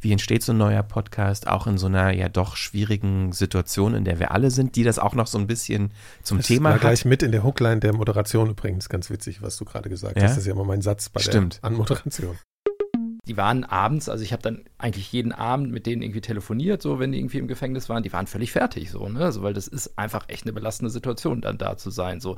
wie 0.00 0.12
entsteht 0.12 0.42
so 0.42 0.52
ein 0.52 0.58
neuer 0.58 0.82
Podcast, 0.82 1.46
auch 1.46 1.66
in 1.66 1.78
so 1.78 1.86
einer 1.86 2.12
ja 2.12 2.28
doch 2.28 2.56
schwierigen 2.56 3.32
Situation, 3.32 3.94
in 3.94 4.04
der 4.04 4.18
wir 4.18 4.30
alle 4.32 4.50
sind, 4.50 4.76
die 4.76 4.82
das 4.82 4.98
auch 4.98 5.14
noch 5.14 5.26
so 5.26 5.38
ein 5.38 5.46
bisschen 5.46 5.92
zum 6.22 6.38
das 6.38 6.46
Thema 6.46 6.70
war 6.70 6.74
hat. 6.76 6.80
gleich 6.82 7.04
mit 7.04 7.22
in 7.22 7.32
der 7.32 7.42
Hookline 7.44 7.80
der 7.80 7.94
Moderation 7.94 8.50
übrigens 8.50 8.88
ganz 8.88 9.10
witzig, 9.10 9.42
was 9.42 9.56
du 9.56 9.64
gerade 9.64 9.88
gesagt 9.88 10.16
Ja? 10.16 10.22
hast. 10.24 10.30
Das 10.32 10.38
ist 10.38 10.46
ja 10.46 10.52
immer 10.54 10.64
mein 10.64 10.82
Satz 10.82 11.08
bei 11.08 11.20
Stimmt. 11.20 11.56
der 11.62 11.64
Anmoderation. 11.70 12.36
Die 13.26 13.36
waren 13.36 13.62
abends, 13.64 14.08
also 14.08 14.24
ich 14.24 14.32
habe 14.32 14.42
dann 14.42 14.64
eigentlich 14.78 15.12
jeden 15.12 15.30
Abend 15.32 15.70
mit 15.70 15.86
denen 15.86 16.02
irgendwie 16.02 16.20
telefoniert, 16.22 16.82
so 16.82 16.98
wenn 16.98 17.12
die 17.12 17.18
irgendwie 17.18 17.38
im 17.38 17.46
Gefängnis 17.46 17.88
waren. 17.88 18.02
Die 18.02 18.12
waren 18.12 18.26
völlig 18.26 18.50
fertig, 18.50 18.90
so, 18.90 19.08
ne? 19.08 19.20
Also, 19.26 19.42
weil 19.42 19.52
das 19.54 19.68
ist 19.68 19.96
einfach 19.98 20.24
echt 20.28 20.44
eine 20.44 20.52
belastende 20.52 20.90
Situation, 20.90 21.40
dann 21.40 21.56
da 21.58 21.76
zu 21.76 21.90
sein. 21.90 22.20
So. 22.20 22.36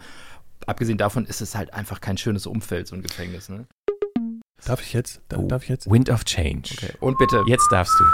Abgesehen 0.66 0.98
davon 0.98 1.24
ist 1.24 1.40
es 1.40 1.54
halt 1.54 1.72
einfach 1.72 2.00
kein 2.00 2.18
schönes 2.18 2.46
Umfeld, 2.46 2.88
so 2.88 2.94
ein 2.96 3.02
Gefängnis, 3.02 3.48
ne? 3.48 3.66
Darf 4.64 4.80
ich 4.80 4.92
jetzt? 4.92 5.20
Da- 5.28 5.38
Oh. 5.38 5.46
Darf 5.48 5.64
ich 5.64 5.68
jetzt? 5.68 5.90
Wind 5.90 6.08
of 6.10 6.24
Change. 6.24 6.70
Okay. 6.76 6.92
Und 7.00 7.18
bitte, 7.18 7.42
Jetzt 7.48 7.66
darfst 7.70 7.94
du. 7.98 8.04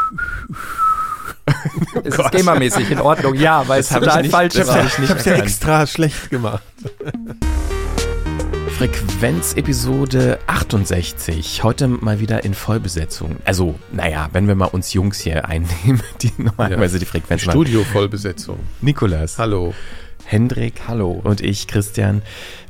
ist 2.05 2.19
es 2.19 2.31
gamermäßig 2.31 2.91
in 2.91 3.01
Ordnung? 3.01 3.35
Ja, 3.35 3.67
weil 3.69 3.81
es 3.81 3.89
total 3.91 4.23
nicht- 4.23 4.31
falsch 4.31 4.57
war. 4.67 4.85
ich 4.87 4.99
nicht 4.99 5.27
ja 5.27 5.35
extra 5.35 5.87
schlecht 5.87 6.31
gemacht. 6.31 6.63
Frequenz-Episode 8.79 10.39
68. 10.47 11.65
Heute 11.65 11.89
mal 11.89 12.21
wieder 12.21 12.45
in 12.45 12.55
Vollbesetzung. 12.55 13.37
Also, 13.45 13.75
naja, 13.93 14.29
wenn 14.33 14.47
wir 14.47 14.55
mal 14.55 14.67
uns 14.67 14.93
Jungs 14.93 15.19
hier 15.19 15.47
einnehmen, 15.49 16.01
die 16.23 16.33
normalerweise 16.39 16.99
die 16.99 17.05
Frequenz 17.05 17.45
machen. 17.45 17.57
Studio-Vollbesetzung. 17.57 18.59
Nikolas, 18.81 19.37
Hallo. 19.39 19.75
Hendrik, 20.33 20.83
Hallo. 20.87 21.21
und 21.25 21.41
ich, 21.41 21.67
Christian. 21.69 22.21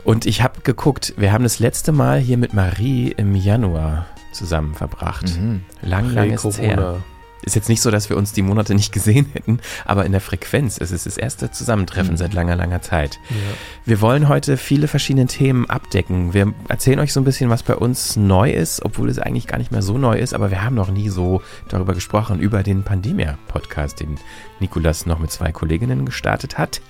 Und 0.04 0.26
ich 0.26 0.42
habe 0.42 0.60
geguckt, 0.62 1.14
wir 1.16 1.32
haben 1.32 1.42
das 1.42 1.58
letzte 1.58 1.90
Mal 1.90 2.20
hier 2.20 2.38
mit 2.38 2.54
Marie 2.54 3.12
im 3.16 3.34
Januar 3.34 4.06
zusammen 4.32 4.74
verbracht. 4.76 5.36
Mhm. 5.36 5.62
Lang, 5.82 6.14
lang 6.14 6.30
ist 6.30 6.44
es 6.44 6.58
her. 6.60 7.02
Ist 7.42 7.56
jetzt 7.56 7.68
nicht 7.68 7.80
so, 7.82 7.90
dass 7.90 8.10
wir 8.10 8.16
uns 8.16 8.32
die 8.32 8.42
Monate 8.42 8.74
nicht 8.74 8.92
gesehen 8.92 9.26
hätten, 9.32 9.58
aber 9.84 10.04
in 10.04 10.12
der 10.12 10.20
Frequenz 10.20 10.76
ist 10.78 10.90
es 10.92 11.04
das 11.04 11.16
erste 11.16 11.50
Zusammentreffen 11.50 12.12
Mhm. 12.12 12.16
seit 12.16 12.32
langer, 12.32 12.54
langer 12.54 12.80
Zeit. 12.82 13.18
Ja. 13.30 13.36
Wir 13.84 14.00
wollen 14.00 14.28
heute 14.28 14.56
viele 14.56 14.86
verschiedene 14.86 15.26
Themen 15.26 15.68
abdecken. 15.68 16.34
Wir 16.34 16.52
erzählen 16.68 16.98
euch 17.00 17.12
so 17.12 17.20
ein 17.20 17.24
bisschen, 17.24 17.48
was 17.50 17.62
bei 17.64 17.74
uns 17.74 18.16
neu 18.16 18.52
ist, 18.52 18.84
obwohl 18.84 19.08
es 19.08 19.18
eigentlich 19.18 19.46
gar 19.48 19.58
nicht 19.58 19.72
mehr 19.72 19.82
so 19.82 19.98
neu 19.98 20.16
ist, 20.18 20.32
aber 20.34 20.50
wir 20.52 20.62
haben 20.62 20.74
noch 20.76 20.90
nie 20.90 21.08
so 21.08 21.42
darüber 21.68 21.94
gesprochen, 21.94 22.38
über 22.38 22.62
den 22.62 22.82
Pandemia-Podcast, 22.84 23.98
den 24.00 24.16
Nikolas 24.60 25.06
noch 25.06 25.18
mit 25.18 25.30
zwei 25.32 25.50
Kolleginnen 25.50 26.06
gestartet 26.06 26.58
hat. 26.58 26.80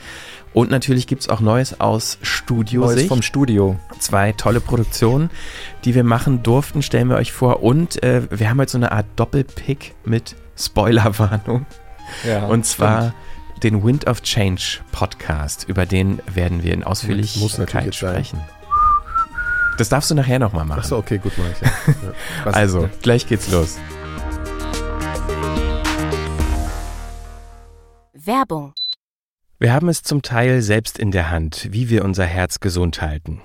Und 0.54 0.70
natürlich 0.70 1.06
gibt 1.06 1.22
es 1.22 1.28
auch 1.28 1.40
Neues 1.40 1.80
aus 1.80 2.16
Neues 2.16 2.28
Studiosicht. 2.28 3.08
vom 3.08 3.22
Studio. 3.22 3.78
Zwei 3.98 4.32
tolle 4.32 4.60
Produktionen, 4.60 5.30
die 5.84 5.94
wir 5.94 6.04
machen 6.04 6.42
durften, 6.42 6.82
stellen 6.82 7.08
wir 7.08 7.16
euch 7.16 7.32
vor. 7.32 7.62
Und 7.62 8.02
äh, 8.02 8.22
wir 8.30 8.50
haben 8.50 8.58
heute 8.58 8.72
so 8.72 8.78
eine 8.78 8.92
Art 8.92 9.06
Doppelpick 9.16 9.94
mit 10.04 10.34
Spoilerwarnung. 10.56 11.66
Ja, 12.26 12.46
Und 12.46 12.64
zwar 12.66 13.14
den 13.62 13.84
Wind 13.84 14.06
of 14.06 14.22
Change 14.22 14.78
Podcast. 14.92 15.66
Über 15.68 15.84
den 15.84 16.20
werden 16.32 16.62
wir 16.62 16.72
in 16.72 16.80
Muss 16.80 17.02
natürlich 17.02 17.42
Ausführlichkeit 17.42 17.84
jetzt 17.84 17.98
sein. 18.00 18.10
sprechen. 18.14 18.40
Das 19.76 19.88
darfst 19.90 20.10
du 20.10 20.14
nachher 20.14 20.38
nochmal 20.38 20.64
machen. 20.64 20.80
Achso, 20.80 20.96
okay, 20.96 21.18
gut, 21.18 21.32
mach 21.36 21.44
ich. 21.50 21.60
Ja. 21.60 21.72
Ja. 22.46 22.50
Also, 22.52 22.88
gleich 23.02 23.26
geht's 23.26 23.50
los. 23.50 23.78
Werbung. 28.12 28.74
Wir 29.60 29.72
haben 29.72 29.88
es 29.88 30.04
zum 30.04 30.22
Teil 30.22 30.62
selbst 30.62 31.00
in 31.00 31.10
der 31.10 31.32
Hand, 31.32 31.66
wie 31.72 31.90
wir 31.90 32.04
unser 32.04 32.24
Herz 32.24 32.60
gesund 32.60 33.02
halten. 33.02 33.42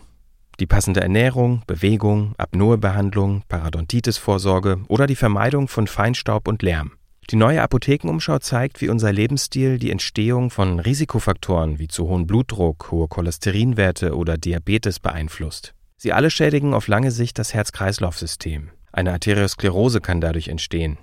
Die 0.60 0.68
passende 0.68 1.02
Ernährung, 1.02 1.64
Bewegung, 1.66 2.36
Apnoebehandlung, 2.38 3.42
Parodontitis-Vorsorge 3.48 4.82
oder 4.90 5.08
die 5.08 5.16
Vermeidung 5.16 5.68
von 5.68 5.88
Feinstaub 5.88 6.48
und 6.48 6.62
Lärm. 6.62 6.92
Die 7.32 7.36
neue 7.36 7.64
Apothekenumschau 7.64 8.38
zeigt, 8.38 8.80
wie 8.80 8.90
unser 8.90 9.12
Lebensstil 9.12 9.80
die 9.80 9.90
Entstehung 9.90 10.52
von 10.52 10.80
Risikofaktoren 10.80 11.80
wie 11.80 11.88
zu 11.88 12.08
hohen 12.08 12.28
Blutdruck, 12.28 12.92
hohe 12.92 13.08
Cholesterinwerte 13.08 14.16
oder 14.16 14.38
Diabetes 14.38 15.00
beeinflusst. 15.00 15.74
Sie 15.98 16.14
alle 16.14 16.30
schädigen 16.30 16.76
auf 16.76 16.88
lange 16.88 17.10
Sicht 17.10 17.40
das 17.40 17.56
Herz-Kreislauf-System. 17.56 18.70
Eine 18.92 19.14
Arteriosklerose 19.14 20.00
kann 20.00 20.22
dadurch 20.22 20.50
entstehen. 20.50 21.00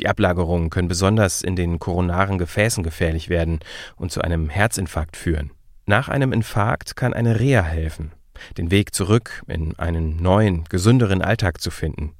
Die 0.00 0.08
Ablagerungen 0.08 0.70
können 0.70 0.88
besonders 0.88 1.42
in 1.42 1.56
den 1.56 1.78
koronaren 1.78 2.38
Gefäßen 2.38 2.82
gefährlich 2.82 3.28
werden 3.28 3.60
und 3.96 4.10
zu 4.10 4.22
einem 4.22 4.48
Herzinfarkt 4.48 5.14
führen. 5.14 5.50
Nach 5.84 6.08
einem 6.08 6.32
Infarkt 6.32 6.96
kann 6.96 7.12
eine 7.12 7.38
Reha 7.38 7.62
helfen, 7.62 8.12
den 8.56 8.70
Weg 8.70 8.94
zurück 8.94 9.42
in 9.46 9.78
einen 9.78 10.16
neuen, 10.16 10.64
gesünderen 10.70 11.20
Alltag 11.20 11.60
zu 11.60 11.70
finden. 11.70 12.14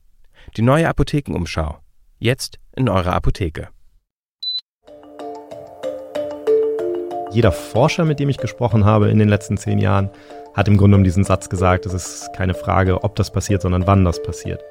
Die 0.58 0.62
neue 0.62 0.88
Apothekenumschau. 0.88 1.78
Jetzt 2.18 2.58
in 2.76 2.90
eurer 2.90 3.14
Apotheke. 3.14 3.68
Jeder 7.32 7.52
Forscher, 7.52 8.04
mit 8.04 8.20
dem 8.20 8.28
ich 8.28 8.38
gesprochen 8.38 8.84
habe 8.84 9.08
in 9.08 9.18
den 9.18 9.28
letzten 9.28 9.56
zehn 9.56 9.78
Jahren, 9.78 10.10
hat 10.52 10.68
im 10.68 10.76
Grunde 10.76 10.96
genommen 10.96 11.04
diesen 11.04 11.24
Satz 11.24 11.48
gesagt, 11.48 11.86
es 11.86 11.94
ist 11.94 12.32
keine 12.34 12.54
Frage, 12.54 13.04
ob 13.04 13.16
das 13.16 13.32
passiert, 13.32 13.62
sondern 13.62 13.86
wann 13.86 14.04
das 14.04 14.22
passiert. 14.22 14.62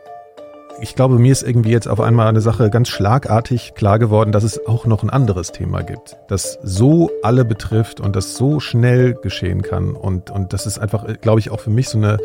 Ich 0.81 0.95
glaube, 0.95 1.19
mir 1.19 1.33
ist 1.33 1.43
irgendwie 1.43 1.71
jetzt 1.71 1.87
auf 1.87 1.99
einmal 1.99 2.27
eine 2.27 2.39
Sache 2.39 2.69
ganz 2.69 2.87
schlagartig 2.87 3.73
klar 3.75 3.99
geworden, 3.99 4.31
dass 4.31 4.43
es 4.43 4.65
auch 4.65 4.85
noch 4.85 5.03
ein 5.03 5.09
anderes 5.09 5.51
Thema 5.51 5.81
gibt, 5.81 6.15
das 6.29 6.57
so 6.63 7.11
alle 7.21 7.43
betrifft 7.43 7.99
und 7.99 8.15
das 8.15 8.35
so 8.37 8.61
schnell 8.61 9.13
geschehen 9.15 9.61
kann. 9.61 9.93
Und, 9.93 10.31
und 10.31 10.53
das 10.53 10.65
ist 10.65 10.79
einfach, 10.79 11.05
äh, 11.05 11.15
glaube 11.19 11.41
ich, 11.41 11.51
auch 11.51 11.59
für 11.59 11.69
mich 11.69 11.89
so 11.89 11.97
eine 11.97 12.17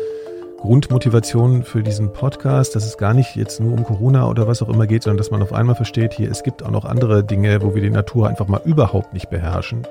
Grundmotivation 0.61 1.63
für 1.63 1.83
diesen 1.83 2.13
Podcast, 2.13 2.75
dass 2.75 2.85
es 2.85 2.97
gar 2.97 3.13
nicht 3.13 3.35
jetzt 3.35 3.59
nur 3.59 3.73
um 3.73 3.83
Corona 3.83 4.29
oder 4.29 4.47
was 4.47 4.61
auch 4.61 4.69
immer 4.69 4.87
geht, 4.87 5.03
sondern 5.03 5.17
dass 5.17 5.31
man 5.31 5.43
auf 5.43 5.51
einmal 5.51 5.75
versteht, 5.75 6.13
hier, 6.13 6.31
es 6.31 6.41
gibt 6.41 6.63
auch 6.63 6.71
noch 6.71 6.85
andere 6.85 7.25
Dinge, 7.25 7.61
wo 7.61 7.75
wir 7.75 7.81
die 7.81 7.89
Natur 7.89 8.29
einfach 8.29 8.47
mal 8.47 8.61
überhaupt 8.63 9.13
nicht 9.13 9.29
beherrschen. 9.29 9.85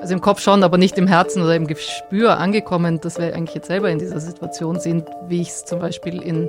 Also 0.00 0.14
im 0.14 0.20
Kopf 0.20 0.40
schon, 0.40 0.62
aber 0.62 0.78
nicht 0.78 0.98
im 0.98 1.06
Herzen 1.06 1.42
oder 1.42 1.56
im 1.56 1.66
Gespür 1.66 2.38
angekommen, 2.38 3.00
dass 3.00 3.18
wir 3.18 3.34
eigentlich 3.34 3.54
jetzt 3.54 3.66
selber 3.66 3.90
in 3.90 3.98
dieser 3.98 4.20
Situation 4.20 4.78
sind, 4.78 5.08
wie 5.26 5.40
ich 5.40 5.48
es 5.48 5.64
zum 5.64 5.80
Beispiel 5.80 6.22
in 6.22 6.48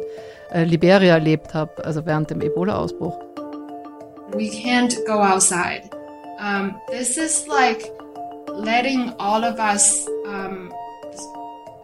Liberia 0.53 1.13
erlebt 1.15 1.53
habe, 1.53 1.83
also 1.85 2.05
während 2.05 2.29
dem 2.29 2.41
Ebola-Ausbruch. 2.41 3.17
we 4.33 4.47
can't 4.47 4.95
go 5.07 5.13
outside. 5.21 5.89
Um, 6.39 6.75
this 6.91 7.17
is 7.17 7.47
like 7.47 7.91
letting 8.53 9.11
all 9.17 9.43
of 9.43 9.57
us 9.59 10.05
um, 10.27 10.71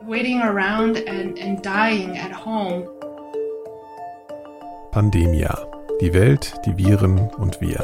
waiting 0.07 0.41
around 0.41 0.97
and, 1.07 1.39
and 1.39 1.63
dying 1.65 2.17
at 2.17 2.31
home. 2.45 2.87
Pandemia. 4.91 5.57
Die 6.01 6.13
Welt, 6.13 6.53
die 6.65 6.77
Viren 6.77 7.17
und 7.37 7.59
wir. 7.61 7.83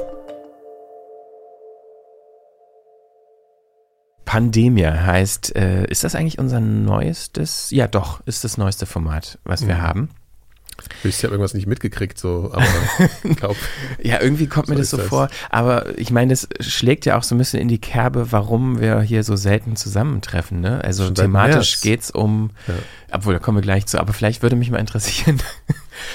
Pandemia 4.25 4.93
heißt, 5.05 5.55
äh, 5.55 5.85
ist 5.89 6.03
das 6.03 6.15
eigentlich 6.15 6.39
unser 6.39 6.59
neuestes? 6.59 7.69
Ja, 7.71 7.87
doch, 7.87 8.21
ist 8.25 8.43
das 8.43 8.57
neueste 8.57 8.85
Format, 8.85 9.39
was 9.43 9.67
wir 9.67 9.75
Mhm. 9.75 9.81
haben. 9.81 10.09
Ich 11.03 11.17
habe 11.23 11.33
irgendwas 11.33 11.53
nicht 11.53 11.67
mitgekriegt, 11.67 12.17
so, 12.17 12.51
aber 12.53 12.65
ich 13.23 13.35
glaube, 13.37 13.55
Ja, 14.01 14.21
irgendwie 14.21 14.47
kommt 14.47 14.67
mir 14.69 14.75
das 14.75 14.89
so 14.89 14.97
das. 14.97 15.07
vor. 15.07 15.29
Aber 15.49 15.97
ich 15.97 16.11
meine, 16.11 16.31
das 16.33 16.47
schlägt 16.59 17.05
ja 17.05 17.17
auch 17.17 17.23
so 17.23 17.35
ein 17.35 17.37
bisschen 17.37 17.59
in 17.59 17.67
die 17.67 17.79
Kerbe, 17.81 18.31
warum 18.31 18.79
wir 18.79 19.01
hier 19.01 19.23
so 19.23 19.35
selten 19.35 19.75
zusammentreffen. 19.75 20.59
Ne? 20.61 20.81
Also 20.83 21.05
Schon 21.05 21.15
thematisch 21.15 21.71
März. 21.73 21.81
geht's 21.81 22.11
um, 22.11 22.51
Ja. 22.67 22.73
obwohl, 23.11 23.33
da 23.33 23.39
kommen 23.39 23.57
wir 23.57 23.61
gleich 23.63 23.85
zu, 23.85 23.99
aber 23.99 24.13
vielleicht 24.13 24.41
würde 24.41 24.55
mich 24.55 24.71
mal 24.71 24.77
interessieren, 24.79 25.39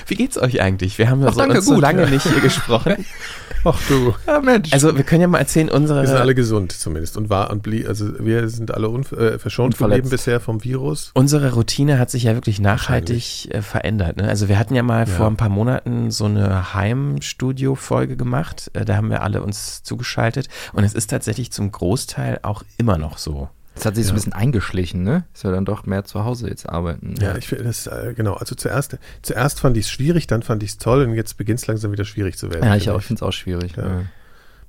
wie 0.07 0.15
geht's 0.15 0.39
euch 0.39 0.61
eigentlich? 0.61 0.99
Wir 0.99 1.11
haben 1.11 1.23
ja 1.23 1.29
Ach, 1.29 1.35
so, 1.35 1.39
danke, 1.41 1.63
so 1.63 1.81
lange 1.81 2.09
nicht 2.09 2.27
hier 2.27 2.41
gesprochen. 2.41 3.05
ach 3.65 3.81
du, 3.89 4.15
Ja, 4.27 4.41
Mensch. 4.41 4.73
Also 4.73 4.97
wir 4.97 5.05
können 5.05 5.23
ja 5.23 5.29
mal 5.29 5.39
erzählen, 5.39 5.69
unsere... 5.69 6.03
wir 6.03 6.09
sind 6.09 6.17
alle 6.17 6.35
gesund 6.35 6.73
zumindest 6.73 7.17
und 7.17 7.31
war 7.31 7.51
und 7.51 7.63
blieb, 7.63 7.89
also 7.89 8.19
wir 8.19 8.49
sind 8.49 8.73
alle 8.73 8.89
äh, 8.89 9.39
verschont 9.39 9.77
geblieben 9.79 10.09
bisher 10.09 10.41
vom 10.41 10.63
Virus. 10.65 11.11
Unsere 11.15 11.53
Routine 11.55 11.99
hat 11.99 12.11
sich 12.11 12.25
ja 12.25 12.35
wirklich 12.35 12.61
nachhaltig 12.61 13.49
äh, 13.53 13.63
verändert. 13.63 14.17
Ne? 14.17 14.29
Also 14.29 14.49
wir 14.49 14.59
hatten 14.59 14.75
ja 14.75 14.83
mal 14.83 15.01
Ja. 15.01 15.07
vor 15.07 15.27
ein 15.27 15.37
paar 15.37 15.49
Monaten 15.49 16.11
so 16.11 16.25
eine 16.27 16.75
Heimstudio-Folge 16.75 18.17
gemacht. 18.17 18.71
Äh, 18.75 18.85
da 18.85 18.97
haben 18.97 19.11
wir 19.11 19.23
alle 19.23 19.43
uns 19.43 19.83
zugeschaltet. 19.83 20.49
Und 20.73 20.85
es 20.85 20.95
ist 20.95 21.11
tatsächlich 21.11 21.53
zum 21.53 21.71
Großteil 21.73 22.41
auch 22.43 22.63
immer 22.79 22.99
noch 22.99 23.19
so. 23.19 23.49
Das 23.77 23.85
hat 23.85 23.95
sich 23.95 24.05
so 24.07 24.09
Ja. 24.09 24.13
ein 24.15 24.17
bisschen 24.17 24.33
eingeschlichen, 24.33 25.03
ne? 25.05 25.25
Ist 25.35 25.45
ja 25.45 25.53
dann 25.53 25.65
doch 25.65 25.87
mehr 25.87 26.05
zu 26.05 26.25
Hause 26.25 26.49
jetzt 26.49 26.69
arbeiten. 26.69 27.15
Ja, 27.21 27.37
ich 27.37 27.47
finde 27.47 27.65
das, 27.65 27.87
äh, 27.87 28.15
genau, 28.17 28.35
also 28.35 28.55
zuerst, 28.55 28.99
zuerst 29.23 29.61
fand 29.61 29.77
ich 29.77 29.85
es 29.85 29.91
schwierig, 29.91 30.27
dann 30.27 30.43
fand 30.43 30.63
ich 30.63 30.71
es 30.71 30.79
toll 30.79 31.05
und 31.05 31.15
jetzt 31.15 31.37
beginnt 31.37 31.61
es 31.61 31.67
langsam 31.67 31.93
wieder 31.93 32.05
schwierig 32.05 32.37
zu 32.39 32.51
werden. 32.51 32.65
ja 32.65 32.75
ich 32.75 32.85
finde 32.85 32.95
auch. 32.97 33.01
Ich 33.01 33.07
finde 33.07 33.19
es 33.19 33.23
auch 33.23 33.33
schwierig. 33.33 33.77
Ja. 33.77 34.03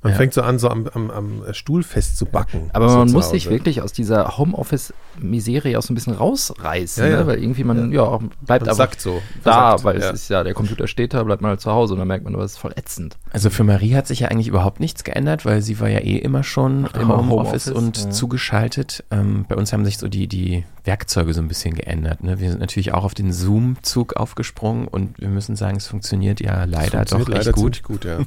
Man 0.04 0.12
Ja. 0.14 0.18
fängt 0.18 0.34
so 0.34 0.42
an, 0.44 0.60
so 0.60 0.70
am, 0.70 0.88
am, 0.94 1.10
am 1.10 1.44
Stuhl 1.54 1.82
festzubacken. 1.84 2.70
Aber 2.72 2.88
so 2.90 2.98
man 3.00 3.12
muss 3.12 3.32
sich 3.32 3.50
wirklich 3.50 3.82
aus 3.82 3.94
dieser 3.94 4.38
Homeoffice-Miserie 4.38 5.78
auch 5.78 5.82
so 5.82 5.92
ein 5.92 5.96
bisschen 5.96 6.14
rausreißen, 6.14 7.04
Ja, 7.04 7.10
ja. 7.10 7.18
Ne? 7.22 7.28
weil 7.28 7.42
irgendwie 7.42 7.64
man, 7.64 7.92
ja, 7.92 8.02
auch 8.04 8.22
bleibt 8.46 8.66
Man 8.66 8.70
einfach 8.70 8.76
sackt 8.76 9.02
so. 9.02 9.22
da, 9.44 9.84
weil 9.84 10.00
ja. 10.00 10.10
es 10.12 10.22
ist 10.22 10.30
ja, 10.30 10.44
der 10.44 10.54
Computer 10.54 10.88
steht 10.88 11.14
da, 11.14 11.24
bleibt 11.24 11.42
man 11.42 11.50
halt 11.50 11.62
zu 11.62 11.72
Hause 11.72 11.94
und 11.94 12.00
dann 12.00 12.08
merkt 12.08 12.24
man, 12.24 12.34
das 12.34 12.52
ist 12.54 12.58
voll 12.58 12.74
ätzend. 12.76 13.18
Also 13.32 13.50
für 13.50 13.64
Marie 13.64 13.96
hat 13.96 14.06
sich 14.08 14.20
ja 14.20 14.28
eigentlich 14.28 14.48
überhaupt 14.48 14.80
nichts 14.80 15.04
geändert, 15.04 15.46
weil 15.46 15.62
sie 15.64 15.80
war 15.80 15.90
ja 15.90 16.00
eh 16.00 16.18
immer 16.18 16.44
schon 16.44 16.82
Macht 16.84 16.96
im 16.96 17.02
immer 17.02 17.18
Homeoffice 17.18 17.68
Homeoffice, 17.68 17.72
und 17.72 17.98
ja. 18.06 18.10
zugeschaltet. 18.12 19.04
Ähm, 19.10 19.46
bei 19.50 19.56
uns 19.56 19.74
haben 19.74 19.84
sich 19.84 19.98
so 19.98 20.08
die, 20.08 20.28
die 20.28 20.64
Werkzeuge 20.84 21.34
so 21.34 21.42
ein 21.42 21.48
bisschen 21.48 21.74
geändert. 21.74 22.24
Ne? 22.24 22.40
Wir 22.40 22.52
sind 22.52 22.60
natürlich 22.60 22.94
auch 22.94 23.04
auf 23.04 23.14
den 23.16 23.34
Zoom-Zug 23.34 24.16
aufgesprungen 24.16 24.88
und 24.88 25.20
wir 25.20 25.30
müssen 25.30 25.56
sagen, 25.56 25.78
es 25.78 25.88
funktioniert 25.88 26.40
ja 26.40 26.66
leider 26.66 27.00
Funktioniert 27.00 27.28
doch 27.28 27.34
leider 27.34 27.48
echt 27.50 27.54
gut. 27.54 27.76
ziemlich 27.76 27.84
gut, 27.84 28.06
ja. 28.06 28.20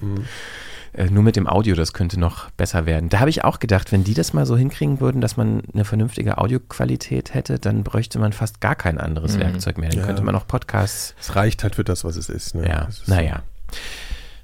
Äh, 0.93 1.07
nur 1.11 1.23
mit 1.23 1.37
dem 1.37 1.47
Audio, 1.47 1.77
das 1.77 1.93
könnte 1.93 2.19
noch 2.19 2.51
besser 2.51 2.85
werden. 2.87 3.09
Da 3.09 3.21
habe 3.21 3.31
ich 3.31 3.45
auch 3.45 3.61
gedacht, 3.61 3.93
wenn 3.93 4.03
die 4.05 4.15
das 4.15 4.33
mal 4.33 4.45
so 4.47 4.57
hinkriegen 4.57 5.01
würden, 5.01 5.21
dass 5.21 5.37
man 5.37 5.63
eine 5.73 5.85
vernünftige 5.85 6.39
Audioqualität 6.39 7.33
hätte, 7.35 7.59
dann 7.61 7.85
bräuchte 7.85 8.19
man 8.19 8.33
fast 8.33 8.61
gar 8.61 8.75
kein 8.75 8.99
anderes 8.99 9.37
Mhm. 9.37 9.41
Werkzeug 9.41 9.79
mehr. 9.79 9.91
Dann 9.91 10.01
Ja. 10.01 10.07
könnte 10.07 10.23
man 10.23 10.35
auch 10.35 10.47
Podcasts 10.49 11.15
Es 11.21 11.37
reicht 11.37 11.63
halt 11.63 11.77
für 11.77 11.85
das, 11.85 12.03
was 12.05 12.17
es 12.17 12.29
ist. 12.29 12.55
Ne? 12.55 12.69
Ja, 12.69 12.83
ist 12.87 13.07
naja. 13.09 13.43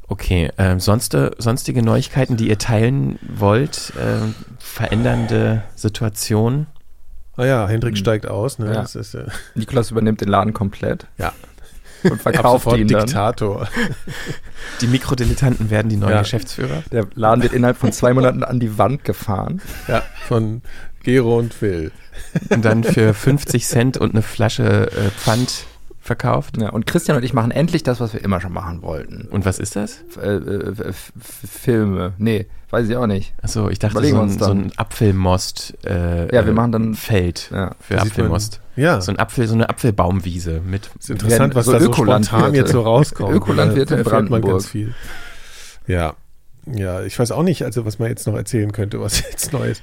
Okay, 0.08 0.52
ähm, 0.56 0.78
sonst, 0.78 1.16
sonstige 1.38 1.82
Neuigkeiten, 1.82 2.36
die 2.36 2.48
ihr 2.48 2.58
teilen 2.58 3.18
wollt, 3.26 3.92
ähm, 4.00 4.36
verändernde 4.58 5.62
Situationen. 5.74 6.68
So. 7.36 7.42
Ah 7.42 7.46
ja, 7.46 7.66
Hendrik 7.68 7.94
Mhm. 7.94 7.96
steigt 7.98 8.26
aus. 8.28 8.58
Ne? 8.60 8.66
Ja. 8.66 8.74
Das 8.74 8.94
ist, 8.94 9.14
äh, 9.14 9.26
Nikolas 9.56 9.90
übernimmt 9.90 10.20
den 10.20 10.28
Laden 10.28 10.52
komplett 10.54 11.06
ja, 11.18 11.32
und 12.10 12.22
verkauft 12.22 12.66
ihn 12.76 12.88
dann. 12.88 13.06
Diktator. 13.06 13.68
Die 14.80 14.86
Mikrodilettanten 14.86 15.70
werden 15.70 15.88
die 15.88 15.96
neuen 15.96 16.12
Ja. 16.12 16.20
Geschäftsführer. 16.22 16.82
Der 16.92 17.06
Laden 17.14 17.42
wird 17.42 17.52
innerhalb 17.52 17.76
von 17.76 17.92
zwei 17.92 18.12
Monaten 18.12 18.42
an 18.44 18.60
die 18.60 18.78
Wand 18.78 19.04
gefahren. 19.04 19.60
Ja, 19.88 20.02
von 20.26 20.62
Gero 21.02 21.38
und 21.38 21.54
Phil. 21.54 21.92
Und 22.48 22.64
dann 22.64 22.82
für 22.84 23.14
50 23.14 23.66
Cent 23.66 23.96
und 23.96 24.12
eine 24.12 24.22
Flasche 24.22 24.90
äh, 24.90 25.10
Pfand 25.10 25.66
verkauft. 26.06 26.56
Ja, 26.58 26.70
und 26.70 26.86
Christian 26.86 27.16
und 27.16 27.22
ich 27.24 27.32
machen 27.34 27.50
endlich 27.50 27.82
das, 27.82 28.00
was 28.00 28.12
wir 28.12 28.22
immer 28.24 28.40
schon 28.40 28.52
machen 28.52 28.82
wollten. 28.82 29.28
Und 29.30 29.44
was 29.44 29.58
ist 29.58 29.76
das? 29.76 30.02
F 30.10 30.16
äh, 30.18 30.36
äh, 30.36 30.92
Filme. 31.20 32.12
Nee, 32.18 32.46
weiß 32.70 32.88
ich 32.88 32.96
auch 32.96 33.06
nicht. 33.06 33.34
Achso, 33.42 33.68
ich 33.68 33.78
dachte 33.78 33.92
Überlegen 33.94 34.16
so 34.16 34.22
ein, 34.22 34.30
so 34.38 34.50
ein 34.50 34.72
Apfelmost. 34.76 35.74
Äh, 35.84 36.26
Ja, 36.34 36.44
wir 36.44 36.48
äh, 36.48 36.52
machen 36.52 36.72
dann- 36.72 36.94
Feld 36.94 37.50
Ja. 37.52 37.72
für 37.80 38.00
Apfelmost. 38.00 38.60
Ja, 38.76 39.00
So 39.00 39.10
ein 39.12 39.18
Apfel, 39.18 39.46
so 39.48 39.54
eine 39.54 39.68
Apfelbaumwiese 39.70 40.60
mit. 40.64 40.90
ist 40.98 41.08
interessant, 41.10 41.54
was 41.54 41.64
so 41.66 41.72
da 41.72 41.80
so 41.80 41.92
spontan 41.92 42.54
jetzt 42.54 42.72
so 42.72 42.82
rauskommt. 42.82 43.34
Ökolandwirte 43.34 43.94
in 43.94 44.00
erfährt 44.00 44.28
man 44.28 44.40
Brandenburg. 44.42 44.52
ganz 44.52 44.68
viel. 44.68 44.94
Ja, 45.86 46.14
ja, 46.66 47.02
ich 47.02 47.18
weiß 47.18 47.30
auch 47.32 47.42
nicht, 47.42 47.62
also 47.64 47.84
was 47.84 47.98
man 47.98 48.08
jetzt 48.08 48.26
noch 48.26 48.34
erzählen 48.34 48.72
könnte, 48.72 49.00
was 49.00 49.20
jetzt 49.30 49.52
Neues. 49.52 49.80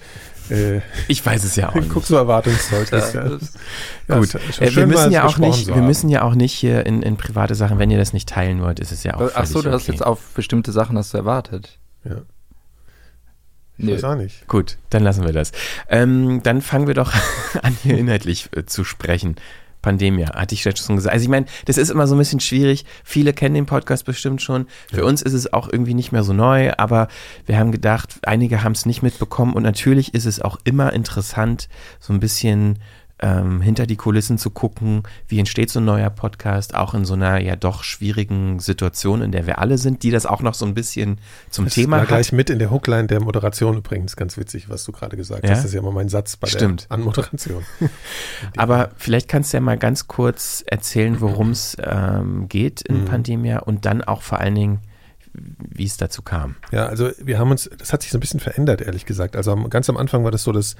Äh, 0.50 0.82
Ich 1.08 1.26
weiß 1.26 1.44
es 1.46 1.56
ja 1.56 1.70
auch 1.70 1.76
ich 1.76 1.82
nicht. 1.84 1.94
guck 1.94 2.06
so 2.06 2.16
erwartungsvoll. 2.18 2.86
Ja, 2.92 2.98
ja, 4.10 4.18
Gut, 4.20 4.30
schon 4.30 4.68
äh, 4.68 4.76
wir 4.76 4.88
müssen 4.88 5.12
ja 5.12 5.26
auch 5.26 5.38
nicht, 5.38 5.68
wir 5.68 5.82
müssen 5.82 6.10
ja 6.10 6.24
auch 6.24 6.36
nicht 6.36 6.54
hier 6.54 6.86
in, 6.86 7.02
in 7.02 7.16
private 7.18 7.56
Sachen, 7.56 7.80
wenn 7.80 7.90
ihr 7.92 7.98
das 7.98 8.12
nicht 8.14 8.28
teilen 8.30 8.62
wollt, 8.62 8.80
ist 8.80 8.92
es 8.92 9.04
ja 9.04 9.16
auch 9.16 9.32
Ach 9.34 9.46
so, 9.46 9.62
du 9.62 9.72
hast 9.72 9.84
okay. 9.84 9.92
jetzt 9.94 10.06
auf 10.06 10.20
bestimmte 10.36 10.72
Sachen 10.74 10.98
hast 10.98 11.14
du 11.14 11.18
erwartet. 11.18 11.80
Ja, 12.04 12.18
ich 13.78 13.86
Nee. 13.86 13.94
weiß 13.96 14.04
auch 14.04 14.16
nicht. 14.16 14.48
Gut, 14.48 14.78
dann 14.92 15.04
lassen 15.04 15.24
wir 15.26 15.34
das. 15.34 15.52
Ähm, 15.90 16.42
dann 16.44 16.62
fangen 16.62 16.86
wir 16.88 16.94
doch 16.94 17.14
an, 17.62 17.76
hier 17.82 17.98
inhaltlich 17.98 18.50
äh, 18.56 18.66
zu 18.66 18.84
sprechen. 18.84 19.36
Pandemie, 19.84 20.26
hatte 20.26 20.56
ich 20.56 20.64
schon 20.64 20.96
gesagt. 20.96 21.14
Also 21.14 21.22
ich 21.24 21.30
meine, 21.30 21.46
das 21.66 21.78
ist 21.78 21.92
immer 21.92 22.08
so 22.08 22.16
ein 22.16 22.18
bisschen 22.18 22.40
schwierig. 22.40 22.86
Viele 23.04 23.34
kennen 23.34 23.54
den 23.54 23.68
Podcast 23.68 24.06
bestimmt 24.06 24.42
schon. 24.42 24.66
Für 24.92 25.02
Ja. 25.02 25.04
uns 25.04 25.22
ist 25.22 25.34
es 25.34 25.54
auch 25.54 25.70
irgendwie 25.72 25.94
nicht 25.94 26.12
mehr 26.12 26.24
so 26.24 26.34
neu, 26.34 26.72
aber 26.78 27.08
wir 27.46 27.60
haben 27.60 27.72
gedacht, 27.72 28.16
einige 28.24 28.64
haben 28.64 28.72
es 28.72 28.88
nicht 28.88 29.04
mitbekommen 29.04 29.54
und 29.54 29.62
natürlich 29.62 30.16
ist 30.16 30.26
es 30.26 30.42
auch 30.42 30.58
immer 30.64 30.92
interessant, 30.94 31.68
so 32.00 32.12
ein 32.14 32.20
bisschen 32.20 32.80
ähm, 33.24 33.62
hinter 33.62 33.86
die 33.88 33.96
Kulissen 33.96 34.38
zu 34.38 34.50
gucken, 34.50 35.04
wie 35.30 35.40
entsteht 35.40 35.70
so 35.70 35.80
ein 35.80 35.86
neuer 35.86 36.10
Podcast, 36.10 36.76
auch 36.76 36.94
in 36.94 37.06
so 37.06 37.14
einer 37.14 37.40
ja 37.40 37.56
doch 37.56 37.84
schwierigen 37.84 38.60
Situation, 38.60 39.22
in 39.22 39.32
der 39.32 39.48
wir 39.48 39.60
alle 39.60 39.78
sind, 39.78 40.04
die 40.04 40.12
das 40.12 40.26
auch 40.26 40.42
noch 40.42 40.54
so 40.54 40.66
ein 40.66 40.74
bisschen 40.74 41.20
zum 41.50 41.66
Das 41.66 41.74
Thema 41.76 41.96
war 41.96 42.02
hat. 42.02 42.08
gleich 42.10 42.34
mit 42.34 42.50
in 42.50 42.60
der 42.60 42.70
Hookline 42.70 43.08
der 43.08 43.22
Moderation 43.22 43.78
übrigens 43.78 44.16
ganz 44.18 44.36
witzig, 44.38 44.70
was 44.70 44.84
du 44.84 44.92
gerade 44.92 45.16
gesagt 45.16 45.46
Ja? 45.46 45.52
hast. 45.52 45.60
Das 45.60 45.66
ist 45.66 45.74
ja 45.74 45.80
immer 45.80 45.92
mein 45.94 46.10
Satz 46.10 46.36
bei 46.36 46.48
Stimmt. 46.48 46.84
der 46.90 46.92
Anmoderation. 46.98 47.64
Aber 48.58 48.90
vielleicht 48.98 49.28
kannst 49.30 49.54
du 49.54 49.58
ja 49.58 49.62
mal 49.62 49.78
ganz 49.78 50.08
kurz 50.08 50.64
erzählen, 50.68 51.22
worum 51.22 51.52
es 51.52 51.78
ähm, 51.82 52.48
geht 52.50 52.82
in 52.82 53.02
Mhm. 53.02 53.06
Pandemia 53.06 53.60
und 53.60 53.86
dann 53.86 54.04
auch 54.04 54.22
vor 54.22 54.40
allen 54.40 54.56
Dingen, 54.56 54.80
wie 55.34 55.86
es 55.86 55.98
dazu 55.98 56.22
kam. 56.22 56.56
Ja, 56.72 56.86
also 56.88 57.10
wir 57.24 57.40
haben 57.40 57.50
uns, 57.52 57.70
das 57.78 57.92
hat 57.94 58.02
sich 58.04 58.12
so 58.12 58.18
ein 58.18 58.22
bisschen 58.22 58.40
verändert, 58.40 58.82
ehrlich 58.82 59.06
gesagt. 59.06 59.36
Also 59.36 59.56
ganz 59.70 59.90
am 59.90 59.98
Anfang 59.98 60.24
war 60.24 60.32
das 60.32 60.44
so, 60.44 60.52
dass 60.52 60.76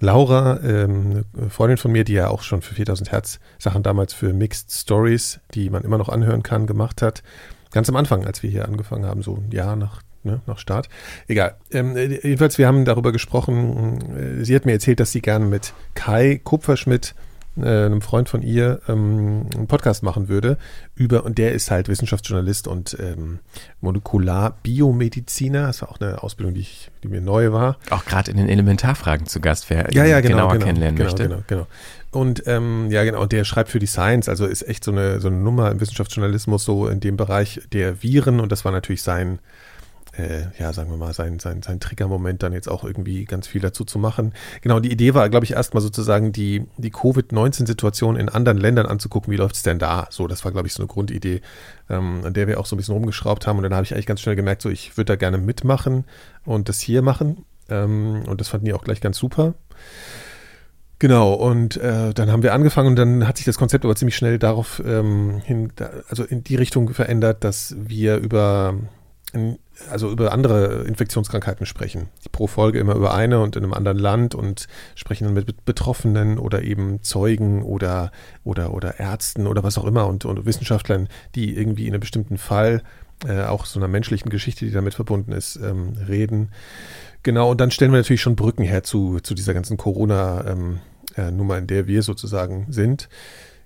Laura, 0.00 0.60
ähm, 0.62 1.24
eine 1.36 1.50
Freundin 1.50 1.78
von 1.78 1.92
mir, 1.92 2.04
die 2.04 2.14
ja 2.14 2.28
auch 2.28 2.42
schon 2.42 2.62
für 2.62 2.74
4000 2.74 3.12
Hertz 3.12 3.40
Sachen 3.58 3.82
damals 3.82 4.12
für 4.12 4.32
Mixed 4.32 4.72
Stories, 4.72 5.40
die 5.54 5.70
man 5.70 5.82
immer 5.82 5.98
noch 5.98 6.08
anhören 6.08 6.42
kann, 6.42 6.66
gemacht 6.66 7.02
hat. 7.02 7.22
Ganz 7.70 7.88
am 7.88 7.96
Anfang, 7.96 8.24
als 8.24 8.42
wir 8.42 8.50
hier 8.50 8.66
angefangen 8.66 9.06
haben, 9.06 9.22
so 9.22 9.36
ein 9.36 9.50
Jahr 9.50 9.76
nach, 9.76 10.02
ne, 10.22 10.40
nach 10.46 10.58
Start. 10.58 10.88
Egal. 11.28 11.56
Ähm, 11.70 11.96
äh, 11.96 12.06
jedenfalls, 12.06 12.58
wir 12.58 12.66
haben 12.66 12.84
darüber 12.84 13.12
gesprochen. 13.12 14.40
äh, 14.40 14.44
Sie 14.44 14.54
hat 14.54 14.66
mir 14.66 14.72
erzählt, 14.72 15.00
dass 15.00 15.12
sie 15.12 15.22
gerne 15.22 15.46
mit 15.46 15.72
Kai 15.94 16.40
Kupferschmidt, 16.42 17.14
äh, 17.56 17.86
einem 17.86 18.00
Freund 18.00 18.28
von 18.28 18.42
ihr, 18.42 18.80
ähm, 18.88 19.46
einen 19.54 19.66
Podcast 19.66 20.02
machen 20.02 20.28
würde 20.28 20.58
über, 20.94 21.24
und 21.24 21.38
der 21.38 21.52
ist 21.52 21.70
halt 21.70 21.88
Wissenschaftsjournalist 21.88 22.66
und 22.68 22.96
ähm, 23.00 23.38
Molekularbiomediziner. 23.80 25.66
Das 25.66 25.82
war 25.82 25.90
auch 25.90 26.00
eine 26.00 26.22
Ausbildung, 26.22 26.54
die, 26.54 26.60
ich, 26.60 26.90
die 27.02 27.08
mir 27.08 27.20
neu 27.20 27.52
war. 27.52 27.78
Auch 27.90 28.04
gerade 28.04 28.30
in 28.30 28.36
den 28.36 28.48
Elementarfragen 28.48 29.26
zu 29.26 29.40
Gast, 29.40 29.70
wer 29.70 29.92
Ja, 29.92 30.04
ja, 30.04 30.20
genau, 30.20 30.36
genauer 30.36 30.52
genau, 30.54 30.64
kennenlernen 30.66 30.96
genau, 30.96 31.10
möchte. 31.10 31.28
Genau, 31.28 31.42
genau. 31.46 31.66
Und 32.10 32.44
ähm, 32.46 32.90
ja, 32.90 33.02
genau, 33.02 33.22
und 33.22 33.32
der 33.32 33.44
schreibt 33.44 33.70
für 33.70 33.80
die 33.80 33.86
Science, 33.86 34.28
also 34.28 34.46
ist 34.46 34.66
echt 34.68 34.84
so 34.84 34.92
eine, 34.92 35.20
so 35.20 35.28
eine 35.28 35.36
Nummer 35.36 35.70
im 35.70 35.80
Wissenschaftsjournalismus, 35.80 36.64
so 36.64 36.86
in 36.86 37.00
dem 37.00 37.16
Bereich 37.16 37.60
der 37.72 38.02
Viren. 38.02 38.38
Und 38.40 38.52
das 38.52 38.64
war 38.64 38.70
natürlich 38.70 39.02
sein, 39.02 39.40
äh, 40.16 40.46
ja, 40.58 40.72
sagen 40.72 40.90
wir 40.90 40.96
mal, 40.96 41.12
sein, 41.12 41.38
sein, 41.38 41.62
sein 41.62 41.80
Triggermoment, 41.80 42.42
dann 42.42 42.52
jetzt 42.52 42.68
auch 42.68 42.84
irgendwie 42.84 43.24
ganz 43.24 43.46
viel 43.46 43.60
dazu 43.60 43.84
zu 43.84 43.98
machen. 43.98 44.32
Genau, 44.60 44.80
die 44.80 44.92
Idee 44.92 45.14
war, 45.14 45.28
glaube 45.28 45.44
ich, 45.44 45.52
erstmal 45.52 45.82
sozusagen 45.82 46.32
die, 46.32 46.66
die 46.76 46.90
Covid-19-Situation 46.90 48.16
in 48.16 48.28
anderen 48.28 48.58
Ländern 48.58 48.86
anzugucken, 48.86 49.32
wie 49.32 49.36
läuft's 49.36 49.62
denn 49.62 49.78
da? 49.78 50.06
So, 50.10 50.26
das 50.26 50.44
war, 50.44 50.52
glaube 50.52 50.68
ich, 50.68 50.74
so 50.74 50.82
eine 50.82 50.88
Grundidee, 50.88 51.40
ähm, 51.88 52.22
an 52.24 52.34
der 52.34 52.46
wir 52.46 52.60
auch 52.60 52.66
so 52.66 52.76
ein 52.76 52.78
bisschen 52.78 52.94
rumgeschraubt 52.94 53.46
haben. 53.46 53.58
Und 53.58 53.64
dann 53.64 53.74
habe 53.74 53.84
ich 53.84 53.92
eigentlich 53.92 54.06
ganz 54.06 54.20
schnell 54.20 54.36
gemerkt, 54.36 54.62
so, 54.62 54.70
ich 54.70 54.96
würde 54.96 55.12
da 55.12 55.16
gerne 55.16 55.38
mitmachen 55.38 56.04
und 56.44 56.68
das 56.68 56.80
hier 56.80 57.02
machen. 57.02 57.44
Ähm, 57.68 58.22
und 58.26 58.40
das 58.40 58.48
fanden 58.48 58.66
die 58.66 58.74
auch 58.74 58.84
gleich 58.84 59.00
ganz 59.00 59.18
super. 59.18 59.54
Genau, 61.00 61.34
und 61.34 61.76
äh, 61.76 62.14
dann 62.14 62.30
haben 62.30 62.42
wir 62.42 62.54
angefangen 62.54 62.88
und 62.88 62.96
dann 62.96 63.26
hat 63.26 63.36
sich 63.36 63.44
das 63.44 63.58
Konzept 63.58 63.84
aber 63.84 63.96
ziemlich 63.96 64.16
schnell 64.16 64.38
darauf 64.38 64.80
ähm, 64.86 65.42
hin, 65.44 65.72
da, 65.76 65.90
also 66.08 66.22
in 66.22 66.44
die 66.44 66.54
Richtung 66.54 66.88
verändert, 66.94 67.42
dass 67.42 67.74
wir 67.76 68.16
über 68.16 68.74
in, 69.32 69.58
also 69.90 70.10
über 70.10 70.32
andere 70.32 70.84
Infektionskrankheiten 70.84 71.66
sprechen. 71.66 72.08
Pro 72.32 72.46
Folge 72.46 72.78
immer 72.78 72.94
über 72.94 73.14
eine 73.14 73.40
und 73.40 73.56
in 73.56 73.64
einem 73.64 73.72
anderen 73.72 73.98
Land 73.98 74.34
und 74.34 74.66
sprechen 74.94 75.24
dann 75.24 75.34
mit 75.34 75.64
Betroffenen 75.64 76.38
oder 76.38 76.62
eben 76.62 77.02
Zeugen 77.02 77.62
oder 77.62 78.12
oder 78.44 78.72
oder 78.72 79.00
Ärzten 79.00 79.46
oder 79.46 79.62
was 79.62 79.78
auch 79.78 79.84
immer 79.84 80.06
und, 80.06 80.24
und 80.24 80.46
Wissenschaftlern, 80.46 81.08
die 81.34 81.56
irgendwie 81.56 81.86
in 81.86 81.92
einem 81.92 82.00
bestimmten 82.00 82.38
Fall 82.38 82.82
äh, 83.26 83.42
auch 83.44 83.64
so 83.66 83.78
einer 83.78 83.88
menschlichen 83.88 84.30
Geschichte, 84.30 84.64
die 84.64 84.72
damit 84.72 84.94
verbunden 84.94 85.32
ist, 85.32 85.56
ähm, 85.56 85.94
reden. 86.08 86.50
Genau, 87.22 87.50
und 87.50 87.60
dann 87.60 87.70
stellen 87.70 87.92
wir 87.92 87.98
natürlich 87.98 88.20
schon 88.20 88.36
Brücken 88.36 88.64
her 88.64 88.82
zu, 88.82 89.20
zu 89.20 89.34
dieser 89.34 89.54
ganzen 89.54 89.76
Corona-Nummer, 89.76 91.58
in 91.58 91.66
der 91.66 91.86
wir 91.86 92.02
sozusagen 92.02 92.66
sind. 92.68 93.08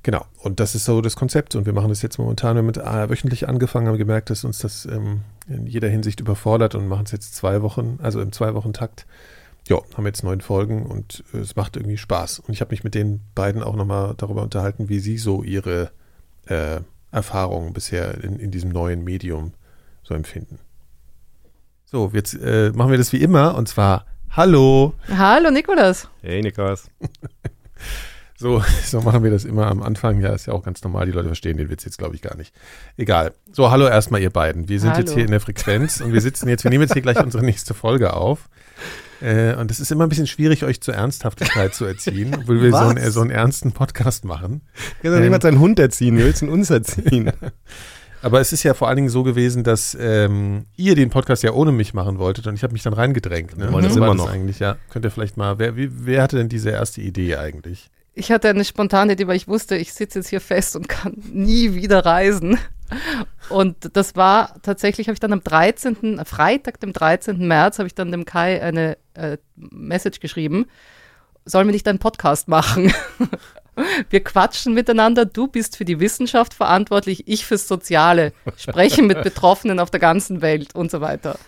Genau, 0.03 0.25
und 0.43 0.61
das 0.61 0.75
ist 0.75 0.85
so 0.85 1.01
das 1.01 1.17
Konzept. 1.17 1.55
Und 1.55 1.67
wir 1.67 1.73
machen 1.73 1.89
das 1.89 2.03
jetzt 2.03 2.19
momentan 2.19 2.57
wir 2.57 2.61
haben 2.61 2.67
mit 2.67 2.77
äh, 2.77 3.11
wöchentlich 3.11 3.49
angefangen, 3.49 3.89
haben 3.89 3.99
gemerkt, 3.99 4.31
dass 4.31 4.45
uns 4.45 4.59
das 4.59 4.87
ähm, 4.87 5.23
in 5.49 5.67
jeder 5.67 5.89
Hinsicht 5.89 6.21
überfordert 6.21 6.75
und 6.75 6.89
machen 6.89 7.05
es 7.05 7.13
jetzt 7.13 7.35
zwei 7.35 7.63
Wochen, 7.63 7.99
also 8.03 8.21
im 8.21 8.33
Zwei-Wochen-Takt. 8.33 9.07
Ja, 9.69 9.81
haben 9.95 10.07
jetzt 10.07 10.23
neun 10.23 10.41
Folgen 10.41 10.87
und 10.87 11.25
äh, 11.35 11.39
es 11.39 11.57
macht 11.57 11.77
irgendwie 11.77 11.99
Spaß. 11.99 12.39
Und 12.41 12.55
ich 12.55 12.61
habe 12.61 12.71
mich 12.71 12.85
mit 12.85 12.95
den 12.95 13.21
beiden 13.35 13.63
auch 13.63 13.77
nochmal 13.77 14.15
darüber 14.17 14.43
unterhalten, 14.43 14.89
wie 14.89 15.01
sie 15.01 15.19
so 15.19 15.43
ihre 15.43 15.91
äh, 16.47 16.81
Erfahrungen 17.11 17.73
bisher 17.73 18.23
in, 18.23 18.39
in 18.39 18.51
diesem 18.51 18.71
neuen 18.71 19.05
Medium 19.05 19.53
so 20.03 20.15
empfinden. 20.15 20.59
So, 21.85 22.11
jetzt 22.15 22.35
äh, 22.35 22.71
machen 22.75 22.91
wir 22.91 22.99
das 22.99 23.13
wie 23.13 23.23
immer 23.23 23.57
und 23.57 23.69
zwar 23.69 24.07
Hallo. 24.31 24.95
Hallo 25.09 25.51
Nikolas. 25.51 26.09
Hey 26.23 26.43
Niklas. 26.43 26.91
So, 28.39 28.63
so 28.85 29.01
machen 29.01 29.25
wir 29.25 29.31
das 29.31 29.45
immer 29.45 29.67
am 29.67 29.83
Anfang. 29.83 30.21
Ja, 30.21 30.33
ist 30.33 30.47
ja 30.47 30.53
auch 30.53 30.63
ganz 30.63 30.83
normal. 30.83 31.07
Die 31.07 31.13
Leute 31.13 31.27
verstehen 31.27 31.57
den 31.57 31.71
Witz 31.71 31.85
jetzt, 31.85 31.99
glaube 31.99 32.15
ich, 32.15 32.23
gar 32.23 32.37
nicht. 32.37 32.55
Egal. 32.97 33.33
So, 33.53 33.71
hallo 33.71 33.87
erstmal, 33.87 34.23
ihr 34.23 34.31
beiden. 34.31 34.69
Wir 34.69 34.79
sind 34.81 34.91
Hallo. 34.91 35.01
jetzt 35.01 35.15
hier 35.15 35.25
in 35.25 35.31
der 35.31 35.41
Frequenz 35.41 36.01
und 36.01 36.13
wir 36.13 36.21
sitzen 36.21 36.49
jetzt, 36.49 36.65
wir 36.65 36.71
nehmen 36.71 36.83
jetzt 36.83 36.93
hier 36.93 37.03
gleich 37.03 37.19
unsere 37.19 37.45
nächste 37.45 37.75
Folge 37.75 38.15
auf. 38.15 38.49
Äh, 39.21 39.55
und 39.57 39.73
es 39.73 39.81
ist 39.81 39.91
immer 39.91 40.07
ein 40.07 40.09
bisschen 40.09 40.29
schwierig, 40.29 40.63
euch 40.63 40.81
zur 40.81 40.95
Ernsthaftigkeit 40.95 41.75
zu 41.75 41.85
erziehen, 41.85 42.37
obwohl 42.41 42.63
wir 42.63 42.71
so 42.71 42.77
einen, 42.77 43.11
so 43.11 43.21
einen 43.21 43.33
ernsten 43.33 43.73
Podcast 43.73 44.25
machen. 44.25 44.63
Kann 45.03 45.13
doch 45.13 45.19
niemand 45.19 45.43
seinen 45.43 45.59
Hund 45.59 45.81
erziehen, 45.81 46.17
wie 46.17 46.23
willst 46.23 46.43
denn 46.43 46.49
uns 46.49 46.71
erziehen? 46.71 47.33
Aber 48.23 48.41
es 48.41 48.53
ist 48.53 48.63
ja 48.63 48.75
vor 48.75 48.89
allen 48.89 48.97
Dingen 48.97 49.09
so 49.09 49.23
gewesen, 49.25 49.65
dass 49.65 49.97
ähm, 50.01 50.67
ihr 50.77 50.95
den 50.95 51.11
Podcast 51.11 51.43
ja 51.43 51.53
ohne 51.53 51.71
mich 51.71 51.95
machen 51.95 52.19
wolltet 52.19 52.47
und 52.47 52.55
ich 52.55 52.63
habe 52.63 52.73
mich 52.73 52.83
dann 52.83 52.93
reingedrängt. 52.93 53.57
Ne? 53.57 53.67
Wir 53.67 53.73
wollen 53.73 53.85
das 53.85 53.97
immer 53.97 54.15
noch. 54.15 54.31
Eigentlich, 54.31 54.59
ja. 54.59 54.77
Könnt 54.91 55.05
ihr 55.05 55.11
vielleicht 55.11 55.37
mal, 55.37 55.59
wer, 55.59 55.77
wie, 55.77 55.89
wer 55.93 56.23
hatte 56.23 56.37
denn 56.37 56.49
diese 56.49 56.71
erste 56.71 57.01
Idee 57.01 57.37
eigentlich? 57.37 57.91
Ich 58.19 58.33
hatte 58.33 58.49
eine 58.49 58.65
spontane 58.65 59.13
Idee, 59.13 59.29
weil 59.29 59.37
ich 59.37 59.47
wusste, 59.47 59.77
ich 59.77 59.93
sitze 59.93 60.19
jetzt 60.19 60.29
hier 60.29 60.41
fest 60.41 60.75
und 60.75 60.89
kann 60.89 61.15
nie 61.33 61.75
wieder 61.75 62.05
reisen. 62.05 62.59
Und 63.49 63.97
das 63.97 64.17
war 64.17 64.61
tatsächlich, 64.63 65.07
habe 65.07 65.15
ich 65.15 65.21
dann 65.21 65.33
am 65.33 65.45
13., 65.45 66.25
Freitag, 66.25 66.81
dem 66.81 66.93
13. 66.93 67.47
März, 67.47 67.79
habe 67.79 67.87
ich 67.87 67.95
dann 67.95 68.11
dem 68.11 68.25
Kai 68.25 68.61
eine 68.61 68.99
äh, 69.15 69.39
Message 69.55 70.19
geschrieben, 70.19 70.67
sollen 71.45 71.69
wir 71.69 71.73
nicht 71.73 71.87
einen 71.87 72.01
Podcast 72.01 72.49
machen? 72.49 72.93
Wir 74.11 74.25
quatschen 74.25 74.75
miteinander, 74.75 75.25
du 75.25 75.47
bist 75.47 75.77
für 75.77 75.85
die 75.85 76.01
Wissenschaft 76.01 76.53
verantwortlich, 76.53 77.29
ich 77.29 77.47
fürs 77.47 77.69
Soziale, 77.69 78.33
sprechen 78.57 79.07
mit 79.07 79.23
Betroffenen 79.23 79.79
auf 79.79 79.89
der 79.89 80.01
ganzen 80.01 80.43
Welt 80.43 80.75
und 80.75 80.91
so 80.91 81.01
weiter. 81.01 81.39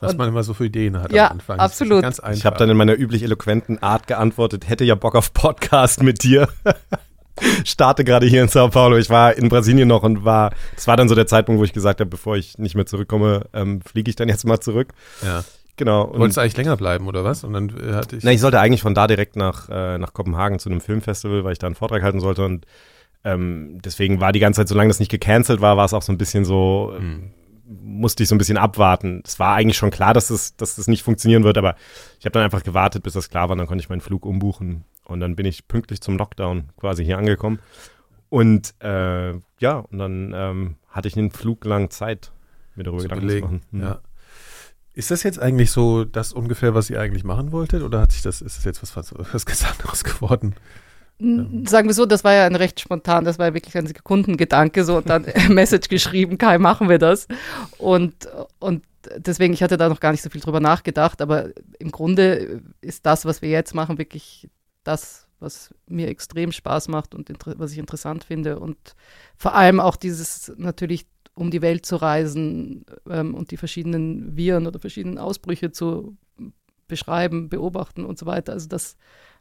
Was 0.00 0.12
Und- 0.12 0.18
man 0.18 0.28
immer 0.28 0.42
so 0.44 0.54
für 0.54 0.66
Ideen 0.66 1.00
hat 1.00 1.12
Ja, 1.12 1.26
am 1.26 1.32
Anfang. 1.32 1.58
Das 1.58 1.66
ist 1.66 1.72
absolut. 1.82 2.02
Ganz 2.02 2.20
einfach. 2.20 2.38
Ich 2.38 2.46
habe 2.46 2.56
dann 2.56 2.70
in 2.70 2.76
meiner 2.76 2.96
üblich 2.98 3.22
eloquenten 3.22 3.82
Art 3.82 4.06
geantwortet, 4.06 4.68
hätte 4.68 4.84
ja 4.84 4.94
Bock 4.94 5.14
auf 5.16 5.32
Podcast 5.32 6.02
mit 6.02 6.22
dir. 6.22 6.48
Starte 7.64 8.02
gerade 8.04 8.26
hier 8.26 8.42
in 8.42 8.48
Sao 8.48 8.68
Paulo. 8.68 8.96
Ich 8.96 9.10
war 9.10 9.36
in 9.36 9.48
Brasilien 9.48 9.86
noch 9.88 10.02
und 10.02 10.24
war, 10.24 10.50
das 10.74 10.86
war 10.88 10.96
dann 10.96 11.08
so 11.08 11.14
der 11.14 11.26
Zeitpunkt, 11.28 11.60
wo 11.60 11.64
ich 11.64 11.72
gesagt 11.72 12.00
habe, 12.00 12.10
bevor 12.10 12.36
ich 12.36 12.58
nicht 12.58 12.74
mehr 12.74 12.86
zurückkomme, 12.86 13.44
ähm, 13.52 13.80
fliege 13.82 14.10
ich 14.10 14.16
dann 14.16 14.28
jetzt 14.28 14.44
mal 14.44 14.60
zurück. 14.60 14.88
ja. 15.24 15.44
Genau. 15.76 16.06
Du 16.06 16.14
Und, 16.14 16.18
wolltest 16.18 16.38
eigentlich 16.40 16.56
länger 16.56 16.76
bleiben, 16.76 17.06
oder 17.06 17.22
was? 17.22 17.44
Und 17.44 17.52
dann 17.52 17.68
äh, 17.68 17.92
hatte 17.94 18.16
ich. 18.16 18.24
na, 18.24 18.32
ich 18.32 18.40
sollte 18.40 18.58
eigentlich 18.58 18.82
von 18.82 18.94
da 18.96 19.06
direkt 19.06 19.36
nach, 19.36 19.68
äh, 19.68 19.96
nach 19.98 20.12
Kopenhagen 20.12 20.58
zu 20.58 20.68
einem 20.68 20.80
Filmfestival, 20.80 21.44
weil 21.44 21.52
ich 21.52 21.60
da 21.60 21.68
einen 21.68 21.76
Vortrag 21.76 22.02
halten 22.02 22.18
sollte 22.18 22.44
und 22.44 22.66
ähm, 23.22 23.78
deswegen 23.84 24.20
war 24.20 24.32
die 24.32 24.40
ganze 24.40 24.58
Zeit, 24.62 24.66
solange 24.68 24.88
das 24.88 24.98
nicht 24.98 25.12
gecancelt 25.12 25.60
war, 25.60 25.76
war 25.76 25.84
es 25.84 25.94
auch 25.94 26.02
so 26.02 26.10
ein 26.10 26.18
bisschen 26.18 26.44
so, 26.44 26.92
ähm, 26.98 27.30
musste 27.68 28.22
ich 28.22 28.28
so 28.28 28.34
ein 28.34 28.38
bisschen 28.38 28.56
abwarten. 28.56 29.22
Es 29.24 29.38
war 29.38 29.54
eigentlich 29.54 29.76
schon 29.76 29.90
klar, 29.90 30.14
dass 30.14 30.28
das, 30.28 30.56
dass 30.56 30.76
das 30.76 30.88
nicht 30.88 31.02
funktionieren 31.02 31.44
wird, 31.44 31.58
aber 31.58 31.76
ich 32.18 32.24
habe 32.24 32.32
dann 32.32 32.42
einfach 32.42 32.62
gewartet, 32.62 33.02
bis 33.02 33.12
das 33.12 33.28
klar 33.28 33.48
war, 33.48 33.56
dann 33.56 33.66
konnte 33.66 33.82
ich 33.82 33.88
meinen 33.88 34.00
Flug 34.00 34.24
umbuchen 34.24 34.84
und 35.04 35.20
dann 35.20 35.36
bin 35.36 35.46
ich 35.46 35.68
pünktlich 35.68 36.00
zum 36.00 36.16
Lockdown 36.16 36.70
quasi 36.78 37.04
hier 37.04 37.18
angekommen. 37.18 37.58
Und 38.30 38.74
äh, 38.80 39.32
ja, 39.58 39.78
und 39.90 39.98
dann 39.98 40.32
ähm, 40.34 40.76
hatte 40.88 41.08
ich 41.08 41.16
einen 41.16 41.30
Flug 41.30 41.64
lang 41.64 41.90
Zeit, 41.90 42.32
mir 42.74 42.84
darüber 42.84 43.02
zu 43.02 43.08
Gedanken 43.08 43.26
belegen. 43.26 43.46
zu 43.46 43.54
machen. 43.54 43.62
Hm. 43.70 43.80
Ja. 43.80 43.98
Ist 44.94 45.10
das 45.10 45.22
jetzt 45.22 45.38
eigentlich 45.38 45.70
so 45.70 46.04
das 46.04 46.32
ungefähr, 46.32 46.74
was 46.74 46.90
ihr 46.90 47.00
eigentlich 47.00 47.24
machen 47.24 47.52
wolltet? 47.52 47.82
Oder 47.82 48.00
hat 48.00 48.12
sich 48.12 48.22
das, 48.22 48.42
ist 48.42 48.58
das 48.58 48.64
jetzt 48.64 48.82
was, 48.82 48.96
was, 48.96 49.14
was 49.32 49.46
ganz 49.46 49.64
anderes 49.70 50.04
geworden? 50.04 50.54
Sagen 51.20 51.88
wir 51.88 51.94
so, 51.94 52.06
das 52.06 52.22
war 52.22 52.32
ja 52.32 52.46
ein 52.46 52.54
recht 52.54 52.78
spontan, 52.78 53.24
das 53.24 53.38
war 53.40 53.46
ja 53.46 53.54
wirklich 53.54 53.76
ein 53.76 53.88
Sekundengedanke, 53.88 54.84
so 54.84 54.98
und 54.98 55.08
dann 55.08 55.26
Message 55.48 55.88
geschrieben, 55.88 56.38
Kai, 56.38 56.58
machen 56.58 56.88
wir 56.88 56.98
das. 56.98 57.26
Und, 57.78 58.28
und 58.60 58.84
deswegen, 59.16 59.52
ich 59.52 59.62
hatte 59.62 59.76
da 59.76 59.88
noch 59.88 60.00
gar 60.00 60.12
nicht 60.12 60.22
so 60.22 60.30
viel 60.30 60.40
drüber 60.40 60.60
nachgedacht, 60.60 61.20
aber 61.20 61.48
im 61.78 61.90
Grunde 61.90 62.62
ist 62.80 63.04
das, 63.04 63.24
was 63.24 63.42
wir 63.42 63.48
jetzt 63.48 63.74
machen, 63.74 63.98
wirklich 63.98 64.48
das, 64.84 65.26
was 65.40 65.74
mir 65.86 66.08
extrem 66.08 66.52
Spaß 66.52 66.88
macht 66.88 67.14
und 67.14 67.28
was 67.44 67.72
ich 67.72 67.78
interessant 67.78 68.24
finde. 68.24 68.60
Und 68.60 68.94
vor 69.36 69.54
allem 69.54 69.80
auch 69.80 69.96
dieses 69.96 70.52
natürlich 70.56 71.06
um 71.34 71.50
die 71.52 71.62
Welt 71.62 71.86
zu 71.86 71.96
reisen 71.96 72.84
ähm, 73.08 73.34
und 73.34 73.52
die 73.52 73.56
verschiedenen 73.56 74.36
Viren 74.36 74.66
oder 74.66 74.80
verschiedenen 74.80 75.18
Ausbrüche 75.18 75.70
zu 75.70 76.16
beschreiben, 76.88 77.48
beobachten 77.48 78.04
und 78.04 78.18
so 78.18 78.26
weiter. 78.26 78.52
Also 78.52 78.68
das 78.68 78.96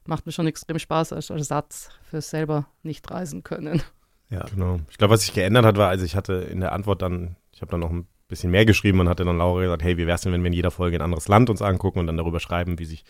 macht 0.07 0.25
mir 0.25 0.31
schon 0.31 0.47
extrem 0.47 0.79
Spaß 0.79 1.13
als 1.13 1.29
Ersatz 1.29 1.89
für 2.03 2.21
selber 2.21 2.67
nicht 2.83 3.09
reisen 3.09 3.43
können. 3.43 3.81
Ja. 4.29 4.45
Genau. 4.53 4.79
Ich 4.89 4.97
glaube, 4.97 5.13
was 5.13 5.21
sich 5.21 5.33
geändert 5.33 5.65
hat, 5.65 5.77
war, 5.77 5.89
also 5.89 6.03
ich 6.03 6.15
hatte 6.15 6.33
in 6.33 6.59
der 6.59 6.73
Antwort 6.73 7.01
dann, 7.01 7.37
ich 7.53 7.61
habe 7.61 7.71
dann 7.71 7.79
noch 7.79 7.91
ein 7.91 8.07
bisschen 8.27 8.51
mehr 8.51 8.65
geschrieben 8.65 8.99
und 8.99 9.09
hatte 9.09 9.23
dann 9.23 9.37
Laura 9.37 9.61
gesagt, 9.61 9.83
hey, 9.83 9.97
wie 9.97 10.07
wär's 10.07 10.21
denn, 10.21 10.33
wenn 10.33 10.43
wir 10.43 10.47
in 10.47 10.53
jeder 10.53 10.71
Folge 10.71 10.97
ein 10.97 11.01
anderes 11.01 11.27
Land 11.27 11.49
uns 11.49 11.61
angucken 11.61 11.99
und 11.99 12.07
dann 12.07 12.17
darüber 12.17 12.39
schreiben, 12.39 12.77
wie 12.79 12.85
sich 12.85 13.05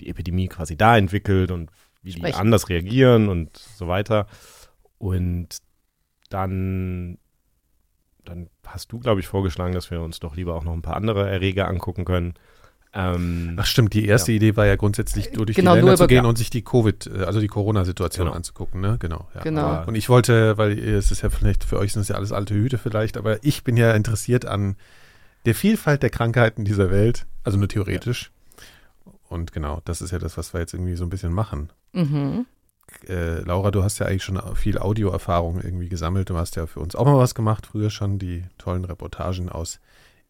die 0.00 0.08
Epidemie 0.08 0.48
quasi 0.48 0.76
da 0.76 0.96
entwickelt 0.96 1.50
und 1.50 1.70
wie 2.02 2.10
die 2.10 2.18
Sprechen. 2.18 2.40
anders 2.40 2.68
reagieren 2.68 3.28
und 3.28 3.56
so 3.56 3.86
weiter. 3.86 4.26
Und 4.98 5.58
dann, 6.30 7.18
dann 8.24 8.48
hast 8.66 8.92
du, 8.92 8.98
glaube 8.98 9.20
ich, 9.20 9.28
vorgeschlagen, 9.28 9.74
dass 9.74 9.90
wir 9.90 10.00
uns 10.00 10.18
doch 10.20 10.36
lieber 10.36 10.54
auch 10.54 10.64
noch 10.64 10.72
ein 10.72 10.82
paar 10.82 10.96
andere 10.96 11.28
Erreger 11.28 11.68
angucken 11.68 12.04
können. 12.04 12.34
Ähm, 12.92 13.54
Ach 13.56 13.66
stimmt, 13.66 13.94
die 13.94 14.06
erste 14.06 14.32
Idee 14.32 14.56
war 14.56 14.66
ja 14.66 14.74
grundsätzlich 14.74 15.32
nur 15.32 15.46
durch 15.46 15.54
Genau, 15.56 15.72
die 15.72 15.76
Länder 15.78 15.92
nur 15.92 15.96
zu 15.96 16.06
gehen 16.08 16.24
und 16.26 16.36
sich 16.36 16.50
die 16.50 16.62
Covid, 16.62 17.06
äh, 17.06 17.22
also 17.24 17.38
die 17.40 17.46
Corona-Situation 17.46 18.26
Genau. 18.26 18.36
anzugucken, 18.36 18.80
ne? 18.80 18.96
Genau. 18.98 19.28
Ja. 19.34 19.42
Genau. 19.42 19.60
Aber- 19.62 19.88
Und 19.88 19.94
ich 19.94 20.08
wollte, 20.08 20.58
weil 20.58 20.76
äh, 20.76 20.94
es 20.96 21.12
ist 21.12 21.22
ja 21.22 21.30
vielleicht, 21.30 21.62
für 21.62 21.78
euch 21.78 21.92
sind 21.92 22.02
es 22.02 22.08
ja 22.08 22.16
alles 22.16 22.32
alte 22.32 22.54
Hüte 22.54 22.78
vielleicht, 22.78 23.16
aber 23.16 23.44
ich 23.44 23.62
bin 23.62 23.76
ja 23.76 23.92
interessiert 23.92 24.44
an 24.44 24.76
der 25.46 25.54
Vielfalt 25.54 26.02
der 26.02 26.10
Krankheiten 26.10 26.64
dieser 26.64 26.90
Welt, 26.90 27.26
also 27.44 27.58
nur 27.58 27.68
theoretisch. 27.68 28.32
Und 29.28 29.52
genau, 29.52 29.80
das 29.84 30.02
ist 30.02 30.10
ja 30.10 30.18
das, 30.18 30.36
was 30.36 30.52
wir 30.52 30.60
jetzt 30.60 30.74
irgendwie 30.74 30.96
so 30.96 31.04
ein 31.04 31.10
bisschen 31.10 31.32
machen. 31.32 31.70
Mhm. 31.92 32.46
Äh, 33.08 33.42
Laura, 33.42 33.70
du 33.70 33.84
hast 33.84 34.00
ja 34.00 34.06
eigentlich 34.06 34.24
schon 34.24 34.40
viel 34.56 34.76
Audioerfahrung 34.78 35.60
irgendwie 35.60 35.88
gesammelt. 35.88 36.28
Du 36.28 36.36
hast 36.36 36.56
ja 36.56 36.66
für 36.66 36.80
uns 36.80 36.96
auch 36.96 37.04
mal 37.04 37.16
was 37.18 37.36
gemacht, 37.36 37.66
früher 37.66 37.88
schon, 37.90 38.18
die 38.18 38.42
tollen 38.58 38.84
Reportagen 38.84 39.48
aus 39.48 39.78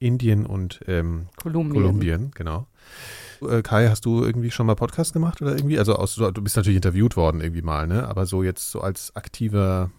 Indien 0.00 0.46
und 0.46 0.80
ähm, 0.88 1.26
Kolumbien. 1.36 1.82
Kolumbien, 1.82 2.30
genau. 2.34 2.66
Äh, 3.48 3.62
Kai, 3.62 3.88
hast 3.88 4.04
du 4.04 4.24
irgendwie 4.24 4.50
schon 4.50 4.66
mal 4.66 4.74
Podcast 4.74 5.12
gemacht 5.12 5.40
oder 5.40 5.54
irgendwie? 5.54 5.78
Also 5.78 5.94
aus, 5.94 6.16
du 6.16 6.42
bist 6.42 6.56
natürlich 6.56 6.76
interviewt 6.76 7.16
worden 7.16 7.40
irgendwie 7.40 7.62
mal, 7.62 7.86
ne? 7.86 8.08
Aber 8.08 8.26
so 8.26 8.42
jetzt 8.42 8.70
so 8.70 8.80
als 8.80 9.14
aktiver 9.14 9.90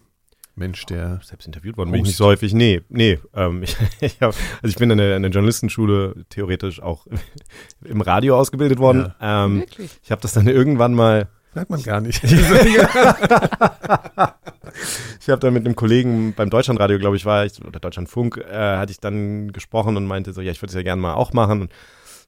Mensch, 0.54 0.84
der 0.86 1.20
selbst 1.22 1.46
interviewt 1.46 1.76
worden 1.76 1.92
bin 1.92 2.00
ich 2.00 2.08
nicht 2.08 2.16
so 2.16 2.26
häufig. 2.26 2.52
Nee, 2.52 2.82
nee. 2.88 3.18
Ähm, 3.34 3.62
ich, 3.62 3.76
ich 4.00 4.20
hab, 4.20 4.34
also 4.62 4.68
ich 4.68 4.76
bin 4.76 4.90
in 4.90 4.98
der, 4.98 5.16
in 5.16 5.22
der 5.22 5.30
Journalistenschule 5.30 6.26
theoretisch 6.28 6.82
auch 6.82 7.06
im 7.84 8.00
Radio 8.00 8.36
ausgebildet 8.36 8.78
worden. 8.78 9.14
Ähm, 9.20 9.60
Wirklich? 9.60 9.98
ich 10.02 10.10
habe 10.10 10.20
das 10.20 10.32
dann 10.32 10.46
irgendwann 10.48 10.94
mal 10.94 11.28
merkt 11.54 11.70
man 11.70 11.82
gar 11.82 12.00
nicht. 12.00 12.22
Ich 15.20 15.28
habe 15.28 15.38
dann 15.38 15.54
mit 15.54 15.64
einem 15.64 15.76
Kollegen 15.76 16.32
beim 16.34 16.50
Deutschlandradio, 16.50 16.98
glaube 16.98 17.16
ich, 17.16 17.24
war 17.24 17.44
ich, 17.44 17.62
oder 17.64 17.78
Deutschlandfunk, 17.78 18.38
äh, 18.38 18.76
hatte 18.76 18.90
ich 18.90 18.98
dann 18.98 19.52
gesprochen 19.52 19.96
und 19.96 20.06
meinte 20.06 20.32
so, 20.32 20.40
ja, 20.40 20.50
ich 20.50 20.60
würde 20.60 20.70
es 20.70 20.74
ja 20.74 20.82
gerne 20.82 21.00
mal 21.00 21.14
auch 21.14 21.32
machen. 21.32 21.62
Und 21.62 21.72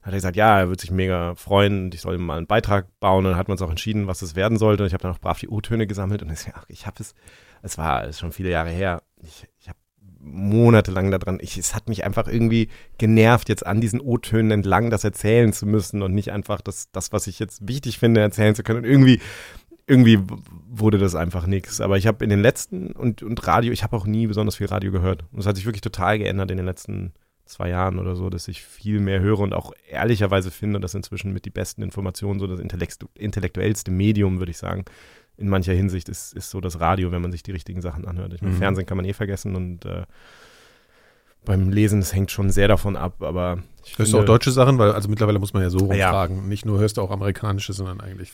hat 0.02 0.12
er 0.12 0.16
gesagt, 0.16 0.36
ja, 0.36 0.60
er 0.60 0.68
würde 0.68 0.80
sich 0.80 0.90
mega 0.90 1.34
freuen 1.34 1.86
und 1.86 1.94
ich 1.94 2.02
soll 2.02 2.16
ihm 2.16 2.26
mal 2.26 2.36
einen 2.36 2.46
Beitrag 2.46 2.86
bauen. 3.00 3.24
Und 3.24 3.32
dann 3.32 3.38
hat 3.38 3.48
man 3.48 3.54
uns 3.54 3.62
auch 3.62 3.70
entschieden, 3.70 4.06
was 4.06 4.20
es 4.22 4.36
werden 4.36 4.58
sollte. 4.58 4.82
Und 4.82 4.88
ich 4.88 4.92
habe 4.92 5.02
dann 5.02 5.12
auch 5.12 5.18
brav 5.18 5.38
die 5.38 5.48
O-Töne 5.48 5.86
gesammelt 5.86 6.22
und 6.22 6.30
ich, 6.30 6.46
ach, 6.54 6.66
ich 6.68 6.86
habe 6.86 6.96
es, 7.00 7.14
es 7.62 7.78
war 7.78 8.04
es 8.04 8.10
ist 8.10 8.20
schon 8.20 8.32
viele 8.32 8.50
Jahre 8.50 8.68
her. 8.68 9.02
Ich, 9.22 9.46
ich 9.58 9.68
habe 9.68 9.78
monatelang 10.24 11.10
daran, 11.10 11.38
ich, 11.40 11.58
es 11.58 11.74
hat 11.74 11.88
mich 11.88 12.04
einfach 12.04 12.28
irgendwie 12.28 12.68
genervt, 12.98 13.48
jetzt 13.48 13.66
an 13.66 13.80
diesen 13.80 14.00
O-Tönen 14.00 14.50
entlang 14.50 14.90
das 14.90 15.04
erzählen 15.04 15.52
zu 15.52 15.66
müssen 15.66 16.02
und 16.02 16.14
nicht 16.14 16.32
einfach 16.32 16.60
das, 16.60 16.90
das, 16.92 17.12
was 17.12 17.26
ich 17.26 17.38
jetzt 17.38 17.68
wichtig 17.68 17.98
finde, 17.98 18.20
erzählen 18.20 18.54
zu 18.54 18.62
können. 18.62 18.80
Und 18.80 18.84
irgendwie 18.84 19.20
irgendwie 19.86 20.18
wurde 20.68 20.98
das 20.98 21.14
einfach 21.14 21.46
nichts. 21.46 21.80
Aber 21.80 21.98
ich 21.98 22.06
habe 22.06 22.24
in 22.24 22.30
den 22.30 22.40
letzten 22.40 22.92
und, 22.92 23.22
und 23.22 23.46
Radio, 23.46 23.72
ich 23.72 23.82
habe 23.82 23.96
auch 23.96 24.06
nie 24.06 24.26
besonders 24.26 24.56
viel 24.56 24.66
Radio 24.66 24.90
gehört. 24.90 25.24
Und 25.32 25.40
es 25.40 25.46
hat 25.46 25.56
sich 25.56 25.66
wirklich 25.66 25.82
total 25.82 26.18
geändert 26.18 26.50
in 26.50 26.56
den 26.56 26.66
letzten 26.66 27.12
zwei 27.44 27.68
Jahren 27.68 27.98
oder 27.98 28.16
so, 28.16 28.30
dass 28.30 28.48
ich 28.48 28.62
viel 28.62 29.00
mehr 29.00 29.20
höre 29.20 29.40
und 29.40 29.52
auch 29.52 29.72
ehrlicherweise 29.90 30.50
finde, 30.50 30.80
dass 30.80 30.94
inzwischen 30.94 31.32
mit 31.32 31.44
die 31.44 31.50
besten 31.50 31.82
Informationen 31.82 32.40
so 32.40 32.46
das 32.46 32.60
intellekt 32.60 33.04
intellektuellste 33.14 33.90
Medium, 33.90 34.38
würde 34.38 34.50
ich 34.50 34.56
sagen, 34.56 34.86
in 35.36 35.48
mancher 35.48 35.72
Hinsicht 35.72 36.08
ist, 36.08 36.32
ist 36.34 36.50
so 36.50 36.60
das 36.60 36.78
Radio, 36.80 37.10
wenn 37.12 37.20
man 37.22 37.32
sich 37.32 37.42
die 37.42 37.50
richtigen 37.52 37.80
Sachen 37.82 38.06
anhört. 38.06 38.32
Ich 38.34 38.42
meine, 38.42 38.54
Mhm. 38.54 38.58
Fernsehen 38.58 38.86
kann 38.86 38.96
man 38.96 39.04
eh 39.06 39.12
vergessen 39.12 39.56
und 39.56 39.84
äh, 39.84 40.02
beim 41.44 41.70
Lesen, 41.70 42.00
es 42.00 42.14
hängt 42.14 42.30
schon 42.30 42.50
sehr 42.50 42.68
davon 42.68 42.96
ab, 42.96 43.22
aber 43.22 43.58
ich 43.84 43.98
Hörst 43.98 44.12
du 44.12 44.20
auch 44.20 44.24
deutsche 44.24 44.50
Sachen? 44.50 44.78
Weil, 44.78 44.92
also 44.92 45.08
mittlerweile 45.08 45.38
muss 45.38 45.52
man 45.52 45.62
ja 45.62 45.70
so 45.70 45.78
Ja. 45.92 46.10
rumfragen. 46.10 46.48
Nicht 46.48 46.64
nur 46.64 46.78
hörst 46.78 46.96
du 46.96 47.02
auch 47.02 47.10
amerikanische, 47.10 47.72
sondern 47.74 48.00
eigentlich, 48.00 48.32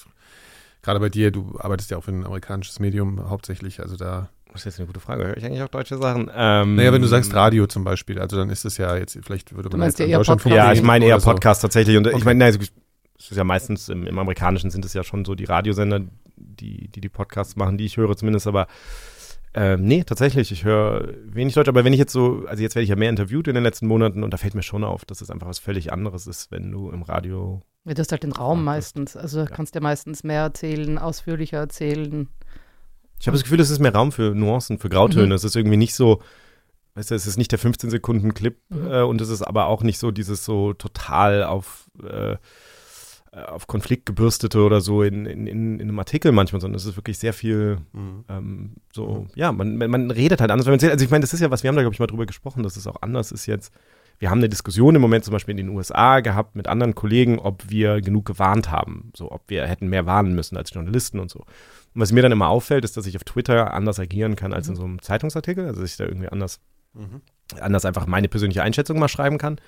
gerade 0.82 1.00
bei 1.00 1.08
dir, 1.08 1.30
du 1.32 1.56
arbeitest 1.58 1.90
ja 1.90 1.96
auch 1.96 2.04
für 2.04 2.12
ein 2.12 2.24
amerikanisches 2.24 2.78
Medium 2.78 3.28
hauptsächlich, 3.28 3.80
also 3.80 3.96
da. 3.96 4.28
Das 4.52 4.62
ist 4.62 4.64
jetzt 4.66 4.78
eine 4.80 4.86
gute 4.88 4.98
Frage. 5.00 5.24
Höre 5.26 5.36
ich 5.36 5.44
eigentlich 5.44 5.62
auch 5.62 5.68
deutsche 5.68 5.96
Sachen? 5.96 6.28
Ähm, 6.34 6.74
Naja, 6.74 6.92
wenn 6.92 7.02
du 7.02 7.08
sagst 7.08 7.32
Radio 7.34 7.66
zum 7.68 7.84
Beispiel, 7.84 8.18
also 8.18 8.36
dann 8.36 8.50
ist 8.50 8.64
es 8.64 8.76
ja 8.78 8.96
jetzt, 8.96 9.16
vielleicht 9.24 9.54
würde 9.54 9.68
Du 9.70 9.76
man 9.76 9.86
meinst 9.86 9.98
jetzt 10.00 10.08
ja 10.08 10.18
eher 10.18 10.24
Podcast. 10.24 10.46
Ja, 10.54 10.72
ich 10.72 10.82
meine 10.82 11.04
eher 11.04 11.14
oder 11.14 11.20
so. 11.20 11.30
Podcast 11.30 11.62
tatsächlich. 11.62 11.96
Und 11.96 12.06
Okay. 12.08 12.16
ich 12.18 12.24
meine, 12.24 12.38
nein, 12.40 12.58
es 13.20 13.30
ist 13.30 13.36
ja 13.36 13.44
meistens 13.44 13.88
im, 13.88 14.06
im 14.06 14.18
Amerikanischen 14.18 14.70
sind 14.70 14.84
es 14.84 14.94
ja 14.94 15.04
schon 15.04 15.24
so 15.24 15.34
die 15.34 15.44
Radiosender, 15.44 16.00
die, 16.36 16.88
die 16.88 17.00
die 17.00 17.08
Podcasts 17.08 17.54
machen, 17.56 17.76
die 17.76 17.84
ich 17.84 17.96
höre 17.96 18.16
zumindest, 18.16 18.46
aber 18.46 18.66
ähm, 19.52 19.84
nee, 19.84 20.04
tatsächlich, 20.04 20.52
ich 20.52 20.64
höre 20.64 21.12
wenig 21.24 21.54
Deutsch, 21.54 21.68
aber 21.68 21.84
wenn 21.84 21.92
ich 21.92 21.98
jetzt 21.98 22.12
so, 22.12 22.44
also 22.46 22.62
jetzt 22.62 22.76
werde 22.76 22.84
ich 22.84 22.88
ja 22.90 22.96
mehr 22.96 23.10
interviewt 23.10 23.48
in 23.48 23.54
den 23.54 23.64
letzten 23.64 23.88
Monaten 23.88 24.22
und 24.22 24.32
da 24.32 24.36
fällt 24.36 24.54
mir 24.54 24.62
schon 24.62 24.84
auf, 24.84 25.04
dass 25.04 25.20
es 25.20 25.30
einfach 25.30 25.48
was 25.48 25.58
völlig 25.58 25.92
anderes 25.92 26.26
ist, 26.28 26.52
wenn 26.52 26.70
du 26.70 26.90
im 26.90 27.02
Radio. 27.02 27.60
Ja, 27.84 27.94
du 27.94 28.00
hast 28.00 28.12
halt 28.12 28.22
den 28.22 28.32
Raum 28.32 28.62
meistens. 28.62 29.16
Also 29.16 29.40
ja. 29.40 29.46
kannst 29.46 29.74
ja 29.74 29.80
meistens 29.80 30.22
mehr 30.22 30.42
erzählen, 30.42 30.98
ausführlicher 30.98 31.58
erzählen. 31.58 32.28
Ich 33.18 33.26
habe 33.26 33.36
das 33.36 33.42
Gefühl, 33.42 33.60
es 33.60 33.70
ist 33.70 33.80
mehr 33.80 33.92
Raum 33.92 34.12
für 34.12 34.34
Nuancen, 34.34 34.78
für 34.78 34.88
Grautöne. 34.88 35.26
Mhm. 35.26 35.32
Es 35.32 35.44
ist 35.44 35.56
irgendwie 35.56 35.76
nicht 35.76 35.94
so, 35.94 36.22
weißt 36.94 37.10
du, 37.10 37.16
es 37.16 37.26
ist 37.26 37.36
nicht 37.36 37.50
der 37.50 37.58
15 37.58 37.90
Sekunden 37.90 38.32
Clip 38.34 38.56
Mhm. 38.68 38.92
äh, 38.92 39.02
und 39.02 39.20
es 39.20 39.30
ist 39.30 39.42
aber 39.42 39.66
auch 39.66 39.82
nicht 39.82 39.98
so 39.98 40.12
dieses 40.12 40.44
so 40.44 40.74
total 40.74 41.42
auf 41.42 41.90
äh, 42.04 42.36
auf 43.32 43.66
Konflikt 43.68 44.06
gebürstete 44.06 44.60
oder 44.60 44.80
so 44.80 45.02
in, 45.02 45.24
in, 45.24 45.46
in, 45.46 45.80
einem 45.80 45.98
Artikel 45.98 46.32
manchmal, 46.32 46.60
sondern 46.60 46.76
es 46.76 46.84
ist 46.84 46.96
wirklich 46.96 47.18
sehr 47.18 47.32
viel 47.32 47.78
mhm. 47.92 48.24
ähm, 48.28 48.72
so, 48.92 49.28
ja, 49.36 49.52
man, 49.52 49.76
man 49.76 50.10
redet 50.10 50.40
halt 50.40 50.50
anders. 50.50 50.66
Also 50.66 51.04
ich 51.04 51.10
meine, 51.10 51.20
das 51.22 51.32
ist 51.32 51.40
ja 51.40 51.50
was, 51.50 51.62
wir 51.62 51.68
haben 51.68 51.76
da, 51.76 51.82
glaube 51.82 51.94
ich, 51.94 52.00
mal 52.00 52.08
drüber 52.08 52.26
gesprochen, 52.26 52.64
dass 52.64 52.76
es 52.76 52.88
auch 52.88 53.02
anders 53.02 53.30
ist 53.30 53.46
jetzt. 53.46 53.72
Wir 54.18 54.30
haben 54.30 54.38
eine 54.38 54.48
Diskussion 54.48 54.96
im 54.96 55.00
Moment 55.00 55.24
zum 55.24 55.32
Beispiel 55.32 55.52
in 55.52 55.66
den 55.68 55.68
USA 55.70 56.20
gehabt 56.20 56.56
mit 56.56 56.66
anderen 56.66 56.94
Kollegen, 56.94 57.38
ob 57.38 57.70
wir 57.70 58.00
genug 58.02 58.26
gewarnt 58.26 58.70
haben, 58.70 59.12
so 59.16 59.30
ob 59.30 59.48
wir 59.48 59.64
hätten 59.66 59.88
mehr 59.88 60.06
warnen 60.06 60.34
müssen 60.34 60.56
als 60.56 60.72
Journalisten 60.74 61.20
und 61.20 61.30
so. 61.30 61.38
Und 61.38 62.00
was 62.00 62.12
mir 62.12 62.22
dann 62.22 62.32
immer 62.32 62.48
auffällt, 62.48 62.84
ist, 62.84 62.96
dass 62.96 63.06
ich 63.06 63.16
auf 63.16 63.24
Twitter 63.24 63.72
anders 63.72 63.98
agieren 63.98 64.36
kann 64.36 64.52
als 64.52 64.68
in 64.68 64.76
so 64.76 64.84
einem 64.84 65.00
Zeitungsartikel, 65.00 65.66
also 65.66 65.80
dass 65.80 65.92
ich 65.92 65.96
da 65.96 66.04
irgendwie 66.04 66.28
anders, 66.28 66.60
mhm. 66.94 67.22
anders 67.60 67.84
einfach 67.84 68.06
meine 68.06 68.28
persönliche 68.28 68.62
Einschätzung 68.62 68.98
mal 68.98 69.08
schreiben 69.08 69.38
kann. 69.38 69.58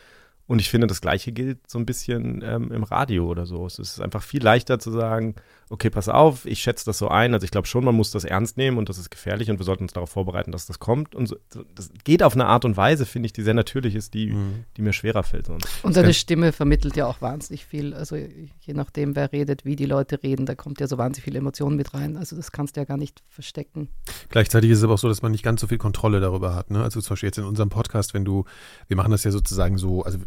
Und 0.46 0.60
ich 0.60 0.68
finde, 0.68 0.86
das 0.86 1.00
Gleiche 1.00 1.32
gilt 1.32 1.70
so 1.70 1.78
ein 1.78 1.86
bisschen 1.86 2.42
ähm, 2.44 2.72
im 2.72 2.82
Radio 2.82 3.26
oder 3.26 3.46
so. 3.46 3.64
Es 3.64 3.78
ist 3.78 4.00
einfach 4.00 4.22
viel 4.22 4.42
leichter 4.42 4.78
zu 4.78 4.90
sagen, 4.90 5.36
okay, 5.72 5.88
pass 5.88 6.10
auf, 6.10 6.44
ich 6.44 6.60
schätze 6.60 6.84
das 6.84 6.98
so 6.98 7.08
ein. 7.08 7.32
Also 7.32 7.44
ich 7.44 7.50
glaube 7.50 7.66
schon, 7.66 7.82
man 7.82 7.94
muss 7.94 8.10
das 8.10 8.24
ernst 8.24 8.58
nehmen 8.58 8.76
und 8.76 8.90
das 8.90 8.98
ist 8.98 9.10
gefährlich 9.10 9.50
und 9.50 9.58
wir 9.58 9.64
sollten 9.64 9.84
uns 9.84 9.94
darauf 9.94 10.10
vorbereiten, 10.10 10.52
dass 10.52 10.66
das 10.66 10.78
kommt. 10.78 11.14
Und 11.14 11.28
so, 11.28 11.36
das 11.74 11.90
geht 12.04 12.22
auf 12.22 12.34
eine 12.34 12.44
Art 12.44 12.66
und 12.66 12.76
Weise, 12.76 13.06
finde 13.06 13.26
ich, 13.26 13.32
die 13.32 13.42
sehr 13.42 13.54
natürlich 13.54 13.94
ist, 13.94 14.12
die, 14.12 14.32
mhm. 14.32 14.64
die 14.76 14.82
mir 14.82 14.92
schwerer 14.92 15.22
fällt 15.22 15.46
sonst. 15.46 15.66
Und 15.82 15.96
deine 15.96 16.12
Stimme 16.12 16.52
vermittelt 16.52 16.94
ja 16.96 17.06
auch 17.06 17.22
wahnsinnig 17.22 17.64
viel. 17.64 17.94
Also 17.94 18.16
je 18.16 18.74
nachdem, 18.74 19.16
wer 19.16 19.32
redet, 19.32 19.64
wie 19.64 19.74
die 19.74 19.86
Leute 19.86 20.22
reden, 20.22 20.44
da 20.44 20.54
kommt 20.54 20.78
ja 20.80 20.86
so 20.86 20.98
wahnsinnig 20.98 21.24
viel 21.24 21.36
Emotionen 21.36 21.76
mit 21.76 21.94
rein. 21.94 22.18
Also 22.18 22.36
das 22.36 22.52
kannst 22.52 22.76
du 22.76 22.80
ja 22.80 22.84
gar 22.84 22.98
nicht 22.98 23.22
verstecken. 23.30 23.88
Gleichzeitig 24.28 24.70
ist 24.70 24.78
es 24.78 24.84
aber 24.84 24.94
auch 24.94 24.98
so, 24.98 25.08
dass 25.08 25.22
man 25.22 25.32
nicht 25.32 25.42
ganz 25.42 25.62
so 25.62 25.68
viel 25.68 25.78
Kontrolle 25.78 26.20
darüber 26.20 26.54
hat. 26.54 26.70
Ne? 26.70 26.82
Also 26.82 27.00
zum 27.00 27.14
Beispiel 27.14 27.28
jetzt 27.28 27.38
in 27.38 27.44
unserem 27.44 27.70
Podcast, 27.70 28.12
wenn 28.12 28.26
du, 28.26 28.44
wir 28.88 28.98
machen 28.98 29.10
das 29.10 29.24
ja 29.24 29.30
sozusagen 29.30 29.78
so, 29.78 30.02
also 30.02 30.18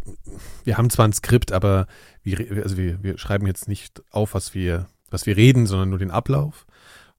wir 0.63 0.77
haben 0.77 0.89
zwar 0.89 1.07
ein 1.07 1.13
Skript, 1.13 1.51
aber 1.51 1.87
wir, 2.23 2.63
also 2.63 2.77
wir, 2.77 3.03
wir 3.03 3.17
schreiben 3.17 3.47
jetzt 3.47 3.67
nicht 3.67 4.03
auf, 4.11 4.33
was 4.33 4.53
wir 4.53 4.87
was 5.09 5.25
wir 5.25 5.37
reden, 5.37 5.65
sondern 5.65 5.89
nur 5.89 5.99
den 5.99 6.11
Ablauf. 6.11 6.65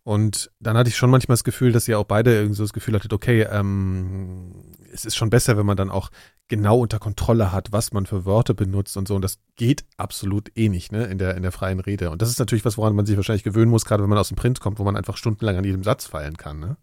Und 0.02 0.50
dann 0.61 0.76
hatte 0.76 0.88
ich 0.88 0.97
schon 0.97 1.11
manchmal 1.11 1.35
das 1.35 1.45
Gefühl, 1.45 1.73
dass 1.73 1.88
ihr 1.88 1.99
auch 1.99 2.05
beide 2.05 2.35
irgendwie 2.35 2.55
so 2.55 2.62
das 2.62 2.73
Gefühl 2.73 2.95
hattet, 2.95 3.12
okay, 3.12 3.43
ähm, 3.43 4.52
es 4.93 5.05
ist 5.05 5.16
schon 5.16 5.31
besser, 5.31 5.57
wenn 5.57 5.66
man 5.66 5.76
dann 5.76 5.90
auch 5.90 6.11
genau 6.48 6.78
unter 6.78 6.98
Kontrolle 6.98 7.52
hat, 7.52 7.72
was 7.72 7.92
man 7.92 8.06
für 8.06 8.24
Wörter 8.24 8.54
benutzt 8.54 8.96
und 8.96 9.08
so. 9.08 9.14
Und 9.14 9.22
das 9.22 9.38
geht 9.56 9.84
absolut 9.96 10.50
eh 10.56 10.68
nicht, 10.68 10.92
ne, 10.92 11.04
in 11.04 11.18
der, 11.18 11.34
in 11.34 11.42
der 11.42 11.50
freien 11.50 11.80
Rede. 11.80 12.10
Und 12.10 12.20
das 12.20 12.28
ist 12.28 12.38
natürlich 12.38 12.64
was, 12.64 12.76
woran 12.76 12.94
man 12.94 13.06
sich 13.06 13.16
wahrscheinlich 13.16 13.42
gewöhnen 13.42 13.70
muss, 13.70 13.86
gerade 13.86 14.02
wenn 14.02 14.10
man 14.10 14.18
aus 14.18 14.28
dem 14.28 14.36
Print 14.36 14.60
kommt, 14.60 14.78
wo 14.78 14.84
man 14.84 14.96
einfach 14.96 15.16
stundenlang 15.16 15.56
an 15.56 15.64
jedem 15.64 15.82
Satz 15.82 16.06
feilen 16.06 16.36
kann, 16.36 16.60
ne? 16.60 16.76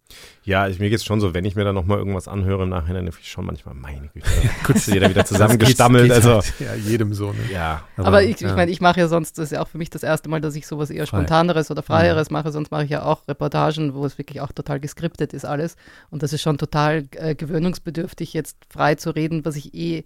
Ja, 0.43 0.67
ich, 0.67 0.79
mir 0.79 0.89
geht 0.89 0.97
es 0.97 1.05
schon 1.05 1.21
so, 1.21 1.33
wenn 1.33 1.45
ich 1.45 1.55
mir 1.55 1.63
dann 1.63 1.75
nochmal 1.75 1.99
irgendwas 1.99 2.27
anhöre 2.27 2.63
im 2.63 2.69
Nachhinein, 2.69 3.05
dann 3.05 3.15
ich 3.19 3.31
schon 3.31 3.45
manchmal, 3.45 3.75
meine 3.75 4.07
Güte, 4.07 4.27
kurz 4.65 4.87
jeder 4.87 5.09
wieder 5.09 5.23
zusammengestammelt. 5.23 6.11
also, 6.11 6.35
halt, 6.35 6.53
ja, 6.59 6.73
jedem 6.73 7.13
so, 7.13 7.31
ne? 7.31 7.39
Ja. 7.51 7.83
Aber, 7.95 8.07
aber 8.07 8.23
ich, 8.23 8.39
ja. 8.39 8.49
ich 8.49 8.55
meine, 8.55 8.71
ich 8.71 8.81
mache 8.81 8.99
ja 8.99 9.07
sonst, 9.07 9.37
das 9.37 9.45
ist 9.45 9.51
ja 9.51 9.61
auch 9.61 9.67
für 9.67 9.77
mich 9.77 9.91
das 9.91 10.01
erste 10.01 10.27
Mal, 10.27 10.41
dass 10.41 10.55
ich 10.55 10.65
sowas 10.65 10.89
eher 10.89 11.05
spontaneres 11.05 11.69
oder 11.69 11.83
freieres 11.83 12.29
ja. 12.29 12.33
mache, 12.33 12.51
sonst 12.51 12.71
mache 12.71 12.85
ich 12.85 12.89
ja 12.89 13.03
auch 13.03 13.27
Reportagen, 13.27 13.93
wo 13.93 14.03
es 14.05 14.17
wirklich 14.17 14.41
auch 14.41 14.51
total 14.51 14.79
geskriptet 14.79 15.33
ist 15.33 15.45
alles. 15.45 15.75
Und 16.09 16.23
das 16.23 16.33
ist 16.33 16.41
schon 16.41 16.57
total 16.57 17.03
äh, 17.11 17.35
gewöhnungsbedürftig, 17.35 18.33
jetzt 18.33 18.57
frei 18.69 18.95
zu 18.95 19.11
reden, 19.11 19.45
was 19.45 19.52
ich 19.55 19.73
eh 19.73 20.05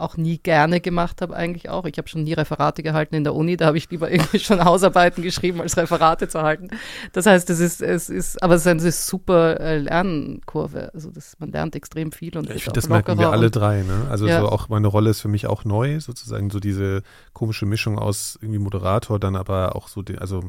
auch 0.00 0.16
nie 0.16 0.38
gerne 0.38 0.80
gemacht 0.80 1.20
habe 1.20 1.36
eigentlich 1.36 1.68
auch. 1.68 1.84
Ich 1.84 1.98
habe 1.98 2.08
schon 2.08 2.22
nie 2.22 2.32
Referate 2.32 2.82
gehalten 2.82 3.14
in 3.14 3.24
der 3.24 3.34
Uni, 3.34 3.56
da 3.56 3.66
habe 3.66 3.78
ich 3.78 3.90
lieber 3.90 4.10
irgendwie 4.10 4.38
schon 4.40 4.64
Hausarbeiten 4.64 5.22
geschrieben, 5.22 5.60
als 5.60 5.76
Referate 5.76 6.28
zu 6.28 6.42
halten. 6.42 6.70
Das 7.12 7.26
heißt, 7.26 7.50
es 7.50 7.60
ist, 7.60 7.82
es 7.82 8.08
ist, 8.08 8.42
aber 8.42 8.54
es 8.54 8.62
ist 8.62 8.66
eine 8.66 8.92
super 8.92 9.60
äh, 9.60 9.78
Lernkurve. 9.78 10.92
Also 10.94 11.10
das, 11.10 11.36
man 11.38 11.50
lernt 11.50 11.76
extrem 11.76 12.12
viel 12.12 12.36
und 12.36 12.48
ja, 12.48 12.54
ich 12.54 12.64
finde, 12.64 12.80
das 12.80 12.88
merken 12.88 13.18
wir 13.18 13.30
alle 13.30 13.50
drei. 13.50 13.82
Ne? 13.82 14.06
Also 14.08 14.26
ja. 14.26 14.40
so 14.40 14.48
auch 14.48 14.68
meine 14.68 14.86
Rolle 14.86 15.10
ist 15.10 15.20
für 15.20 15.28
mich 15.28 15.46
auch 15.46 15.64
neu, 15.64 16.00
sozusagen 16.00 16.50
so 16.50 16.60
diese 16.60 17.02
komische 17.32 17.66
Mischung 17.66 17.98
aus 17.98 18.38
irgendwie 18.40 18.58
Moderator, 18.58 19.18
dann 19.18 19.36
aber 19.36 19.76
auch 19.76 19.88
so, 19.88 20.02
die, 20.02 20.18
also 20.18 20.42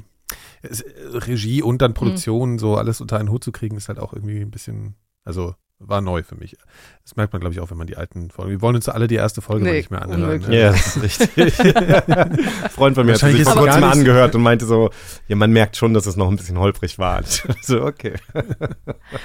es, 0.62 0.84
Regie 1.14 1.62
und 1.62 1.82
dann 1.82 1.94
Produktion, 1.94 2.52
mhm. 2.52 2.60
so 2.60 2.76
alles 2.78 3.02
unter 3.02 3.20
einen 3.20 3.30
Hut 3.30 3.44
zu 3.44 3.52
kriegen, 3.52 3.76
ist 3.76 3.90
halt 3.90 4.00
auch 4.00 4.14
irgendwie 4.14 4.40
ein 4.40 4.52
bisschen, 4.52 4.96
also 5.26 5.56
war 5.88 6.02
neu 6.02 6.24
für 6.24 6.36
mich. 6.36 6.56
Das 7.04 7.16
merkt 7.16 7.34
man, 7.34 7.40
glaube 7.40 7.54
ich, 7.54 7.60
auch, 7.60 7.70
wenn 7.72 7.78
man 7.78 7.88
die 7.88 7.98
alten 7.98 8.30
Folgen. 8.30 8.52
Wir 8.52 8.62
wollen 8.62 8.76
uns 8.76 8.88
alle 8.88 9.08
die 9.08 9.16
erste 9.16 9.42
Folge 9.42 9.66
nee, 9.66 9.74
nicht 9.74 9.92
mehr 9.92 10.02
anhören. 10.02 10.42
Ne? 10.42 10.60
Ja, 10.60 10.72
das 10.72 10.96
ist 10.98 11.04
richtig. 11.04 11.54
Freund 12.72 12.96
von 12.96 13.06
mir 13.06 13.14
hat 13.14 13.20
sich 13.20 13.44
vor 13.44 13.56
kurzem 13.56 13.82
mal 13.82 13.92
angehört 13.92 14.36
und 14.36 14.44
meinte 14.44 14.66
so, 14.66 14.92
ja, 15.28 15.36
man 15.36 15.52
merkt 15.52 15.76
schon, 15.76 15.94
dass 15.94 16.06
es 16.06 16.16
noch 16.16 16.30
ein 16.30 16.36
bisschen 16.36 16.60
holprig 16.60 17.00
war. 17.00 17.22
so, 17.62 17.82
okay. 17.82 18.14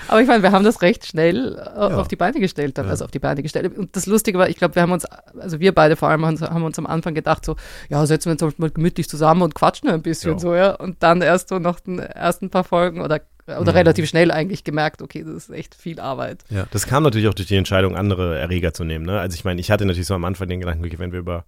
Aber 0.08 0.20
ich 0.20 0.26
meine, 0.26 0.42
wir 0.42 0.52
haben 0.52 0.64
das 0.64 0.82
recht 0.82 1.06
schnell 1.06 1.54
äh, 1.54 1.58
ja. 1.58 1.98
auf 1.98 2.08
die 2.08 2.16
Beine 2.16 2.40
gestellt, 2.40 2.78
dann, 2.78 2.86
ja. 2.86 2.92
also 2.92 3.04
auf 3.04 3.10
die 3.10 3.18
Beine 3.18 3.42
gestellt. 3.42 3.76
Und 3.76 3.94
das 3.94 4.06
Lustige 4.06 4.38
war, 4.38 4.48
ich 4.48 4.56
glaube, 4.56 4.74
wir 4.74 4.82
haben 4.82 4.92
uns, 4.92 5.04
also 5.38 5.60
wir 5.60 5.74
beide 5.74 5.96
vor 5.96 6.08
allem 6.08 6.24
haben 6.24 6.64
uns 6.64 6.78
am 6.78 6.86
Anfang 6.86 7.14
gedacht 7.14 7.44
so, 7.44 7.56
ja, 7.88 8.04
setzen 8.06 8.36
wir 8.36 8.44
uns 8.44 8.58
mal 8.58 8.70
gemütlich 8.70 9.08
zusammen 9.08 9.42
und 9.42 9.54
quatschen 9.54 9.88
ein 9.90 10.02
bisschen 10.02 10.32
ja. 10.32 10.38
so, 10.38 10.54
ja. 10.54 10.70
Und 10.74 11.02
dann 11.02 11.20
erst 11.20 11.50
so 11.50 11.58
nach 11.58 11.80
den 11.80 11.98
ersten 11.98 12.50
paar 12.50 12.64
Folgen 12.64 13.02
oder 13.02 13.20
oder 13.46 13.72
ja. 13.72 13.78
relativ 13.78 14.08
schnell 14.08 14.30
eigentlich 14.30 14.64
gemerkt, 14.64 15.02
okay, 15.02 15.22
das 15.24 15.34
ist 15.34 15.50
echt 15.50 15.74
viel 15.74 16.00
Arbeit. 16.00 16.44
Ja, 16.50 16.66
das 16.70 16.86
kam 16.86 17.02
natürlich 17.02 17.28
auch 17.28 17.34
durch 17.34 17.48
die 17.48 17.56
Entscheidung, 17.56 17.96
andere 17.96 18.38
Erreger 18.38 18.74
zu 18.74 18.84
nehmen. 18.84 19.06
Ne? 19.06 19.20
Also 19.20 19.34
ich 19.34 19.44
meine, 19.44 19.60
ich 19.60 19.70
hatte 19.70 19.86
natürlich 19.86 20.06
so 20.06 20.14
am 20.14 20.24
Anfang 20.24 20.48
den 20.48 20.60
Gedanken, 20.60 20.84
okay, 20.84 20.98
wenn 20.98 21.12
wir 21.12 21.20
über, 21.20 21.44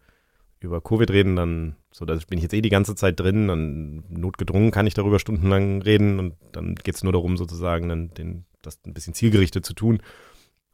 über 0.60 0.80
Covid 0.80 1.10
reden, 1.10 1.36
dann 1.36 1.76
so, 1.90 2.04
da 2.04 2.14
bin 2.28 2.38
ich 2.38 2.42
jetzt 2.42 2.54
eh 2.54 2.60
die 2.60 2.68
ganze 2.68 2.94
Zeit 2.94 3.18
drin, 3.18 3.48
dann 3.48 4.04
notgedrungen 4.08 4.70
kann 4.70 4.86
ich 4.86 4.94
darüber 4.94 5.18
stundenlang 5.18 5.82
reden 5.82 6.18
und 6.18 6.34
dann 6.52 6.76
geht 6.76 6.94
es 6.94 7.02
nur 7.02 7.12
darum, 7.12 7.36
sozusagen 7.36 7.88
dann 7.88 8.14
den, 8.14 8.44
das 8.62 8.78
ein 8.86 8.94
bisschen 8.94 9.14
zielgerichtet 9.14 9.66
zu 9.66 9.74
tun. 9.74 10.00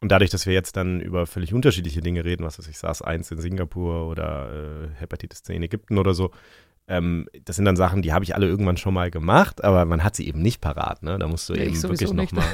Und 0.00 0.12
dadurch, 0.12 0.30
dass 0.30 0.44
wir 0.44 0.52
jetzt 0.52 0.76
dann 0.76 1.00
über 1.00 1.26
völlig 1.26 1.54
unterschiedliche 1.54 2.02
Dinge 2.02 2.26
reden, 2.26 2.44
was 2.44 2.58
weiß 2.58 2.68
ich, 2.68 2.76
SARS-1 2.76 3.32
in 3.32 3.38
Singapur 3.40 4.06
oder 4.06 4.52
äh, 4.52 5.00
Hepatitis 5.00 5.42
C 5.42 5.54
in 5.56 5.62
Ägypten 5.62 5.96
oder 5.96 6.12
so, 6.12 6.30
ähm, 6.86 7.26
das 7.44 7.56
sind 7.56 7.64
dann 7.64 7.76
Sachen, 7.76 8.02
die 8.02 8.12
habe 8.12 8.24
ich 8.24 8.34
alle 8.34 8.46
irgendwann 8.46 8.76
schon 8.76 8.92
mal 8.92 9.10
gemacht, 9.10 9.64
aber 9.64 9.84
man 9.84 10.04
hat 10.04 10.16
sie 10.16 10.26
eben 10.26 10.42
nicht 10.42 10.60
parat. 10.60 11.02
Ne? 11.02 11.18
Da 11.18 11.26
musst 11.26 11.48
du 11.48 11.54
ja, 11.54 11.64
eben 11.64 11.82
wirklich 11.82 12.12
nochmal. 12.12 12.44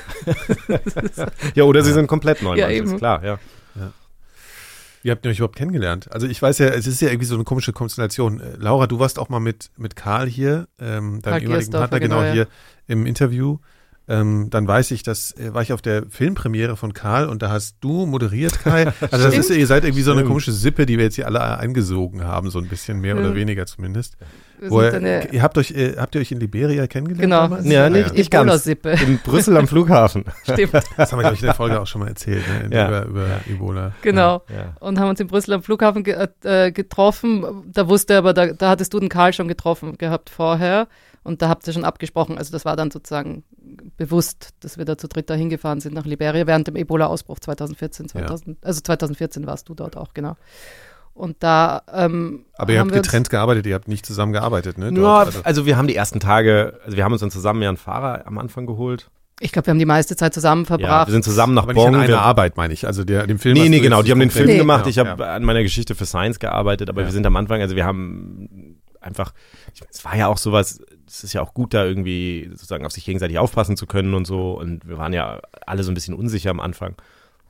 ja, 1.55 1.65
oder 1.65 1.83
sie 1.83 1.93
sind 1.93 2.07
komplett 2.07 2.43
neu, 2.43 2.57
ja, 2.57 2.69
ist 2.69 2.97
klar, 2.97 3.25
ja. 3.25 3.39
ja. 3.75 3.93
Wie 5.03 5.11
habt 5.11 5.25
ihr 5.25 5.31
euch 5.31 5.39
überhaupt 5.39 5.57
kennengelernt? 5.57 6.13
Also 6.13 6.27
ich 6.27 6.41
weiß 6.41 6.59
ja, 6.59 6.69
es 6.69 6.87
ist 6.87 7.01
ja 7.01 7.09
irgendwie 7.09 7.27
so 7.27 7.35
eine 7.35 7.45
komische 7.45 7.73
Konstellation. 7.73 8.41
Äh, 8.41 8.57
Laura, 8.57 8.87
du 8.87 8.99
warst 9.01 9.19
auch 9.19 9.31
mal 9.31 9.41
mit, 9.41 9.71
mit 9.77 9.97
Karl 9.97 10.29
hier, 10.29 10.69
ähm, 10.79 11.23
deinem 11.23 11.43
ehemaligen 11.43 11.73
Partner, 11.73 11.99
genau, 11.99 12.21
genau 12.21 12.33
hier 12.33 12.47
im 12.87 13.07
Interview. 13.07 13.59
Ähm, 14.11 14.49
dann 14.51 14.67
weiß 14.67 14.91
ich, 14.91 15.05
dass 15.05 15.31
äh, 15.39 15.55
war 15.55 15.63
ich 15.63 15.73
auf 15.73 15.83
der 15.83 16.03
Filmpremiere 16.11 16.77
von 16.77 16.93
Karl 16.93 17.29
und 17.29 17.43
da 17.43 17.51
hast 17.51 17.77
du 17.81 18.07
moderiert, 18.07 18.59
Kai. 18.59 18.93
Also 19.13 19.25
das 19.25 19.37
ist, 19.37 19.51
ihr 19.51 19.67
seid 19.69 19.85
irgendwie 19.85 20.03
so 20.03 20.11
eine 20.11 20.25
komische 20.25 20.51
Sippe, 20.51 20.85
die 20.85 20.99
wir 20.99 21.05
jetzt 21.05 21.15
hier 21.15 21.27
alle 21.27 21.59
eingesogen 21.59 22.25
haben, 22.25 22.51
so 22.51 22.59
ein 22.59 22.67
bisschen 22.67 23.01
mehr 23.01 23.15
ja. 23.15 23.21
oder 23.21 23.37
weniger 23.37 23.67
zumindest. 23.67 24.17
Wo 24.69 24.83
ihr, 24.83 25.33
ihr 25.33 25.43
habt 25.43 25.57
euch, 25.57 25.71
äh, 25.71 25.95
habt 25.97 26.15
ihr 26.15 26.21
euch 26.21 26.33
in 26.33 26.41
Liberia 26.41 26.87
kennengelernt? 26.89 27.23
Genau. 27.23 27.43
Damals? 27.43 27.67
Ja, 27.67 27.89
nicht, 27.89 28.09
ja. 28.09 28.13
nicht 28.13 28.31
ganz. 28.31 28.65
Sippe. 28.65 28.91
In 28.91 29.19
Brüssel 29.19 29.57
am 29.57 29.69
Flughafen. 29.69 30.25
Stimmt. 30.43 30.75
Das 30.75 31.13
haben 31.13 31.19
wir, 31.19 31.23
glaube 31.23 31.37
ich, 31.37 31.41
in 31.41 31.47
der 31.47 31.55
Folge 31.55 31.81
auch 31.81 31.87
schon 31.87 32.03
mal 32.03 32.09
erzählt, 32.09 32.43
ne? 32.49 32.77
ja. 32.77 32.89
über, 32.89 33.07
über 33.07 33.41
Ebola. 33.49 33.93
Genau. 34.03 34.43
Und 34.81 34.99
haben 34.99 35.09
uns 35.09 35.21
in 35.21 35.29
Brüssel 35.29 35.55
am 35.55 35.63
Flughafen 35.63 36.03
ge 36.03 36.29
äh, 36.43 36.73
getroffen. 36.73 37.65
Da 37.73 37.89
wusste 37.89 38.19
aber, 38.19 38.35
da, 38.35 38.49
da 38.49 38.71
hattest 38.71 38.93
du 38.93 39.01
den 39.01 39.09
Karl 39.09 39.33
schon 39.33 39.49
getroffen 39.49 39.97
gehabt 39.97 40.31
vorher. 40.31 40.89
Und 41.23 41.43
da 41.43 41.49
habt 41.49 41.67
ihr 41.67 41.73
schon 41.73 41.85
abgesprochen, 41.85 42.39
also 42.39 42.51
das 42.51 42.65
war 42.65 42.77
dann 42.77 42.91
sozusagen 42.91 43.45
bewusst, 43.97 44.51
dass 44.61 44.79
wir 44.79 44.85
da 44.85 44.97
zu 44.97 45.07
dritt 45.07 45.29
dahin 45.29 45.51
gefahren 45.51 45.81
sind 45.81 45.95
nach 45.95 46.07
Liberia 46.07 46.47
während 46.47 46.67
dem 46.67 46.77
Ebola-Ausbruch 46.77 47.39
2014. 47.41 48.09
2000, 48.09 48.49
ja. 48.49 48.55
Also 48.67 48.81
2014 48.81 49.47
warst 49.47 49.69
du 49.69 49.75
dort 49.75 49.97
auch, 49.97 50.15
genau. 50.15 50.37
Und 51.13 51.37
da. 51.41 51.83
Ähm, 51.93 52.47
Aber 52.57 52.73
ihr 52.73 52.81
habt 52.81 52.93
getrennt 52.93 53.29
gearbeitet, 53.29 53.67
ihr 53.67 53.75
habt 53.75 53.89
nicht 53.89 54.07
zusammen 54.07 54.33
gearbeitet, 54.33 54.79
ne? 54.79 54.91
Ja, 54.99 55.19
also. 55.19 55.41
also 55.45 55.67
wir 55.67 55.77
haben 55.77 55.89
die 55.89 55.97
ersten 55.97 56.21
Tage, 56.21 56.81
also 56.85 56.97
wir 56.97 57.05
haben 57.05 57.13
uns 57.13 57.21
dann 57.21 57.31
zusammen 57.31 57.61
ja 57.63 57.69
einen 57.69 57.77
Fahrer 57.77 58.27
am 58.27 58.39
Anfang 58.39 58.65
geholt. 58.65 59.11
Ich 59.43 59.53
glaube, 59.53 59.67
wir 59.67 59.71
haben 59.73 59.79
die 59.79 59.87
meiste 59.87 60.17
Zeit 60.17 60.35
zusammen 60.35 60.67
verbracht. 60.67 60.91
Ja, 61.03 61.07
wir 61.07 61.13
sind 61.13 61.25
zusammen 61.25 61.55
nach 61.55 61.65
Bonn. 61.67 61.75
Nicht 61.75 61.87
an 61.87 61.95
einer 61.95 62.21
Arbeit, 62.21 62.59
meine 62.59 62.75
ich. 62.75 62.87
Also 62.87 63.05
der, 63.05 63.27
dem 63.27 63.39
Film. 63.39 63.55
Nee, 63.55 63.71
nee, 63.71 63.81
genau. 63.81 64.03
Die 64.03 64.11
haben 64.11 64.21
den 64.21 64.31
Film 64.31 64.47
nee. 64.47 64.59
gemacht. 64.59 64.87
Ich 64.87 64.99
habe 64.99 65.23
ja. 65.23 65.35
an 65.35 65.45
meiner 65.45 65.63
Geschichte 65.63 65.95
für 65.95 66.05
Science 66.05 66.39
gearbeitet, 66.39 66.91
aber 66.91 67.01
ja. 67.01 67.09
wir 67.09 67.13
sind 67.13 67.27
am 67.27 67.37
Anfang, 67.37 67.61
also 67.63 67.75
wir 67.75 67.87
haben 67.87 68.79
einfach, 69.01 69.33
es 69.91 70.05
war 70.05 70.17
ja 70.17 70.27
auch 70.27 70.39
sowas, 70.39 70.81
es 71.11 71.25
ist 71.25 71.33
ja 71.33 71.43
auch 71.43 71.55
gut, 71.55 71.75
da 71.75 71.85
irgendwie 71.85 72.47
sozusagen 72.51 72.87
auf 72.87 72.93
sich 72.93 73.05
gegenseitig 73.05 73.39
aufpassen 73.39 73.77
zu 73.77 73.87
können 73.87 74.15
und 74.15 74.27
so. 74.27 74.53
Und 74.59 74.87
wir 74.87 74.97
waren 74.97 75.13
ja 75.13 75.41
alle 75.67 75.83
so 75.83 75.91
ein 75.91 75.95
bisschen 75.95 76.15
unsicher 76.15 76.51
am 76.51 76.61
Anfang. 76.61 76.95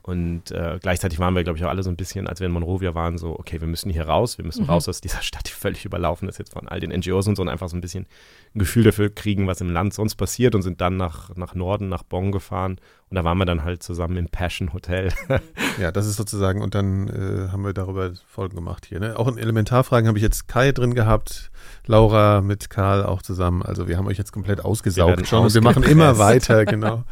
Und 0.03 0.49
äh, 0.49 0.79
gleichzeitig 0.81 1.19
waren 1.19 1.35
wir, 1.35 1.43
glaube 1.43 1.59
ich, 1.59 1.65
auch 1.65 1.69
alle 1.69 1.83
so 1.83 1.91
ein 1.91 1.95
bisschen, 1.95 2.27
als 2.27 2.39
wir 2.39 2.47
in 2.47 2.53
Monrovia 2.53 2.95
waren, 2.95 3.19
so, 3.19 3.37
okay, 3.37 3.61
wir 3.61 3.67
müssen 3.67 3.91
hier 3.91 4.07
raus, 4.07 4.39
wir 4.39 4.45
müssen 4.45 4.63
mhm. 4.63 4.71
raus 4.71 4.89
aus 4.89 4.99
dieser 4.99 5.21
Stadt, 5.21 5.47
die 5.47 5.53
völlig 5.53 5.85
überlaufen 5.85 6.27
ist 6.27 6.39
jetzt 6.39 6.53
von 6.53 6.67
all 6.67 6.79
den 6.79 6.89
NGOs 6.89 7.27
und 7.27 7.35
so, 7.35 7.43
und 7.43 7.49
einfach 7.49 7.69
so 7.69 7.77
ein 7.77 7.81
bisschen 7.81 8.07
ein 8.55 8.59
Gefühl 8.59 8.83
dafür 8.83 9.13
kriegen, 9.13 9.45
was 9.45 9.61
im 9.61 9.69
Land 9.69 9.93
sonst 9.93 10.15
passiert 10.15 10.55
und 10.55 10.63
sind 10.63 10.81
dann 10.81 10.97
nach, 10.97 11.35
nach 11.35 11.53
Norden, 11.53 11.87
nach 11.87 12.01
Bonn 12.01 12.31
gefahren. 12.31 12.79
Und 13.11 13.15
da 13.15 13.25
waren 13.25 13.37
wir 13.37 13.45
dann 13.45 13.65
halt 13.65 13.83
zusammen 13.83 14.15
im 14.15 14.29
Passion 14.29 14.71
Hotel. 14.71 15.11
ja, 15.81 15.91
das 15.91 16.07
ist 16.07 16.15
sozusagen, 16.15 16.61
und 16.61 16.75
dann 16.75 17.09
äh, 17.09 17.49
haben 17.51 17.61
wir 17.65 17.73
darüber 17.73 18.13
Folgen 18.25 18.55
gemacht 18.55 18.85
hier. 18.85 19.01
Ne? 19.01 19.19
Auch 19.19 19.27
in 19.27 19.37
Elementarfragen 19.37 20.07
habe 20.07 20.17
ich 20.17 20.23
jetzt 20.23 20.47
Kai 20.47 20.71
drin 20.71 20.95
gehabt, 20.95 21.51
Laura 21.85 22.39
mit 22.39 22.69
Karl 22.69 23.03
auch 23.03 23.21
zusammen. 23.21 23.63
Also 23.63 23.89
wir 23.89 23.97
haben 23.97 24.07
euch 24.07 24.17
jetzt 24.17 24.31
komplett 24.31 24.63
ausgesaugt 24.63 25.27
schon 25.27 25.43
und 25.43 25.53
wir 25.53 25.61
machen 25.61 25.83
immer 25.83 26.19
weiter, 26.19 26.63
genau. 26.65 27.03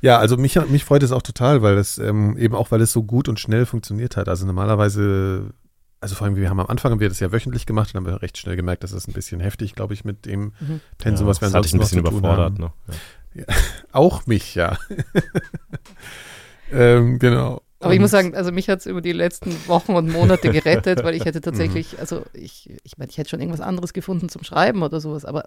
Ja, 0.00 0.18
also 0.18 0.38
mich, 0.38 0.58
mich 0.70 0.84
freut 0.86 1.02
es 1.02 1.12
auch 1.12 1.20
total, 1.20 1.60
weil 1.60 1.76
es 1.76 1.98
ähm, 1.98 2.38
eben 2.38 2.54
auch, 2.54 2.70
weil 2.70 2.80
es 2.80 2.92
so 2.92 3.02
gut 3.02 3.28
und 3.28 3.38
schnell 3.38 3.66
funktioniert 3.66 4.16
hat. 4.16 4.30
Also 4.30 4.46
normalerweise 4.46 5.50
also 6.04 6.14
vor 6.16 6.26
allem, 6.26 6.36
wir 6.36 6.50
haben 6.50 6.60
am 6.60 6.66
Anfang 6.66 6.92
haben 6.92 7.00
wir 7.00 7.08
das 7.08 7.18
ja 7.20 7.32
wöchentlich 7.32 7.64
gemacht 7.64 7.94
und 7.94 7.96
haben 7.98 8.06
wir 8.06 8.20
recht 8.20 8.36
schnell 8.36 8.56
gemerkt, 8.56 8.84
dass 8.84 8.90
das 8.92 9.08
ein 9.08 9.14
bisschen 9.14 9.40
heftig, 9.40 9.74
glaube 9.74 9.94
ich, 9.94 10.04
mit 10.04 10.26
dem 10.26 10.52
Mhm. 10.60 10.80
Pensum, 10.98 11.26
was 11.26 11.40
wir 11.40 11.48
das 11.50 11.52
ich 11.66 11.72
ansonsten 11.74 11.76
ein 11.76 11.80
bisschen 11.80 11.98
noch 12.02 12.10
zu 12.10 12.10
tun 12.10 12.18
überfordert. 12.18 12.52
haben. 12.58 12.72
Ne? 13.34 13.42
Ja. 13.48 13.54
Auch 13.92 14.26
mich, 14.26 14.54
ja. 14.54 14.76
ähm, 16.72 17.18
genau. 17.18 17.62
Aber 17.80 17.92
ich 17.92 17.98
Und- 17.98 18.02
muss 18.02 18.10
sagen, 18.10 18.34
also 18.34 18.50
mich 18.52 18.68
hat 18.68 18.80
es 18.80 18.86
über 18.86 19.00
die 19.00 19.12
letzten 19.12 19.50
Wochen 19.68 19.92
und 19.94 20.10
Monate 20.10 20.50
gerettet, 20.50 21.02
weil 21.04 21.14
ich 21.14 21.24
hätte 21.24 21.40
tatsächlich, 21.42 21.98
also 21.98 22.24
ich, 22.32 22.70
ich 22.82 22.96
meine, 22.98 23.10
ich 23.10 23.18
hätte 23.18 23.30
schon 23.30 23.40
irgendwas 23.40 23.60
anderes 23.60 23.92
gefunden 23.92 24.28
zum 24.28 24.42
Schreiben 24.44 24.82
oder 24.82 25.00
sowas, 25.00 25.24
aber 25.24 25.44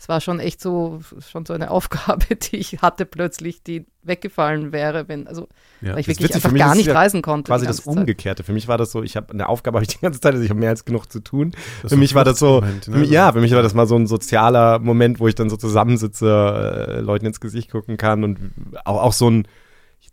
es 0.00 0.08
war 0.08 0.20
schon 0.20 0.38
echt 0.38 0.60
so, 0.60 1.00
schon 1.28 1.44
so 1.44 1.52
eine 1.54 1.70
Aufgabe, 1.70 2.36
die 2.36 2.56
ich 2.56 2.80
hatte 2.82 3.04
plötzlich, 3.04 3.62
die 3.64 3.84
weggefallen 4.04 4.70
wäre, 4.72 5.08
wenn, 5.08 5.26
also 5.26 5.48
ja. 5.80 5.92
weil 5.92 5.98
ich 6.00 6.06
wirklich 6.06 6.28
witzig, 6.30 6.44
einfach 6.44 6.56
gar 6.56 6.74
nicht 6.76 6.86
ja 6.86 6.94
reisen 6.94 7.20
konnte. 7.20 7.50
Quasi 7.50 7.66
das 7.66 7.78
ganze 7.78 7.90
Zeit. 7.90 7.98
Umgekehrte. 7.98 8.44
Für 8.44 8.52
mich 8.52 8.68
war 8.68 8.78
das 8.78 8.92
so, 8.92 9.02
ich 9.02 9.16
habe 9.16 9.32
eine 9.32 9.48
Aufgabe 9.48 9.76
habe 9.78 9.84
ich 9.84 9.88
die 9.96 10.00
ganze 10.00 10.20
Zeit, 10.20 10.32
also 10.34 10.44
ich 10.44 10.50
habe 10.50 10.60
mehr 10.60 10.70
als 10.70 10.84
genug 10.84 11.10
zu 11.10 11.18
tun. 11.20 11.50
Das 11.82 11.92
für 11.92 11.98
mich 11.98 12.14
war 12.14 12.24
das 12.24 12.38
so, 12.38 12.58
Fluchtmoment, 12.60 12.88
ne? 12.88 12.94
für 12.94 13.00
mich, 13.00 13.10
ja, 13.10 13.32
für 13.32 13.40
mich 13.40 13.52
war 13.52 13.62
das 13.62 13.74
mal 13.74 13.86
so 13.88 13.96
ein 13.96 14.06
sozialer 14.06 14.78
Moment, 14.78 15.18
wo 15.18 15.26
ich 15.26 15.34
dann 15.34 15.50
so 15.50 15.56
zusammensitze, 15.56 16.86
äh, 16.88 17.00
Leuten 17.00 17.26
ins 17.26 17.40
Gesicht 17.40 17.70
gucken 17.70 17.96
kann 17.96 18.22
und 18.22 18.38
auch, 18.84 19.02
auch 19.02 19.12
so 19.12 19.28
ein, 19.28 19.48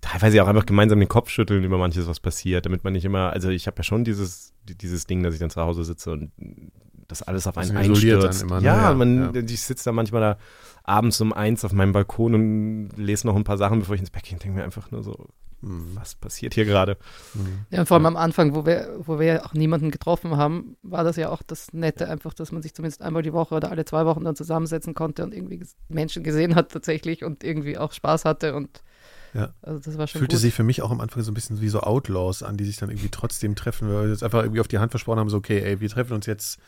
teilweise 0.01 0.43
auch 0.43 0.47
einfach 0.47 0.65
gemeinsam 0.65 0.99
den 0.99 1.07
Kopf 1.09 1.29
schütteln 1.29 1.63
über 1.63 1.77
manches, 1.77 2.07
was 2.07 2.19
passiert, 2.19 2.65
damit 2.65 2.83
man 2.83 2.93
nicht 2.93 3.05
immer, 3.05 3.31
also 3.31 3.49
ich 3.49 3.67
habe 3.67 3.77
ja 3.77 3.83
schon 3.83 4.03
dieses, 4.03 4.51
die- 4.67 4.75
dieses 4.75 5.05
Ding, 5.05 5.21
dass 5.23 5.33
ich 5.35 5.39
dann 5.39 5.49
zu 5.51 5.61
Hause 5.61 5.83
sitze 5.83 6.11
und 6.11 6.31
das 7.07 7.21
alles 7.23 7.47
auf 7.47 7.57
einen 7.57 7.75
isoliert 7.77 8.23
einstürzt. 8.23 8.41
dann 8.41 8.47
immer, 8.49 8.59
ne? 8.61 8.65
ja, 8.67 8.89
Ja, 8.89 8.93
man, 8.95 9.33
ja. 9.33 9.41
ich 9.41 9.61
sitze 9.61 9.85
da 9.85 9.91
manchmal 9.91 10.21
da 10.21 10.37
abends 10.83 11.19
um 11.21 11.33
eins 11.33 11.65
auf 11.65 11.71
meinem 11.73 11.91
Balkon 11.93 12.33
und 12.35 12.89
lese 12.97 13.25
noch 13.27 13.35
ein 13.35 13.43
paar 13.43 13.57
Sachen, 13.57 13.79
bevor 13.79 13.95
ich 13.95 14.01
ins 14.01 14.11
Bett 14.11 14.23
gehe 14.23 14.33
und 14.33 14.43
denke 14.43 14.57
mir 14.57 14.63
einfach 14.63 14.91
nur 14.91 15.03
so, 15.03 15.27
Mhm. 15.61 15.91
was 15.95 16.13
passiert 16.15 16.53
hier 16.53 16.65
gerade? 16.65 16.97
Mhm. 17.33 17.65
Ja, 17.71 17.79
und 17.79 17.85
vor 17.87 17.95
allem 17.95 18.05
am 18.05 18.17
Anfang, 18.17 18.53
wo 18.53 18.65
wir, 18.67 18.89
wo 18.99 19.19
wir 19.19 19.45
auch 19.45 19.53
niemanden 19.53 19.89
getroffen 19.89 20.37
haben, 20.37 20.75
war 20.83 21.03
das 21.03 21.15
ja 21.15 21.29
auch 21.29 21.41
das 21.41 21.73
Nette 21.73 22.07
einfach, 22.09 22.33
dass 22.35 22.51
man 22.51 22.61
sich 22.61 22.75
zumindest 22.75 23.01
einmal 23.01 23.23
die 23.23 23.33
Woche 23.33 23.55
oder 23.55 23.71
alle 23.71 23.83
zwei 23.85 24.05
Wochen 24.05 24.23
dann 24.25 24.35
zusammensetzen 24.35 24.93
konnte 24.93 25.23
und 25.23 25.33
irgendwie 25.33 25.61
Menschen 25.89 26.23
gesehen 26.23 26.53
hat 26.55 26.71
tatsächlich 26.71 27.23
und 27.23 27.43
irgendwie 27.43 27.77
auch 27.79 27.93
Spaß 27.93 28.25
hatte 28.25 28.53
und 28.53 28.83
Ja. 29.33 29.53
also 29.63 29.79
das 29.79 29.97
war 29.97 30.05
schon 30.07 30.19
Fühlte 30.19 30.35
gut. 30.35 30.41
sich 30.41 30.53
für 30.53 30.63
mich 30.63 30.81
auch 30.83 30.91
am 30.91 30.99
Anfang 31.01 31.23
so 31.23 31.31
ein 31.31 31.33
bisschen 31.33 31.61
wie 31.61 31.69
so 31.69 31.79
Outlaws 31.79 32.43
an, 32.43 32.57
die 32.57 32.65
sich 32.65 32.77
dann 32.77 32.89
irgendwie 32.91 33.09
trotzdem 33.09 33.55
treffen, 33.55 33.87
weil 33.91 34.03
wir 34.03 34.09
jetzt 34.11 34.23
einfach 34.23 34.43
irgendwie 34.43 34.59
auf 34.61 34.67
die 34.67 34.77
Hand 34.79 34.91
versprochen 34.91 35.19
haben, 35.19 35.29
so, 35.29 35.37
okay, 35.37 35.61
ey, 35.61 35.79
wir 35.79 35.89
treffen 35.89 36.13
uns 36.13 36.25
jetzt, 36.27 36.59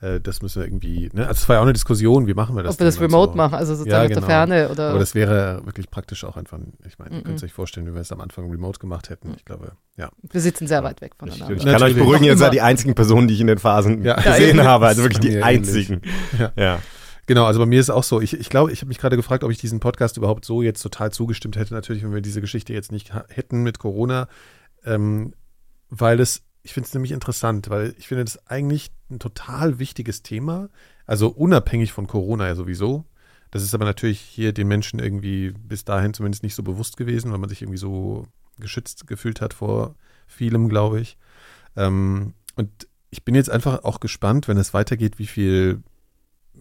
äh, 0.00 0.20
das 0.20 0.42
müssen 0.42 0.60
wir 0.62 0.66
irgendwie, 0.66 1.10
ne? 1.12 1.26
Also 1.26 1.40
es 1.42 1.48
war 1.48 1.56
ja 1.56 1.60
auch 1.60 1.64
eine 1.64 1.72
Diskussion, 1.72 2.26
wie 2.26 2.34
machen 2.34 2.56
wir 2.56 2.62
das 2.62 2.74
Ob 2.74 2.80
wir 2.80 2.86
das 2.86 3.00
remote 3.00 3.32
so. 3.32 3.36
machen, 3.36 3.54
also 3.54 3.74
sozusagen 3.74 3.92
Ja, 3.92 4.02
aus 4.02 4.08
genau. 4.08 4.20
der 4.20 4.28
Ferne 4.28 4.68
oder 4.70 4.90
Aber 4.90 4.98
das 4.98 5.14
wäre 5.14 5.62
wirklich 5.64 5.90
praktisch 5.90 6.24
auch 6.24 6.36
einfach, 6.36 6.58
ich 6.86 6.98
meine, 6.98 7.16
ihr 7.16 7.22
könnt 7.22 7.36
es 7.36 7.42
euch 7.44 7.52
vorstellen, 7.52 7.86
wie 7.86 7.94
wir 7.94 8.00
es 8.00 8.12
am 8.12 8.20
Anfang 8.20 8.50
remote 8.50 8.78
gemacht 8.78 9.10
hätten. 9.10 9.28
Mhm. 9.28 9.34
Ich 9.38 9.44
glaube, 9.44 9.72
ja. 9.96 10.10
wir 10.22 10.40
sitzen 10.40 10.66
sehr 10.66 10.82
weit 10.84 11.00
weg 11.00 11.12
Ich, 11.14 11.18
voneinander. 11.18 11.54
ich 11.56 11.64
kann 11.64 11.82
euch 11.82 11.94
beruhigen, 11.94 12.24
ihr 12.24 12.36
seid 12.36 12.52
die 12.52 12.60
einzigen 12.60 12.94
Personen, 12.94 13.28
die 13.28 13.34
ich 13.34 13.40
in 13.40 13.46
den 13.46 13.58
Phasen 13.58 14.02
Ja. 14.04 14.14
gesehen 14.20 14.58
Ja, 14.58 14.64
habe, 14.64 14.86
also 14.86 15.02
wirklich 15.02 15.20
die 15.20 15.42
einzigen. 15.42 16.02
Ja. 16.38 16.52
Ja. 16.56 16.78
Genau, 17.26 17.46
also 17.46 17.58
bei 17.58 17.64
mir 17.66 17.80
ist 17.80 17.88
auch 17.88 18.02
so. 18.04 18.20
Ich, 18.20 18.38
ich 18.38 18.50
glaube, 18.50 18.70
ich 18.70 18.80
habe 18.82 18.88
mich 18.88 18.98
gerade 18.98 19.16
gefragt, 19.16 19.44
ob 19.44 19.50
ich 19.50 19.56
diesen 19.56 19.80
Podcast 19.80 20.18
überhaupt 20.18 20.44
so 20.44 20.60
jetzt 20.60 20.82
total 20.82 21.10
zugestimmt 21.10 21.56
hätte, 21.56 21.72
natürlich, 21.72 22.02
wenn 22.04 22.12
wir 22.12 22.20
diese 22.20 22.42
Geschichte 22.42 22.74
jetzt 22.74 22.92
nicht 22.92 23.12
hätten 23.28 23.62
mit 23.62 23.78
Corona. 23.78 24.28
Ähm, 24.84 25.32
weil 25.88 26.20
es, 26.20 26.42
ich 26.62 26.74
finde 26.74 26.86
es 26.88 26.92
nämlich 26.92 27.12
interessant, 27.12 27.70
weil 27.70 27.94
ich 27.98 28.08
finde 28.08 28.24
das 28.24 28.46
eigentlich 28.46 28.90
ein 29.14 29.20
total 29.20 29.78
wichtiges 29.78 30.22
Thema. 30.22 30.68
Also 31.06 31.28
unabhängig 31.28 31.92
von 31.92 32.06
Corona 32.06 32.46
ja 32.46 32.54
sowieso. 32.54 33.04
Das 33.50 33.62
ist 33.62 33.74
aber 33.74 33.84
natürlich 33.84 34.20
hier 34.20 34.52
den 34.52 34.68
Menschen 34.68 34.98
irgendwie 34.98 35.52
bis 35.52 35.84
dahin 35.84 36.14
zumindest 36.14 36.42
nicht 36.42 36.54
so 36.54 36.62
bewusst 36.62 36.96
gewesen, 36.96 37.30
weil 37.30 37.38
man 37.38 37.48
sich 37.48 37.62
irgendwie 37.62 37.78
so 37.78 38.26
geschützt 38.58 39.06
gefühlt 39.06 39.40
hat 39.40 39.54
vor 39.54 39.94
vielem, 40.26 40.68
glaube 40.68 41.00
ich. 41.00 41.16
Ähm, 41.76 42.34
und 42.56 42.88
ich 43.10 43.24
bin 43.24 43.34
jetzt 43.34 43.50
einfach 43.50 43.84
auch 43.84 44.00
gespannt, 44.00 44.48
wenn 44.48 44.56
es 44.56 44.74
weitergeht, 44.74 45.18
wie 45.18 45.26
viel 45.26 45.82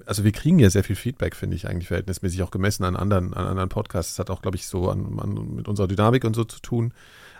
also 0.06 0.24
wir 0.24 0.32
kriegen 0.32 0.60
ja 0.60 0.70
sehr 0.70 0.84
viel 0.84 0.96
Feedback, 0.96 1.36
finde 1.36 1.56
ich 1.56 1.68
eigentlich 1.68 1.88
verhältnismäßig 1.88 2.42
auch 2.44 2.52
gemessen 2.52 2.84
an 2.84 2.96
anderen, 2.96 3.34
an 3.34 3.46
anderen 3.46 3.70
Podcasts. 3.70 4.14
Das 4.14 4.20
hat 4.20 4.30
auch, 4.30 4.42
glaube 4.42 4.58
ich, 4.58 4.68
so 4.68 4.90
an, 4.90 5.20
an, 5.20 5.56
mit 5.56 5.68
unserer 5.68 5.88
Dynamik 5.88 6.24
und 6.26 6.36
so 6.36 6.44
zu 6.44 6.60
tun. 6.60 6.94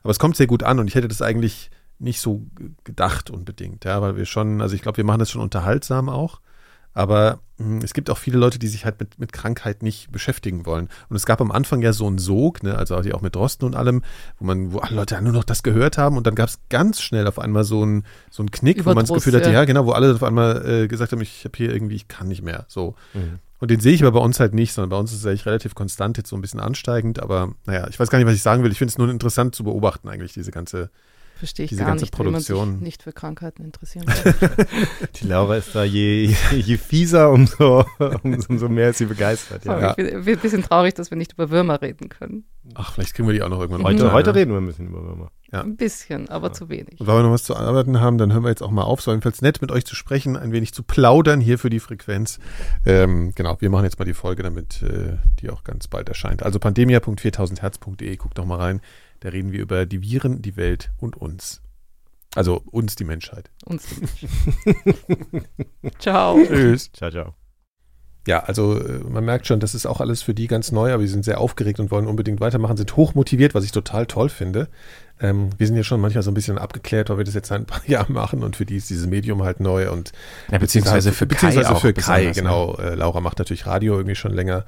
Aber 0.04 0.12
es 0.12 0.20
kommt 0.20 0.36
sehr 0.36 0.48
gut 0.48 0.64
an 0.64 0.80
und 0.80 0.88
ich 0.88 0.96
hätte 0.96 1.08
das 1.08 1.22
eigentlich 1.22 1.72
nicht 2.04 2.22
so 2.22 2.46
gedacht 2.84 3.30
unbedingt, 3.30 3.86
ja, 3.86 4.02
weil 4.02 4.16
wir 4.16 4.26
schon, 4.26 4.62
also 4.62 4.76
ich 4.76 4.82
glaube, 4.82 4.98
wir 4.98 5.04
machen 5.04 5.20
das 5.20 5.32
schon 5.32 5.42
unterhaltsam 5.42 6.10
auch. 6.10 6.40
Aber 6.96 7.40
mh, 7.58 7.84
es 7.84 7.94
gibt 7.94 8.10
auch 8.10 8.18
viele 8.18 8.38
Leute, 8.38 8.60
die 8.60 8.68
sich 8.68 8.86
halt 8.86 9.00
mit, 9.00 9.20
mit 9.20 9.34
Krankheit 9.34 9.82
nicht 9.82 10.12
beschäftigen 10.12 10.66
wollen. 10.66 10.90
Und 11.10 11.16
es 11.16 11.26
gab 11.26 11.42
am 11.42 11.52
Anfang 11.52 11.82
ja 11.82 11.92
so 11.92 12.06
einen 12.06 12.20
Sog, 12.20 12.62
ne, 12.62 12.78
also 12.78 12.96
auch 12.96 13.22
mit 13.22 13.36
Drosten 13.36 13.66
und 13.66 13.76
allem, 13.76 14.04
wo 14.38 14.46
man, 14.46 14.72
wo 14.74 14.80
alle 14.80 14.96
Leute 14.96 15.20
nur 15.22 15.34
noch 15.34 15.44
das 15.44 15.64
gehört 15.64 15.98
haben 15.98 16.18
und 16.18 16.28
dann 16.28 16.36
gab 16.36 16.50
es 16.50 16.60
ganz 16.70 17.02
schnell 17.02 17.26
auf 17.28 17.40
einmal 17.40 17.64
so 17.64 17.82
einen 17.82 18.04
so 18.30 18.44
einen 18.44 18.52
Knick, 18.52 18.86
wo 18.86 18.90
man 18.90 18.98
das 18.98 19.10
Überdruss, 19.10 19.24
Gefühl 19.24 19.40
hatte, 19.40 19.50
ja. 19.50 19.62
ja, 19.62 19.66
genau, 19.66 19.86
wo 19.86 19.92
alle 19.92 20.14
auf 20.14 20.24
einmal 20.24 20.84
äh, 20.84 20.88
gesagt 20.88 21.12
haben, 21.12 21.22
ich 21.22 21.46
habe 21.46 21.58
hier 21.58 21.74
irgendwie, 21.74 21.96
ich 21.96 22.08
kann 22.08 22.28
nicht 22.28 22.44
mehr. 22.44 22.66
So. 22.68 22.96
Mhm. 23.14 23.40
Und 23.60 23.72
den 23.72 23.80
sehe 23.80 23.94
ich 23.94 24.04
aber 24.04 24.20
bei 24.20 24.24
uns 24.24 24.40
halt 24.40 24.54
nicht, 24.54 24.74
sondern 24.74 24.90
bei 24.90 24.98
uns 24.98 25.14
ist 25.14 25.20
es 25.20 25.26
eigentlich 25.26 25.46
relativ 25.46 25.74
konstant, 25.74 26.18
jetzt 26.18 26.30
so 26.30 26.36
ein 26.36 26.42
bisschen 26.42 26.60
ansteigend, 26.60 27.20
aber 27.24 27.54
naja, 27.66 27.88
ich 27.90 28.00
weiß 28.00 28.10
gar 28.10 28.20
nicht, 28.20 28.28
was 28.28 28.36
ich 28.36 28.42
sagen 28.44 28.62
will. 28.62 28.72
Ich 28.72 28.78
finde 28.78 28.92
es 28.92 28.98
nur 28.98 29.10
interessant 29.10 29.56
zu 29.56 29.64
beobachten, 29.64 30.10
eigentlich, 30.10 30.34
diese 30.34 30.52
ganze. 30.52 30.92
Verstehe 31.36 31.66
ich 31.66 31.70
diese 31.70 31.82
gar 31.82 31.90
ganze 31.90 32.06
nicht, 32.06 32.18
wie 32.18 32.24
man 32.24 32.40
sich 32.40 32.48
Produktion. 32.56 32.80
nicht 32.80 33.04
für 33.04 33.12
Krankheiten 33.12 33.64
interessieren 33.64 34.06
kann. 34.40 34.68
Die 35.16 35.28
Laura 35.28 35.58
ist 35.58 35.76
da 35.76 35.84
je, 35.84 36.34
je 36.52 36.78
fieser, 36.78 37.32
umso, 37.32 37.86
umso 38.24 38.70
mehr 38.70 38.92
ist 38.92 39.00
sie 39.00 39.06
begeistert. 39.06 39.66
Ja. 39.66 39.92
Ich 39.92 39.96
bin, 39.96 40.26
ein 40.26 40.40
bisschen 40.40 40.64
traurig, 40.64 40.94
dass 40.94 41.10
wir 41.12 41.18
nicht 41.18 41.34
über 41.34 41.50
Würmer 41.50 41.82
reden 41.82 42.10
können. 42.10 42.46
Ach, 42.76 42.94
vielleicht 42.94 43.14
kriegen 43.14 43.28
wir 43.28 43.34
die 43.34 43.42
auch 43.42 43.50
noch 43.50 43.60
irgendwann 43.60 43.84
Heute, 43.84 44.12
heute 44.14 44.32
ne? 44.32 44.36
reden 44.36 44.52
wir 44.52 44.60
ein 44.60 44.68
bisschen 44.68 44.88
über 44.88 45.04
Würmer. 45.04 45.32
Ja. 45.52 45.62
Ein 45.62 45.76
bisschen, 45.76 46.30
aber 46.30 46.52
zu 46.54 46.70
wenig. 46.70 47.00
Und 47.00 47.06
weil 47.08 47.20
wir 47.20 47.24
noch 47.24 47.32
was 47.32 47.44
zu 47.44 47.56
arbeiten 47.56 48.00
haben, 48.00 48.18
dann 48.18 48.32
hören 48.34 48.44
wir 48.44 48.50
jetzt 48.50 48.64
auch 48.64 48.72
mal 48.72 48.84
auf. 48.84 49.00
Es 49.00 49.08
war 49.08 49.14
jedenfalls 49.14 49.42
nett, 49.42 49.62
mit 49.62 49.72
euch 49.72 49.86
zu 49.86 49.96
sprechen, 49.96 50.36
ein 50.36 50.52
wenig 50.52 50.74
zu 50.74 50.82
plaudern 50.82 51.42
hier 51.42 51.60
für 51.60 51.70
die 51.70 51.80
Frequenz. 51.80 52.40
Ähm, 52.86 53.34
genau, 53.36 53.58
wir 53.60 53.70
machen 53.70 53.84
jetzt 53.84 54.00
mal 54.00 54.06
die 54.06 54.16
Folge, 54.16 54.42
damit 54.44 54.82
äh, 54.82 55.18
die 55.42 55.50
auch 55.50 55.64
ganz 55.64 55.88
bald 55.88 56.10
erscheint. 56.10 56.42
Also 56.42 56.58
pandemia.4000herz.de, 56.58 58.16
guckt 58.16 58.38
doch 58.38 58.46
mal 58.46 58.60
rein. 58.60 58.82
Da 59.24 59.30
reden 59.30 59.54
wir 59.54 59.62
über 59.62 59.86
die 59.86 60.02
Viren, 60.02 60.42
die 60.42 60.58
Welt 60.58 60.92
und 60.98 61.16
uns. 61.16 61.62
Also 62.36 62.62
uns, 62.72 62.98
die 62.98 63.06
Menschheit. 63.06 63.52
Uns 63.64 63.86
Ciao. 66.00 66.38
Tschüss. 66.46 66.92
Ciao, 66.92 67.10
ciao. 67.10 67.34
Ja, 68.28 68.42
also 68.42 68.78
äh, 68.78 69.00
man 69.00 69.24
merkt 69.24 69.48
schon, 69.48 69.62
das 69.62 69.76
ist 69.76 69.86
auch 69.86 70.02
alles 70.02 70.22
für 70.22 70.34
die 70.34 70.48
ganz 70.48 70.74
neu, 70.74 70.92
aber 70.92 71.04
die 71.04 71.08
sind 71.08 71.24
sehr 71.24 71.40
aufgeregt 71.40 71.80
und 71.80 71.90
wollen 71.90 72.06
unbedingt 72.06 72.42
weitermachen, 72.42 72.76
sind 72.76 72.98
hochmotiviert, 72.98 73.56
was 73.56 73.64
ich 73.64 73.72
total 73.72 74.08
toll 74.08 74.28
finde. 74.28 74.68
Ähm, 75.22 75.52
wir 75.58 75.68
sind 75.68 75.78
ja 75.78 75.84
schon 75.84 76.02
manchmal 76.02 76.24
so 76.24 76.32
ein 76.32 76.34
bisschen 76.34 76.58
abgeklärt, 76.58 77.10
weil 77.10 77.20
wir 77.20 77.24
das 77.24 77.34
jetzt 77.34 77.48
seit 77.48 77.62
ein 77.62 77.66
paar 77.66 77.84
Jahren 77.88 78.14
machen 78.14 78.44
und 78.44 78.58
für 78.58 78.66
die 78.66 78.76
ist 78.76 78.90
dieses 78.90 79.08
Medium 79.08 79.44
halt 79.44 79.62
neu 79.62 79.90
und 79.90 80.12
Ja, 80.52 80.58
beziehungsweise 80.58 81.14
für 81.14 81.28
beziehungsweise 81.28 81.70
Kai 81.70 81.74
auch 81.74 81.80
für 81.80 81.94
Kai, 81.94 82.26
ne? 82.26 82.32
genau. 82.34 82.76
Äh, 82.76 82.96
Laura 82.96 83.22
macht 83.22 83.40
natürlich 83.40 83.68
Radio 83.68 83.96
irgendwie 83.96 84.16
schon 84.16 84.34
länger. 84.34 84.66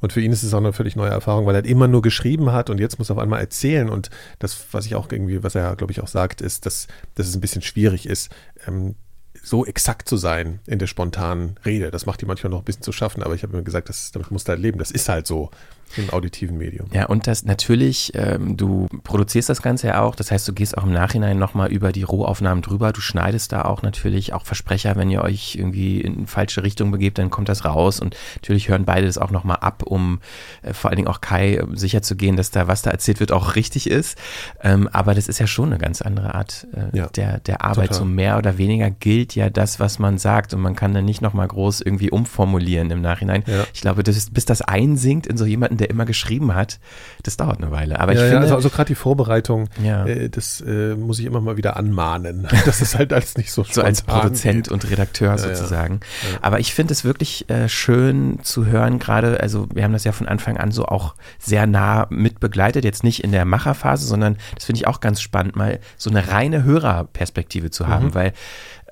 Und 0.00 0.12
für 0.12 0.20
ihn 0.20 0.32
ist 0.32 0.42
es 0.42 0.54
auch 0.54 0.58
eine 0.58 0.72
völlig 0.72 0.96
neue 0.96 1.10
Erfahrung, 1.10 1.46
weil 1.46 1.54
er 1.54 1.64
immer 1.64 1.88
nur 1.88 2.02
geschrieben 2.02 2.52
hat 2.52 2.70
und 2.70 2.78
jetzt 2.78 2.98
muss 2.98 3.10
er 3.10 3.16
auf 3.16 3.22
einmal 3.22 3.40
erzählen. 3.40 3.88
Und 3.88 4.10
das, 4.38 4.66
was 4.72 4.86
ich 4.86 4.94
auch 4.94 5.10
irgendwie, 5.10 5.42
was 5.42 5.54
er, 5.54 5.76
glaube 5.76 5.92
ich, 5.92 6.00
auch 6.00 6.08
sagt, 6.08 6.40
ist, 6.40 6.66
dass, 6.66 6.86
dass 7.14 7.28
es 7.28 7.34
ein 7.34 7.40
bisschen 7.40 7.62
schwierig 7.62 8.06
ist, 8.06 8.30
ähm, 8.66 8.94
so 9.42 9.64
exakt 9.64 10.08
zu 10.08 10.16
sein 10.16 10.60
in 10.66 10.78
der 10.78 10.86
spontanen 10.86 11.56
Rede. 11.64 11.90
Das 11.90 12.06
macht 12.06 12.22
ihm 12.22 12.28
manchmal 12.28 12.50
noch 12.50 12.58
ein 12.58 12.64
bisschen 12.64 12.82
zu 12.82 12.92
schaffen, 12.92 13.22
aber 13.22 13.34
ich 13.34 13.42
habe 13.42 13.56
mir 13.56 13.62
gesagt, 13.62 13.88
das, 13.88 14.12
damit 14.12 14.30
musst 14.30 14.48
du 14.48 14.50
halt 14.50 14.60
leben. 14.60 14.78
Das 14.78 14.90
ist 14.90 15.08
halt 15.08 15.26
so 15.26 15.50
im 15.96 16.10
auditiven 16.10 16.58
Medium. 16.58 16.88
Ja, 16.92 17.06
und 17.06 17.26
das 17.26 17.44
natürlich, 17.44 18.12
ähm, 18.14 18.56
du 18.56 18.86
produzierst 19.04 19.48
das 19.48 19.62
Ganze 19.62 19.88
ja 19.88 20.02
auch, 20.02 20.14
das 20.14 20.30
heißt, 20.30 20.46
du 20.46 20.52
gehst 20.52 20.76
auch 20.78 20.84
im 20.84 20.92
Nachhinein 20.92 21.38
nochmal 21.38 21.70
über 21.70 21.92
die 21.92 22.02
Rohaufnahmen 22.02 22.62
drüber, 22.62 22.92
du 22.92 23.00
schneidest 23.00 23.52
da 23.52 23.62
auch 23.62 23.82
natürlich 23.82 24.32
auch 24.32 24.44
Versprecher, 24.44 24.96
wenn 24.96 25.10
ihr 25.10 25.22
euch 25.22 25.56
irgendwie 25.56 26.00
in 26.00 26.26
falsche 26.26 26.62
Richtung 26.62 26.90
begebt, 26.90 27.18
dann 27.18 27.30
kommt 27.30 27.48
das 27.48 27.64
raus 27.64 28.00
und 28.00 28.16
natürlich 28.36 28.68
hören 28.68 28.84
beide 28.84 29.06
das 29.06 29.18
auch 29.18 29.30
nochmal 29.30 29.58
ab, 29.60 29.82
um 29.84 30.20
äh, 30.62 30.72
vor 30.72 30.90
allen 30.90 30.96
Dingen 30.96 31.08
auch 31.08 31.20
Kai 31.20 31.56
äh, 31.56 31.66
sicher 31.74 32.02
zu 32.02 32.16
gehen, 32.16 32.36
dass 32.36 32.50
da, 32.50 32.68
was 32.68 32.82
da 32.82 32.90
erzählt 32.90 33.20
wird, 33.20 33.32
auch 33.32 33.56
richtig 33.56 33.88
ist. 33.90 34.18
Ähm, 34.62 34.88
aber 34.92 35.14
das 35.14 35.28
ist 35.28 35.38
ja 35.38 35.46
schon 35.46 35.66
eine 35.70 35.78
ganz 35.78 36.02
andere 36.02 36.34
Art 36.34 36.66
äh, 36.74 36.96
Ja, 36.96 37.06
der, 37.08 37.40
der 37.40 37.62
Arbeit. 37.64 37.88
total. 37.88 37.98
So 37.98 38.04
mehr 38.04 38.38
oder 38.38 38.58
weniger 38.58 38.90
gilt 38.90 39.34
ja 39.34 39.50
das, 39.50 39.80
was 39.80 39.98
man 39.98 40.18
sagt 40.18 40.54
und 40.54 40.60
man 40.60 40.76
kann 40.76 40.94
dann 40.94 41.04
nicht 41.04 41.20
nochmal 41.22 41.48
groß 41.48 41.80
irgendwie 41.80 42.10
umformulieren 42.10 42.90
im 42.90 43.00
Nachhinein. 43.00 43.42
Ja. 43.46 43.64
Ich 43.74 43.80
glaube, 43.80 44.02
das 44.02 44.16
ist, 44.16 44.34
bis 44.34 44.44
das 44.44 44.62
einsinkt 44.62 45.26
in 45.26 45.36
so 45.36 45.44
jemanden, 45.44 45.79
der 45.80 45.90
immer 45.90 46.04
geschrieben 46.04 46.54
hat, 46.54 46.78
das 47.24 47.36
dauert 47.36 47.58
eine 47.62 47.70
Weile. 47.70 47.98
Aber 48.00 48.12
ja, 48.12 48.18
ich 48.20 48.24
ja, 48.24 48.30
finde, 48.30 48.42
also, 48.42 48.54
also 48.56 48.70
gerade 48.70 48.88
die 48.88 48.94
Vorbereitung, 48.94 49.68
Ja. 49.82 50.04
äh, 50.06 50.28
das 50.28 50.60
äh, 50.60 50.94
muss 50.94 51.18
ich 51.18 51.24
immer 51.26 51.40
mal 51.40 51.56
wieder 51.56 51.76
anmahnen. 51.76 52.46
Das 52.64 52.80
ist 52.82 52.96
halt 52.96 53.12
alles 53.12 53.36
nicht 53.36 53.50
so 53.52 53.64
so 53.64 53.82
als 53.82 54.02
Produzent 54.02 54.64
geht. 54.64 54.72
und 54.72 54.88
Redakteur 54.90 55.34
Ja, 55.36 55.36
ja. 55.48 55.54
sozusagen. 55.54 56.00
Ja. 56.30 56.38
Aber 56.42 56.60
ich 56.60 56.74
finde 56.74 56.92
es 56.92 57.04
wirklich 57.04 57.48
äh, 57.50 57.68
schön 57.68 58.38
zu 58.42 58.66
hören, 58.66 58.98
gerade, 58.98 59.40
also 59.40 59.66
wir 59.74 59.82
haben 59.84 59.92
das 59.92 60.04
ja 60.04 60.12
von 60.12 60.28
Anfang 60.28 60.56
an 60.58 60.70
so 60.72 60.84
auch 60.86 61.14
sehr 61.38 61.66
nah 61.66 62.06
mit 62.10 62.38
begleitet, 62.40 62.84
jetzt 62.84 63.02
nicht 63.02 63.24
in 63.24 63.32
der 63.32 63.44
Macherphase, 63.44 64.06
sondern 64.06 64.36
das 64.54 64.64
finde 64.66 64.78
ich 64.80 64.86
auch 64.86 65.00
ganz 65.00 65.20
spannend, 65.20 65.56
mal 65.56 65.80
so 65.96 66.10
eine 66.10 66.28
reine 66.28 66.62
Hörerperspektive 66.64 67.70
zu 67.70 67.88
haben, 67.88 68.06
Mhm. 68.06 68.14
weil 68.14 68.32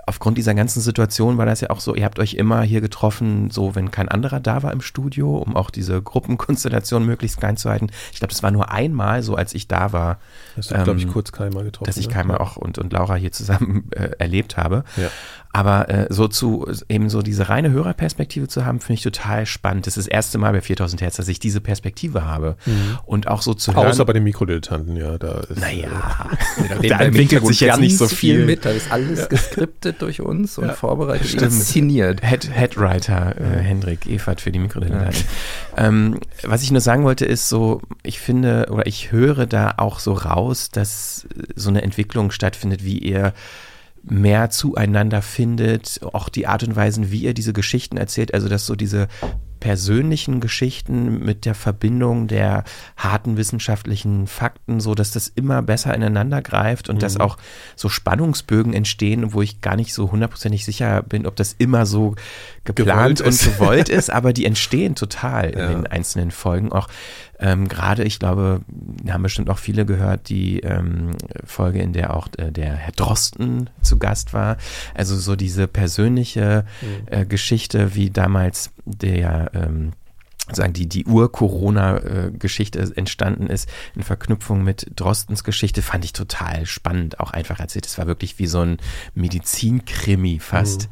aufgrund 0.08 0.38
dieser 0.38 0.54
ganzen 0.54 0.80
Situation 0.80 1.36
war 1.36 1.44
das 1.44 1.60
ja 1.60 1.68
auch 1.68 1.80
so, 1.80 1.94
ihr 1.94 2.06
habt 2.06 2.18
euch 2.18 2.34
immer 2.34 2.62
hier 2.62 2.80
getroffen, 2.80 3.50
so 3.50 3.74
wenn 3.74 3.90
kein 3.90 4.08
anderer 4.08 4.40
da 4.40 4.62
war 4.62 4.72
im 4.72 4.80
Studio, 4.80 5.36
um 5.36 5.54
auch 5.54 5.68
diese 5.68 6.00
Gruppenkonstellation 6.00 7.04
möglichst 7.06 7.38
klein 7.38 7.58
zu 7.58 7.68
halten. 7.68 7.88
Ich 8.12 8.18
glaube, 8.18 8.32
das 8.32 8.42
war 8.42 8.50
nur 8.50 8.70
einmal 8.70 9.22
so, 9.22 9.34
als 9.34 9.54
ich 9.54 9.68
da 9.68 9.92
war. 9.92 10.18
Hast 10.56 10.70
du, 10.70 10.76
ähm, 10.76 10.84
glaube 10.84 10.98
ich, 10.98 11.08
kurz 11.08 11.30
Kai 11.30 11.50
mal 11.50 11.62
getroffen. 11.62 11.84
Dass 11.84 11.98
ich 11.98 12.08
ne? 12.08 12.14
Kai 12.14 12.24
mal 12.24 12.38
auch 12.38 12.56
und, 12.56 12.78
und 12.78 12.90
Laura 12.92 13.16
hier 13.16 13.32
zusammen 13.32 13.90
äh, 13.90 14.10
erlebt 14.18 14.56
habe. 14.56 14.84
Ja. 14.96 15.10
Aber 15.52 15.88
äh, 15.88 16.06
so 16.10 16.28
zu, 16.28 16.66
eben 16.88 17.08
so 17.08 17.22
diese 17.22 17.48
reine 17.48 17.70
Hörerperspektive 17.70 18.48
zu 18.48 18.64
haben, 18.66 18.80
finde 18.80 18.94
ich 18.94 19.02
total 19.02 19.46
spannend. 19.46 19.86
Das 19.86 19.96
ist 19.96 20.06
das 20.06 20.12
erste 20.12 20.38
Mal 20.38 20.52
bei 20.52 20.60
4000 20.60 21.00
Hertz, 21.00 21.16
dass 21.16 21.26
ich 21.28 21.38
diese 21.40 21.60
Perspektive 21.60 22.24
habe. 22.24 22.56
Mhm. 22.66 22.98
Und 23.06 23.28
auch 23.28 23.40
so 23.42 23.54
zu 23.54 23.74
hören. 23.74 23.86
Außer 23.86 24.04
bei 24.04 24.12
den 24.12 24.24
Mikrodilettanten, 24.24 24.96
ja, 24.96 25.16
da 25.18 25.40
ist. 25.40 25.58
Naja, 25.58 25.88
da 26.88 27.00
entwickelt 27.00 27.46
sich 27.46 27.60
jetzt 27.60 27.80
nicht 27.80 27.96
so 27.96 28.08
viel. 28.08 28.44
mit. 28.44 28.64
Da 28.64 28.70
ist 28.70 28.92
alles 28.92 29.28
geskriptet 29.28 30.02
durch 30.02 30.20
uns 30.20 30.58
und 30.58 30.68
Ja. 30.68 30.74
vorbereitet, 30.74 31.28
Stimmt. 31.28 31.42
inszeniert. 31.44 32.20
Head, 32.22 32.50
Headwriter 32.54 33.34
äh, 33.40 33.58
Hendrik 33.60 34.06
Evert 34.06 34.40
für 34.40 34.52
die 34.52 34.58
Mikrodilettanten. 34.58 35.24
Ähm, 35.76 36.18
was 36.42 36.62
ich 36.62 36.70
nur 36.70 36.80
sagen 36.80 37.04
wollte, 37.04 37.24
ist 37.24 37.48
so, 37.48 37.80
ich 38.02 38.20
finde 38.20 38.66
oder 38.70 38.86
ich 38.86 39.12
höre 39.12 39.46
da 39.46 39.74
auch 39.78 39.98
so 39.98 40.12
raus, 40.12 40.70
dass 40.70 41.26
so 41.56 41.70
eine 41.70 41.82
Entwicklung 41.82 42.30
stattfindet, 42.30 42.84
wie 42.84 42.98
ihr 42.98 43.32
mehr 44.10 44.50
zueinander 44.50 45.22
findet, 45.22 46.00
auch 46.02 46.28
die 46.28 46.46
Art 46.46 46.62
und 46.62 46.76
Weisen, 46.76 47.10
wie 47.10 47.20
ihr 47.22 47.34
diese 47.34 47.52
Geschichten 47.52 47.96
erzählt, 47.96 48.34
also 48.34 48.48
dass 48.48 48.66
so 48.66 48.74
diese 48.74 49.08
persönlichen 49.60 50.40
Geschichten 50.40 51.24
mit 51.24 51.44
der 51.44 51.54
Verbindung 51.56 52.28
der 52.28 52.62
harten 52.96 53.36
wissenschaftlichen 53.36 54.28
Fakten, 54.28 54.78
so 54.78 54.94
dass 54.94 55.10
das 55.10 55.26
immer 55.28 55.62
besser 55.62 55.92
ineinander 55.94 56.42
greift 56.42 56.88
und 56.88 57.02
dass 57.02 57.18
auch 57.18 57.36
so 57.74 57.88
Spannungsbögen 57.88 58.72
entstehen, 58.72 59.32
wo 59.32 59.42
ich 59.42 59.60
gar 59.60 59.74
nicht 59.74 59.92
so 59.94 60.12
hundertprozentig 60.12 60.64
sicher 60.64 61.02
bin, 61.02 61.26
ob 61.26 61.34
das 61.34 61.56
immer 61.58 61.86
so 61.86 62.14
geplant 62.64 63.18
Gewollt 63.18 63.20
und 63.20 63.52
gewollt 63.52 63.88
ist, 63.88 64.10
aber 64.10 64.32
die 64.32 64.44
entstehen 64.44 64.94
total 64.94 65.50
in 65.50 65.58
Ja. 65.58 65.68
den 65.68 65.86
einzelnen 65.88 66.30
Folgen. 66.30 66.70
Auch 66.70 66.86
ähm, 67.38 67.68
gerade, 67.68 68.04
ich 68.04 68.18
glaube, 68.18 68.60
haben 69.08 69.22
bestimmt 69.22 69.50
auch 69.50 69.58
viele 69.58 69.86
gehört, 69.86 70.28
die 70.28 70.60
ähm, 70.60 71.16
Folge, 71.44 71.80
in 71.80 71.92
der 71.92 72.14
auch 72.16 72.28
äh, 72.36 72.50
der 72.50 72.74
Herr 72.74 72.92
Drosten 72.92 73.70
zu 73.80 73.98
Gast 73.98 74.34
war. 74.34 74.56
Also 74.94 75.16
so 75.16 75.36
diese 75.36 75.68
persönliche 75.68 76.64
äh, 77.06 77.24
Geschichte, 77.26 77.94
wie 77.94 78.10
damals 78.10 78.70
der 78.84 79.50
ähm, 79.54 79.92
sagen 80.50 80.72
die, 80.72 80.88
die 80.88 81.04
Ur-Corona-Geschichte 81.04 82.92
entstanden 82.96 83.48
ist, 83.48 83.68
in 83.94 84.02
Verknüpfung 84.02 84.64
mit 84.64 84.90
Drostens 84.96 85.44
Geschichte, 85.44 85.82
fand 85.82 86.04
ich 86.04 86.12
total 86.12 86.66
spannend, 86.66 87.20
auch 87.20 87.32
einfach 87.32 87.60
erzählt. 87.60 87.86
Es 87.86 87.98
war 87.98 88.06
wirklich 88.06 88.38
wie 88.38 88.46
so 88.46 88.60
ein 88.60 88.78
Medizinkrimi 89.14 90.38
fast. 90.40 90.88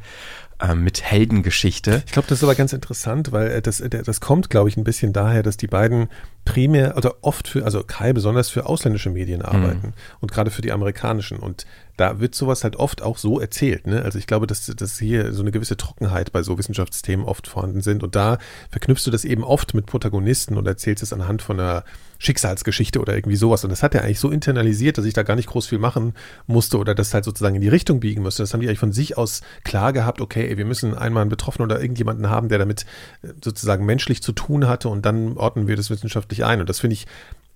Ähm, 0.59 0.83
mit 0.83 1.03
Heldengeschichte. 1.03 2.01
Ich 2.07 2.13
glaube, 2.13 2.27
das 2.29 2.39
ist 2.39 2.43
aber 2.43 2.55
ganz 2.55 2.73
interessant, 2.73 3.31
weil 3.31 3.47
äh, 3.51 3.61
das, 3.61 3.79
äh, 3.79 3.89
das 3.89 4.19
kommt, 4.19 4.49
glaube 4.49 4.69
ich, 4.69 4.75
ein 4.75 4.83
bisschen 4.83 5.13
daher, 5.13 5.43
dass 5.43 5.55
die 5.55 5.67
beiden 5.67 6.07
primär 6.47 6.95
oder 6.95 7.15
oft 7.23 7.49
für, 7.49 7.65
also 7.65 7.83
Kai 7.83 8.13
besonders 8.13 8.49
für 8.49 8.65
ausländische 8.65 9.09
Medien 9.09 9.41
arbeiten 9.41 9.93
und 10.21 10.31
gerade 10.31 10.49
für 10.49 10.61
die 10.61 10.71
amerikanischen. 10.71 11.39
Und 11.39 11.65
da 11.97 12.21
wird 12.21 12.35
sowas 12.35 12.63
halt 12.63 12.77
oft 12.77 13.01
auch 13.01 13.17
so 13.17 13.39
erzählt. 13.39 13.85
Ne? 13.85 14.01
Also 14.01 14.17
ich 14.17 14.27
glaube, 14.27 14.47
dass, 14.47 14.65
dass 14.67 14.97
hier 14.97 15.33
so 15.33 15.41
eine 15.41 15.51
gewisse 15.51 15.75
Trockenheit 15.75 16.31
bei 16.31 16.43
so 16.43 16.57
Wissenschaftsthemen 16.57 17.25
oft 17.25 17.47
vorhanden 17.47 17.81
sind. 17.81 18.01
Und 18.01 18.15
da 18.15 18.37
verknüpfst 18.69 19.05
du 19.05 19.11
das 19.11 19.25
eben 19.25 19.43
oft 19.43 19.73
mit 19.73 19.87
Protagonisten 19.87 20.57
und 20.57 20.67
erzählst 20.67 21.03
es 21.03 21.11
anhand 21.11 21.41
von 21.41 21.59
einer 21.59 21.83
Schicksalsgeschichte 22.19 22.99
oder 22.99 23.15
irgendwie 23.15 23.35
sowas. 23.35 23.63
Und 23.63 23.71
das 23.71 23.83
hat 23.83 23.95
er 23.95 24.03
eigentlich 24.03 24.19
so 24.19 24.29
internalisiert, 24.29 24.97
dass 24.97 25.05
ich 25.05 25.13
da 25.13 25.23
gar 25.23 25.35
nicht 25.35 25.49
groß 25.49 25.67
viel 25.67 25.79
machen 25.79 26.13
musste 26.45 26.77
oder 26.77 26.95
das 26.95 27.13
halt 27.13 27.25
sozusagen 27.25 27.55
in 27.55 27.61
die 27.61 27.67
Richtung 27.67 27.99
biegen 27.99 28.23
musste. 28.23 28.43
Das 28.43 28.53
haben 28.53 28.61
die 28.61 28.67
eigentlich 28.67 28.79
von 28.79 28.91
sich 28.91 29.17
aus 29.17 29.41
klar 29.63 29.91
gehabt, 29.93 30.21
okay, 30.21 30.47
ey, 30.47 30.57
wir 30.57 30.65
müssen 30.65 30.95
einmal 30.95 31.21
einen 31.21 31.29
Betroffenen 31.29 31.69
oder 31.69 31.81
irgendjemanden 31.81 32.29
haben, 32.29 32.49
der 32.49 32.59
damit 32.59 32.85
äh, 33.23 33.29
sozusagen 33.43 33.85
menschlich 33.85 34.21
zu 34.21 34.31
tun 34.31 34.67
hatte 34.67 34.89
und 34.89 35.05
dann 35.05 35.37
ordnen 35.37 35.67
wir 35.67 35.75
das 35.75 35.89
wissenschaftlich 35.89 36.36
ein. 36.43 36.59
Und 36.59 36.69
das 36.69 36.79
finde 36.79 36.95
ich 36.95 37.07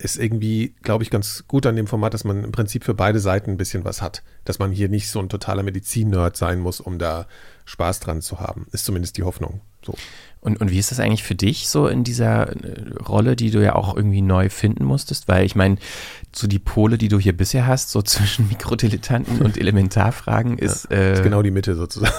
ist 0.03 0.17
irgendwie, 0.17 0.73
glaube 0.81 1.03
ich, 1.03 1.09
ganz 1.09 1.45
gut 1.47 1.65
an 1.65 1.75
dem 1.75 1.87
Format, 1.87 2.13
dass 2.13 2.23
man 2.23 2.43
im 2.43 2.51
Prinzip 2.51 2.83
für 2.83 2.93
beide 2.93 3.19
Seiten 3.19 3.51
ein 3.51 3.57
bisschen 3.57 3.85
was 3.85 4.01
hat. 4.01 4.23
Dass 4.45 4.59
man 4.59 4.71
hier 4.71 4.89
nicht 4.89 5.09
so 5.09 5.19
ein 5.19 5.29
totaler 5.29 5.63
Medizin-Nerd 5.63 6.35
sein 6.35 6.59
muss, 6.59 6.79
um 6.79 6.97
da 6.97 7.27
Spaß 7.65 7.99
dran 7.99 8.21
zu 8.21 8.39
haben. 8.39 8.67
Ist 8.71 8.85
zumindest 8.85 9.17
die 9.17 9.23
Hoffnung. 9.23 9.61
So. 9.85 9.93
Und, 10.41 10.59
und 10.59 10.71
wie 10.71 10.79
ist 10.79 10.91
das 10.91 10.99
eigentlich 10.99 11.23
für 11.23 11.35
dich 11.35 11.69
so 11.69 11.87
in 11.87 12.03
dieser 12.03 12.49
äh, 12.49 12.93
Rolle, 13.07 13.35
die 13.35 13.51
du 13.51 13.63
ja 13.63 13.75
auch 13.75 13.95
irgendwie 13.95 14.21
neu 14.21 14.49
finden 14.49 14.83
musstest? 14.83 15.27
Weil 15.27 15.45
ich 15.45 15.55
meine, 15.55 15.77
so 16.33 16.47
die 16.47 16.59
Pole, 16.59 16.97
die 16.97 17.07
du 17.07 17.19
hier 17.19 17.35
bisher 17.35 17.67
hast, 17.67 17.91
so 17.91 18.01
zwischen 18.03 18.47
Mikrodilettanten 18.49 19.41
und 19.41 19.57
Elementarfragen, 19.57 20.57
ist, 20.57 20.89
äh, 20.91 21.13
Ist 21.13 21.23
genau 21.23 21.41
die 21.41 21.51
Mitte 21.51 21.75
sozusagen. 21.75 22.13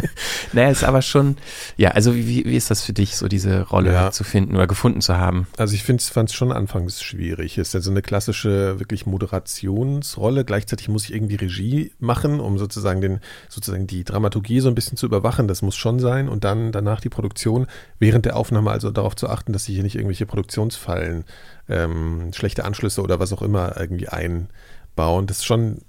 naja, 0.52 0.68
ist 0.70 0.84
aber 0.84 1.02
schon, 1.02 1.36
ja, 1.76 1.90
also 1.90 2.14
wie, 2.14 2.44
wie 2.44 2.56
ist 2.56 2.70
das 2.70 2.82
für 2.82 2.92
dich, 2.92 3.16
so 3.16 3.28
diese 3.28 3.62
Rolle 3.62 3.92
Ja. 3.92 4.10
zu 4.10 4.24
finden 4.24 4.54
oder 4.56 4.66
gefunden 4.66 5.00
zu 5.00 5.16
haben? 5.16 5.46
Also 5.56 5.74
ich 5.74 5.84
fand 5.84 6.00
es 6.02 6.34
schon 6.34 6.52
anfangs 6.52 7.02
schwierig. 7.02 7.58
Es 7.58 7.68
ist 7.68 7.74
also 7.74 7.90
eine 7.90 8.02
klassische 8.02 8.78
wirklich 8.78 9.06
Moderationsrolle. 9.06 10.44
Gleichzeitig 10.44 10.88
muss 10.88 11.04
ich 11.04 11.14
irgendwie 11.14 11.36
Regie 11.36 11.92
machen, 11.98 12.40
um 12.40 12.58
sozusagen 12.58 13.00
den, 13.00 13.20
sozusagen 13.48 13.86
die 13.86 14.04
Dramaturgie 14.04 14.60
so 14.60 14.68
ein 14.68 14.74
bisschen 14.74 14.96
zu 14.96 15.06
überwachen. 15.06 15.48
Das 15.48 15.62
muss 15.62 15.76
schon 15.76 15.98
sein. 15.98 16.28
Und 16.28 16.44
dann 16.44 16.72
danach 16.72 17.00
die 17.00 17.08
Produktion 17.08 17.66
während 17.98 18.24
der 18.24 18.36
Aufnahme 18.36 18.70
also 18.70 18.90
darauf 18.90 19.16
zu 19.16 19.28
achten, 19.28 19.52
dass 19.52 19.64
sich 19.64 19.74
hier 19.74 19.84
nicht 19.84 19.96
irgendwelche 19.96 20.26
Produktionsfallen, 20.26 21.24
ähm, 21.68 22.32
schlechte 22.32 22.64
Anschlüsse 22.64 23.02
oder 23.02 23.18
was 23.18 23.32
auch 23.32 23.42
immer 23.42 23.78
irgendwie 23.78 24.08
einbauen. 24.08 25.26
Das 25.26 25.38
ist 25.38 25.46
schon 25.46 25.82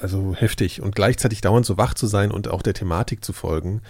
also 0.00 0.34
heftig. 0.34 0.82
Und 0.82 0.94
gleichzeitig 0.94 1.40
dauernd 1.40 1.66
so 1.66 1.76
wach 1.78 1.94
zu 1.94 2.06
sein 2.06 2.30
und 2.30 2.48
auch 2.48 2.62
der 2.62 2.74
Thematik 2.74 3.24
zu 3.24 3.32
folgen. 3.32 3.82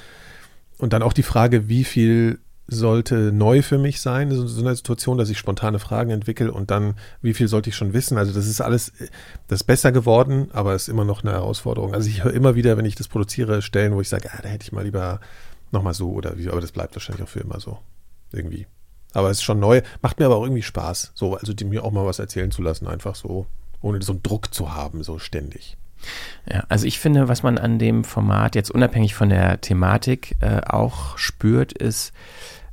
Und 0.78 0.92
dann 0.92 1.02
auch 1.02 1.12
die 1.12 1.22
Frage, 1.22 1.68
wie 1.68 1.84
viel 1.84 2.40
sollte 2.72 3.32
neu 3.32 3.62
für 3.62 3.78
mich 3.78 4.00
sein, 4.00 4.30
so, 4.30 4.60
eine 4.60 4.76
Situation, 4.76 5.18
dass 5.18 5.28
ich 5.28 5.38
spontane 5.38 5.80
Fragen 5.80 6.10
entwickle 6.10 6.52
und 6.52 6.70
dann, 6.70 6.94
wie 7.20 7.34
viel 7.34 7.48
sollte 7.48 7.68
ich 7.68 7.76
schon 7.76 7.92
wissen? 7.92 8.16
Also 8.16 8.32
das 8.32 8.46
ist 8.46 8.60
alles, 8.60 8.92
das 9.48 9.62
ist 9.62 9.64
besser 9.64 9.90
geworden, 9.90 10.50
aber 10.52 10.74
es 10.74 10.82
ist 10.82 10.88
immer 10.88 11.04
noch 11.04 11.24
eine 11.24 11.32
Herausforderung. 11.32 11.94
Also 11.94 12.08
ich 12.08 12.22
höre 12.22 12.32
immer 12.32 12.54
wieder, 12.54 12.76
wenn 12.76 12.84
ich 12.84 12.94
das 12.94 13.08
produziere, 13.08 13.60
Stellen, 13.60 13.92
wo 13.92 14.00
ich 14.00 14.08
sage, 14.08 14.30
ah, 14.32 14.40
da 14.40 14.48
hätte 14.48 14.62
ich 14.62 14.72
mal 14.72 14.84
lieber 14.84 15.20
nochmal 15.72 15.94
so 15.94 16.12
oder 16.12 16.38
wie, 16.38 16.48
aber 16.48 16.60
das 16.60 16.70
bleibt 16.70 16.94
wahrscheinlich 16.94 17.24
auch 17.24 17.28
für 17.28 17.40
immer 17.40 17.58
so. 17.58 17.78
Irgendwie. 18.32 18.66
Aber 19.12 19.30
es 19.30 19.38
ist 19.38 19.44
schon 19.44 19.60
neu, 19.60 19.82
macht 20.02 20.18
mir 20.18 20.26
aber 20.26 20.36
auch 20.36 20.44
irgendwie 20.44 20.62
Spaß, 20.62 21.12
so, 21.14 21.36
also 21.36 21.52
die, 21.52 21.64
mir 21.64 21.84
auch 21.84 21.90
mal 21.90 22.06
was 22.06 22.18
erzählen 22.18 22.50
zu 22.50 22.62
lassen, 22.62 22.86
einfach 22.86 23.14
so, 23.14 23.46
ohne 23.80 24.00
so 24.02 24.12
einen 24.12 24.22
Druck 24.22 24.54
zu 24.54 24.74
haben, 24.74 25.02
so 25.02 25.18
ständig. 25.18 25.76
Ja, 26.50 26.64
also 26.68 26.86
ich 26.86 26.98
finde, 26.98 27.28
was 27.28 27.42
man 27.42 27.58
an 27.58 27.78
dem 27.78 28.04
Format 28.04 28.54
jetzt 28.54 28.70
unabhängig 28.70 29.14
von 29.14 29.28
der 29.28 29.60
Thematik 29.60 30.36
äh, 30.40 30.60
auch 30.66 31.18
spürt, 31.18 31.72
ist, 31.72 32.12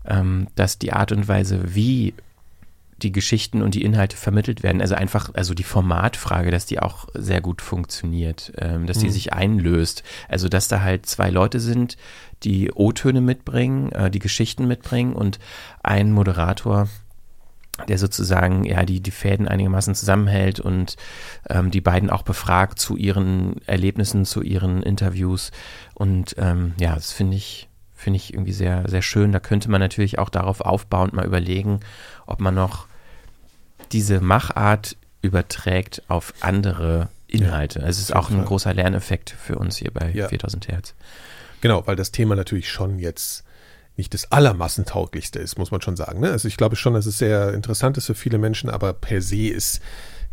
ähm, 0.05 0.47
dass 0.55 0.79
die 0.79 0.93
Art 0.93 1.11
und 1.11 1.27
Weise, 1.27 1.75
wie 1.75 2.13
die 3.03 3.11
Geschichten 3.11 3.61
und 3.61 3.75
die 3.75 3.83
Inhalte 3.83 4.17
vermittelt 4.17 4.63
werden, 4.63 4.81
also 4.81 4.95
einfach, 4.95 5.29
also 5.35 5.53
die 5.53 5.63
Formatfrage, 5.63 6.49
dass 6.49 6.65
die 6.65 6.79
auch 6.79 7.07
sehr 7.13 7.41
gut 7.41 7.61
funktioniert, 7.61 8.51
ähm, 8.57 8.87
dass 8.87 8.99
die 8.99 9.07
Mhm. 9.07 9.11
sich 9.11 9.33
einlöst. 9.33 10.03
Also 10.27 10.49
dass 10.49 10.67
da 10.67 10.81
halt 10.81 11.05
zwei 11.05 11.29
Leute 11.29 11.59
sind, 11.59 11.97
die 12.43 12.71
O-Töne 12.71 13.21
mitbringen, 13.21 13.91
äh, 13.91 14.09
die 14.09 14.19
Geschichten 14.19 14.67
mitbringen 14.67 15.13
und 15.13 15.39
ein 15.83 16.11
Moderator, 16.11 16.87
der 17.87 17.99
sozusagen 17.99 18.63
ja 18.63 18.83
die, 18.85 19.01
die 19.01 19.11
Fäden 19.11 19.47
einigermaßen 19.47 19.93
zusammenhält 19.93 20.59
und 20.59 20.95
ähm, 21.47 21.69
die 21.69 21.81
beiden 21.81 22.09
auch 22.09 22.23
befragt 22.23 22.79
zu 22.79 22.97
ihren 22.97 23.61
Erlebnissen, 23.67 24.25
zu 24.25 24.41
ihren 24.41 24.81
Interviews. 24.81 25.51
Und 25.93 26.35
ähm, 26.39 26.73
ja, 26.79 26.95
das 26.95 27.11
finde 27.11 27.37
ich, 27.37 27.69
finde 27.93 28.17
ich 28.17 28.33
irgendwie 28.33 28.53
sehr, 28.53 28.83
sehr 28.87 29.03
schön. 29.03 29.31
Da 29.31 29.39
könnte 29.39 29.69
man 29.69 29.79
natürlich 29.79 30.17
auch 30.17 30.29
darauf 30.29 30.61
aufbauend 30.61 31.13
mal 31.13 31.25
überlegen, 31.25 31.81
ob 32.27 32.39
man 32.39 32.53
noch 32.53 32.85
diese 33.91 34.21
Machart 34.21 34.95
überträgt 35.21 36.03
auf 36.07 36.33
andere 36.41 37.09
Inhalte. 37.27 37.79
Also 37.79 37.97
es 37.97 38.09
ist 38.09 38.15
auch 38.15 38.29
ein 38.29 38.45
großer 38.45 38.73
Lerneffekt 38.73 39.31
für 39.31 39.57
uns 39.57 39.77
hier 39.77 39.91
bei 39.91 40.11
Ja. 40.11 40.27
4000 40.29 40.67
Hertz. 40.67 40.93
Genau, 41.61 41.85
weil 41.87 41.95
das 41.95 42.11
Thema 42.11 42.35
natürlich 42.35 42.69
schon 42.69 42.99
jetzt 42.99 43.43
nicht 43.97 44.13
das 44.13 44.31
allermassentauglichste 44.31 45.39
ist, 45.39 45.57
muss 45.57 45.71
man 45.71 45.81
schon 45.81 45.97
sagen. 45.97 46.19
Ne? 46.19 46.29
Also 46.31 46.47
ich 46.47 46.55
glaube 46.55 46.75
schon, 46.75 46.93
dass 46.93 47.07
es 47.07 47.17
sehr 47.17 47.53
interessant 47.53 47.97
ist 47.97 48.05
für 48.05 48.15
viele 48.15 48.37
Menschen, 48.37 48.69
aber 48.69 48.93
per 48.93 49.21
se 49.21 49.47
ist, 49.47 49.81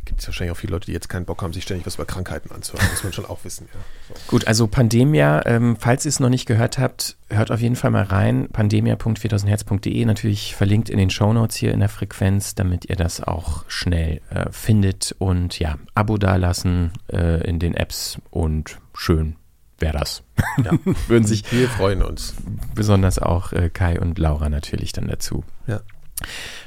gibt 0.05 0.21
es 0.21 0.27
wahrscheinlich 0.27 0.53
auch 0.53 0.59
viele 0.59 0.73
Leute, 0.73 0.87
die 0.87 0.93
jetzt 0.93 1.09
keinen 1.09 1.25
Bock 1.25 1.43
haben, 1.43 1.53
sich 1.53 1.64
ständig 1.64 1.87
was 1.87 1.95
über 1.97 2.05
Krankheiten 2.05 2.51
anzuhören. 2.53 2.87
Muss 2.90 3.05
man 3.05 3.12
schon 3.12 3.27
auch 3.27 3.45
wissen. 3.45 3.69
Ja. 3.73 3.81
So. 4.09 4.14
Gut, 4.29 4.47
also 4.47 4.67
Pandemia, 4.67 5.45
ähm, 5.47 5.77
falls 5.79 6.05
ihr 6.05 6.11
es 6.11 6.21
noch 6.21 6.29
nicht 6.29 6.47
gehört 6.47 6.79
habt, 6.79 7.17
hört 7.29 7.51
auf 7.51 7.61
jeden 7.61 7.77
Fall 7.77 7.90
mal 7.90 8.05
rein. 8.05 8.49
Pandemia.4000herz.de, 8.53 10.05
natürlich 10.05 10.55
verlinkt 10.55 10.88
in 10.90 10.99
den 10.99 11.11
Shownotes 11.11 11.57
hier 11.57 11.73
in 11.73 11.81
der 11.81 11.88
Frequenz, 11.88 12.55
damit 12.55 12.85
ihr 12.88 12.97
das 12.97 13.23
auch 13.23 13.64
schnell 13.69 14.21
äh, 14.31 14.47
findet. 14.51 15.14
Und 15.19 15.59
ja, 15.59 15.77
Abo 15.95 16.19
dalassen 16.19 16.93
äh, 17.12 17.47
in 17.49 17.59
den 17.59 17.75
Apps 17.75 18.19
und 18.31 18.79
schön 18.95 19.37
wäre 19.79 19.99
das. 19.99 20.23
Ja. 20.64 20.73
Würden 21.09 21.27
sich 21.27 21.51
Wir 21.53 21.69
freuen 21.69 22.03
uns. 22.03 22.35
besonders 22.75 23.19
auch 23.19 23.53
äh, 23.53 23.71
Kai 23.71 24.01
und 24.01 24.19
Laura 24.19 24.49
natürlich 24.49 24.93
dann 24.93 25.09
dazu. 25.09 25.45
Ja. 25.67 25.81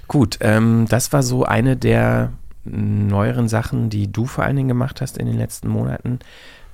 Gut, 0.07 0.37
ähm, 0.41 0.85
das 0.89 1.13
war 1.13 1.23
so 1.23 1.43
eine 1.43 1.77
der 1.77 2.33
neueren 2.71 3.47
Sachen, 3.47 3.89
die 3.89 4.11
du 4.11 4.25
vor 4.25 4.43
allen 4.43 4.55
Dingen 4.55 4.67
gemacht 4.69 5.01
hast 5.01 5.17
in 5.17 5.25
den 5.25 5.37
letzten 5.37 5.67
Monaten. 5.67 6.19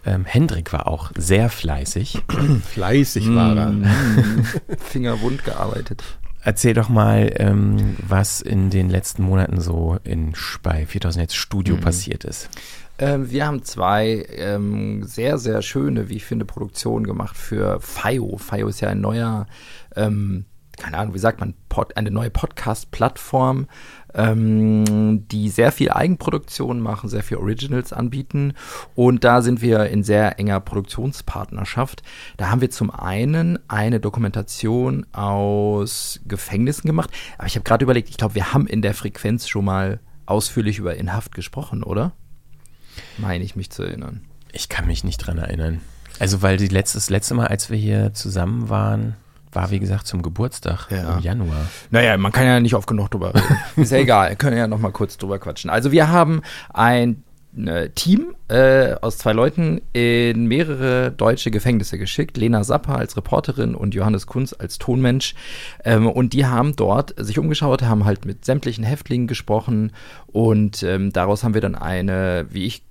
Ähm, 0.05 0.25
Hendrik 0.25 0.73
war 0.73 0.87
auch 0.87 1.11
sehr 1.17 1.49
fleißig. 1.49 2.23
Fleißig 2.69 3.33
war 3.33 3.55
er. 3.55 3.69
Mm. 3.71 3.85
Fingerwund 4.77 5.45
gearbeitet. 5.45 6.03
Erzähl 6.41 6.73
doch 6.73 6.89
mal, 6.89 7.31
ähm, 7.37 7.95
was 8.05 8.41
in 8.41 8.69
den 8.69 8.89
letzten 8.89 9.23
Monaten 9.23 9.61
so 9.61 9.97
in 10.03 10.33
bei 10.61 10.85
4000 10.85 11.21
Hertz 11.21 11.35
Studio 11.35 11.75
Mhm. 11.77 11.79
passiert 11.79 12.25
ist. 12.25 12.49
Ähm, 12.99 13.31
wir 13.31 13.47
haben 13.47 13.63
zwei 13.63 14.25
ähm, 14.29 15.03
sehr, 15.03 15.37
sehr 15.37 15.61
schöne, 15.61 16.09
wie 16.09 16.17
ich 16.17 16.25
finde, 16.25 16.43
Produktionen 16.43 17.07
gemacht 17.07 17.37
für 17.37 17.79
FIO. 17.79 18.37
FIO 18.37 18.67
ist 18.67 18.81
ja 18.81 18.89
ein 18.89 18.99
neuer, 18.99 19.47
ähm, 19.95 20.43
keine 20.77 20.97
Ahnung, 20.97 21.13
wie 21.13 21.19
sagt 21.19 21.39
man, 21.39 21.53
Pod, 21.69 21.95
eine 21.95 22.11
neue 22.11 22.29
Podcast-Plattform, 22.29 23.67
ähm, 24.13 25.27
die 25.27 25.49
sehr 25.49 25.71
viel 25.71 25.91
Eigenproduktion 25.91 26.79
machen, 26.79 27.09
sehr 27.09 27.23
viel 27.23 27.37
Originals 27.37 27.93
anbieten. 27.93 28.53
Und 28.95 29.23
da 29.23 29.41
sind 29.41 29.61
wir 29.61 29.87
in 29.87 30.03
sehr 30.03 30.39
enger 30.39 30.59
Produktionspartnerschaft. 30.59 32.03
Da 32.37 32.49
haben 32.49 32.61
wir 32.61 32.71
zum 32.71 32.91
einen 32.91 33.59
eine 33.67 33.99
Dokumentation 33.99 35.05
aus 35.11 36.19
Gefängnissen 36.25 36.87
gemacht. 36.87 37.11
Aber 37.37 37.47
ich 37.47 37.55
habe 37.55 37.63
gerade 37.63 37.83
überlegt, 37.83 38.09
ich 38.09 38.17
glaube, 38.17 38.35
wir 38.35 38.53
haben 38.53 38.67
in 38.67 38.81
der 38.81 38.93
Frequenz 38.93 39.47
schon 39.47 39.65
mal 39.65 39.99
ausführlich 40.25 40.79
über 40.79 40.95
Inhaft 40.95 41.33
gesprochen, 41.35 41.83
oder? 41.83 42.13
Meine 43.17 43.43
ich 43.43 43.55
mich 43.55 43.69
zu 43.69 43.83
erinnern. 43.83 44.21
Ich 44.51 44.69
kann 44.69 44.87
mich 44.87 45.03
nicht 45.03 45.17
dran 45.17 45.37
erinnern. 45.37 45.81
Also, 46.19 46.41
weil 46.41 46.57
das 46.57 47.09
letzte 47.09 47.33
Mal, 47.33 47.47
als 47.47 47.71
wir 47.71 47.77
hier 47.77 48.13
zusammen 48.13 48.69
waren, 48.69 49.15
war 49.55 49.71
wie 49.71 49.79
gesagt 49.79 50.07
zum 50.07 50.21
Geburtstag 50.21 50.87
Ja. 50.91 51.15
im 51.17 51.19
Januar. 51.21 51.67
Naja, 51.91 52.17
man 52.17 52.31
kann 52.31 52.45
ja 52.45 52.59
nicht 52.59 52.75
oft 52.75 52.87
genug 52.87 53.11
drüber 53.11 53.33
reden. 53.35 53.57
Ist 53.75 53.91
ja 53.91 53.97
egal, 53.99 54.29
wir 54.29 54.35
können 54.35 54.57
ja 54.57 54.67
noch 54.67 54.79
mal 54.79 54.91
kurz 54.91 55.17
drüber 55.17 55.39
quatschen. 55.39 55.69
Also 55.69 55.91
wir 55.91 56.09
haben 56.09 56.41
ein 56.73 57.23
äh, 57.55 57.89
Team 57.89 58.33
äh, 58.47 58.95
aus 59.01 59.19
zwei 59.19 59.31
Leuten 59.33 59.79
in 59.93 60.47
mehrere 60.47 61.11
deutsche 61.11 61.51
Gefängnisse 61.51 61.99
geschickt. 61.99 62.35
Lena 62.35 62.63
Sapper 62.63 62.97
als 62.97 63.15
Reporterin 63.15 63.75
und 63.75 63.93
Johannes 63.93 64.25
Kunz 64.25 64.55
als 64.57 64.79
Tonmensch. 64.79 65.35
Ähm, 65.83 66.07
und 66.09 66.33
die 66.33 66.47
haben 66.47 66.75
dort 66.75 67.13
sich 67.17 67.37
umgeschaut, 67.37 67.83
haben 67.83 68.05
halt 68.05 68.25
mit 68.25 68.43
sämtlichen 68.43 68.83
Häftlingen 68.83 69.27
gesprochen 69.27 69.91
und 70.25 70.81
ähm, 70.81 71.13
daraus 71.13 71.43
haben 71.43 71.53
wir 71.53 71.61
dann 71.61 71.75
eine, 71.75 72.47
wie 72.49 72.65
ich 72.65 72.81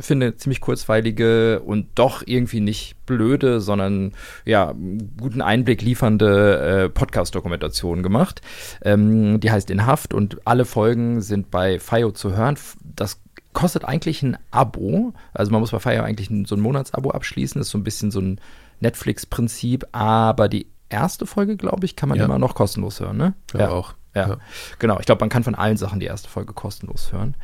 finde, 0.00 0.36
ziemlich 0.36 0.60
kurzweilige 0.60 1.60
und 1.60 1.86
doch 1.94 2.22
irgendwie 2.26 2.60
nicht 2.60 2.96
blöde, 3.06 3.60
sondern 3.60 4.12
ja, 4.44 4.74
guten 5.20 5.40
Einblick 5.42 5.82
liefernde 5.82 6.84
äh, 6.84 6.88
Podcast-Dokumentation 6.88 8.02
gemacht. 8.02 8.40
Ähm, 8.82 9.40
die 9.40 9.50
heißt 9.50 9.70
In 9.70 9.86
Haft 9.86 10.12
und 10.14 10.46
alle 10.46 10.64
Folgen 10.64 11.20
sind 11.22 11.50
bei 11.50 11.78
FIO 11.78 12.10
zu 12.12 12.36
hören. 12.36 12.58
Das 12.82 13.20
kostet 13.52 13.84
eigentlich 13.84 14.22
ein 14.22 14.36
Abo. 14.50 15.12
Also 15.32 15.50
man 15.50 15.60
muss 15.60 15.70
bei 15.72 15.78
FIO 15.80 16.02
eigentlich 16.02 16.30
so 16.46 16.54
ein 16.54 16.60
Monatsabo 16.60 17.10
abschließen. 17.10 17.58
Das 17.58 17.66
ist 17.68 17.72
so 17.72 17.78
ein 17.78 17.84
bisschen 17.84 18.10
so 18.10 18.20
ein 18.20 18.40
Netflix-Prinzip, 18.80 19.86
aber 19.92 20.48
die 20.48 20.66
erste 20.88 21.26
Folge, 21.26 21.56
glaube 21.56 21.84
ich, 21.86 21.96
kann 21.96 22.08
man 22.08 22.18
Ja. 22.18 22.24
immer 22.26 22.38
noch 22.38 22.54
kostenlos 22.54 23.00
hören, 23.00 23.16
ne? 23.16 23.34
Ja, 23.56 23.70
auch. 23.70 23.94
Ja, 24.14 24.28
Ja. 24.28 24.36
genau. 24.78 24.98
Ich 24.98 25.06
glaube, 25.06 25.20
man 25.20 25.28
kann 25.28 25.44
von 25.44 25.54
allen 25.54 25.76
Sachen 25.76 26.00
die 26.00 26.06
erste 26.06 26.28
Folge 26.28 26.52
kostenlos 26.52 27.12
hören. 27.12 27.36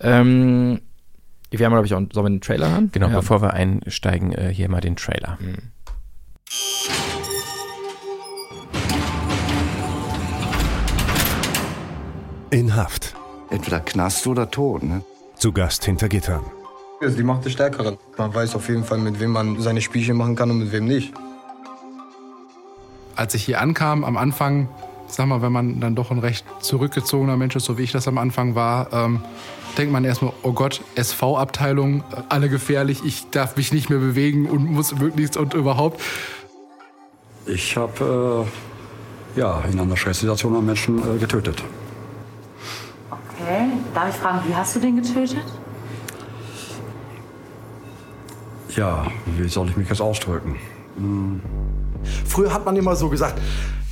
Ähm, 0.00 0.80
wir 1.50 1.64
haben, 1.64 1.72
glaube 1.72 1.86
ich, 1.86 1.94
auch, 1.94 2.02
sollen 2.12 2.26
wir 2.26 2.30
den 2.30 2.40
Trailer 2.40 2.70
hören? 2.70 2.90
Genau, 2.92 3.08
ja. 3.08 3.16
bevor 3.16 3.40
wir 3.40 3.54
einsteigen, 3.54 4.32
äh, 4.32 4.52
hier 4.52 4.68
mal 4.68 4.80
den 4.80 4.96
Trailer. 4.96 5.38
In 12.50 12.76
Haft. 12.76 13.14
Entweder 13.50 13.80
Knast 13.80 14.26
oder 14.26 14.50
Tod. 14.50 14.82
Ne? 14.82 15.02
Zu 15.36 15.52
Gast 15.52 15.84
hinter 15.84 16.08
Gittern. 16.08 16.42
Das 17.00 17.10
ist 17.10 17.18
die 17.18 17.22
Macht 17.22 17.44
des 17.44 17.52
Stärkeren. 17.52 17.96
Man 18.16 18.34
weiß 18.34 18.54
auf 18.56 18.68
jeden 18.68 18.84
Fall, 18.84 18.98
mit 18.98 19.20
wem 19.20 19.30
man 19.30 19.60
seine 19.60 19.80
Spielchen 19.80 20.16
machen 20.16 20.36
kann 20.36 20.50
und 20.50 20.58
mit 20.58 20.72
wem 20.72 20.86
nicht. 20.86 21.14
als 23.16 23.34
ich 23.34 23.44
hier 23.44 23.60
ankam, 23.60 24.04
am 24.04 24.16
Anfang, 24.16 24.68
sag 25.08 25.26
mal, 25.26 25.42
wenn 25.42 25.52
man 25.52 25.80
dann 25.80 25.94
doch 25.94 26.10
ein 26.10 26.18
recht 26.18 26.44
zurückgezogener 26.60 27.36
Mensch 27.36 27.56
ist, 27.56 27.64
so 27.64 27.78
wie 27.78 27.82
ich 27.82 27.92
das 27.92 28.08
am 28.08 28.18
Anfang 28.18 28.54
war, 28.54 28.92
ähm, 28.92 29.20
denkt 29.76 29.92
man 29.92 30.04
erstmal, 30.04 30.32
oh 30.42 30.52
Gott, 30.52 30.80
SV-Abteilung, 30.94 32.02
alle 32.28 32.48
gefährlich, 32.48 33.00
ich 33.04 33.30
darf 33.30 33.56
mich 33.56 33.72
nicht 33.72 33.90
mehr 33.90 33.98
bewegen 33.98 34.46
und 34.46 34.64
muss 34.64 34.94
möglichst 34.94 35.36
und 35.36 35.54
überhaupt. 35.54 36.00
Ich 37.46 37.76
habe 37.76 38.46
äh, 39.36 39.38
ja, 39.38 39.60
in 39.70 39.78
einer 39.78 39.96
Stresssituation 39.96 40.56
einen 40.56 40.66
Menschen 40.66 40.98
äh, 40.98 41.18
getötet. 41.18 41.62
Okay, 43.10 43.68
darf 43.94 44.10
ich 44.10 44.16
fragen, 44.16 44.40
wie 44.48 44.54
hast 44.54 44.76
du 44.76 44.80
den 44.80 44.96
getötet? 44.96 45.44
Ja, 48.76 49.06
wie 49.36 49.48
soll 49.48 49.68
ich 49.70 49.76
mich 49.76 49.88
jetzt 49.88 50.00
ausdrücken? 50.00 50.56
Früher 52.26 52.52
hat 52.52 52.64
man 52.64 52.76
immer 52.76 52.94
so 52.96 53.08
gesagt, 53.08 53.40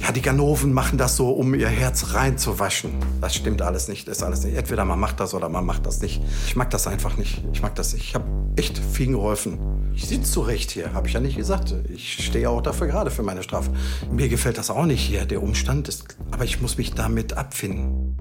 ja, 0.00 0.12
die 0.12 0.20
Ganoven 0.20 0.72
machen 0.72 0.98
das 0.98 1.16
so, 1.16 1.30
um 1.30 1.54
ihr 1.54 1.68
Herz 1.68 2.12
reinzuwaschen. 2.14 2.92
Das 3.20 3.34
stimmt 3.34 3.62
alles 3.62 3.88
nicht, 3.88 4.08
ist 4.08 4.22
alles 4.22 4.44
nicht. 4.44 4.56
Entweder 4.56 4.84
man 4.84 5.00
macht 5.00 5.20
das 5.20 5.32
oder 5.32 5.48
man 5.48 5.64
macht 5.64 5.86
das 5.86 6.00
nicht. 6.00 6.20
Ich 6.46 6.54
mag 6.54 6.70
das 6.70 6.86
einfach 6.86 7.16
nicht. 7.16 7.42
Ich 7.52 7.62
mag 7.62 7.74
das 7.74 7.94
nicht. 7.94 8.04
Ich 8.04 8.14
habe 8.14 8.26
echt 8.56 8.78
vielen 8.78 9.12
geholfen. 9.12 9.58
Ich 9.94 10.06
sitze 10.06 10.30
zurecht 10.30 10.70
hier, 10.70 10.92
habe 10.92 11.08
ich 11.08 11.14
ja 11.14 11.20
nicht 11.20 11.36
gesagt. 11.36 11.74
Ich 11.88 12.24
stehe 12.24 12.50
auch 12.50 12.60
dafür 12.60 12.86
gerade 12.86 13.10
für 13.10 13.22
meine 13.22 13.42
Strafe. 13.42 13.70
Mir 14.10 14.28
gefällt 14.28 14.58
das 14.58 14.70
auch 14.70 14.84
nicht 14.84 15.00
hier, 15.00 15.24
der 15.24 15.42
Umstand 15.42 15.88
ist, 15.88 16.16
aber 16.30 16.44
ich 16.44 16.60
muss 16.60 16.76
mich 16.76 16.92
damit 16.92 17.32
abfinden. 17.32 18.18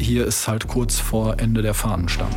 Hier 0.00 0.26
ist 0.26 0.46
halt 0.46 0.68
kurz 0.68 0.98
vor 0.98 1.40
Ende 1.40 1.62
der 1.62 1.74
Fahnenstange. 1.74 2.34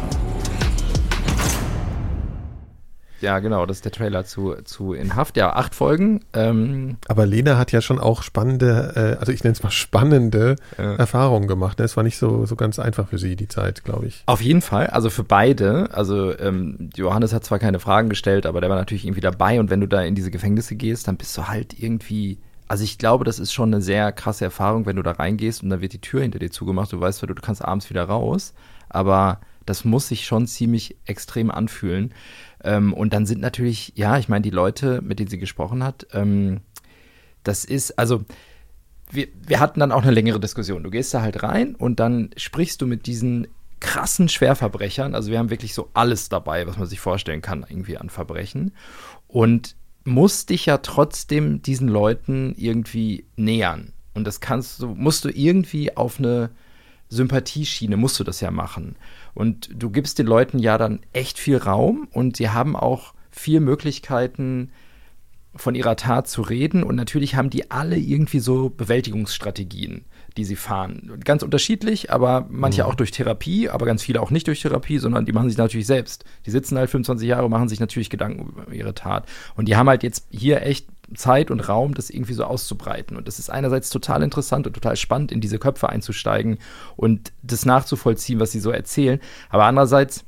Ja, 3.26 3.40
genau, 3.40 3.66
das 3.66 3.78
ist 3.78 3.86
der 3.86 3.92
Trailer 3.92 4.24
zu, 4.24 4.54
zu 4.64 4.94
In 4.94 5.16
Haft. 5.16 5.36
Ja, 5.36 5.54
acht 5.54 5.74
Folgen. 5.76 6.22
Ähm, 6.34 6.98
Aber 7.08 7.26
Lena 7.26 7.58
hat 7.58 7.72
ja 7.72 7.82
schon 7.82 8.00
auch 8.00 8.22
spannende, 8.24 9.16
äh, 9.18 9.20
also 9.20 9.32
ich 9.32 9.44
nenne 9.44 9.54
es 9.54 9.64
mal 9.64 9.72
spannende 9.72 10.56
Ja. 10.78 10.94
Erfahrungen 10.96 11.48
gemacht. 11.48 11.80
ne? 11.80 11.86
Es 11.86 11.98
war 11.98 12.04
nicht 12.04 12.18
so, 12.18 12.46
so 12.46 12.56
ganz 12.56 12.78
einfach 12.80 13.08
für 13.10 13.18
sie, 13.18 13.36
die 13.36 13.48
Zeit, 13.48 13.84
glaube 13.84 14.06
ich. 14.06 14.24
Auf 14.28 14.42
jeden 14.42 14.62
Fall, 14.62 14.88
also 14.88 15.10
für 15.10 15.24
beide. 15.24 15.90
Also 15.92 16.38
ähm, 16.38 16.90
Johannes 16.96 17.34
hat 17.34 17.44
zwar 17.44 17.60
keine 17.60 17.80
Fragen 17.80 18.10
gestellt, 18.10 18.46
aber 18.46 18.62
der 18.62 18.70
war 18.70 18.78
natürlich 18.78 19.06
irgendwie 19.06 19.22
dabei. 19.22 19.60
Und 19.60 19.70
wenn 19.70 19.82
du 19.82 19.88
da 19.88 20.02
in 20.04 20.16
diese 20.16 20.32
Gefängnisse 20.32 20.76
gehst, 20.76 21.08
dann 21.08 21.18
bist 21.18 21.36
du 21.38 21.48
halt 21.48 21.78
irgendwie. 21.80 22.38
Also 22.68 22.84
ich 22.84 22.98
glaube, 22.98 23.26
das 23.26 23.40
ist 23.40 23.54
schon 23.54 23.74
eine 23.74 23.82
sehr 23.82 24.12
krasse 24.12 24.46
Erfahrung, 24.46 24.86
wenn 24.86 24.96
du 24.96 25.04
da 25.04 25.12
reingehst 25.12 25.62
und 25.64 25.70
dann 25.70 25.82
wird 25.82 25.94
die 25.94 26.02
Tür 26.02 26.22
hinter 26.22 26.40
dir 26.40 26.50
zugemacht. 26.52 26.92
Du 26.92 27.00
weißt, 27.00 27.22
du 27.22 27.34
kannst 27.36 27.64
abends 27.66 27.90
wieder 27.90 28.04
raus. 28.06 28.54
Aber 28.90 29.40
das 29.66 29.84
muss 29.84 30.08
sich 30.08 30.26
schon 30.26 30.46
ziemlich 30.48 30.96
extrem 31.06 31.50
anfühlen. 31.52 32.12
Ähm, 32.65 32.93
und 32.93 33.13
dann 33.13 33.25
sind 33.25 33.39
natürlich, 33.39 33.93
ja, 33.95 34.17
ich 34.17 34.28
meine, 34.28 34.41
die 34.41 34.49
Leute, 34.49 35.01
mit 35.01 35.19
denen 35.19 35.30
sie 35.30 35.38
gesprochen 35.38 35.84
hat, 35.84 36.08
ähm, 36.12 36.62
das 37.43 37.63
ist, 37.63 37.97
also 37.99 38.25
wir, 39.12 39.28
wir 39.45 39.60
hatten 39.60 39.80
dann 39.80 39.91
auch 39.91 40.01
eine 40.01 40.12
längere 40.12 40.39
Diskussion. 40.39 40.84
Du 40.84 40.89
gehst 40.89 41.13
da 41.13 41.21
halt 41.21 41.43
rein 41.43 41.75
und 41.75 41.99
dann 41.99 42.32
sprichst 42.36 42.82
du 42.82 42.88
mit 42.88 43.06
diesen 43.06 43.47
krassen 43.80 44.30
Schwerverbrechern. 44.30 45.13
Also 45.13 45.32
wir 45.32 45.38
haben 45.38 45.51
wirklich 45.51 45.75
so 45.75 45.89
alles 45.93 46.28
dabei, 46.28 46.65
was 46.65 46.78
man 46.78 46.88
sich 46.88 46.99
vorstellen 46.99 47.41
kann, 47.41 47.65
irgendwie 47.69 47.97
an 47.97 48.10
Verbrechen. 48.10 48.73
Und 49.28 49.75
musst 50.04 50.49
dich 50.49 50.65
ja 50.65 50.80
trotzdem 50.80 51.62
diesen 51.62 51.88
Leuten 51.88 52.56
irgendwie 52.58 53.25
nähern. 53.36 53.93
Und 54.15 54.25
das 54.25 54.39
kannst 54.39 54.82
du, 54.82 54.88
musst 54.88 55.23
du 55.23 55.30
irgendwie 55.30 55.95
auf 55.95 56.19
eine 56.19 56.49
Sympathieschiene, 57.10 57.98
musst 57.98 58.20
du 58.20 58.24
das 58.24 58.41
ja 58.41 58.52
machen. 58.52 58.96
Und 59.34 59.70
du 59.74 59.89
gibst 59.89 60.20
den 60.20 60.28
Leuten 60.28 60.60
ja 60.60 60.78
dann 60.78 61.02
echt 61.13 61.39
viel 61.39 61.58
Raum 61.58 62.08
und 62.12 62.38
sie 62.38 62.50
haben 62.50 62.76
auch 62.76 63.13
viel 63.32 63.60
Möglichkeiten, 63.60 64.72
von 65.56 65.76
ihrer 65.76 65.96
Tat 65.96 66.28
zu 66.28 66.41
reden. 66.41 66.84
Und 66.84 66.96
natürlich 66.96 67.36
haben 67.36 67.50
die 67.50 67.72
alle 67.72 67.98
irgendwie 67.98 68.39
so 68.39 68.70
Bewältigungsstrategien, 68.70 70.06
die 70.38 70.44
sie 70.44 70.56
fahren. 70.56 71.20
Ganz 71.24 71.44
unterschiedlich, 71.44 72.12
aber 72.12 72.46
manche 72.50 72.86
auch 72.86 72.96
durch 72.96 73.12
Therapie, 73.12 73.70
aber 73.70 73.86
ganz 73.86 74.04
viele 74.04 74.22
auch 74.22 74.32
nicht 74.32 74.48
durch 74.48 74.62
Therapie, 74.62 74.98
sondern 74.98 75.26
die 75.26 75.32
machen 75.32 75.50
sich 75.50 75.58
natürlich 75.58 75.88
selbst. 75.88 76.26
Die 76.46 76.52
sitzen 76.52 76.78
halt 76.78 76.89
25 76.89 77.28
Jahre 77.28 77.46
und 77.46 77.52
machen 77.52 77.70
sich 77.70 77.80
natürlich 77.80 78.10
Gedanken 78.10 78.50
über 78.50 78.74
ihre 78.74 78.94
Tat. 78.94 79.28
Und 79.56 79.68
die 79.68 79.76
haben 79.76 79.89
halt 79.89 80.04
jetzt 80.04 80.28
hier 80.30 80.62
echt 80.62 80.88
Zeit 81.13 81.52
und 81.52 81.68
Raum, 81.68 81.94
das 81.94 82.10
irgendwie 82.10 82.34
so 82.34 82.44
auszubreiten. 82.44 83.18
Und 83.18 83.28
das 83.28 83.39
ist 83.39 83.50
einerseits 83.50 83.89
total 83.89 84.24
interessant 84.24 84.68
und 84.68 84.74
total 84.74 84.96
spannend, 84.96 85.32
in 85.32 85.41
diese 85.41 85.60
Köpfe 85.60 85.89
einzusteigen 85.89 86.58
und 86.96 87.32
das 87.44 87.65
nachzuvollziehen, 87.65 88.39
was 88.39 88.52
sie 88.52 88.60
so 88.60 88.72
erzählen. 88.72 89.20
Aber 89.50 89.65
andererseits, 89.65 90.26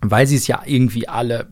weil 0.00 0.26
sie 0.26 0.36
es 0.36 0.46
ja 0.46 0.62
irgendwie 0.64 1.08
alle 1.08 1.48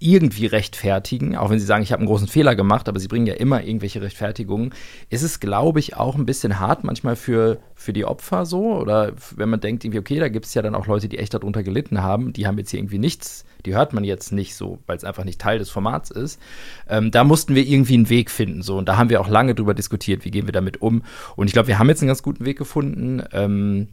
irgendwie 0.00 0.46
rechtfertigen, 0.46 1.36
auch 1.36 1.50
wenn 1.50 1.60
sie 1.60 1.66
sagen, 1.66 1.82
ich 1.82 1.92
habe 1.92 2.00
einen 2.00 2.08
großen 2.08 2.26
Fehler 2.26 2.56
gemacht, 2.56 2.88
aber 2.88 2.98
sie 2.98 3.06
bringen 3.06 3.26
ja 3.26 3.34
immer 3.34 3.62
irgendwelche 3.62 4.00
Rechtfertigungen, 4.00 4.72
ist 5.10 5.22
es, 5.22 5.40
glaube 5.40 5.78
ich, 5.78 5.94
auch 5.96 6.16
ein 6.16 6.24
bisschen 6.24 6.58
hart 6.58 6.84
manchmal 6.84 7.16
für, 7.16 7.58
für 7.74 7.92
die 7.92 8.06
Opfer 8.06 8.46
so. 8.46 8.74
Oder 8.78 9.12
wenn 9.36 9.50
man 9.50 9.60
denkt, 9.60 9.84
irgendwie, 9.84 9.98
okay, 9.98 10.18
da 10.18 10.28
gibt 10.28 10.46
es 10.46 10.54
ja 10.54 10.62
dann 10.62 10.74
auch 10.74 10.86
Leute, 10.86 11.08
die 11.08 11.18
echt 11.18 11.34
darunter 11.34 11.62
gelitten 11.62 12.02
haben, 12.02 12.32
die 12.32 12.46
haben 12.46 12.56
jetzt 12.58 12.70
hier 12.70 12.80
irgendwie 12.80 12.98
nichts, 12.98 13.44
die 13.66 13.74
hört 13.74 13.92
man 13.92 14.04
jetzt 14.04 14.32
nicht 14.32 14.54
so, 14.54 14.78
weil 14.86 14.96
es 14.96 15.04
einfach 15.04 15.24
nicht 15.24 15.38
Teil 15.38 15.58
des 15.58 15.68
Formats 15.68 16.10
ist. 16.10 16.40
Ähm, 16.88 17.10
da 17.10 17.22
mussten 17.22 17.54
wir 17.54 17.66
irgendwie 17.66 17.94
einen 17.94 18.08
Weg 18.08 18.30
finden. 18.30 18.62
So, 18.62 18.78
und 18.78 18.88
da 18.88 18.96
haben 18.96 19.10
wir 19.10 19.20
auch 19.20 19.28
lange 19.28 19.54
drüber 19.54 19.74
diskutiert, 19.74 20.24
wie 20.24 20.30
gehen 20.30 20.46
wir 20.46 20.52
damit 20.52 20.80
um. 20.80 21.02
Und 21.36 21.46
ich 21.46 21.52
glaube, 21.52 21.68
wir 21.68 21.78
haben 21.78 21.90
jetzt 21.90 22.00
einen 22.00 22.08
ganz 22.08 22.22
guten 22.22 22.46
Weg 22.46 22.56
gefunden. 22.56 23.22
Ähm, 23.32 23.88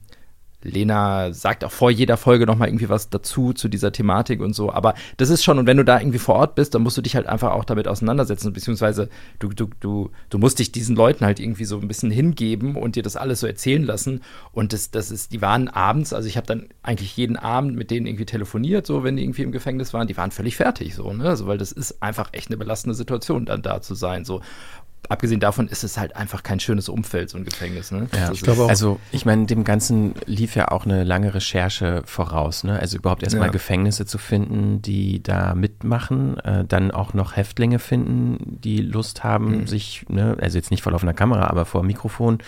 Lena 0.64 1.32
sagt 1.34 1.64
auch 1.64 1.72
vor 1.72 1.92
jeder 1.92 2.18
Folge 2.18 2.46
nochmal 2.46 2.68
irgendwie 2.68 2.90
was 2.90 3.10
dazu, 3.10 3.54
zu 3.54 3.68
dieser 3.68 3.92
Thematik 3.92 4.42
und 4.42 4.54
so. 4.54 4.72
Aber 4.72 4.96
das 5.18 5.30
ist 5.30 5.44
schon, 5.44 5.60
und 5.60 5.68
wenn 5.68 5.78
du 5.78 5.86
da 5.86 6.00
irgendwie 6.00 6.18
vor 6.18 6.36
Ort 6.36 6.56
bist, 6.56 6.74
dann 6.74 6.82
musst 6.82 6.98
du 6.98 7.02
dich 7.02 7.16
halt 7.16 7.28
einfach 7.28 7.52
auch 7.52 7.64
damit 7.64 7.88
auseinandersetzen, 7.88 8.54
beziehungsweise 8.54 9.10
du, 9.40 9.50
du, 9.50 9.70
du, 9.80 10.10
du 10.30 10.38
musst 10.40 10.58
dich 10.60 10.72
diesen 10.72 10.96
Leuten 10.96 11.26
halt 11.26 11.40
irgendwie 11.40 11.66
so 11.66 11.80
ein 11.80 11.88
bisschen 11.88 12.10
hingeben 12.10 12.76
und 12.76 12.96
dir 12.96 13.04
das 13.04 13.16
alles 13.16 13.40
so 13.40 13.48
erzählen 13.48 13.84
lassen. 13.84 14.22
Und 14.52 14.74
das, 14.74 14.90
das 14.90 15.12
ist, 15.12 15.32
die 15.32 15.42
waren 15.42 15.68
abends, 15.68 16.12
also 16.12 16.28
ich 16.28 16.38
habe 16.38 16.48
dann 16.48 16.70
eigentlich 16.82 17.16
jeden 17.16 17.38
Abend 17.38 17.76
mit 17.76 17.92
denen 17.92 18.08
irgendwie 18.08 18.26
telefoniert, 18.26 18.88
so 18.88 19.04
wenn 19.04 19.16
die 19.16 19.24
irgendwie 19.24 19.44
im 19.44 19.52
Gefängnis 19.52 19.94
waren, 19.94 20.08
die 20.08 20.18
waren 20.18 20.32
völlig 20.32 20.56
fertig, 20.56 20.96
so, 20.96 21.14
ne? 21.14 21.26
Also, 21.26 21.46
weil 21.46 21.58
das 21.58 21.72
ist 21.72 22.02
einfach 22.02 22.30
echt 22.32 22.50
eine 22.50 22.58
belastende 22.58 22.96
Situation, 22.96 23.46
dann 23.46 23.62
da 23.62 23.82
zu 23.82 23.94
sein. 23.94 24.26
So 24.26 24.42
abgesehen 25.10 25.40
davon 25.40 25.68
ist 25.68 25.84
es 25.84 25.98
halt 25.98 26.16
einfach 26.16 26.44
kein 26.44 26.60
schönes 26.60 26.90
Umfeld, 26.90 27.30
so 27.30 27.38
ein 27.38 27.46
Gefängnis. 27.46 27.92
Ne? 27.92 28.08
Ja, 28.16 28.32
ich 28.32 28.42
glaube 28.42 28.64
auch. 28.64 28.70
Also 28.70 29.00
ich 29.12 29.26
meine, 29.26 29.46
dem 29.46 29.64
Ganzen 29.64 30.16
lief 30.26 30.56
ja 30.56 30.70
auch 30.70 30.86
eine 30.86 31.04
lange 31.04 31.34
Recherche 31.34 32.04
voraus. 32.06 32.64
Ne? 32.64 32.80
Also 32.80 32.98
überhaupt 32.98 33.24
erstmal 33.24 33.48
ja. 33.48 33.52
Gefängnisse 33.52 34.06
zu 34.06 34.18
finden, 34.18 34.82
die 34.82 35.22
da 35.24 35.56
mitmachen, 35.56 36.38
äh, 36.40 36.66
dann 36.66 36.92
auch 36.92 37.14
noch 37.14 37.36
Häftlinge 37.36 37.80
finden, 37.80 38.60
die 38.64 38.82
Lust 38.82 39.24
haben, 39.24 39.60
mhm. 39.62 39.68
sich, 39.68 40.06
ne, 40.10 40.38
also 40.40 40.58
jetzt 40.58 40.72
nicht 40.72 40.84
vor 40.84 40.92
laufender 40.92 41.14
Kamera, 41.14 41.48
aber 41.48 41.66
vor 41.66 41.84
Mikrofon 41.84 42.40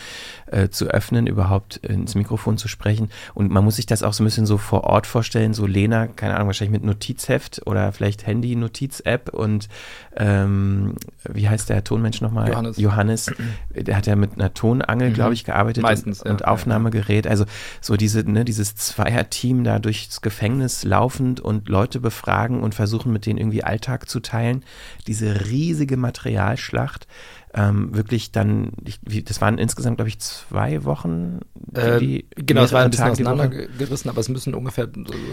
äh, 0.51 0.69
zu 0.69 0.87
öffnen, 0.87 1.27
überhaupt 1.27 1.77
ins 1.77 2.15
Mikrofon 2.15 2.57
zu 2.57 2.67
sprechen. 2.67 3.09
Und 3.33 3.51
man 3.51 3.63
muss 3.63 3.75
sich 3.77 3.85
das 3.85 4.03
auch 4.03 4.13
so 4.13 4.23
ein 4.23 4.25
bisschen 4.25 4.45
so 4.45 4.57
vor 4.57 4.83
Ort 4.83 5.07
vorstellen, 5.07 5.53
so 5.53 5.65
Lena, 5.65 6.07
keine 6.07 6.35
Ahnung, 6.35 6.47
wahrscheinlich 6.47 6.73
mit 6.73 6.83
Notizheft 6.83 7.61
oder 7.65 7.91
vielleicht 7.91 8.25
Handy-Notiz-App 8.25 9.33
und 9.33 9.69
ähm, 10.15 10.95
wie 11.23 11.47
heißt 11.47 11.69
der 11.69 11.83
Tonmensch 11.83 12.21
nochmal? 12.21 12.49
Johannes. 12.49 12.77
Johannes, 12.77 13.31
der 13.73 13.95
hat 13.95 14.07
ja 14.07 14.15
mit 14.15 14.33
einer 14.33 14.53
Tonangel, 14.53 15.09
mhm. 15.09 15.13
glaube 15.13 15.33
ich, 15.33 15.45
gearbeitet 15.45 15.83
Meistens, 15.83 16.21
und, 16.21 16.31
und 16.31 16.47
Aufnahmegerät. 16.47 17.27
Also 17.27 17.45
so 17.81 17.95
diese, 17.95 18.29
ne, 18.29 18.43
dieses 18.43 18.75
Zweier-Team 18.75 19.63
da 19.63 19.79
durchs 19.79 20.21
Gefängnis 20.21 20.83
laufend 20.83 21.39
und 21.39 21.69
Leute 21.69 21.99
befragen 21.99 22.61
und 22.61 22.75
versuchen, 22.75 23.13
mit 23.13 23.25
denen 23.25 23.37
irgendwie 23.37 23.63
Alltag 23.63 24.09
zu 24.09 24.19
teilen. 24.19 24.63
Diese 25.07 25.47
riesige 25.47 25.97
Materialschlacht. 25.97 27.07
Ähm, 27.53 27.95
wirklich 27.95 28.31
dann, 28.31 28.73
ich, 28.85 29.23
das 29.23 29.41
waren 29.41 29.57
insgesamt, 29.57 29.97
glaube 29.97 30.09
ich, 30.09 30.19
zwei 30.19 30.83
Wochen. 30.83 31.39
Die, 31.55 32.21
äh, 32.21 32.23
genau, 32.35 32.61
es 32.61 32.71
war 32.71 32.83
ein 32.83 32.91
bisschen 32.91 33.09
auseinandergerissen, 33.09 34.09
aber 34.09 34.19
es 34.19 34.29
müssen 34.29 34.53
ungefähr, 34.53 34.87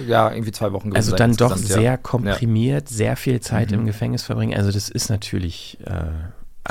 ja, 0.06 0.32
irgendwie 0.32 0.52
zwei 0.52 0.72
Wochen 0.72 0.90
gewesen 0.90 0.96
Also 0.96 1.16
dann 1.16 1.36
doch 1.36 1.56
sehr 1.58 1.82
ja. 1.82 1.96
komprimiert, 1.98 2.88
sehr 2.88 3.16
viel 3.16 3.40
Zeit 3.40 3.70
mhm. 3.70 3.80
im 3.80 3.86
Gefängnis 3.86 4.22
verbringen. 4.22 4.56
Also 4.56 4.72
das 4.72 4.88
ist 4.88 5.10
natürlich 5.10 5.78
äh, 5.84 6.06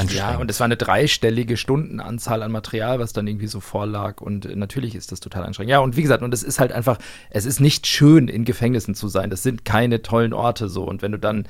ja, 0.09 0.37
und 0.37 0.49
es 0.49 0.59
war 0.59 0.65
eine 0.65 0.77
dreistellige 0.77 1.57
Stundenanzahl 1.57 2.43
an 2.43 2.51
Material, 2.51 2.99
was 2.99 3.13
dann 3.13 3.27
irgendwie 3.27 3.47
so 3.47 3.59
vorlag. 3.59 4.21
Und 4.21 4.55
natürlich 4.55 4.95
ist 4.95 5.11
das 5.11 5.19
total 5.19 5.43
anstrengend. 5.43 5.71
Ja, 5.71 5.79
und 5.79 5.95
wie 5.95 6.01
gesagt, 6.01 6.23
und 6.23 6.33
es 6.33 6.43
ist 6.43 6.59
halt 6.59 6.71
einfach, 6.71 6.97
es 7.29 7.45
ist 7.45 7.59
nicht 7.59 7.87
schön, 7.87 8.27
in 8.27 8.45
Gefängnissen 8.45 8.95
zu 8.95 9.07
sein. 9.07 9.29
Das 9.29 9.43
sind 9.43 9.65
keine 9.65 10.01
tollen 10.01 10.33
Orte 10.33 10.69
so. 10.69 10.83
Und 10.83 11.01
wenn 11.01 11.11
du 11.11 11.19
dann, 11.19 11.47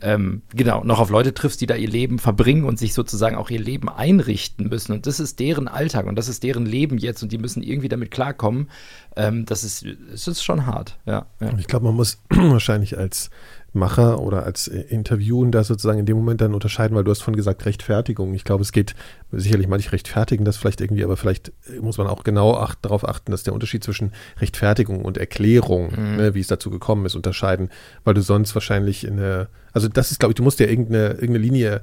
ähm, 0.00 0.42
genau, 0.54 0.82
noch 0.84 1.00
auf 1.00 1.10
Leute 1.10 1.34
triffst, 1.34 1.60
die 1.60 1.66
da 1.66 1.74
ihr 1.74 1.88
Leben 1.88 2.18
verbringen 2.18 2.64
und 2.64 2.78
sich 2.78 2.94
sozusagen 2.94 3.36
auch 3.36 3.50
ihr 3.50 3.60
Leben 3.60 3.88
einrichten 3.88 4.68
müssen. 4.68 4.92
Und 4.92 5.06
das 5.06 5.20
ist 5.20 5.38
deren 5.40 5.68
Alltag 5.68 6.06
und 6.06 6.16
das 6.16 6.28
ist 6.28 6.42
deren 6.42 6.66
Leben 6.66 6.98
jetzt 6.98 7.22
und 7.22 7.32
die 7.32 7.38
müssen 7.38 7.62
irgendwie 7.62 7.88
damit 7.88 8.10
klarkommen. 8.10 8.70
Ähm, 9.16 9.44
das 9.44 9.64
ist, 9.64 9.84
es 10.12 10.26
ist 10.26 10.42
schon 10.42 10.66
hart, 10.66 10.98
ja. 11.06 11.26
ja. 11.40 11.50
Ich 11.58 11.66
glaube, 11.66 11.86
man 11.86 11.94
muss 11.94 12.22
wahrscheinlich 12.30 12.96
als 12.96 13.30
Macher 13.72 14.20
oder 14.20 14.44
als 14.44 14.68
äh, 14.68 14.80
Interviewender 14.80 15.64
sozusagen 15.64 15.98
in 15.98 16.06
dem 16.06 16.16
Moment 16.16 16.40
dann 16.40 16.54
unterscheiden, 16.54 16.96
weil 16.96 17.04
du 17.04 17.10
hast 17.10 17.22
von 17.22 17.34
gesagt 17.34 17.64
Rechtfertigung. 17.64 18.34
Ich 18.34 18.44
glaube, 18.44 18.62
es 18.62 18.72
geht 18.72 18.94
sicherlich 19.30 19.66
mal 19.66 19.78
nicht 19.78 19.92
rechtfertigen, 19.92 20.44
das 20.44 20.56
vielleicht 20.56 20.80
irgendwie, 20.80 21.04
aber 21.04 21.16
vielleicht 21.16 21.52
äh, 21.68 21.80
muss 21.80 21.98
man 21.98 22.06
auch 22.06 22.22
genau 22.22 22.56
acht, 22.56 22.78
darauf 22.82 23.08
achten, 23.08 23.30
dass 23.30 23.44
der 23.44 23.54
Unterschied 23.54 23.82
zwischen 23.82 24.12
Rechtfertigung 24.40 25.04
und 25.04 25.16
Erklärung, 25.16 25.92
mhm. 25.96 26.16
ne, 26.16 26.34
wie 26.34 26.40
es 26.40 26.48
dazu 26.48 26.70
gekommen 26.70 27.06
ist, 27.06 27.14
unterscheiden, 27.14 27.70
weil 28.04 28.14
du 28.14 28.20
sonst 28.20 28.54
wahrscheinlich 28.54 29.06
in 29.06 29.16
der, 29.16 29.48
also 29.72 29.88
das 29.88 30.10
ist, 30.10 30.20
glaube 30.20 30.32
ich, 30.32 30.36
du 30.36 30.42
musst 30.42 30.60
ja 30.60 30.66
irgendeine, 30.66 31.12
irgendeine 31.12 31.38
Linie 31.38 31.82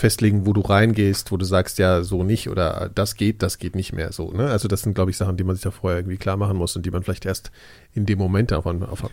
festlegen, 0.00 0.46
wo 0.46 0.52
du 0.52 0.60
reingehst, 0.60 1.30
wo 1.30 1.36
du 1.36 1.44
sagst, 1.44 1.78
ja, 1.78 2.02
so 2.02 2.24
nicht 2.24 2.48
oder 2.48 2.90
das 2.94 3.14
geht, 3.14 3.42
das 3.42 3.58
geht 3.58 3.76
nicht 3.76 3.92
mehr 3.92 4.12
so. 4.12 4.32
Ne? 4.32 4.48
Also 4.48 4.66
das 4.66 4.82
sind, 4.82 4.94
glaube 4.94 5.10
ich, 5.10 5.16
Sachen, 5.16 5.36
die 5.36 5.44
man 5.44 5.54
sich 5.54 5.62
da 5.62 5.70
vorher 5.70 6.00
irgendwie 6.00 6.16
klar 6.16 6.36
machen 6.36 6.56
muss 6.56 6.74
und 6.74 6.84
die 6.84 6.90
man 6.90 7.02
vielleicht 7.02 7.26
erst 7.26 7.50
in 7.92 8.06
dem 8.06 8.18
Moment 8.18 8.52
auch 8.52 8.64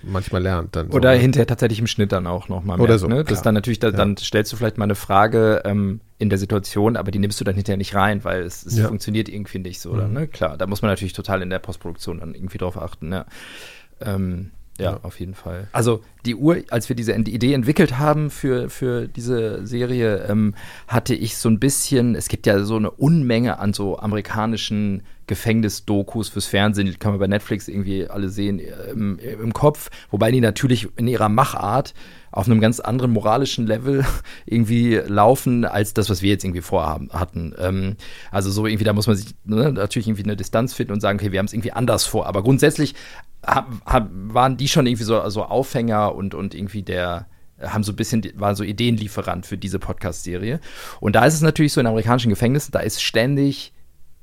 manchmal 0.03 0.41
lernt. 0.41 0.75
Dann 0.75 0.89
oder 0.89 1.11
so, 1.11 1.15
ne? 1.15 1.21
hinterher 1.21 1.47
tatsächlich 1.47 1.79
im 1.79 1.87
Schnitt 1.87 2.11
dann 2.11 2.25
auch 2.25 2.49
nochmal. 2.49 2.79
Oder 2.79 2.97
so. 2.97 3.07
Ne? 3.07 3.23
Das 3.23 3.41
dann 3.41 3.53
natürlich, 3.53 3.79
da, 3.79 3.89
ja. 3.89 3.93
dann 3.93 4.17
stellst 4.17 4.51
du 4.51 4.57
vielleicht 4.57 4.77
mal 4.77 4.85
eine 4.85 4.95
Frage 4.95 5.61
ähm, 5.65 5.99
in 6.17 6.29
der 6.29 6.39
Situation, 6.39 6.95
aber 6.95 7.11
die 7.11 7.19
nimmst 7.19 7.39
du 7.39 7.43
dann 7.43 7.55
hinterher 7.55 7.77
nicht 7.77 7.93
rein, 7.93 8.23
weil 8.23 8.41
es, 8.41 8.65
es 8.65 8.77
ja. 8.77 8.87
funktioniert 8.87 9.29
irgendwie 9.29 9.59
nicht 9.59 9.79
so. 9.79 9.89
Mhm. 9.89 9.95
Oder, 9.95 10.07
ne? 10.07 10.27
Klar, 10.27 10.57
da 10.57 10.67
muss 10.67 10.81
man 10.81 10.89
natürlich 10.89 11.13
total 11.13 11.41
in 11.41 11.49
der 11.49 11.59
Postproduktion 11.59 12.19
dann 12.19 12.33
irgendwie 12.33 12.57
drauf 12.57 12.77
achten. 12.77 13.11
Ja. 13.11 13.25
Ähm, 13.99 14.51
ja, 14.79 14.91
ja, 14.91 14.99
auf 15.03 15.19
jeden 15.19 15.33
Fall. 15.33 15.67
Also 15.71 16.03
die 16.25 16.35
Uhr, 16.35 16.63
als 16.69 16.89
wir 16.89 16.95
diese 16.95 17.13
Idee 17.13 17.53
entwickelt 17.53 17.97
haben 17.97 18.29
für, 18.29 18.69
für 18.69 19.07
diese 19.07 19.65
Serie, 19.65 20.25
ähm, 20.29 20.55
hatte 20.87 21.15
ich 21.15 21.37
so 21.37 21.49
ein 21.49 21.59
bisschen, 21.59 22.15
es 22.15 22.27
gibt 22.27 22.45
ja 22.45 22.63
so 22.63 22.75
eine 22.75 22.91
Unmenge 22.91 23.59
an 23.59 23.73
so 23.73 23.97
amerikanischen 23.97 25.03
Gefängnisdokus 25.25 26.29
fürs 26.29 26.45
Fernsehen, 26.45 26.87
die 26.87 26.93
kann 26.95 27.11
man 27.11 27.19
bei 27.19 27.27
Netflix 27.27 27.67
irgendwie 27.67 28.07
alle 28.07 28.29
sehen, 28.29 28.59
im, 28.59 29.19
ähm, 29.19 29.39
im 29.41 29.53
Kopf, 29.53 29.89
wobei 30.09 30.31
die 30.31 30.41
natürlich 30.41 30.87
in 30.95 31.07
ihrer 31.07 31.29
Machart 31.29 31.93
auf 32.37 32.45
einem 32.45 32.61
ganz 32.61 32.79
anderen 32.79 33.13
moralischen 33.13 33.65
Level 33.65 34.05
irgendwie 34.45 35.01
laufen, 35.07 35.65
als 35.65 35.95
das, 35.95 36.07
was 36.11 36.21
wir 36.21 36.29
jetzt 36.29 36.43
irgendwie 36.43 36.61
vorhaben 36.61 37.09
hatten. 37.11 37.55
Ähm, 37.57 37.95
also 38.29 38.51
so 38.51 38.67
irgendwie, 38.67 38.83
da 38.83 38.93
muss 38.93 39.07
man 39.07 39.15
sich 39.15 39.33
ne, 39.43 39.71
natürlich 39.71 40.07
irgendwie 40.07 40.23
eine 40.23 40.35
Distanz 40.35 40.75
finden 40.75 40.93
und 40.93 41.01
sagen, 41.01 41.17
okay, 41.17 41.31
wir 41.31 41.39
haben 41.39 41.47
es 41.47 41.53
irgendwie 41.53 41.71
anders 41.71 42.05
vor. 42.05 42.27
Aber 42.27 42.43
grundsätzlich 42.43 42.93
hab, 43.43 43.71
hab, 43.87 44.09
waren 44.11 44.55
die 44.55 44.67
schon 44.67 44.85
irgendwie 44.85 45.03
so, 45.03 45.27
so 45.29 45.45
Aufhänger 45.45 46.13
und, 46.13 46.35
und 46.35 46.53
irgendwie 46.53 46.83
der 46.83 47.25
haben 47.59 47.81
so 47.81 47.91
ein 47.91 47.95
bisschen, 47.95 48.23
waren 48.35 48.55
so 48.55 48.63
Ideenlieferant 48.63 49.47
für 49.47 49.57
diese 49.57 49.79
Podcast-Serie. 49.79 50.59
Und 50.99 51.15
da 51.15 51.25
ist 51.25 51.33
es 51.33 51.41
natürlich 51.41 51.73
so 51.73 51.81
in 51.81 51.87
amerikanischen 51.87 52.29
Gefängnissen, 52.29 52.71
da 52.71 52.81
ist 52.81 53.01
ständig 53.01 53.73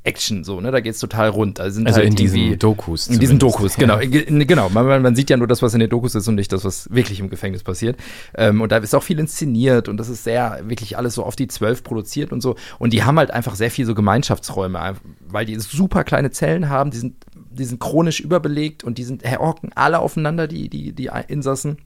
Action 0.05 0.45
so, 0.45 0.61
ne? 0.61 0.71
Da 0.71 0.81
geht's 0.81 1.01
total 1.01 1.31
rund. 1.31 1.59
Sind 1.59 1.87
also 1.87 1.99
halt 1.99 2.11
in 2.11 2.15
diesen 2.15 2.59
Dokus. 2.59 3.09
In 3.09 3.19
diesen 3.19 3.39
Dokus, 3.39 3.77
genau. 3.77 3.99
Ja. 3.99 4.45
Genau. 4.45 4.69
Man, 4.69 5.03
man, 5.03 5.17
sieht 5.17 5.31
ja 5.31 5.37
nur 5.37 5.47
das, 5.47 5.63
was 5.63 5.75
in 5.75 5.81
den 5.81 5.89
Dokus 5.89 6.15
ist 6.15 6.29
und 6.29 6.35
nicht 6.35 6.53
das, 6.53 6.65
was 6.65 6.91
wirklich 6.93 7.21
im 7.21 7.31
Gefängnis 7.31 7.63
passiert. 7.63 7.99
Ähm, 8.37 8.61
und 8.61 8.71
da 8.71 8.77
ist 8.77 8.95
auch 8.95 9.03
viel 9.03 9.19
inszeniert 9.19 9.89
und 9.89 9.97
das 9.97 10.09
ist 10.09 10.23
sehr, 10.25 10.61
wirklich 10.65 10.99
alles 10.99 11.15
so 11.15 11.25
auf 11.25 11.37
die 11.37 11.49
zwölf 11.49 11.83
produziert 11.83 12.33
und 12.33 12.43
so. 12.43 12.55
Und 12.79 12.93
die 12.93 13.03
haben 13.03 13.19
halt 13.19 13.31
einfach 13.31 13.55
sehr 13.55 13.71
viel 13.71 13.87
so 13.87 13.95
Gemeinschaftsräume, 13.95 14.95
weil 15.27 15.47
die 15.47 15.59
super 15.59 16.05
kleine 16.05 16.31
Zellen 16.31 16.69
haben, 16.69 16.91
die 16.91 16.99
sind 16.99 17.17
die 17.55 17.65
sind 17.65 17.81
chronisch 17.81 18.21
überbelegt 18.21 18.85
und 18.85 18.99
die 18.99 19.05
sind 19.05 19.23
hocken 19.39 19.71
alle 19.75 20.01
aufeinander, 20.01 20.49
die, 20.49 20.69
die, 20.69 20.93
die 20.93 21.11
Insassen. 21.29 21.79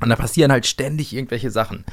Und 0.00 0.10
da 0.10 0.16
passieren 0.16 0.52
halt 0.52 0.66
ständig 0.66 1.14
irgendwelche 1.14 1.50
Sachen. 1.50 1.84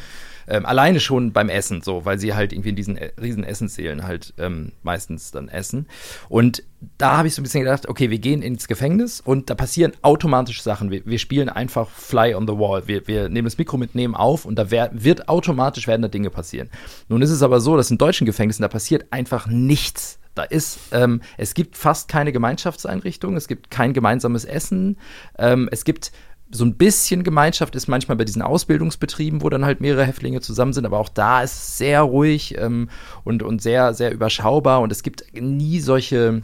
Ähm, 0.47 0.65
alleine 0.65 0.99
schon 0.99 1.31
beim 1.31 1.49
Essen, 1.49 1.81
so, 1.81 2.05
weil 2.05 2.19
sie 2.19 2.33
halt 2.33 2.53
irgendwie 2.53 2.69
in 2.69 2.75
diesen 2.75 2.97
äh, 2.97 3.11
riesen 3.19 3.43
Essenssälen 3.43 4.03
halt 4.03 4.33
ähm, 4.37 4.71
meistens 4.83 5.31
dann 5.31 5.49
essen. 5.49 5.87
Und 6.29 6.63
da 6.97 7.17
habe 7.17 7.27
ich 7.27 7.35
so 7.35 7.41
ein 7.41 7.43
bisschen 7.43 7.63
gedacht, 7.63 7.87
okay, 7.87 8.09
wir 8.09 8.19
gehen 8.19 8.41
ins 8.41 8.67
Gefängnis 8.67 9.21
und 9.21 9.49
da 9.49 9.55
passieren 9.55 9.93
automatisch 10.01 10.61
Sachen. 10.61 10.91
Wir, 10.91 11.05
wir 11.05 11.19
spielen 11.19 11.49
einfach 11.49 11.89
Fly 11.89 12.35
on 12.35 12.47
the 12.47 12.53
Wall. 12.53 12.87
Wir, 12.87 13.07
wir 13.07 13.29
nehmen 13.29 13.45
das 13.45 13.57
Mikro 13.57 13.77
mit, 13.77 13.95
nehmen 13.95 14.15
auf 14.15 14.45
und 14.45 14.57
da 14.57 14.71
wer, 14.71 14.91
wird 14.93 15.27
automatisch 15.29 15.87
werden 15.87 16.01
da 16.01 16.07
Dinge 16.07 16.29
passieren. 16.29 16.69
Nun 17.07 17.21
ist 17.21 17.31
es 17.31 17.41
aber 17.41 17.59
so, 17.59 17.75
dass 17.75 17.91
in 17.91 17.97
deutschen 17.97 18.25
Gefängnissen 18.25 18.61
da 18.61 18.67
passiert 18.67 19.05
einfach 19.11 19.47
nichts. 19.47 20.19
Da 20.35 20.43
ist, 20.43 20.79
ähm, 20.91 21.21
es 21.37 21.53
gibt 21.53 21.77
fast 21.77 22.09
keine 22.09 22.33
Gemeinschaftseinrichtungen, 22.33 23.37
es 23.37 23.47
gibt 23.47 23.71
kein 23.71 23.93
gemeinsames 23.93 24.43
Essen, 24.43 24.97
ähm, 25.39 25.69
es 25.71 25.85
gibt 25.85 26.11
so 26.51 26.63
ein 26.63 26.75
bisschen 26.75 27.23
Gemeinschaft 27.23 27.75
ist 27.75 27.87
manchmal 27.87 28.17
bei 28.17 28.25
diesen 28.25 28.41
Ausbildungsbetrieben, 28.41 29.41
wo 29.41 29.49
dann 29.49 29.65
halt 29.65 29.81
mehrere 29.81 30.05
Häftlinge 30.05 30.41
zusammen 30.41 30.73
sind, 30.73 30.85
aber 30.85 30.99
auch 30.99 31.09
da 31.09 31.41
ist 31.41 31.53
es 31.53 31.77
sehr 31.77 32.01
ruhig 32.01 32.55
ähm, 32.57 32.89
und, 33.23 33.43
und 33.43 33.61
sehr, 33.61 33.93
sehr 33.93 34.11
überschaubar 34.11 34.81
und 34.81 34.91
es 34.91 35.03
gibt 35.03 35.25
nie 35.33 35.79
solche, 35.79 36.43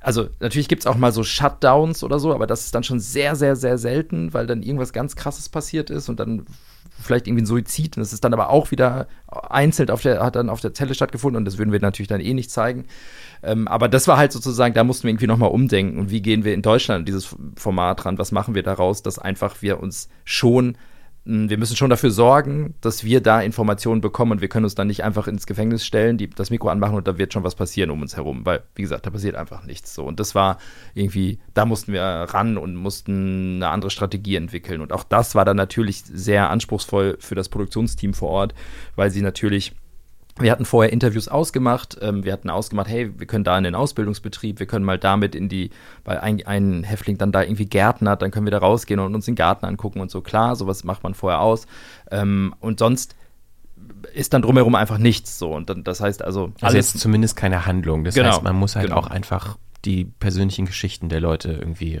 also 0.00 0.28
natürlich 0.40 0.68
gibt 0.68 0.82
es 0.82 0.86
auch 0.86 0.96
mal 0.96 1.12
so 1.12 1.24
Shutdowns 1.24 2.04
oder 2.04 2.18
so, 2.18 2.32
aber 2.32 2.46
das 2.46 2.64
ist 2.64 2.74
dann 2.74 2.84
schon 2.84 3.00
sehr, 3.00 3.34
sehr, 3.36 3.56
sehr 3.56 3.78
selten, 3.78 4.32
weil 4.32 4.46
dann 4.46 4.62
irgendwas 4.62 4.92
ganz 4.92 5.16
krasses 5.16 5.48
passiert 5.48 5.90
ist 5.90 6.08
und 6.08 6.20
dann 6.20 6.46
vielleicht 7.04 7.26
irgendwie 7.26 7.42
ein 7.42 7.46
Suizid 7.46 7.96
und 7.96 8.02
das 8.02 8.12
ist 8.12 8.24
dann 8.24 8.32
aber 8.32 8.50
auch 8.50 8.70
wieder 8.70 9.06
einzeln 9.30 9.90
auf 9.90 10.02
der, 10.02 10.22
hat 10.22 10.36
dann 10.36 10.48
auf 10.48 10.60
der 10.60 10.74
Zelle 10.74 10.94
stattgefunden 10.94 11.38
und 11.38 11.44
das 11.44 11.58
würden 11.58 11.72
wir 11.72 11.80
natürlich 11.80 12.08
dann 12.08 12.20
eh 12.20 12.34
nicht 12.34 12.50
zeigen. 12.50 12.86
Ähm, 13.42 13.68
aber 13.68 13.88
das 13.88 14.08
war 14.08 14.16
halt 14.16 14.32
sozusagen, 14.32 14.74
da 14.74 14.84
mussten 14.84 15.04
wir 15.04 15.10
irgendwie 15.10 15.26
nochmal 15.26 15.50
umdenken 15.50 15.98
und 15.98 16.10
wie 16.10 16.22
gehen 16.22 16.44
wir 16.44 16.54
in 16.54 16.62
Deutschland 16.62 17.06
dieses 17.08 17.36
Format 17.56 18.04
ran, 18.04 18.18
was 18.18 18.32
machen 18.32 18.54
wir 18.54 18.62
daraus, 18.62 19.02
dass 19.02 19.18
einfach 19.18 19.62
wir 19.62 19.80
uns 19.80 20.08
schon 20.24 20.76
wir 21.26 21.56
müssen 21.56 21.76
schon 21.76 21.88
dafür 21.88 22.10
sorgen, 22.10 22.74
dass 22.82 23.02
wir 23.02 23.22
da 23.22 23.40
Informationen 23.40 24.02
bekommen 24.02 24.32
und 24.32 24.40
wir 24.42 24.48
können 24.48 24.64
uns 24.64 24.74
dann 24.74 24.88
nicht 24.88 25.04
einfach 25.04 25.26
ins 25.26 25.46
Gefängnis 25.46 25.84
stellen, 25.84 26.18
die, 26.18 26.28
das 26.28 26.50
Mikro 26.50 26.68
anmachen 26.68 26.96
und 26.96 27.08
da 27.08 27.16
wird 27.16 27.32
schon 27.32 27.44
was 27.44 27.54
passieren 27.54 27.90
um 27.90 28.02
uns 28.02 28.16
herum, 28.16 28.44
weil, 28.44 28.62
wie 28.74 28.82
gesagt, 28.82 29.06
da 29.06 29.10
passiert 29.10 29.34
einfach 29.34 29.64
nichts 29.64 29.94
so. 29.94 30.04
Und 30.04 30.20
das 30.20 30.34
war 30.34 30.58
irgendwie, 30.92 31.38
da 31.54 31.64
mussten 31.64 31.94
wir 31.94 32.02
ran 32.02 32.58
und 32.58 32.76
mussten 32.76 33.56
eine 33.56 33.68
andere 33.70 33.90
Strategie 33.90 34.36
entwickeln. 34.36 34.82
Und 34.82 34.92
auch 34.92 35.04
das 35.04 35.34
war 35.34 35.46
dann 35.46 35.56
natürlich 35.56 36.02
sehr 36.04 36.50
anspruchsvoll 36.50 37.16
für 37.20 37.34
das 37.34 37.48
Produktionsteam 37.48 38.12
vor 38.12 38.28
Ort, 38.28 38.54
weil 38.94 39.10
sie 39.10 39.22
natürlich 39.22 39.72
Wir 40.38 40.50
hatten 40.50 40.64
vorher 40.64 40.92
Interviews 40.92 41.28
ausgemacht. 41.28 41.96
Ähm, 42.00 42.24
wir 42.24 42.32
hatten 42.32 42.50
ausgemacht, 42.50 42.88
hey, 42.88 43.12
wir 43.18 43.26
können 43.26 43.44
da 43.44 43.56
in 43.56 43.64
den 43.64 43.74
Ausbildungsbetrieb, 43.74 44.58
wir 44.58 44.66
können 44.66 44.84
mal 44.84 44.98
damit 44.98 45.34
in 45.34 45.48
die, 45.48 45.70
weil 46.04 46.18
ein, 46.18 46.44
ein 46.44 46.82
Häftling 46.82 47.18
dann 47.18 47.30
da 47.30 47.42
irgendwie 47.42 47.66
Gärten 47.66 48.08
hat, 48.08 48.22
dann 48.22 48.32
können 48.32 48.46
wir 48.46 48.50
da 48.50 48.58
rausgehen 48.58 48.98
und 48.98 49.14
uns 49.14 49.26
den 49.26 49.36
Garten 49.36 49.64
angucken 49.64 50.00
und 50.00 50.10
so. 50.10 50.22
Klar, 50.22 50.56
sowas 50.56 50.82
macht 50.82 51.04
man 51.04 51.14
vorher 51.14 51.40
aus. 51.40 51.66
Ähm, 52.10 52.54
und 52.60 52.80
sonst 52.80 53.14
ist 54.12 54.32
dann 54.32 54.42
drumherum 54.42 54.74
einfach 54.74 54.98
nichts 54.98 55.38
so. 55.38 55.52
Und 55.52 55.70
dann, 55.70 55.84
das 55.84 56.00
heißt 56.00 56.22
also. 56.22 56.52
Also 56.60 56.76
jetzt 56.76 56.98
zumindest 56.98 57.36
keine 57.36 57.66
Handlung. 57.66 58.04
Das 58.04 58.14
Genau, 58.14 58.30
heißt, 58.30 58.42
man 58.42 58.56
muss 58.56 58.76
halt 58.76 58.88
genau. 58.88 58.98
auch 58.98 59.06
einfach 59.06 59.56
die 59.84 60.04
persönlichen 60.04 60.66
Geschichten 60.66 61.08
der 61.08 61.20
Leute 61.20 61.52
irgendwie 61.52 61.98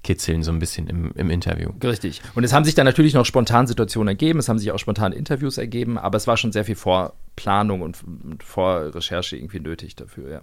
rauskitzeln, 0.00 0.42
so 0.42 0.52
ein 0.52 0.58
bisschen 0.58 0.86
im, 0.88 1.12
im 1.14 1.30
Interview. 1.30 1.70
Richtig. 1.82 2.22
Und 2.34 2.44
es 2.44 2.52
haben 2.52 2.64
sich 2.64 2.74
dann 2.74 2.86
natürlich 2.86 3.14
noch 3.14 3.24
spontan 3.24 3.66
Situationen 3.66 4.08
ergeben, 4.08 4.38
es 4.38 4.48
haben 4.48 4.58
sich 4.58 4.72
auch 4.72 4.78
spontan 4.78 5.12
Interviews 5.12 5.58
ergeben, 5.58 5.98
aber 5.98 6.16
es 6.16 6.26
war 6.26 6.36
schon 6.36 6.52
sehr 6.52 6.64
viel 6.64 6.76
Vorplanung 6.76 7.82
und, 7.82 8.02
und 8.24 8.42
Vorrecherche 8.42 9.36
irgendwie 9.36 9.60
nötig 9.60 9.96
dafür, 9.96 10.30
ja. 10.30 10.40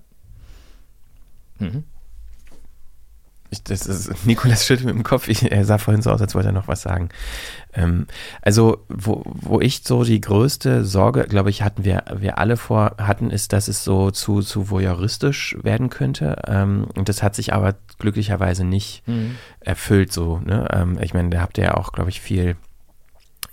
Mhm. 1.60 1.84
Ich, 3.50 3.64
das 3.64 3.88
ist, 3.88 4.26
Nikolas 4.26 4.66
schüttelt 4.66 4.88
mit 4.88 4.95
dem 4.95 5.04
Kopf. 5.04 5.28
Ich, 5.30 5.50
er 5.52 5.64
sah 5.64 5.78
vorhin 5.78 6.02
so 6.02 6.12
aus, 6.12 6.22
als 6.22 6.36
wollte 6.36 6.50
er 6.50 6.54
noch 6.54 6.68
was 6.68 6.82
sagen. 6.82 7.10
Ähm, 7.74 8.08
also, 8.41 8.84
wo, 8.89 9.24
wo 9.26 9.62
ich 9.62 9.82
so 9.86 10.04
die 10.04 10.20
größte 10.20 10.84
Sorge, 10.84 11.24
glaube 11.28 11.50
ich, 11.50 11.62
hatten 11.62 11.86
wir, 11.86 12.04
wir 12.18 12.38
alle 12.39 12.58
vor 12.58 12.95
hatten, 12.98 13.30
ist, 13.32 13.54
dass 13.54 13.68
es 13.70 13.84
so 13.86 14.12
zu, 14.12 14.41
zu 14.41 14.70
voyeuristisch 14.70 15.58
werden 15.62 15.89
könnte. 15.89 16.41
Ähm, 16.48 16.88
und 16.98 17.08
das 17.08 17.24
hat 17.24 17.36
sich 17.36 17.54
aber 17.54 17.76
glücklicherweise 18.00 18.64
nicht 18.66 19.08
Mhm. 19.08 19.36
erfüllt. 19.62 20.12
So, 20.12 20.39
ne? 20.39 20.68
ähm, 20.74 20.98
ich 21.02 21.14
meine, 21.14 21.30
da 21.30 21.39
habt 21.41 21.58
ihr 21.58 21.64
ja 21.66 21.74
auch, 21.76 21.93
glaube 21.93 22.10
ich, 22.10 22.20
viel 22.20 22.58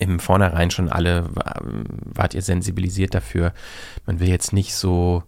im 0.00 0.18
Vornherein 0.18 0.72
schon 0.72 0.88
alle, 0.88 1.28
wa- 1.36 1.60
wart 1.62 2.34
ihr 2.34 2.42
sensibilisiert 2.42 3.14
dafür. 3.14 3.52
Man 4.06 4.18
will 4.18 4.28
jetzt 4.28 4.52
nicht 4.52 4.74
so, 4.74 5.22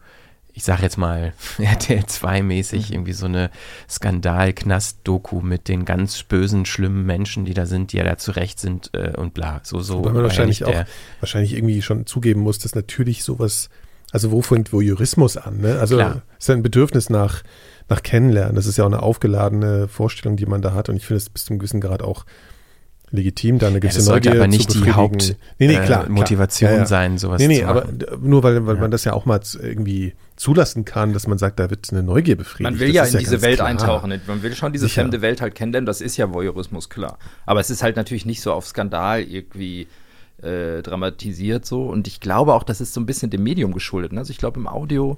ich 0.56 0.64
sage 0.64 0.82
jetzt 0.82 0.96
mal, 0.96 1.34
RTL 1.58 2.00
2-mäßig 2.00 2.90
irgendwie 2.90 3.12
so 3.12 3.26
eine 3.26 3.50
Skandal-Knast-Doku 3.90 5.42
mit 5.42 5.68
den 5.68 5.84
ganz 5.84 6.22
bösen, 6.22 6.64
schlimmen 6.64 7.04
Menschen, 7.04 7.44
die 7.44 7.52
da 7.52 7.66
sind, 7.66 7.92
die 7.92 7.98
ja 7.98 8.04
da 8.04 8.16
zurecht 8.16 8.58
sind 8.58 8.90
äh, 8.94 9.12
und 9.16 9.34
bla. 9.34 9.60
So, 9.64 9.80
so. 9.80 9.98
Wobei 9.98 10.12
man 10.12 10.16
ja 10.16 10.22
wahrscheinlich 10.22 10.64
auch, 10.64 10.84
wahrscheinlich 11.20 11.52
irgendwie 11.52 11.82
schon 11.82 12.06
zugeben 12.06 12.40
muss, 12.40 12.58
dass 12.58 12.74
natürlich 12.74 13.22
sowas, 13.22 13.68
also 14.12 14.30
wo 14.30 14.40
fängt 14.40 14.72
Voyeurismus 14.72 15.36
an, 15.36 15.58
ne? 15.58 15.78
Also 15.78 15.96
Klar. 15.96 16.22
es 16.38 16.46
ist 16.46 16.50
ein 16.50 16.62
Bedürfnis 16.62 17.10
nach, 17.10 17.42
nach 17.90 18.02
Kennenlernen. 18.02 18.56
Das 18.56 18.64
ist 18.64 18.78
ja 18.78 18.84
auch 18.84 18.88
eine 18.88 19.02
aufgeladene 19.02 19.88
Vorstellung, 19.88 20.38
die 20.38 20.46
man 20.46 20.62
da 20.62 20.72
hat. 20.72 20.88
Und 20.88 20.96
ich 20.96 21.04
finde 21.04 21.18
es 21.18 21.28
bis 21.28 21.44
zum 21.44 21.58
gewissen 21.58 21.82
Grad 21.82 22.00
auch 22.00 22.24
legitim, 23.16 23.58
da 23.58 23.66
eine 23.66 23.76
Ja, 23.76 23.80
gewisse 23.80 23.98
das 23.98 24.04
sollte 24.06 24.28
Neugier 24.28 24.42
aber 24.42 24.48
nicht 24.48 24.70
zu 24.70 24.80
die. 24.80 24.92
Haupt- 24.92 25.36
nee, 25.58 25.66
nee, 25.66 25.74
äh, 25.74 25.84
klar, 25.84 26.04
klar. 26.04 26.08
Motivation 26.10 26.86
sein, 26.86 27.18
sowas 27.18 27.40
Nee, 27.40 27.48
nee, 27.48 27.60
zu 27.60 27.66
aber 27.66 27.80
machen. 27.82 27.98
d- 27.98 28.06
nur 28.22 28.42
weil, 28.42 28.66
weil 28.66 28.76
Ja. 28.76 28.80
man 28.82 28.90
das 28.90 29.04
ja 29.04 29.12
auch 29.12 29.24
mal 29.26 29.40
irgendwie 29.60 30.14
zulassen 30.36 30.84
kann, 30.84 31.12
dass 31.12 31.26
man 31.26 31.38
sagt, 31.38 31.58
da 31.58 31.70
wird 31.70 31.88
eine 31.90 32.02
Neugier 32.02 32.36
befriedigt. 32.36 32.70
Man 32.70 32.78
will 32.78 32.92
Das 32.92 33.12
ja 33.12 33.18
in 33.18 33.24
diese 33.24 33.42
Welt 33.42 33.56
klar. 33.56 33.68
eintauchen. 33.68 34.20
Man 34.26 34.42
will 34.42 34.54
schon 34.54 34.72
diese 34.72 34.86
Sicher. 34.86 35.00
fremde 35.02 35.22
Welt 35.22 35.40
halt 35.40 35.54
kennenlernen. 35.54 35.86
Das 35.86 36.00
ist 36.00 36.16
ja 36.16 36.32
Voyeurismus, 36.32 36.88
klar. 36.90 37.18
Aber 37.46 37.60
es 37.60 37.70
ist 37.70 37.82
halt 37.82 37.96
natürlich 37.96 38.26
nicht 38.26 38.42
so 38.42 38.52
auf 38.52 38.66
Skandal 38.66 39.22
irgendwie 39.22 39.86
äh, 40.42 40.82
dramatisiert 40.82 41.64
so. 41.64 41.84
Und 41.86 42.06
ich 42.06 42.20
glaube 42.20 42.52
auch, 42.52 42.62
das 42.62 42.82
ist 42.82 42.92
so 42.92 43.00
ein 43.00 43.06
bisschen 43.06 43.30
dem 43.30 43.42
Medium 43.42 43.72
geschuldet. 43.72 44.12
Ne? 44.12 44.18
Also 44.20 44.30
ich 44.32 44.36
glaube, 44.38 44.60
im 44.60 44.66
Audio 44.68 45.16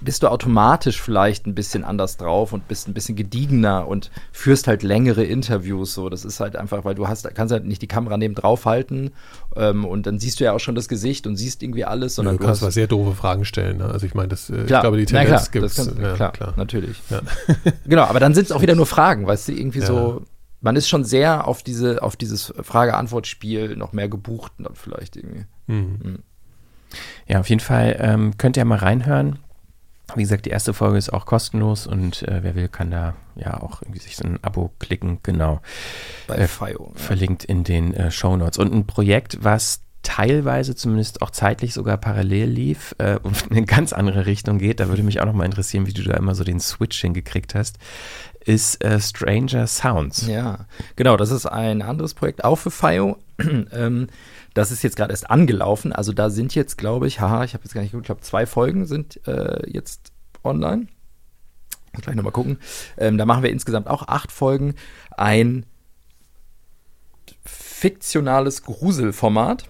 bist 0.00 0.22
du 0.22 0.28
automatisch 0.28 1.00
vielleicht 1.00 1.46
ein 1.46 1.54
bisschen 1.54 1.84
anders 1.84 2.16
drauf 2.16 2.52
und 2.52 2.68
bist 2.68 2.86
ein 2.88 2.94
bisschen 2.94 3.16
gediegener 3.16 3.86
und 3.88 4.10
führst 4.32 4.66
halt 4.68 4.82
längere 4.82 5.24
Interviews. 5.24 5.94
So, 5.94 6.08
das 6.08 6.24
ist 6.24 6.40
halt 6.40 6.56
einfach, 6.56 6.84
weil 6.84 6.94
du 6.94 7.08
hast, 7.08 7.32
kannst 7.34 7.52
halt 7.52 7.64
nicht 7.64 7.80
die 7.82 7.86
Kamera 7.86 8.16
neben 8.16 8.34
drauf 8.34 8.66
halten 8.66 9.12
ähm, 9.56 9.84
und 9.84 10.06
dann 10.06 10.18
siehst 10.18 10.40
du 10.40 10.44
ja 10.44 10.52
auch 10.52 10.60
schon 10.60 10.74
das 10.74 10.88
Gesicht 10.88 11.26
und 11.26 11.36
siehst 11.36 11.62
irgendwie 11.62 11.84
alles, 11.84 12.12
Ja, 12.12 12.16
sondern 12.16 12.38
du 12.38 12.44
kannst 12.44 12.62
mal 12.62 12.70
sehr 12.70 12.86
doofe 12.86 13.14
Fragen 13.14 13.44
stellen. 13.44 13.78
Ne? 13.78 13.86
Also 13.86 14.06
ich 14.06 14.14
meine, 14.14 14.28
das, 14.28 14.50
äh, 14.50 14.60
ich 14.62 14.66
Klar. 14.66 14.82
glaube, 14.82 14.96
die 14.98 15.06
Tendenz 15.06 15.28
klar, 15.28 15.48
gibt 15.52 15.64
es. 15.64 15.74
das 15.76 15.94
kann- 16.18 16.32
klar, 16.32 16.54
natürlich. 16.56 17.00
Ja. 17.10 17.20
Genau, 17.86 18.02
aber 18.04 18.20
dann 18.20 18.34
sind 18.34 18.44
es 18.44 18.52
auch 18.52 18.62
wieder 18.62 18.74
nur 18.74 18.86
Fragen, 18.86 19.26
weißt 19.26 19.48
du, 19.48 19.52
irgendwie 19.52 19.80
Ja. 19.80 19.86
so, 19.86 20.22
man 20.60 20.76
ist 20.76 20.88
schon 20.88 21.04
sehr 21.04 21.46
auf 21.46 21.62
diese, 21.62 22.02
auf 22.02 22.16
dieses 22.16 22.52
Frage-Antwort-Spiel 22.60 23.76
noch 23.76 23.92
mehr 23.92 24.08
gebucht 24.08 24.52
dann 24.58 24.74
vielleicht 24.74 25.16
irgendwie. 25.16 25.44
Mhm. 25.66 25.98
Mhm. 26.02 26.18
Ja, 27.26 27.40
auf 27.40 27.48
jeden 27.48 27.60
Fall 27.60 27.96
ähm, 28.00 28.36
könnt 28.38 28.56
ihr 28.56 28.64
mal 28.64 28.78
reinhören. 28.78 29.38
Wie 30.14 30.22
gesagt, 30.22 30.46
die 30.46 30.50
erste 30.50 30.72
Folge 30.72 30.98
ist 30.98 31.12
auch 31.12 31.26
kostenlos 31.26 31.86
und 31.86 32.22
äh, 32.22 32.42
wer 32.42 32.54
will, 32.54 32.68
kann 32.68 32.90
da 32.90 33.14
ja 33.34 33.60
auch 33.60 33.82
irgendwie 33.82 34.00
sich 34.00 34.16
so 34.16 34.24
ein 34.24 34.38
Abo 34.42 34.70
klicken. 34.78 35.18
Genau. 35.22 35.60
Bei 36.28 36.46
FIO, 36.46 36.92
ja. 36.94 37.00
Verlinkt 37.00 37.44
in 37.44 37.64
den 37.64 37.92
äh, 37.92 38.10
Show 38.10 38.36
Notes. 38.36 38.58
Und 38.58 38.72
ein 38.72 38.86
Projekt, 38.86 39.38
was 39.42 39.80
teilweise 40.06 40.76
zumindest 40.76 41.20
auch 41.20 41.30
zeitlich 41.30 41.74
sogar 41.74 41.96
parallel 41.96 42.48
lief 42.48 42.94
äh, 42.98 43.18
und 43.24 43.42
in 43.50 43.56
eine 43.56 43.66
ganz 43.66 43.92
andere 43.92 44.26
Richtung 44.26 44.58
geht, 44.58 44.78
da 44.78 44.88
würde 44.88 45.02
mich 45.02 45.20
auch 45.20 45.26
noch 45.26 45.32
mal 45.32 45.44
interessieren, 45.44 45.86
wie 45.86 45.92
du 45.92 46.02
da 46.02 46.14
immer 46.14 46.36
so 46.36 46.44
den 46.44 46.60
Switch 46.60 47.00
hingekriegt 47.00 47.56
hast, 47.56 47.78
ist 48.44 48.84
äh, 48.84 49.00
Stranger 49.00 49.66
Sounds. 49.66 50.28
Ja, 50.28 50.66
genau, 50.94 51.16
das 51.16 51.32
ist 51.32 51.46
ein 51.46 51.82
anderes 51.82 52.14
Projekt, 52.14 52.44
auch 52.44 52.54
für 52.54 52.70
FIO. 52.70 53.16
ähm, 53.72 54.06
das 54.56 54.70
ist 54.70 54.82
jetzt 54.82 54.96
gerade 54.96 55.12
erst 55.12 55.30
angelaufen. 55.30 55.92
Also 55.92 56.12
da 56.12 56.30
sind 56.30 56.54
jetzt, 56.54 56.78
glaube 56.78 57.06
ich, 57.06 57.20
haha, 57.20 57.44
ich 57.44 57.52
habe 57.52 57.64
jetzt 57.64 57.74
gar 57.74 57.82
nicht 57.82 57.90
geguckt, 57.90 58.04
ich 58.04 58.08
glaube, 58.08 58.22
zwei 58.22 58.46
Folgen 58.46 58.86
sind 58.86 59.20
äh, 59.26 59.70
jetzt 59.70 60.12
online. 60.42 60.86
Muss 61.92 62.02
gleich 62.02 62.16
nochmal 62.16 62.32
gucken. 62.32 62.58
Ähm, 62.96 63.18
da 63.18 63.26
machen 63.26 63.42
wir 63.42 63.50
insgesamt 63.50 63.86
auch 63.86 64.08
acht 64.08 64.32
Folgen. 64.32 64.74
Ein 65.10 65.66
fiktionales 67.44 68.62
Gruselformat. 68.62 69.68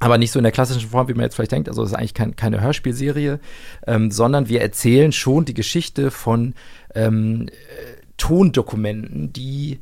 Aber 0.00 0.18
nicht 0.18 0.32
so 0.32 0.38
in 0.38 0.42
der 0.42 0.52
klassischen 0.52 0.88
Form, 0.88 1.08
wie 1.08 1.14
man 1.14 1.24
jetzt 1.24 1.34
vielleicht 1.34 1.52
denkt. 1.52 1.68
Also, 1.68 1.82
es 1.82 1.90
ist 1.90 1.96
eigentlich 1.96 2.14
kein, 2.14 2.34
keine 2.34 2.60
Hörspielserie, 2.60 3.40
ähm, 3.86 4.10
sondern 4.10 4.48
wir 4.48 4.62
erzählen 4.62 5.12
schon 5.12 5.44
die 5.44 5.54
Geschichte 5.54 6.10
von 6.10 6.54
ähm, 6.94 7.48
äh, 7.48 7.52
Tondokumenten, 8.16 9.32
die, 9.32 9.80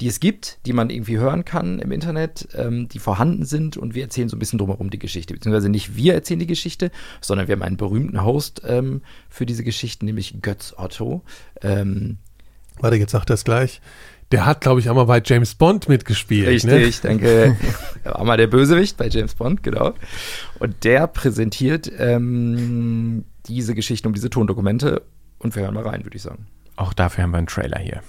die 0.00 0.08
es 0.08 0.20
gibt, 0.20 0.58
die 0.66 0.72
man 0.72 0.90
irgendwie 0.90 1.18
hören 1.18 1.44
kann 1.44 1.78
im 1.78 1.92
Internet, 1.92 2.48
ähm, 2.54 2.88
die 2.88 2.98
vorhanden 2.98 3.44
sind. 3.44 3.76
Und 3.76 3.94
wir 3.94 4.02
erzählen 4.02 4.28
so 4.28 4.36
ein 4.36 4.38
bisschen 4.38 4.58
drumherum 4.58 4.90
die 4.90 4.98
Geschichte. 4.98 5.34
Beziehungsweise 5.34 5.68
nicht 5.68 5.96
wir 5.96 6.14
erzählen 6.14 6.40
die 6.40 6.46
Geschichte, 6.46 6.90
sondern 7.20 7.48
wir 7.48 7.54
haben 7.54 7.62
einen 7.62 7.76
berühmten 7.76 8.24
Host 8.24 8.62
ähm, 8.66 9.02
für 9.28 9.46
diese 9.46 9.64
Geschichten, 9.64 10.06
nämlich 10.06 10.40
Götz 10.40 10.74
Otto. 10.76 11.22
Ähm, 11.62 12.18
Warte, 12.78 12.96
jetzt 12.96 13.12
sagt 13.12 13.30
er 13.30 13.34
es 13.34 13.44
gleich. 13.44 13.80
Der 14.32 14.46
hat, 14.46 14.60
glaube 14.60 14.80
ich, 14.80 14.88
auch 14.88 14.94
mal 14.94 15.04
bei 15.04 15.20
James 15.24 15.54
Bond 15.54 15.88
mitgespielt. 15.88 16.46
Richtig, 16.46 17.02
ne? 17.02 17.08
danke. 17.08 17.56
Er 18.04 18.14
war 18.14 18.24
mal 18.24 18.36
der 18.36 18.46
Bösewicht 18.46 18.96
bei 18.96 19.08
James 19.08 19.34
Bond, 19.34 19.62
genau. 19.62 19.92
Und 20.60 20.84
der 20.84 21.06
präsentiert 21.08 21.90
ähm, 21.98 23.24
diese 23.46 23.74
Geschichten 23.74 24.06
um 24.06 24.14
diese 24.14 24.30
Tondokumente. 24.30 25.02
Und 25.38 25.54
wir 25.56 25.64
hören 25.64 25.74
mal 25.74 25.86
rein, 25.86 26.04
würde 26.04 26.16
ich 26.16 26.22
sagen. 26.22 26.46
Auch 26.76 26.94
dafür 26.94 27.24
haben 27.24 27.32
wir 27.32 27.38
einen 27.38 27.46
Trailer 27.46 27.78
hier. 27.78 28.02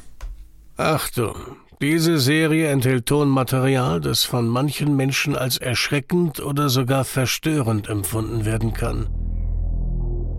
Achtung, 0.77 1.35
diese 1.81 2.19
Serie 2.19 2.67
enthält 2.67 3.07
Tonmaterial, 3.07 3.99
das 4.01 4.23
von 4.23 4.47
manchen 4.47 4.95
Menschen 4.95 5.35
als 5.35 5.57
erschreckend 5.57 6.39
oder 6.39 6.69
sogar 6.69 7.03
verstörend 7.05 7.89
empfunden 7.89 8.45
werden 8.45 8.73
kann. 8.73 9.07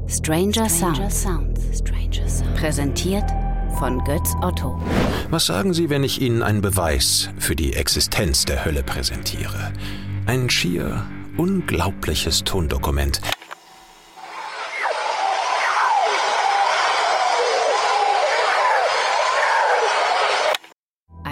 Stranger, 0.08 0.68
Sounds. 0.68 1.26
Präsentiert 2.54 3.24
von 3.78 3.98
Götz 4.04 4.34
Otto. 4.42 4.80
Was 5.30 5.46
sagen 5.46 5.74
Sie, 5.74 5.90
wenn 5.90 6.04
ich 6.04 6.20
Ihnen 6.20 6.42
einen 6.42 6.60
Beweis 6.60 7.30
für 7.38 7.56
die 7.56 7.72
Existenz 7.72 8.44
der 8.44 8.64
Hölle 8.64 8.82
präsentiere? 8.82 9.72
Ein 10.26 10.50
schier 10.50 11.04
unglaubliches 11.36 12.44
Tondokument. 12.44 13.20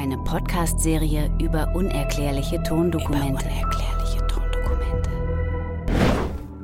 Eine 0.00 0.16
Podcast-Serie 0.16 1.30
über 1.42 1.74
unerklärliche 1.74 2.62
Tondokumente. 2.62 3.44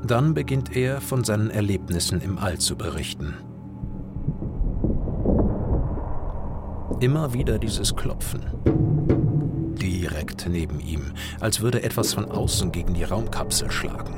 Dann 0.07 0.33
beginnt 0.33 0.75
er 0.75 1.03
von 1.03 1.23
seinen 1.23 1.51
Erlebnissen 1.51 2.23
im 2.23 2.39
All 2.39 2.57
zu 2.57 2.77
berichten. 2.77 3.35
Immer 7.01 7.35
wieder 7.35 7.59
dieses 7.59 7.95
Klopfen. 7.95 8.41
Direkt 9.75 10.49
neben 10.49 10.81
ihm, 10.81 11.13
als 11.39 11.61
würde 11.61 11.83
etwas 11.83 12.15
von 12.15 12.31
außen 12.31 12.73
gegen 12.73 12.95
die 12.95 13.05
Raumkapsel 13.05 13.71
schlagen. 13.71 14.15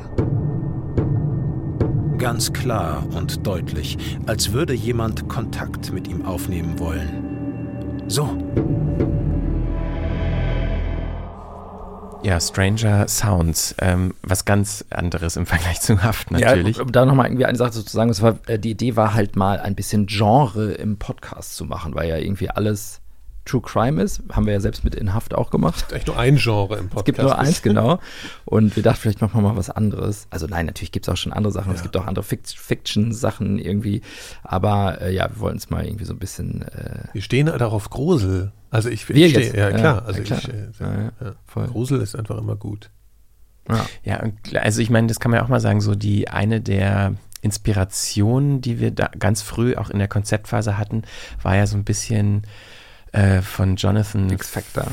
Ganz 2.18 2.52
klar 2.52 3.04
und 3.16 3.44
deutlich, 3.44 3.98
als 4.26 4.52
würde 4.52 4.74
jemand 4.74 5.28
Kontakt 5.28 5.92
mit 5.92 6.06
ihm 6.06 6.24
aufnehmen 6.24 6.78
wollen. 6.78 7.27
So. 8.08 8.26
Ja, 12.22 12.40
Stranger 12.40 13.06
Sounds, 13.06 13.74
ähm, 13.80 14.14
was 14.22 14.46
ganz 14.46 14.84
anderes 14.88 15.36
im 15.36 15.44
Vergleich 15.46 15.80
zu 15.82 16.02
Haft 16.02 16.30
natürlich. 16.30 16.78
Ja, 16.78 16.82
um 16.82 16.90
da 16.90 17.04
nochmal 17.04 17.26
irgendwie 17.26 17.44
eine 17.44 17.58
Sache 17.58 17.72
zu 17.72 17.82
sagen, 17.82 18.08
das 18.08 18.22
war, 18.22 18.38
äh, 18.46 18.58
die 18.58 18.70
Idee 18.70 18.96
war 18.96 19.12
halt 19.12 19.36
mal 19.36 19.60
ein 19.60 19.74
bisschen 19.74 20.06
Genre 20.06 20.72
im 20.72 20.96
Podcast 20.96 21.54
zu 21.54 21.66
machen, 21.66 21.94
weil 21.94 22.08
ja 22.08 22.16
irgendwie 22.16 22.48
alles 22.48 23.00
True 23.48 23.62
Crime 23.62 24.02
ist. 24.02 24.22
Haben 24.30 24.46
wir 24.46 24.52
ja 24.52 24.60
selbst 24.60 24.84
mit 24.84 24.94
In 24.94 25.14
Haft 25.14 25.34
auch 25.34 25.50
gemacht. 25.50 25.92
Echt 25.92 26.06
nur 26.06 26.18
ein 26.18 26.36
Genre 26.36 26.76
im 26.76 26.88
Podcast. 26.88 26.98
Es 26.98 27.04
gibt 27.04 27.18
nur 27.18 27.38
eins, 27.38 27.62
genau. 27.62 27.98
Und 28.44 28.76
wir 28.76 28.82
dachten, 28.82 29.00
vielleicht 29.00 29.20
machen 29.20 29.34
wir 29.34 29.48
mal 29.48 29.56
was 29.56 29.70
anderes. 29.70 30.26
Also 30.30 30.46
nein, 30.46 30.66
natürlich 30.66 30.92
gibt 30.92 31.08
es 31.08 31.12
auch 31.12 31.16
schon 31.16 31.32
andere 31.32 31.52
Sachen. 31.52 31.70
Ja. 31.70 31.76
Es 31.76 31.82
gibt 31.82 31.96
auch 31.96 32.06
andere 32.06 32.24
Fiction-Sachen 32.24 33.58
irgendwie. 33.58 34.02
Aber 34.42 35.00
äh, 35.00 35.14
ja, 35.14 35.28
wir 35.30 35.40
wollten 35.40 35.58
es 35.58 35.70
mal 35.70 35.84
irgendwie 35.84 36.04
so 36.04 36.12
ein 36.12 36.18
bisschen. 36.18 36.62
Äh, 36.62 37.04
wir 37.12 37.22
stehen 37.22 37.46
darauf 37.46 37.90
Grusel. 37.90 38.52
Also 38.70 38.90
ich, 38.90 39.08
wir 39.08 39.16
ich 39.16 39.30
stehe, 39.30 39.56
ja 39.56 39.70
klar. 39.72 40.04
Also 40.04 40.20
ja, 40.20 40.24
klar. 40.24 40.40
Ich, 40.40 40.80
äh, 40.80 41.10
ja, 41.56 41.66
Grusel 41.66 42.00
ist 42.00 42.14
einfach 42.14 42.36
immer 42.36 42.56
gut. 42.56 42.90
Ja, 43.68 43.86
ja 44.04 44.60
also 44.60 44.80
ich 44.82 44.90
meine, 44.90 45.06
das 45.06 45.20
kann 45.20 45.30
man 45.30 45.40
ja 45.40 45.44
auch 45.44 45.48
mal 45.48 45.60
sagen, 45.60 45.80
so 45.80 45.94
die 45.94 46.28
eine 46.28 46.60
der 46.60 47.14
Inspirationen, 47.40 48.60
die 48.60 48.80
wir 48.80 48.90
da 48.90 49.10
ganz 49.18 49.42
früh 49.42 49.76
auch 49.76 49.90
in 49.90 49.98
der 49.98 50.08
Konzeptphase 50.08 50.76
hatten, 50.76 51.02
war 51.42 51.56
ja 51.56 51.66
so 51.66 51.76
ein 51.76 51.84
bisschen 51.84 52.42
äh, 53.12 53.42
von 53.42 53.76
Jonathan 53.76 54.30
X-Factor. 54.30 54.86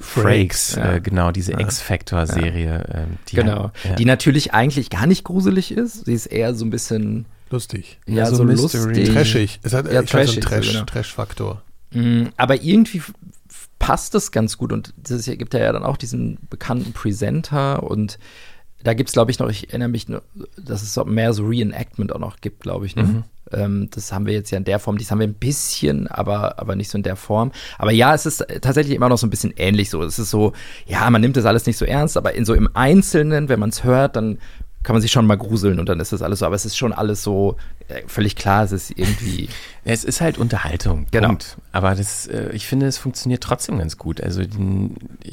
Frakes, 0.00 0.74
ja. 0.76 0.94
äh, 0.94 1.00
genau, 1.00 1.30
diese 1.30 1.52
ja. 1.52 1.60
X-Factor-Serie. 1.60 2.84
Ja. 2.88 3.00
Äh, 3.02 3.06
die 3.28 3.36
genau, 3.36 3.72
hat, 3.84 3.98
die 3.98 4.04
natürlich 4.04 4.52
eigentlich 4.52 4.90
gar 4.90 5.06
nicht 5.06 5.24
gruselig 5.24 5.72
ist. 5.72 6.04
Sie 6.04 6.12
ist 6.12 6.26
eher 6.26 6.54
so 6.54 6.64
ein 6.64 6.70
bisschen 6.70 7.26
lustig. 7.48 7.98
Ja, 8.06 8.26
so, 8.26 8.36
so 8.36 8.44
lustig. 8.44 9.12
Trashig. 9.12 9.60
Es 9.62 9.72
hat 9.72 9.90
ja, 9.90 10.02
trashig, 10.02 10.44
so 10.44 10.50
einen 10.50 10.62
Trash, 10.62 10.72
genau. 10.72 10.84
Trash-Faktor. 10.84 11.62
Mm, 11.92 12.26
aber 12.36 12.62
irgendwie 12.62 13.02
passt 13.78 14.14
das 14.14 14.30
ganz 14.30 14.58
gut 14.58 14.72
und 14.72 14.92
es 15.08 15.24
gibt 15.24 15.54
ja 15.54 15.72
dann 15.72 15.82
auch 15.82 15.96
diesen 15.96 16.38
bekannten 16.50 16.92
Presenter 16.92 17.82
und 17.82 18.18
da 18.82 18.94
gibt 18.94 19.10
es, 19.10 19.12
glaube 19.12 19.30
ich, 19.30 19.38
noch, 19.38 19.48
ich 19.48 19.68
erinnere 19.68 19.88
mich, 19.88 20.06
dass 20.56 20.82
es 20.82 21.04
mehr 21.04 21.32
so 21.32 21.46
Reenactment 21.46 22.12
auch 22.12 22.18
noch 22.18 22.40
gibt, 22.40 22.60
glaube 22.60 22.86
ich. 22.86 22.96
Ne? 22.96 23.02
Mhm. 23.02 23.24
Ähm, 23.52 23.88
das 23.92 24.12
haben 24.12 24.26
wir 24.26 24.32
jetzt 24.32 24.50
ja 24.50 24.58
in 24.58 24.64
der 24.64 24.78
Form, 24.78 24.96
das 24.98 25.10
haben 25.10 25.18
wir 25.18 25.26
ein 25.26 25.34
bisschen, 25.34 26.06
aber, 26.08 26.58
aber 26.58 26.76
nicht 26.76 26.90
so 26.90 26.96
in 26.96 27.02
der 27.02 27.16
Form. 27.16 27.52
Aber 27.78 27.90
ja, 27.90 28.14
es 28.14 28.26
ist 28.26 28.44
tatsächlich 28.60 28.94
immer 28.94 29.08
noch 29.08 29.18
so 29.18 29.26
ein 29.26 29.30
bisschen 29.30 29.52
ähnlich 29.56 29.90
so. 29.90 30.02
Es 30.02 30.18
ist 30.18 30.30
so, 30.30 30.52
ja, 30.86 31.08
man 31.10 31.20
nimmt 31.20 31.36
das 31.36 31.44
alles 31.44 31.66
nicht 31.66 31.76
so 31.76 31.84
ernst, 31.84 32.16
aber 32.16 32.34
in 32.34 32.44
so 32.44 32.54
im 32.54 32.68
Einzelnen, 32.74 33.48
wenn 33.48 33.60
man 33.60 33.70
es 33.70 33.84
hört, 33.84 34.16
dann 34.16 34.38
kann 34.82 34.94
man 34.94 35.02
sich 35.02 35.12
schon 35.12 35.26
mal 35.26 35.36
gruseln 35.36 35.78
und 35.78 35.88
dann 35.88 36.00
ist 36.00 36.12
das 36.12 36.22
alles 36.22 36.38
so. 36.38 36.46
Aber 36.46 36.54
es 36.54 36.64
ist 36.64 36.76
schon 36.76 36.92
alles 36.92 37.22
so 37.22 37.56
äh, 37.88 38.02
völlig 38.06 38.34
klar, 38.36 38.64
es 38.64 38.72
ist 38.72 38.90
irgendwie. 38.90 39.48
Es 39.82 40.04
ist 40.04 40.20
halt 40.20 40.36
Unterhaltung. 40.36 41.06
Genau. 41.10 41.28
Punkt. 41.28 41.56
Aber 41.72 41.94
das, 41.94 42.26
äh, 42.26 42.50
ich 42.52 42.66
finde, 42.66 42.86
es 42.86 42.98
funktioniert 42.98 43.42
trotzdem 43.42 43.78
ganz 43.78 43.96
gut. 43.96 44.20
Also 44.20 44.42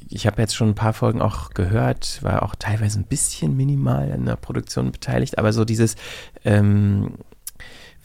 ich 0.08 0.26
habe 0.26 0.41
jetzt 0.41 0.56
schon 0.56 0.70
ein 0.70 0.76
paar 0.76 0.93
Folgen 0.93 1.22
auch 1.22 1.50
gehört, 1.50 2.24
war 2.24 2.43
auch 2.43 2.56
teilweise 2.56 2.98
ein 2.98 3.04
bisschen 3.04 3.58
minimal 3.58 4.10
an 4.14 4.26
der 4.26 4.38
Produktion 4.38 4.93
beteiligt, 4.93 5.38
aber 5.38 5.52
so 5.52 5.66
dieses 5.66 5.98
ähm, 6.45 7.16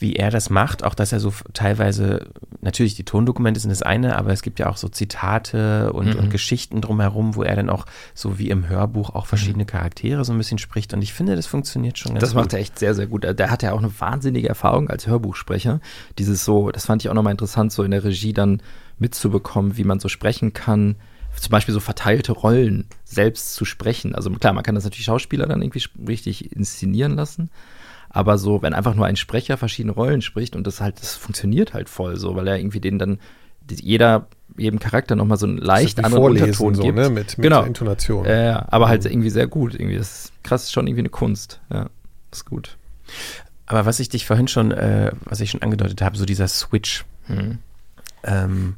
wie 0.02 0.16
er 0.16 0.30
das 0.30 0.50
macht, 0.50 0.84
auch 0.84 0.94
dass 0.94 1.12
er 1.12 1.20
so 1.20 1.32
teilweise, 1.54 2.26
natürlich 2.60 2.94
die 2.94 3.04
Tondokumente 3.04 3.60
sind 3.60 3.70
das 3.70 3.80
eine, 3.80 4.16
aber 4.16 4.32
es 4.32 4.42
gibt 4.42 4.58
ja 4.58 4.68
auch 4.68 4.76
so 4.76 4.88
Zitate 4.88 5.92
und, 5.92 6.14
mhm. 6.14 6.18
und 6.18 6.30
Geschichten 6.30 6.82
drumherum, 6.82 7.34
wo 7.34 7.42
er 7.42 7.56
dann 7.56 7.70
auch 7.70 7.86
so 8.12 8.38
wie 8.38 8.50
im 8.50 8.68
Hörbuch 8.68 9.10
auch 9.10 9.26
verschiedene 9.26 9.64
mhm. 9.64 9.68
Charaktere 9.68 10.24
so 10.24 10.32
ein 10.32 10.38
bisschen 10.38 10.58
spricht 10.58 10.92
und 10.92 11.00
ich 11.00 11.14
finde, 11.14 11.36
das 11.36 11.46
funktioniert 11.46 11.98
schon 11.98 12.12
ganz 12.12 12.20
das 12.20 12.30
gut. 12.30 12.38
Das 12.38 12.44
macht 12.44 12.52
er 12.52 12.58
echt 12.58 12.78
sehr, 12.78 12.94
sehr 12.94 13.06
gut. 13.06 13.24
Der 13.24 13.50
hat 13.50 13.62
ja 13.62 13.72
auch 13.72 13.78
eine 13.78 13.98
wahnsinnige 13.98 14.48
Erfahrung 14.48 14.90
als 14.90 15.06
Hörbuchsprecher. 15.06 15.80
Dieses 16.18 16.44
so, 16.44 16.70
das 16.70 16.84
fand 16.84 17.02
ich 17.02 17.08
auch 17.08 17.14
nochmal 17.14 17.32
interessant, 17.32 17.72
so 17.72 17.82
in 17.82 17.92
der 17.92 18.04
Regie 18.04 18.34
dann 18.34 18.60
mitzubekommen, 18.98 19.78
wie 19.78 19.84
man 19.84 20.00
so 20.00 20.08
sprechen 20.08 20.52
kann 20.52 20.96
zum 21.40 21.50
Beispiel 21.50 21.74
so 21.74 21.80
verteilte 21.80 22.32
Rollen 22.32 22.86
selbst 23.04 23.54
zu 23.54 23.64
sprechen. 23.64 24.14
Also 24.14 24.30
klar, 24.30 24.52
man 24.52 24.62
kann 24.62 24.74
das 24.74 24.84
natürlich 24.84 25.06
Schauspieler 25.06 25.46
dann 25.46 25.62
irgendwie 25.62 25.82
richtig 26.06 26.52
inszenieren 26.52 27.16
lassen, 27.16 27.50
aber 28.12 28.38
so, 28.38 28.62
wenn 28.62 28.74
einfach 28.74 28.94
nur 28.94 29.06
ein 29.06 29.16
Sprecher 29.16 29.56
verschiedene 29.56 29.92
Rollen 29.92 30.22
spricht 30.22 30.54
und 30.54 30.66
das 30.66 30.80
halt, 30.80 31.00
das 31.00 31.16
funktioniert 31.16 31.74
halt 31.74 31.88
voll 31.88 32.16
so, 32.18 32.36
weil 32.36 32.46
er 32.46 32.58
irgendwie 32.58 32.80
den 32.80 32.98
dann 32.98 33.18
jeder 33.70 34.26
jedem 34.56 34.78
Charakter 34.78 35.16
nochmal 35.16 35.38
so 35.38 35.46
einen 35.46 35.56
leicht 35.58 36.04
anderen 36.04 36.24
Unterton 36.24 36.74
so, 36.74 36.82
gibt. 36.82 36.96
Ne? 36.96 37.08
Mit, 37.08 37.38
mit 37.38 37.42
genau. 37.42 37.62
Intonation. 37.62 38.26
Äh, 38.26 38.62
aber 38.66 38.88
halt 38.88 39.04
irgendwie 39.06 39.30
sehr 39.30 39.46
gut. 39.46 39.74
Irgendwie 39.74 39.96
das 39.96 40.24
ist 40.24 40.32
krass, 40.42 40.64
ist 40.64 40.72
schon 40.72 40.86
irgendwie 40.86 41.02
eine 41.02 41.08
Kunst. 41.08 41.60
Ja, 41.72 41.88
ist 42.30 42.44
gut. 42.44 42.76
Aber 43.66 43.86
was 43.86 44.00
ich 44.00 44.08
dich 44.08 44.26
vorhin 44.26 44.48
schon, 44.48 44.70
äh, 44.72 45.12
was 45.24 45.40
ich 45.40 45.50
schon 45.50 45.62
angedeutet 45.62 46.02
habe, 46.02 46.16
so 46.16 46.24
dieser 46.26 46.48
Switch. 46.48 47.04
Hm. 47.26 47.58
Ähm, 48.24 48.76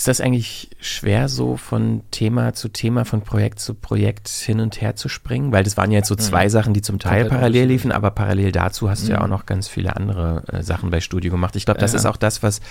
ist 0.00 0.08
das 0.08 0.22
eigentlich 0.22 0.70
schwer, 0.80 1.28
so 1.28 1.58
von 1.58 2.00
Thema 2.10 2.54
zu 2.54 2.70
Thema, 2.70 3.04
von 3.04 3.20
Projekt 3.20 3.60
zu 3.60 3.74
Projekt 3.74 4.30
hin 4.30 4.60
und 4.60 4.80
her 4.80 4.96
zu 4.96 5.10
springen? 5.10 5.52
Weil 5.52 5.62
das 5.62 5.76
waren 5.76 5.90
ja 5.90 5.98
jetzt 5.98 6.08
so 6.08 6.14
zwei 6.14 6.46
mhm. 6.46 6.48
Sachen, 6.48 6.72
die 6.72 6.80
zum 6.80 6.98
Teil 6.98 7.26
parallel 7.26 7.66
liefen, 7.66 7.92
aber 7.92 8.10
parallel 8.10 8.50
dazu 8.50 8.88
hast 8.88 9.02
mhm. 9.02 9.06
du 9.06 9.12
ja 9.12 9.18
mhm. 9.18 9.24
auch 9.24 9.28
noch 9.28 9.44
ganz 9.44 9.68
viele 9.68 9.94
andere 9.96 10.42
äh, 10.46 10.62
Sachen 10.62 10.88
bei 10.88 11.02
Studio 11.02 11.30
gemacht. 11.30 11.54
Ich 11.54 11.66
glaube, 11.66 11.80
das 11.80 11.92
ja. 11.92 11.98
ist 11.98 12.06
auch 12.06 12.16
das, 12.16 12.42
was 12.42 12.62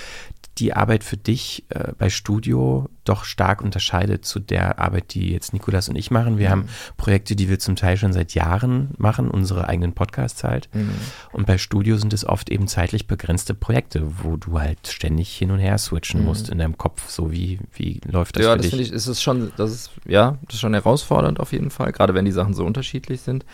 die 0.57 0.73
Arbeit 0.73 1.03
für 1.03 1.17
dich 1.17 1.63
äh, 1.69 1.93
bei 1.97 2.09
Studio 2.09 2.89
doch 3.05 3.23
stark 3.23 3.61
unterscheidet 3.61 4.25
zu 4.25 4.39
der 4.39 4.79
Arbeit, 4.79 5.13
die 5.13 5.31
jetzt 5.31 5.53
Nikolas 5.53 5.89
und 5.89 5.95
ich 5.95 6.11
machen. 6.11 6.37
Wir 6.37 6.47
mhm. 6.47 6.51
haben 6.51 6.69
Projekte, 6.97 7.35
die 7.35 7.49
wir 7.49 7.59
zum 7.59 7.75
Teil 7.75 7.97
schon 7.97 8.13
seit 8.13 8.33
Jahren 8.33 8.89
machen, 8.97 9.31
unsere 9.31 9.67
eigenen 9.67 9.93
Podcasts 9.93 10.43
halt. 10.43 10.69
Mhm. 10.73 10.91
Und 11.31 11.47
bei 11.47 11.57
Studio 11.57 11.97
sind 11.97 12.13
es 12.13 12.25
oft 12.25 12.49
eben 12.49 12.67
zeitlich 12.67 13.07
begrenzte 13.07 13.53
Projekte, 13.53 14.03
wo 14.23 14.35
du 14.35 14.59
halt 14.59 14.87
ständig 14.87 15.35
hin 15.35 15.51
und 15.51 15.59
her 15.59 15.77
switchen 15.77 16.21
mhm. 16.21 16.27
musst 16.27 16.49
in 16.49 16.57
deinem 16.57 16.77
Kopf. 16.77 17.09
So 17.09 17.31
wie, 17.31 17.59
wie 17.73 18.01
läuft 18.05 18.35
das 18.35 18.43
ja, 18.43 18.51
für 18.51 18.57
das 18.57 18.69
dich? 18.69 18.87
Ja, 18.87 18.93
das 18.93 19.07
ist 19.07 19.21
schon, 19.21 19.51
das 19.55 19.71
ist, 19.71 19.91
ja, 20.05 20.37
das 20.45 20.55
ist 20.55 20.59
schon 20.59 20.73
herausfordernd 20.73 21.39
auf 21.39 21.53
jeden 21.53 21.69
Fall, 21.69 21.91
gerade 21.91 22.13
wenn 22.13 22.25
die 22.25 22.31
Sachen 22.31 22.53
so 22.53 22.65
unterschiedlich 22.65 23.21
sind. 23.21 23.45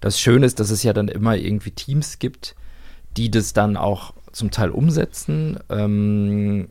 Das 0.00 0.20
Schöne 0.20 0.46
ist, 0.46 0.60
dass 0.60 0.70
es 0.70 0.82
ja 0.82 0.92
dann 0.92 1.08
immer 1.08 1.36
irgendwie 1.36 1.70
Teams 1.70 2.18
gibt, 2.18 2.54
die 3.16 3.30
das 3.30 3.52
dann 3.52 3.76
auch 3.76 4.14
zum 4.36 4.50
Teil 4.50 4.70
umsetzen 4.70 5.58
ähm, 5.70 6.68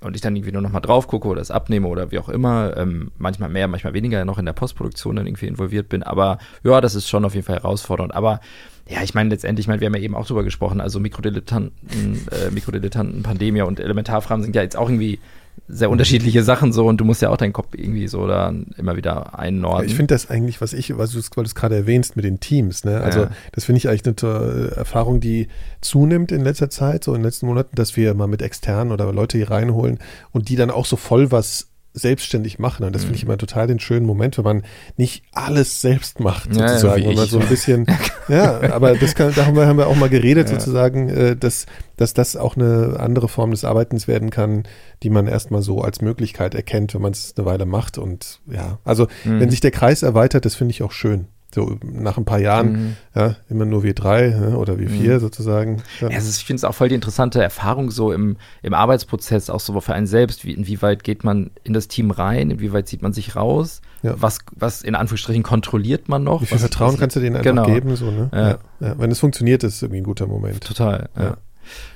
und 0.00 0.14
ich 0.16 0.22
dann 0.22 0.34
irgendwie 0.34 0.52
nur 0.52 0.62
noch 0.62 0.72
mal 0.72 0.80
drauf 0.80 1.06
gucke 1.06 1.28
oder 1.28 1.40
es 1.40 1.50
abnehme 1.50 1.86
oder 1.86 2.10
wie 2.10 2.18
auch 2.18 2.28
immer, 2.28 2.76
ähm, 2.76 3.10
manchmal 3.18 3.48
mehr, 3.48 3.68
manchmal 3.68 3.94
weniger 3.94 4.24
noch 4.24 4.38
in 4.38 4.46
der 4.46 4.52
Postproduktion 4.52 5.16
dann 5.16 5.26
irgendwie 5.26 5.46
involviert 5.46 5.88
bin, 5.88 6.02
aber 6.02 6.38
ja, 6.62 6.80
das 6.80 6.94
ist 6.94 7.08
schon 7.08 7.24
auf 7.24 7.34
jeden 7.34 7.46
Fall 7.46 7.56
herausfordernd, 7.56 8.14
aber 8.14 8.40
ja, 8.88 9.02
ich 9.02 9.14
meine 9.14 9.30
letztendlich, 9.30 9.64
ich 9.64 9.68
meine, 9.68 9.80
wir 9.80 9.86
haben 9.86 9.94
ja 9.94 10.02
eben 10.02 10.14
auch 10.14 10.26
drüber 10.26 10.44
gesprochen, 10.44 10.80
also 10.80 11.00
Mikrodilettanten, 11.00 12.26
äh, 12.30 12.50
Mikrodilettanten, 12.50 13.22
Pandemie 13.22 13.62
und 13.62 13.80
Elementarfragen 13.80 14.44
sind 14.44 14.56
ja 14.56 14.62
jetzt 14.62 14.76
auch 14.76 14.88
irgendwie 14.88 15.20
sehr 15.66 15.90
unterschiedliche 15.90 16.42
Sachen 16.42 16.72
so 16.72 16.86
und 16.86 16.98
du 17.00 17.04
musst 17.04 17.22
ja 17.22 17.30
auch 17.30 17.36
deinen 17.36 17.54
Kopf 17.54 17.68
irgendwie 17.74 18.06
so 18.06 18.26
da 18.26 18.52
immer 18.76 18.96
wieder 18.96 19.38
einnorden. 19.38 19.86
Ich 19.86 19.94
finde 19.94 20.14
das 20.14 20.28
eigentlich, 20.28 20.60
was 20.60 20.72
ich, 20.74 20.96
was 20.98 21.12
du 21.12 21.18
es 21.18 21.54
gerade 21.54 21.74
erwähnst 21.74 22.16
mit 22.16 22.24
den 22.24 22.38
Teams, 22.38 22.84
ne? 22.84 23.00
Also 23.00 23.20
ja. 23.20 23.30
das 23.52 23.64
finde 23.64 23.78
ich 23.78 23.88
eigentlich 23.88 24.24
eine 24.24 24.72
Erfahrung, 24.76 25.20
die 25.20 25.48
zunimmt 25.80 26.32
in 26.32 26.42
letzter 26.42 26.68
Zeit, 26.68 27.04
so 27.04 27.12
in 27.14 27.20
den 27.20 27.24
letzten 27.24 27.46
Monaten, 27.46 27.76
dass 27.76 27.96
wir 27.96 28.14
mal 28.14 28.26
mit 28.26 28.42
externen 28.42 28.92
oder 28.92 29.10
Leute 29.12 29.38
hier 29.38 29.50
reinholen 29.50 29.98
und 30.32 30.48
die 30.48 30.56
dann 30.56 30.70
auch 30.70 30.84
so 30.84 30.96
voll 30.96 31.32
was 31.32 31.70
selbstständig 31.94 32.58
machen. 32.58 32.84
Und 32.84 32.94
das 32.94 33.02
finde 33.02 33.16
ich 33.16 33.24
mhm. 33.24 33.30
immer 33.30 33.38
total 33.38 33.68
den 33.68 33.78
schönen 33.78 34.04
Moment, 34.04 34.36
wenn 34.36 34.44
man 34.44 34.62
nicht 34.96 35.22
alles 35.32 35.80
selbst 35.80 36.20
macht, 36.20 36.52
sozusagen. 36.52 37.02
Ja, 37.02 37.04
ja, 37.04 37.08
wenn 37.08 37.16
man 37.16 37.28
so 37.28 37.38
ein 37.38 37.48
bisschen, 37.48 37.86
ja, 38.28 38.72
aber 38.72 38.94
das 38.96 39.14
kann, 39.14 39.32
da 39.34 39.46
haben 39.46 39.56
wir, 39.56 39.66
haben 39.66 39.78
wir 39.78 39.86
auch 39.86 39.96
mal 39.96 40.08
geredet, 40.08 40.50
ja. 40.50 40.58
sozusagen, 40.58 41.08
äh, 41.08 41.36
dass, 41.36 41.66
dass 41.96 42.12
das 42.12 42.36
auch 42.36 42.56
eine 42.56 42.96
andere 42.98 43.28
Form 43.28 43.52
des 43.52 43.64
Arbeitens 43.64 44.08
werden 44.08 44.30
kann, 44.30 44.64
die 45.04 45.10
man 45.10 45.28
erstmal 45.28 45.62
so 45.62 45.82
als 45.82 46.02
Möglichkeit 46.02 46.54
erkennt, 46.54 46.94
wenn 46.94 47.02
man 47.02 47.12
es 47.12 47.34
eine 47.36 47.46
Weile 47.46 47.64
macht. 47.64 47.96
Und 47.96 48.40
ja, 48.50 48.78
also 48.84 49.06
mhm. 49.24 49.40
wenn 49.40 49.50
sich 49.50 49.60
der 49.60 49.70
Kreis 49.70 50.02
erweitert, 50.02 50.44
das 50.44 50.56
finde 50.56 50.72
ich 50.72 50.82
auch 50.82 50.92
schön 50.92 51.28
so 51.54 51.78
nach 51.82 52.18
ein 52.18 52.24
paar 52.24 52.40
Jahren, 52.40 52.72
mhm. 52.72 52.96
ja, 53.14 53.36
immer 53.48 53.64
nur 53.64 53.82
wir 53.82 53.94
drei 53.94 54.28
ja, 54.28 54.56
oder 54.56 54.78
wir 54.78 54.90
vier 54.90 55.14
mhm. 55.14 55.20
sozusagen. 55.20 55.82
Ja. 56.00 56.08
Also 56.08 56.28
ich 56.28 56.44
finde 56.44 56.58
es 56.58 56.64
auch 56.64 56.74
voll 56.74 56.88
die 56.88 56.96
interessante 56.96 57.42
Erfahrung 57.42 57.90
so 57.90 58.12
im, 58.12 58.36
im 58.62 58.74
Arbeitsprozess, 58.74 59.50
auch 59.50 59.60
so 59.60 59.80
für 59.80 59.94
einen 59.94 60.06
selbst, 60.06 60.44
wie, 60.44 60.52
inwieweit 60.52 61.04
geht 61.04 61.24
man 61.24 61.50
in 61.62 61.72
das 61.72 61.88
Team 61.88 62.10
rein, 62.10 62.50
inwieweit 62.50 62.88
zieht 62.88 63.02
man 63.02 63.12
sich 63.12 63.36
raus, 63.36 63.80
ja. 64.02 64.14
was, 64.18 64.40
was 64.56 64.82
in 64.82 64.94
Anführungsstrichen 64.94 65.44
kontrolliert 65.44 66.08
man 66.08 66.24
noch. 66.24 66.42
Wie 66.42 66.46
viel 66.46 66.56
was, 66.56 66.62
Vertrauen 66.62 66.94
was, 66.94 67.00
kannst 67.00 67.16
du 67.16 67.20
denen 67.20 67.36
einfach 67.36 67.50
genau. 67.50 67.66
geben, 67.66 67.94
so, 67.96 68.10
ne? 68.10 68.58
Wenn 68.80 69.10
es 69.10 69.20
funktioniert, 69.20 69.62
ist 69.62 69.76
es 69.76 69.82
irgendwie 69.82 70.00
ein 70.00 70.04
guter 70.04 70.26
Moment. 70.26 70.62
Total, 70.62 71.08
ja. 71.16 71.36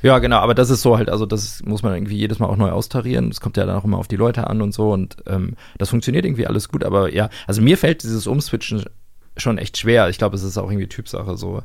Ja, 0.02 0.18
genau, 0.18 0.38
aber 0.38 0.54
das 0.54 0.70
ist 0.70 0.82
so 0.82 0.96
halt, 0.96 1.10
also 1.10 1.26
das 1.26 1.62
muss 1.62 1.82
man 1.82 1.94
irgendwie 1.94 2.16
jedes 2.16 2.38
Mal 2.38 2.46
auch 2.46 2.56
neu 2.56 2.70
austarieren. 2.70 3.28
Das 3.28 3.40
kommt 3.40 3.56
ja 3.56 3.66
dann 3.66 3.76
auch 3.76 3.84
immer 3.84 3.98
auf 3.98 4.08
die 4.08 4.16
Leute 4.16 4.46
an 4.46 4.62
und 4.62 4.72
so 4.72 4.92
und 4.92 5.16
ähm, 5.26 5.56
das 5.76 5.90
funktioniert 5.90 6.24
irgendwie 6.24 6.46
alles 6.46 6.68
gut, 6.68 6.84
aber 6.84 7.12
ja, 7.12 7.28
also 7.46 7.60
mir 7.60 7.76
fällt 7.76 8.02
dieses 8.02 8.26
Umswitchen 8.26 8.84
schon 9.42 9.58
echt 9.58 9.78
schwer. 9.78 10.08
Ich 10.08 10.18
glaube, 10.18 10.36
es 10.36 10.42
ist 10.42 10.58
auch 10.58 10.70
irgendwie 10.70 10.88
Typsache 10.88 11.36
so. 11.36 11.62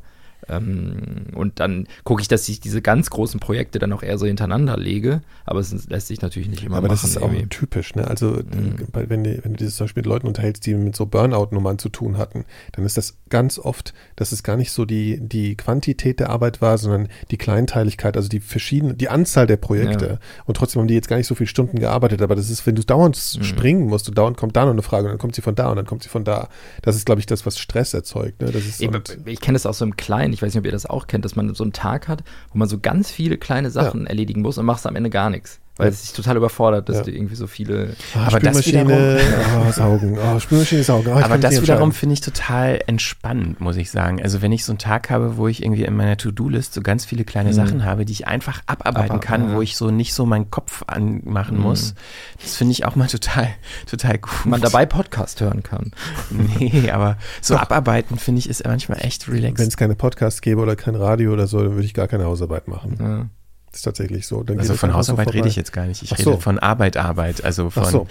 Ähm, 0.50 1.28
und 1.34 1.60
dann 1.60 1.88
gucke 2.04 2.22
ich, 2.22 2.28
dass 2.28 2.48
ich 2.50 2.60
diese 2.60 2.82
ganz 2.82 3.10
großen 3.10 3.40
Projekte 3.40 3.80
dann 3.80 3.94
auch 3.94 4.04
eher 4.04 4.18
so 4.18 4.26
hintereinander 4.26 4.78
lege, 4.78 5.22
aber 5.46 5.60
es 5.60 5.88
lässt 5.90 6.08
sich 6.08 6.22
natürlich 6.22 6.50
nicht 6.50 6.64
immer 6.64 6.78
aber 6.78 6.88
machen. 6.88 6.98
Aber 6.98 7.02
das 7.02 7.10
ist 7.10 7.22
irgendwie. 7.22 7.44
auch 7.44 7.50
typisch, 7.50 7.96
ne? 7.96 8.08
Also, 8.08 8.28
mhm. 8.28 8.76
wenn, 8.94 9.24
du, 9.24 9.44
wenn 9.44 9.54
du 9.54 9.58
dieses 9.58 9.76
zum 9.78 9.86
Beispiel 9.86 10.02
mit 10.02 10.08
Leuten 10.08 10.28
unterhältst, 10.28 10.66
die 10.66 10.76
mit 10.76 10.96
so 10.96 11.06
Burnout-Nummern 11.06 11.80
zu 11.80 11.90
tun 11.90 12.18
hatten, 12.18 12.46
dann 12.74 12.86
ist 12.86 12.98
das 12.98 13.18
ganz 13.30 13.60
oft, 13.60 13.94
dass 14.16 14.32
es 14.32 14.44
gar 14.44 14.58
nicht 14.58 14.72
so 14.72 14.86
die, 14.86 15.20
die 15.22 15.56
Quantität 15.56 16.20
der 16.20 16.30
Arbeit 16.30 16.62
war, 16.62 16.78
sondern 16.78 17.08
die 17.32 17.38
Kleinteiligkeit, 17.38 18.18
also 18.18 18.30
die 18.30 18.40
verschiedene, 18.40 18.94
die 18.94 19.10
Anzahl 19.10 19.48
der 19.48 19.58
Projekte. 19.58 20.06
Ja. 20.06 20.20
Und 20.46 20.58
trotzdem 20.58 20.82
haben 20.82 20.88
die 20.88 20.94
jetzt 20.94 21.08
gar 21.08 21.18
nicht 21.18 21.28
so 21.28 21.36
viele 21.36 21.48
Stunden 21.48 21.80
gearbeitet, 21.80 22.22
aber 22.22 22.36
das 22.36 22.50
ist, 22.50 22.66
wenn 22.66 22.76
du 22.76 22.84
dauernd 22.84 23.18
mhm. 23.18 23.44
springen 23.44 23.88
musst, 23.88 24.08
und 24.10 24.18
dauernd 24.18 24.38
kommt 24.38 24.56
da 24.56 24.66
noch 24.66 24.72
eine 24.72 24.82
Frage 24.82 25.06
und 25.06 25.12
dann 25.12 25.20
kommt 25.20 25.36
sie 25.36 25.42
von 25.42 25.56
da 25.56 25.70
und 25.70 25.78
dann 25.78 25.86
kommt 25.86 26.04
sie 26.04 26.10
von 26.10 26.24
da. 26.24 26.50
Das 26.82 26.96
ist, 26.96 27.06
glaube 27.06 27.20
ich, 27.20 27.26
das, 27.26 27.46
was 27.46 27.58
Stress 27.58 27.94
erzeugt. 27.94 28.42
Ne? 28.42 28.52
Das 28.52 28.66
ist 28.66 28.82
Eben, 28.82 29.02
ich 29.26 29.40
kenne 29.40 29.56
das 29.56 29.66
auch 29.66 29.74
so 29.74 29.86
im 29.86 29.96
Kleinen, 29.96 30.33
ich 30.34 30.42
weiß 30.42 30.54
nicht, 30.54 30.60
ob 30.60 30.66
ihr 30.66 30.72
das 30.72 30.86
auch 30.86 31.08
kennt, 31.08 31.26
dass 31.26 31.36
man 31.36 31.54
so 31.54 31.64
einen 31.64 31.74
Tag 31.74 32.08
hat, 32.08 32.24
wo 32.52 32.58
man 32.58 32.68
so 32.68 32.80
ganz 32.80 33.12
viele 33.12 33.38
kleine 33.38 33.72
Sachen 33.72 34.02
ja. 34.02 34.08
erledigen 34.08 34.42
muss 34.42 34.58
und 34.58 34.66
machst 34.66 34.86
am 34.88 34.96
Ende 34.96 35.10
gar 35.10 35.30
nichts. 35.30 35.60
Weil 35.84 35.90
es 35.92 36.02
sich 36.04 36.14
total 36.14 36.38
überfordert, 36.38 36.90
dass 36.90 36.98
Ja. 36.98 37.04
du 37.04 37.12
irgendwie 37.12 37.36
so 37.36 37.48
viele. 37.48 37.96
Ah, 38.16 38.28
Aber 38.28 38.40
das 38.40 38.66
wiederum- 38.66 38.92
oh, 38.92 39.72
saugen, 39.72 40.18
oh, 40.18 40.40
Spülmaschine 40.40 40.84
saugen. 40.84 41.14
Oh, 41.14 41.20
Aber 41.20 41.38
das 41.38 41.62
wiederum 41.62 41.92
finde 41.92 42.14
ich 42.14 42.22
total 42.22 42.80
entspannend, 42.88 43.60
muss 43.62 43.76
ich 43.78 43.92
sagen. 43.92 44.22
Also 44.22 44.42
wenn 44.42 44.52
ich 44.52 44.66
so 44.66 44.72
einen 44.72 44.80
Tag 44.80 45.10
habe, 45.10 45.38
wo 45.38 45.48
ich 45.48 45.64
irgendwie 45.64 45.84
in 45.84 45.96
meiner 45.96 46.18
To-Do-List 46.18 46.74
so 46.74 46.82
ganz 46.82 47.06
viele 47.06 47.24
kleine 47.24 47.50
Mhm. 47.50 47.54
Sachen 47.54 47.86
habe, 47.86 48.06
die 48.06 48.14
ich 48.14 48.28
einfach 48.28 48.62
abarbeiten 48.68 49.12
Aber- 49.12 49.20
kann, 49.20 49.50
ja. 49.50 49.56
wo 49.56 49.62
ich 49.62 49.76
so 49.76 49.92
nicht 49.92 50.14
so 50.14 50.26
meinen 50.26 50.50
Kopf 50.52 50.84
anmachen 50.88 51.58
Mhm. 51.58 51.64
muss, 51.64 51.96
das 52.42 52.56
finde 52.56 52.72
ich 52.72 52.86
auch 52.86 52.96
mal 52.96 53.08
total, 53.08 53.50
total 53.90 54.18
gut. 54.18 54.46
Man 54.46 54.62
dabei 54.62 54.86
Podcast 54.86 55.42
hören 55.42 55.64
kann. 55.64 55.92
Nee, 56.30 56.90
aber 56.92 57.18
so 57.42 57.54
Doch. 57.56 57.62
abarbeiten 57.62 58.18
finde 58.18 58.40
ich 58.40 58.50
ist 58.50 58.66
manchmal 58.66 59.00
echt 59.06 59.28
Wenn 59.28 59.36
relaxed. 59.36 59.68
es 59.68 59.78
keine 59.78 59.96
Podcasts 59.96 60.42
gäbe 60.42 60.62
oder 60.62 60.76
kein 60.76 60.96
Radio 60.96 61.34
oder 61.34 61.48
so, 61.48 61.60
dann 61.62 61.74
würde 61.74 61.86
ich 61.86 61.94
gar 61.94 62.08
keine 62.08 62.26
Hausarbeit 62.26 62.68
machen. 62.68 62.98
Ja. 63.00 63.26
Das 63.74 63.80
ist 63.80 63.84
tatsächlich 63.86 64.28
so. 64.28 64.44
Dann 64.44 64.60
Also 64.60 64.76
von 64.76 64.92
so 64.92 64.96
Hausarbeit 64.96 65.34
rede 65.34 65.48
ich 65.48 65.56
jetzt 65.56 65.74
gar 65.74 65.88
nicht. 65.88 66.04
Ich 66.04 66.14
Ach 66.14 66.20
rede 66.20 66.32
so. 66.32 66.38
von 66.38 66.60
Arbeit, 66.60 66.96
Arbeit. 66.96 67.44
Also 67.44 67.72
von 67.72 67.84
Ach 67.84 67.90
so. 67.90 68.08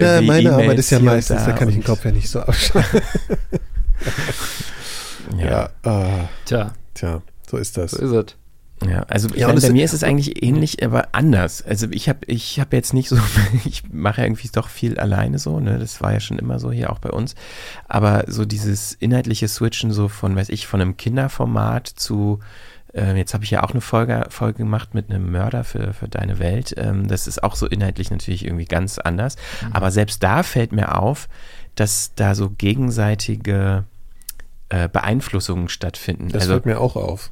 Ja, 0.00 0.20
meine 0.20 0.50
Arbeit 0.50 0.64
E-Mails 0.64 0.80
ist 0.80 0.90
ja 0.90 0.98
meistens, 0.98 1.44
da 1.44 1.52
kann 1.52 1.68
ich 1.68 1.76
den 1.76 1.84
Kopf 1.84 2.04
ja 2.04 2.10
nicht 2.10 2.28
so 2.28 2.40
abschalten. 2.40 3.00
Ja. 5.38 5.46
ja, 5.46 5.70
ah, 5.84 6.28
Tja, 6.44 6.74
tja, 6.92 7.22
so 7.50 7.56
ist 7.56 7.76
das. 7.78 7.92
so 7.92 7.98
ist 7.98 8.10
es. 8.10 8.36
Ja, 8.88 9.00
also 9.04 9.28
ich 9.28 9.36
Ja, 9.36 9.48
meine, 9.48 9.60
bei 9.60 9.70
mir 9.70 9.84
ist 9.84 9.94
es 9.94 10.02
eigentlich 10.04 10.42
ähnlich, 10.42 10.84
aber 10.84 11.08
anders. 11.12 11.62
Also 11.62 11.86
ich 11.90 12.08
habe 12.08 12.20
ich 12.26 12.60
hab 12.60 12.72
jetzt 12.72 12.92
nicht 12.92 13.08
so, 13.08 13.16
ich 13.64 13.84
mache 13.90 14.20
ja 14.20 14.26
irgendwie 14.26 14.48
doch 14.52 14.68
viel 14.68 14.98
alleine 14.98 15.38
so, 15.38 15.60
ne? 15.60 15.78
Das 15.78 16.02
war 16.02 16.12
ja 16.12 16.20
schon 16.20 16.38
immer 16.38 16.58
so 16.58 16.70
hier 16.70 16.90
auch 16.92 16.98
bei 16.98 17.10
uns. 17.10 17.34
Aber 17.88 18.24
so 18.26 18.44
dieses 18.44 18.92
inhaltliche 18.92 19.48
Switchen 19.48 19.92
so 19.92 20.08
von, 20.08 20.36
weiß 20.36 20.50
ich, 20.50 20.66
von 20.66 20.80
einem 20.80 20.96
Kinderformat 20.96 21.86
zu, 21.88 22.40
äh, 22.94 23.16
jetzt 23.16 23.34
habe 23.34 23.44
ich 23.44 23.50
ja 23.50 23.62
auch 23.62 23.70
eine 23.70 23.80
Folge, 23.80 24.26
Folge 24.30 24.58
gemacht 24.58 24.94
mit 24.94 25.10
einem 25.10 25.30
Mörder 25.30 25.64
für, 25.64 25.92
für 25.92 26.08
deine 26.08 26.38
Welt. 26.38 26.74
Ähm, 26.76 27.08
das 27.08 27.26
ist 27.26 27.42
auch 27.42 27.56
so 27.56 27.66
inhaltlich 27.66 28.10
natürlich 28.10 28.44
irgendwie 28.44 28.66
ganz 28.66 28.98
anders. 28.98 29.36
Aber 29.72 29.90
selbst 29.90 30.22
da 30.22 30.42
fällt 30.42 30.72
mir 30.72 30.96
auf, 30.96 31.28
dass 31.74 32.12
da 32.14 32.34
so 32.34 32.50
gegenseitige 32.50 33.84
äh, 34.68 34.88
Beeinflussungen 34.88 35.68
stattfinden. 35.68 36.28
Das 36.28 36.42
also 36.42 36.54
fällt 36.54 36.66
mir 36.66 36.80
auch 36.80 36.96
auf. 36.96 37.30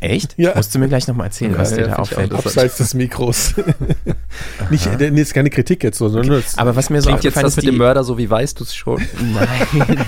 Echt? 0.00 0.34
Ja. 0.38 0.54
Musst 0.54 0.72
du 0.72 0.78
mir 0.78 0.86
gleich 0.86 1.08
nochmal 1.08 1.26
erzählen, 1.26 1.50
Okay, 1.52 1.60
was 1.60 1.74
dir 1.74 1.80
ja, 1.80 1.86
da 1.88 1.96
auffällt. 1.96 2.32
Abseits 2.32 2.76
des 2.76 2.94
Mikros. 2.94 3.54
nicht, 4.70 4.86
äh, 4.86 5.10
nee, 5.10 5.20
ist 5.20 5.34
keine 5.34 5.50
Kritik 5.50 5.82
jetzt 5.82 5.98
so, 5.98 6.08
sondern 6.08 6.40
das, 6.40 6.56
Aber 6.56 6.76
was 6.76 6.88
mir 6.88 7.02
so 7.02 7.08
Klingt 7.08 7.24
jetzt 7.24 7.32
aufgefallen 7.32 7.44
das 7.44 7.52
ist, 7.54 7.56
mit 7.56 7.64
die, 7.64 7.70
dem 7.70 7.78
Mörder 7.78 8.04
so, 8.04 8.16
wie 8.16 8.30
weißt 8.30 8.60
du 8.60 8.64
es 8.64 8.74
schon? 8.76 9.02
Nein. 9.34 10.04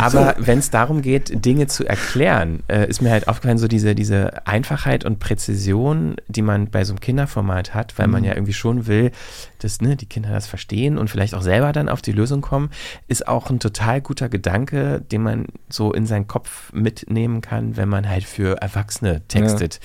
Aber 0.00 0.34
wenn 0.38 0.58
es 0.60 0.70
darum 0.70 1.02
geht, 1.02 1.44
Dinge 1.44 1.66
zu 1.66 1.84
erklären, 1.86 2.62
äh, 2.68 2.88
ist 2.88 3.02
mir 3.02 3.10
halt 3.10 3.28
aufgefallen, 3.28 3.58
so 3.58 3.68
diese, 3.68 3.94
diese 3.94 4.46
Einfachheit 4.46 5.04
und 5.04 5.18
Präzision, 5.18 6.16
die 6.28 6.42
man 6.42 6.70
bei 6.70 6.84
so 6.84 6.92
einem 6.92 7.00
Kinderformat 7.00 7.74
hat, 7.74 7.98
weil 7.98 8.08
man 8.08 8.22
Mhm. 8.22 8.28
ja 8.28 8.34
irgendwie 8.34 8.54
schon 8.54 8.86
will, 8.86 9.10
dass 9.58 9.80
ne, 9.80 9.96
die 9.96 10.06
Kinder 10.06 10.30
das 10.30 10.46
verstehen 10.46 10.98
und 10.98 11.08
vielleicht 11.08 11.34
auch 11.34 11.42
selber 11.42 11.72
dann 11.72 11.88
auf 11.88 12.02
die 12.02 12.12
Lösung 12.12 12.40
kommen, 12.40 12.70
ist 13.08 13.26
auch 13.28 13.50
ein 13.50 13.60
total 13.60 14.00
guter 14.00 14.28
Gedanke, 14.28 15.00
den 15.00 15.22
man 15.22 15.46
so 15.68 15.92
in 15.92 16.06
seinen 16.06 16.26
Kopf 16.26 16.72
mitnehmen 16.72 17.40
kann, 17.40 17.76
wenn 17.76 17.88
man 17.88 18.08
halt 18.08 18.24
für 18.24 18.56
Erwachsene 18.60 19.22
textet. 19.28 19.80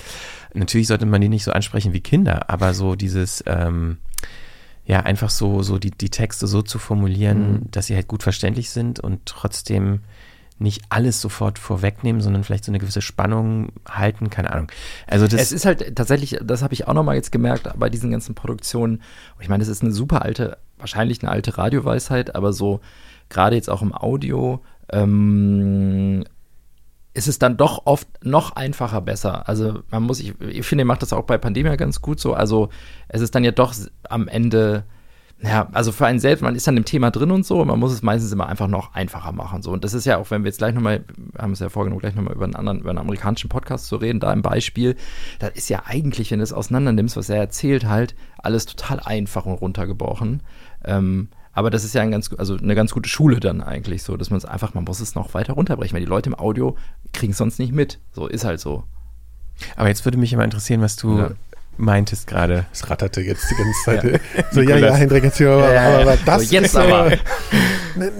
Natürlich 0.54 0.86
sollte 0.88 1.06
man 1.06 1.20
die 1.20 1.28
nicht 1.28 1.44
so 1.44 1.52
ansprechen 1.52 1.92
wie 1.92 2.00
Kinder, 2.00 2.50
aber 2.50 2.74
so 2.74 2.94
dieses 2.94 3.42
ähm, 3.46 3.98
ja, 4.84 5.00
einfach 5.00 5.30
so, 5.30 5.62
so 5.62 5.78
die, 5.78 5.92
die 5.92 6.10
Texte 6.10 6.46
so 6.48 6.60
zu 6.60 6.78
formulieren, 6.78 7.52
Mhm. 7.52 7.70
dass 7.70 7.86
sie 7.86 7.94
halt 7.94 8.08
gut 8.08 8.22
verständlich 8.24 8.70
sind 8.70 8.98
und 8.98 9.26
trotzdem 9.26 10.00
nicht 10.62 10.82
alles 10.88 11.20
sofort 11.20 11.58
vorwegnehmen, 11.58 12.22
sondern 12.22 12.44
vielleicht 12.44 12.64
so 12.64 12.70
eine 12.70 12.78
gewisse 12.78 13.02
Spannung 13.02 13.72
halten, 13.88 14.30
keine 14.30 14.52
Ahnung. 14.52 14.70
Also 15.06 15.26
das 15.26 15.40
es 15.40 15.52
ist 15.52 15.66
halt 15.66 15.96
tatsächlich, 15.96 16.38
das 16.42 16.62
habe 16.62 16.74
ich 16.74 16.86
auch 16.86 16.94
nochmal 16.94 17.16
jetzt 17.16 17.32
gemerkt 17.32 17.68
bei 17.76 17.88
diesen 17.88 18.10
ganzen 18.10 18.34
Produktionen. 18.34 19.02
Ich 19.40 19.48
meine, 19.48 19.62
es 19.62 19.68
ist 19.68 19.82
eine 19.82 19.92
super 19.92 20.22
alte, 20.22 20.58
wahrscheinlich 20.78 21.22
eine 21.22 21.32
alte 21.32 21.58
Radioweisheit, 21.58 22.34
aber 22.34 22.52
so 22.52 22.80
gerade 23.28 23.56
jetzt 23.56 23.70
auch 23.70 23.82
im 23.82 23.94
Audio 23.94 24.62
ähm, 24.90 26.24
ist 27.14 27.28
es 27.28 27.38
dann 27.38 27.56
doch 27.56 27.82
oft 27.84 28.08
noch 28.24 28.56
einfacher 28.56 29.00
besser. 29.00 29.48
Also 29.48 29.80
man 29.90 30.02
muss, 30.02 30.20
ich, 30.20 30.40
ich 30.40 30.66
finde, 30.66 30.82
ihr 30.82 30.86
macht 30.86 31.02
das 31.02 31.12
auch 31.12 31.24
bei 31.24 31.38
Pandemia 31.38 31.76
ganz 31.76 32.00
gut 32.00 32.20
so. 32.20 32.34
Also 32.34 32.70
es 33.08 33.20
ist 33.20 33.34
dann 33.34 33.44
ja 33.44 33.50
doch 33.50 33.74
am 34.08 34.28
Ende, 34.28 34.84
ja, 35.42 35.68
also 35.72 35.90
für 35.90 36.06
einen 36.06 36.20
selbst, 36.20 36.42
man 36.42 36.54
ist 36.54 36.66
dann 36.66 36.76
im 36.76 36.84
Thema 36.84 37.10
drin 37.10 37.30
und 37.32 37.44
so, 37.44 37.64
man 37.64 37.78
muss 37.78 37.92
es 37.92 38.02
meistens 38.02 38.30
immer 38.30 38.46
einfach 38.46 38.68
noch 38.68 38.94
einfacher 38.94 39.32
machen. 39.32 39.62
So. 39.62 39.72
Und 39.72 39.82
das 39.82 39.92
ist 39.92 40.04
ja 40.04 40.18
auch, 40.18 40.30
wenn 40.30 40.44
wir 40.44 40.48
jetzt 40.48 40.58
gleich 40.58 40.74
nochmal, 40.74 41.04
wir 41.16 41.42
haben 41.42 41.52
es 41.52 41.58
ja 41.58 41.68
vorgenommen, 41.68 42.00
gleich 42.00 42.14
nochmal 42.14 42.34
über 42.34 42.44
einen 42.44 42.54
anderen, 42.54 42.80
über 42.80 42.90
einen 42.90 43.00
amerikanischen 43.00 43.48
Podcast 43.48 43.86
zu 43.86 43.96
reden, 43.96 44.20
da 44.20 44.32
im 44.32 44.42
Beispiel, 44.42 44.96
da 45.40 45.48
ist 45.48 45.68
ja 45.68 45.82
eigentlich, 45.84 46.30
wenn 46.30 46.38
du 46.38 46.44
es 46.44 46.52
auseinander 46.52 46.92
nimmst, 46.92 47.16
was 47.16 47.28
er 47.28 47.38
erzählt, 47.38 47.86
halt 47.86 48.14
alles 48.38 48.66
total 48.66 49.00
einfach 49.00 49.44
und 49.44 49.54
runtergebrochen. 49.54 50.42
Ähm, 50.84 51.28
aber 51.52 51.70
das 51.70 51.84
ist 51.84 51.94
ja 51.94 52.02
ein 52.02 52.12
ganz, 52.12 52.30
also 52.38 52.56
eine 52.56 52.74
ganz 52.74 52.92
gute 52.92 53.08
Schule 53.08 53.40
dann 53.40 53.60
eigentlich 53.60 54.04
so, 54.04 54.16
dass 54.16 54.30
man 54.30 54.38
es 54.38 54.44
einfach, 54.44 54.74
man 54.74 54.84
muss 54.84 55.00
es 55.00 55.14
noch 55.14 55.34
weiter 55.34 55.54
runterbrechen, 55.54 55.94
weil 55.94 56.00
die 56.00 56.08
Leute 56.08 56.30
im 56.30 56.38
Audio 56.38 56.76
kriegen 57.12 57.32
es 57.32 57.38
sonst 57.38 57.58
nicht 57.58 57.72
mit. 57.72 57.98
So 58.12 58.26
ist 58.26 58.44
halt 58.44 58.60
so. 58.60 58.84
aber 59.76 59.88
jetzt 59.88 60.04
würde 60.04 60.18
mich 60.18 60.32
immer 60.32 60.44
interessieren, 60.44 60.80
was 60.80 60.96
du 60.96 61.18
Ja. 61.18 61.30
Meintest 61.76 62.26
gerade. 62.26 62.66
Es 62.72 62.88
ratterte 62.88 63.20
jetzt 63.20 63.50
die 63.50 63.54
ganze 63.54 63.72
Zeit. 63.84 64.04
Ja. 64.04 64.44
So, 64.50 64.60
ja, 64.60 64.76
ja. 64.76 64.94
Hendrik, 64.94 65.24
jetzt 65.24 65.38
hier, 65.38 65.50
aber, 65.50 65.72
Ja, 65.72 66.00
aber 66.00 66.18
das 66.24 66.48
So, 66.48 66.54
jetzt 66.54 66.76
aber. 66.76 67.12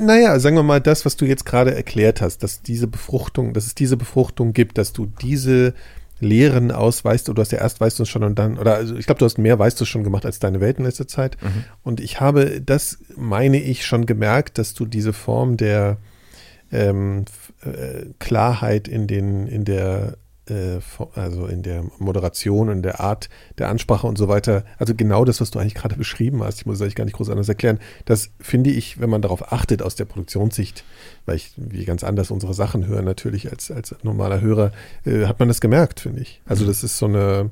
Naja, 0.00 0.38
sagen 0.38 0.57
wir 0.57 0.62
mal, 0.62 0.80
das, 0.80 1.05
was 1.05 1.16
du 1.16 1.24
jetzt 1.24 1.44
gerade 1.44 1.74
erklärt 1.74 2.20
hast, 2.20 2.42
dass 2.42 2.62
diese 2.62 2.86
Befruchtung, 2.86 3.53
dass 3.55 3.66
es 3.66 3.74
diese 3.74 3.96
Befruchtung 3.96 4.53
gibt, 4.53 4.78
dass 4.78 4.92
du 4.92 5.07
diese 5.07 5.74
Lehren 6.20 6.70
ausweist, 6.70 7.28
oder 7.28 7.36
du 7.36 7.42
hast 7.42 7.53
ja 7.53 7.59
erst 7.59 7.80
weißt 7.80 7.98
du 7.98 8.05
es 8.05 8.09
schon 8.09 8.22
und 8.22 8.38
dann, 8.38 8.57
oder 8.59 8.76
also 8.76 8.94
ich 8.96 9.07
glaube, 9.07 9.18
du 9.18 9.24
hast 9.24 9.38
mehr 9.38 9.59
weißt 9.59 9.80
du 9.80 9.84
schon 9.84 10.05
gemacht 10.05 10.24
als 10.24 10.38
deine 10.38 10.61
Welt 10.61 10.78
in 10.78 10.84
letzter 10.84 11.09
Zeit. 11.09 11.36
Mhm. 11.42 11.64
Und 11.82 12.00
ich 12.00 12.20
habe, 12.20 12.61
das 12.61 12.98
meine 13.16 13.61
ich 13.61 13.84
schon 13.84 14.07
gemerkt, 14.07 14.59
dass 14.59 14.74
du 14.74 14.86
diese 14.86 15.12
Form 15.12 15.57
der 15.57 15.96
ähm, 16.70 17.24
äh, 17.64 18.07
Klarheit 18.18 18.88
in 18.88 19.07
den, 19.07 19.46
in 19.48 19.64
der 19.64 20.16
äh, 20.53 20.80
also 21.14 21.46
in 21.46 21.62
der 21.62 21.84
Moderation, 21.98 22.68
in 22.68 22.82
der 22.82 23.00
Art 23.00 23.28
der 23.59 23.68
Ansprache 23.68 24.07
und 24.07 24.18
so 24.18 24.28
weiter, 24.28 24.64
also 24.78 24.94
genau 24.94 25.24
das, 25.24 25.40
was 25.40 25.50
du 25.50 25.59
eigentlich 25.59 25.74
gerade 25.74 25.96
beschrieben 26.03 26.42
hast, 26.42 26.61
ich 26.61 26.66
muss 26.66 26.76
es 26.76 26.82
eigentlich 26.82 26.94
gar 26.94 27.05
nicht 27.05 27.16
groß 27.16 27.30
anders 27.30 27.48
erklären, 27.48 27.78
das 28.05 28.30
finde 28.40 28.70
ich, 28.70 29.00
wenn 29.00 29.11
man 29.11 29.22
darauf 29.22 29.53
achtet 29.53 29.82
aus 29.82 29.94
der 29.94 30.05
Produktionssicht, 30.05 30.84
weil 31.26 31.36
ich 31.36 31.53
wie 31.57 31.84
ganz 31.84 32.05
anders 32.05 32.30
unsere 32.30 32.55
Sachen 32.55 32.86
höre 32.86 33.03
natürlich 33.03 33.50
als, 33.50 33.70
als 33.70 33.94
normaler 34.03 34.40
Hörer, 34.40 34.72
äh, 35.05 35.26
hat 35.26 35.38
man 35.38 35.48
das 35.48 35.61
gemerkt, 35.61 36.00
finde 36.00 36.20
ich. 36.20 36.40
Also 36.46 36.66
das 36.66 36.84
ist 36.84 36.98
so 36.98 37.07
eine, 37.07 37.50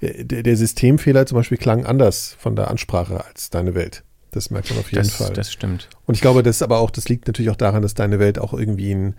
äh, 0.00 0.24
der, 0.24 0.42
der 0.42 0.56
Systemfehler 0.56 1.26
zum 1.26 1.36
Beispiel 1.36 1.58
klang 1.58 1.84
anders 1.84 2.36
von 2.38 2.56
der 2.56 2.70
Ansprache 2.70 3.24
als 3.24 3.50
deine 3.50 3.74
Welt. 3.74 4.04
Das 4.32 4.50
merkt 4.50 4.70
man 4.70 4.78
auf 4.78 4.92
jeden 4.92 5.02
Das, 5.02 5.16
Fall. 5.16 5.32
das 5.32 5.52
stimmt. 5.52 5.88
Und 6.06 6.14
ich 6.14 6.20
glaube, 6.20 6.42
das 6.42 6.62
aber 6.62 6.78
auch, 6.78 6.90
das 6.90 7.08
liegt 7.08 7.26
natürlich 7.26 7.50
auch 7.50 7.56
daran, 7.56 7.82
dass 7.82 7.94
deine 7.94 8.20
Welt 8.20 8.38
auch 8.38 8.54
irgendwie 8.54 8.94
ein 8.94 9.14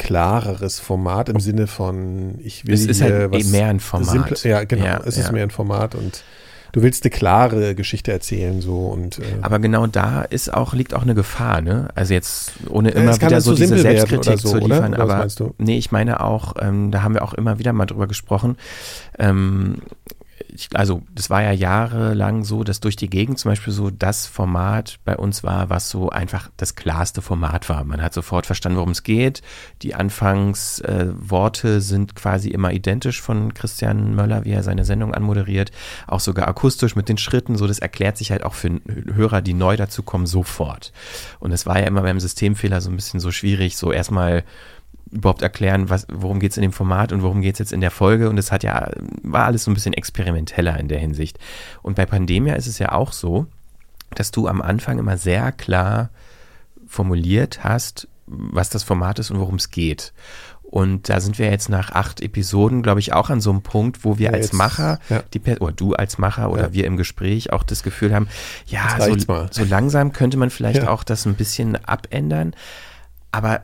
klareres 0.00 0.80
Format 0.80 1.28
im 1.28 1.40
Sinne 1.40 1.66
von, 1.66 2.38
ich 2.42 2.66
will 2.66 2.74
Es 2.74 2.86
ist 2.86 3.02
hier 3.02 3.12
halt 3.14 3.32
was 3.32 3.44
mehr 3.44 3.68
ein 3.68 3.80
Format. 3.80 4.08
simple- 4.08 4.50
ja, 4.50 4.64
genau. 4.64 4.84
Ja, 4.84 5.00
es 5.04 5.16
ist 5.18 5.26
ja. 5.26 5.32
mehr 5.32 5.42
ein 5.42 5.50
Format 5.50 5.94
und 5.94 6.24
du 6.72 6.82
willst 6.82 7.04
eine 7.04 7.10
klare 7.10 7.74
Geschichte 7.74 8.10
erzählen 8.10 8.60
so 8.62 8.86
und 8.86 9.18
äh, 9.18 9.22
Aber 9.42 9.58
genau 9.58 9.86
da 9.86 10.22
ist 10.22 10.52
auch, 10.54 10.72
liegt 10.72 10.94
auch 10.94 11.02
eine 11.02 11.14
Gefahr, 11.14 11.60
ne? 11.60 11.88
Also 11.94 12.14
jetzt, 12.14 12.52
ohne 12.68 12.90
immer 12.92 13.14
wieder 13.14 13.28
dann 13.28 13.40
so 13.42 13.54
diese 13.54 13.78
Selbstkritik 13.78 14.26
oder 14.32 14.38
so, 14.38 14.48
zu 14.50 14.56
oder? 14.56 14.76
liefern. 14.76 14.94
Oder 14.94 15.08
was 15.08 15.40
aber 15.40 15.50
nee, 15.58 15.76
ich 15.76 15.92
meine 15.92 16.20
auch, 16.24 16.54
ähm, 16.60 16.90
da 16.90 17.02
haben 17.02 17.14
wir 17.14 17.22
auch 17.22 17.34
immer 17.34 17.58
wieder 17.58 17.72
mal 17.72 17.86
drüber 17.86 18.06
gesprochen. 18.06 18.56
Ähm, 19.18 19.82
ich, 20.54 20.68
also 20.74 21.02
das 21.12 21.30
war 21.30 21.42
ja 21.42 21.52
jahrelang 21.52 22.44
so, 22.44 22.64
dass 22.64 22.80
durch 22.80 22.96
die 22.96 23.10
Gegend 23.10 23.38
zum 23.38 23.50
Beispiel 23.50 23.72
so 23.72 23.90
das 23.90 24.26
Format 24.26 24.98
bei 25.04 25.16
uns 25.16 25.42
war, 25.42 25.70
was 25.70 25.90
so 25.90 26.10
einfach 26.10 26.50
das 26.56 26.74
klarste 26.74 27.22
Format 27.22 27.68
war. 27.68 27.84
Man 27.84 28.02
hat 28.02 28.14
sofort 28.14 28.46
verstanden, 28.46 28.78
worum 28.78 28.90
es 28.90 29.02
geht. 29.02 29.42
Die 29.82 29.94
Anfangsworte 29.94 31.76
äh, 31.76 31.80
sind 31.80 32.14
quasi 32.14 32.50
immer 32.50 32.72
identisch 32.72 33.20
von 33.20 33.54
Christian 33.54 34.14
Möller, 34.14 34.44
wie 34.44 34.52
er 34.52 34.62
seine 34.62 34.84
Sendung 34.84 35.14
anmoderiert. 35.14 35.70
Auch 36.06 36.20
sogar 36.20 36.48
akustisch 36.48 36.96
mit 36.96 37.08
den 37.08 37.18
Schritten. 37.18 37.56
So, 37.56 37.66
das 37.66 37.78
erklärt 37.78 38.16
sich 38.16 38.30
halt 38.30 38.42
auch 38.42 38.54
für 38.54 38.80
Hörer, 39.14 39.42
die 39.42 39.54
neu 39.54 39.76
dazu 39.76 40.02
kommen, 40.02 40.26
sofort. 40.26 40.92
Und 41.38 41.52
es 41.52 41.66
war 41.66 41.78
ja 41.78 41.86
immer 41.86 42.02
beim 42.02 42.20
Systemfehler 42.20 42.80
so 42.80 42.90
ein 42.90 42.96
bisschen 42.96 43.20
so 43.20 43.30
schwierig, 43.30 43.76
so 43.76 43.92
erstmal 43.92 44.44
überhaupt 45.12 45.42
erklären, 45.42 45.90
was, 45.90 46.06
worum 46.12 46.38
geht 46.40 46.52
es 46.52 46.56
in 46.56 46.62
dem 46.62 46.72
Format 46.72 47.12
und 47.12 47.22
worum 47.22 47.40
geht 47.40 47.54
es 47.54 47.58
jetzt 47.58 47.72
in 47.72 47.80
der 47.80 47.90
Folge. 47.90 48.28
Und 48.30 48.38
es 48.38 48.52
hat 48.52 48.62
ja, 48.62 48.90
war 49.22 49.44
alles 49.46 49.64
so 49.64 49.70
ein 49.70 49.74
bisschen 49.74 49.92
experimenteller 49.92 50.78
in 50.78 50.88
der 50.88 50.98
Hinsicht. 51.00 51.38
Und 51.82 51.96
bei 51.96 52.06
Pandemia 52.06 52.54
ist 52.54 52.66
es 52.68 52.78
ja 52.78 52.92
auch 52.92 53.12
so, 53.12 53.46
dass 54.14 54.30
du 54.30 54.46
am 54.48 54.62
Anfang 54.62 54.98
immer 54.98 55.16
sehr 55.16 55.52
klar 55.52 56.10
formuliert 56.86 57.62
hast, 57.64 58.08
was 58.26 58.70
das 58.70 58.82
Format 58.84 59.18
ist 59.18 59.30
und 59.30 59.38
worum 59.40 59.56
es 59.56 59.70
geht. 59.70 60.12
Und 60.62 61.08
da 61.08 61.18
sind 61.20 61.38
wir 61.40 61.50
jetzt 61.50 61.68
nach 61.68 61.90
acht 61.90 62.20
Episoden, 62.20 62.82
glaube 62.82 63.00
ich, 63.00 63.12
auch 63.12 63.28
an 63.28 63.40
so 63.40 63.50
einem 63.50 63.62
Punkt, 63.62 64.04
wo 64.04 64.18
wir 64.18 64.26
Ja, 64.28 64.32
als 64.34 64.46
jetzt- 64.46 64.52
Macher, 64.54 65.00
ja. 65.08 65.22
die, 65.34 65.40
Per- 65.40 65.60
oder 65.60 65.72
du 65.72 65.94
als 65.94 66.18
Macher 66.18 66.50
oder 66.50 66.66
Ja. 66.66 66.72
wir 66.72 66.86
im 66.86 66.96
Gespräch 66.96 67.52
auch 67.52 67.64
das 67.64 67.82
Gefühl 67.82 68.14
haben, 68.14 68.28
ja, 68.66 68.96
so, 69.00 69.16
so 69.50 69.64
langsam 69.64 70.12
könnte 70.12 70.36
man 70.36 70.50
vielleicht 70.50 70.86
auch 70.86 71.02
das 71.02 71.26
ein 71.26 71.34
bisschen 71.34 71.74
abändern. 71.84 72.54
Aber 73.32 73.62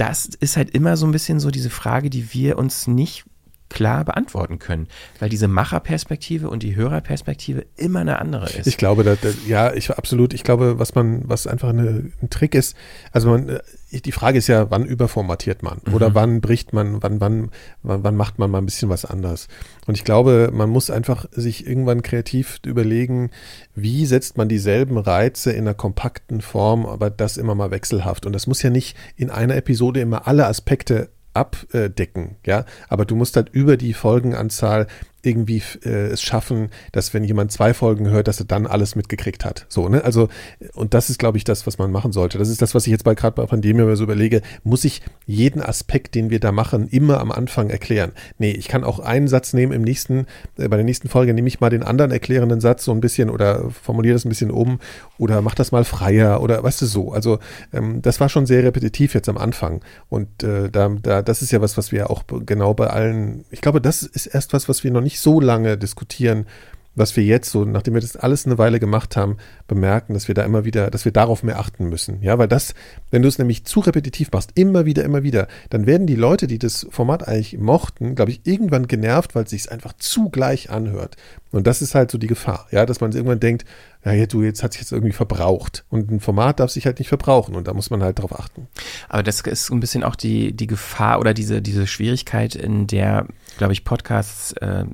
das 0.00 0.24
ist 0.24 0.56
halt 0.56 0.70
immer 0.70 0.96
so 0.96 1.06
ein 1.06 1.12
bisschen 1.12 1.40
so 1.40 1.50
diese 1.50 1.68
Frage, 1.68 2.08
die 2.08 2.32
wir 2.32 2.56
uns 2.56 2.86
nicht 2.86 3.24
klar 3.70 4.04
beantworten 4.04 4.58
können, 4.58 4.88
weil 5.20 5.30
diese 5.30 5.48
Macherperspektive 5.48 6.50
und 6.50 6.62
die 6.62 6.76
Hörerperspektive 6.76 7.64
immer 7.76 8.00
eine 8.00 8.18
andere 8.18 8.50
ist. 8.50 8.66
Ich 8.66 8.76
glaube, 8.76 9.04
da, 9.04 9.14
da, 9.14 9.28
ja, 9.46 9.72
ich 9.72 9.90
absolut. 9.90 10.34
Ich 10.34 10.44
glaube, 10.44 10.78
was 10.78 10.94
man, 10.94 11.22
was 11.24 11.46
einfach 11.46 11.70
eine, 11.70 12.10
ein 12.20 12.28
Trick 12.28 12.54
ist, 12.54 12.76
also 13.12 13.30
man, 13.30 13.48
äh, 13.48 13.60
die 13.92 14.12
Frage 14.12 14.38
ist 14.38 14.48
ja, 14.48 14.70
wann 14.70 14.84
überformatiert 14.84 15.62
man 15.62 15.80
mhm. 15.84 15.94
oder 15.94 16.14
wann 16.14 16.40
bricht 16.40 16.72
man, 16.72 17.02
wann, 17.02 17.20
wann, 17.20 17.50
wann, 17.82 18.04
wann 18.04 18.16
macht 18.16 18.38
man 18.38 18.50
mal 18.50 18.58
ein 18.58 18.66
bisschen 18.66 18.88
was 18.88 19.04
anders. 19.04 19.48
Und 19.86 19.94
ich 19.94 20.04
glaube, 20.04 20.50
man 20.52 20.68
muss 20.68 20.90
einfach 20.90 21.26
sich 21.30 21.66
irgendwann 21.66 22.02
kreativ 22.02 22.58
überlegen, 22.66 23.30
wie 23.74 24.04
setzt 24.04 24.36
man 24.36 24.48
dieselben 24.48 24.98
Reize 24.98 25.52
in 25.52 25.60
einer 25.60 25.74
kompakten 25.74 26.40
Form, 26.40 26.86
aber 26.86 27.08
das 27.08 27.36
immer 27.36 27.54
mal 27.54 27.70
wechselhaft. 27.70 28.26
Und 28.26 28.32
das 28.32 28.46
muss 28.46 28.62
ja 28.62 28.70
nicht 28.70 28.96
in 29.16 29.30
einer 29.30 29.56
Episode 29.56 30.00
immer 30.00 30.26
alle 30.26 30.46
Aspekte 30.46 31.10
abdecken, 31.34 32.36
ja, 32.44 32.64
aber 32.88 33.04
du 33.04 33.14
musst 33.16 33.36
halt 33.36 33.48
über 33.50 33.76
die 33.76 33.94
Folgenanzahl 33.94 34.86
irgendwie 35.22 35.62
äh, 35.84 36.06
es 36.08 36.22
schaffen, 36.22 36.70
dass 36.92 37.12
wenn 37.14 37.24
jemand 37.24 37.52
zwei 37.52 37.74
Folgen 37.74 38.08
hört, 38.08 38.28
dass 38.28 38.40
er 38.40 38.46
dann 38.46 38.66
alles 38.66 38.96
mitgekriegt 38.96 39.44
hat. 39.44 39.66
So, 39.68 39.88
ne? 39.88 40.04
Also, 40.04 40.28
und 40.74 40.94
das 40.94 41.10
ist, 41.10 41.18
glaube 41.18 41.38
ich, 41.38 41.44
das, 41.44 41.66
was 41.66 41.78
man 41.78 41.90
machen 41.90 42.12
sollte. 42.12 42.38
Das 42.38 42.48
ist 42.48 42.62
das, 42.62 42.74
was 42.74 42.86
ich 42.86 42.90
jetzt 42.90 43.04
bei 43.04 43.14
gerade 43.14 43.36
bei 43.36 43.46
Pandemie 43.46 43.82
mir 43.82 43.96
so 43.96 44.04
überlege. 44.04 44.42
Muss 44.64 44.84
ich 44.84 45.02
jeden 45.26 45.62
Aspekt, 45.62 46.14
den 46.14 46.30
wir 46.30 46.40
da 46.40 46.52
machen, 46.52 46.88
immer 46.88 47.20
am 47.20 47.30
Anfang 47.32 47.70
erklären? 47.70 48.12
Nee, 48.38 48.52
ich 48.52 48.68
kann 48.68 48.84
auch 48.84 48.98
einen 48.98 49.28
Satz 49.28 49.52
nehmen 49.52 49.72
im 49.72 49.82
nächsten, 49.82 50.26
äh, 50.56 50.68
bei 50.68 50.76
der 50.76 50.84
nächsten 50.84 51.08
Folge 51.08 51.34
nehme 51.34 51.48
ich 51.48 51.60
mal 51.60 51.70
den 51.70 51.82
anderen 51.82 52.10
erklärenden 52.10 52.60
Satz 52.60 52.84
so 52.84 52.92
ein 52.92 53.00
bisschen 53.00 53.30
oder 53.30 53.70
formuliere 53.70 54.14
das 54.14 54.24
ein 54.24 54.30
bisschen 54.30 54.50
um 54.50 54.80
oder 55.18 55.42
mach 55.42 55.54
das 55.54 55.72
mal 55.72 55.84
freier 55.84 56.42
oder 56.42 56.62
weißt 56.62 56.82
du 56.82 56.86
so. 56.86 57.12
Also, 57.12 57.38
ähm, 57.72 58.02
das 58.02 58.20
war 58.20 58.28
schon 58.28 58.46
sehr 58.46 58.62
repetitiv 58.62 59.14
jetzt 59.14 59.28
am 59.28 59.38
Anfang. 59.38 59.82
Und 60.08 60.42
äh, 60.42 60.70
da, 60.70 60.88
da, 61.02 61.22
das 61.22 61.42
ist 61.42 61.50
ja 61.52 61.60
was, 61.60 61.76
was 61.76 61.92
wir 61.92 62.10
auch 62.10 62.24
genau 62.46 62.74
bei 62.74 62.88
allen, 62.88 63.44
ich 63.50 63.60
glaube, 63.60 63.80
das 63.80 64.02
ist 64.02 64.26
erst 64.26 64.52
was, 64.52 64.68
was 64.68 64.84
wir 64.84 64.90
noch 64.90 65.00
nicht 65.00 65.09
nicht 65.10 65.20
so 65.20 65.40
lange 65.40 65.76
diskutieren, 65.76 66.46
was 66.94 67.16
wir 67.16 67.24
jetzt 67.24 67.50
so, 67.50 67.64
nachdem 67.64 67.94
wir 67.94 68.00
das 68.00 68.16
alles 68.16 68.46
eine 68.46 68.58
Weile 68.58 68.80
gemacht 68.80 69.16
haben, 69.16 69.36
bemerken, 69.68 70.14
dass 70.14 70.28
wir 70.28 70.34
da 70.34 70.44
immer 70.44 70.64
wieder, 70.64 70.90
dass 70.90 71.04
wir 71.04 71.12
darauf 71.12 71.42
mehr 71.42 71.58
achten 71.58 71.88
müssen. 71.88 72.20
Ja, 72.20 72.36
weil 72.38 72.48
das, 72.48 72.74
wenn 73.10 73.22
du 73.22 73.28
es 73.28 73.38
nämlich 73.38 73.64
zu 73.64 73.80
repetitiv 73.80 74.30
machst, 74.32 74.50
immer 74.54 74.86
wieder, 74.86 75.04
immer 75.04 75.22
wieder, 75.22 75.46
dann 75.70 75.86
werden 75.86 76.06
die 76.06 76.16
Leute, 76.16 76.46
die 76.46 76.58
das 76.58 76.86
Format 76.90 77.26
eigentlich 77.26 77.58
mochten, 77.58 78.16
glaube 78.16 78.32
ich, 78.32 78.40
irgendwann 78.44 78.88
genervt, 78.88 79.34
weil 79.34 79.44
es 79.44 79.50
sich 79.50 79.70
einfach 79.70 79.92
zu 79.94 80.30
gleich 80.30 80.70
anhört. 80.70 81.16
Und 81.52 81.66
das 81.66 81.80
ist 81.80 81.94
halt 81.94 82.10
so 82.10 82.18
die 82.18 82.26
Gefahr, 82.26 82.66
ja, 82.70 82.86
dass 82.86 83.00
man 83.00 83.12
irgendwann 83.12 83.40
denkt, 83.40 83.64
ja, 84.04 84.26
du, 84.26 84.42
jetzt 84.42 84.62
hat 84.62 84.72
sich 84.72 84.82
jetzt 84.82 84.92
irgendwie 84.92 85.12
verbraucht. 85.12 85.84
Und 85.90 86.10
ein 86.10 86.20
Format 86.20 86.58
darf 86.58 86.70
sich 86.70 86.86
halt 86.86 86.98
nicht 86.98 87.08
verbrauchen 87.08 87.54
und 87.54 87.68
da 87.68 87.74
muss 87.74 87.90
man 87.90 88.02
halt 88.02 88.18
drauf 88.18 88.38
achten. 88.38 88.66
Aber 89.08 89.22
das 89.22 89.40
ist 89.40 89.70
ein 89.70 89.80
bisschen 89.80 90.04
auch 90.04 90.16
die, 90.16 90.52
die 90.52 90.66
Gefahr 90.66 91.20
oder 91.20 91.34
diese, 91.34 91.60
diese 91.60 91.86
Schwierigkeit, 91.86 92.54
in 92.54 92.86
der, 92.86 93.26
glaube 93.56 93.72
ich, 93.72 93.84
Podcasts 93.84 94.52
äh, 94.54 94.84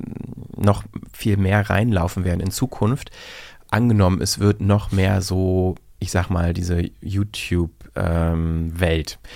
noch 0.56 0.84
viel 1.12 1.36
mehr 1.36 1.68
reinlaufen 1.68 2.24
werden 2.24 2.40
in 2.40 2.50
Zukunft. 2.50 3.10
Angenommen, 3.70 4.20
es 4.20 4.38
wird 4.38 4.60
noch 4.60 4.92
mehr 4.92 5.22
so, 5.22 5.74
ich 5.98 6.10
sag 6.10 6.30
mal, 6.30 6.52
diese 6.52 6.82
YouTube-Welt. 7.00 7.94
Ähm, 7.94 9.28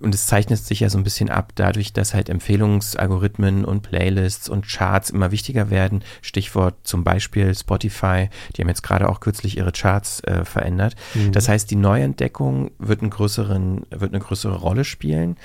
und 0.00 0.14
es 0.14 0.26
zeichnet 0.26 0.58
sich 0.58 0.80
ja 0.80 0.88
so 0.88 0.98
ein 0.98 1.04
bisschen 1.04 1.30
ab, 1.30 1.52
dadurch, 1.54 1.92
dass 1.92 2.14
halt 2.14 2.28
Empfehlungsalgorithmen 2.28 3.64
und 3.64 3.82
Playlists 3.82 4.48
und 4.48 4.66
Charts 4.66 5.10
immer 5.10 5.30
wichtiger 5.30 5.70
werden. 5.70 6.04
Stichwort 6.22 6.74
zum 6.84 7.04
Beispiel 7.04 7.54
Spotify, 7.54 8.28
die 8.54 8.62
haben 8.62 8.68
jetzt 8.68 8.82
gerade 8.82 9.08
auch 9.08 9.20
kürzlich 9.20 9.56
ihre 9.56 9.72
Charts 9.72 10.20
äh, 10.24 10.44
verändert. 10.44 10.94
Mhm. 11.14 11.32
Das 11.32 11.48
heißt, 11.48 11.70
die 11.70 11.76
Neuentdeckung 11.76 12.70
wird, 12.78 13.00
einen 13.00 13.10
größeren, 13.10 13.86
wird 13.90 14.12
eine 14.12 14.22
größere 14.22 14.56
Rolle 14.56 14.84
spielen. 14.84 15.36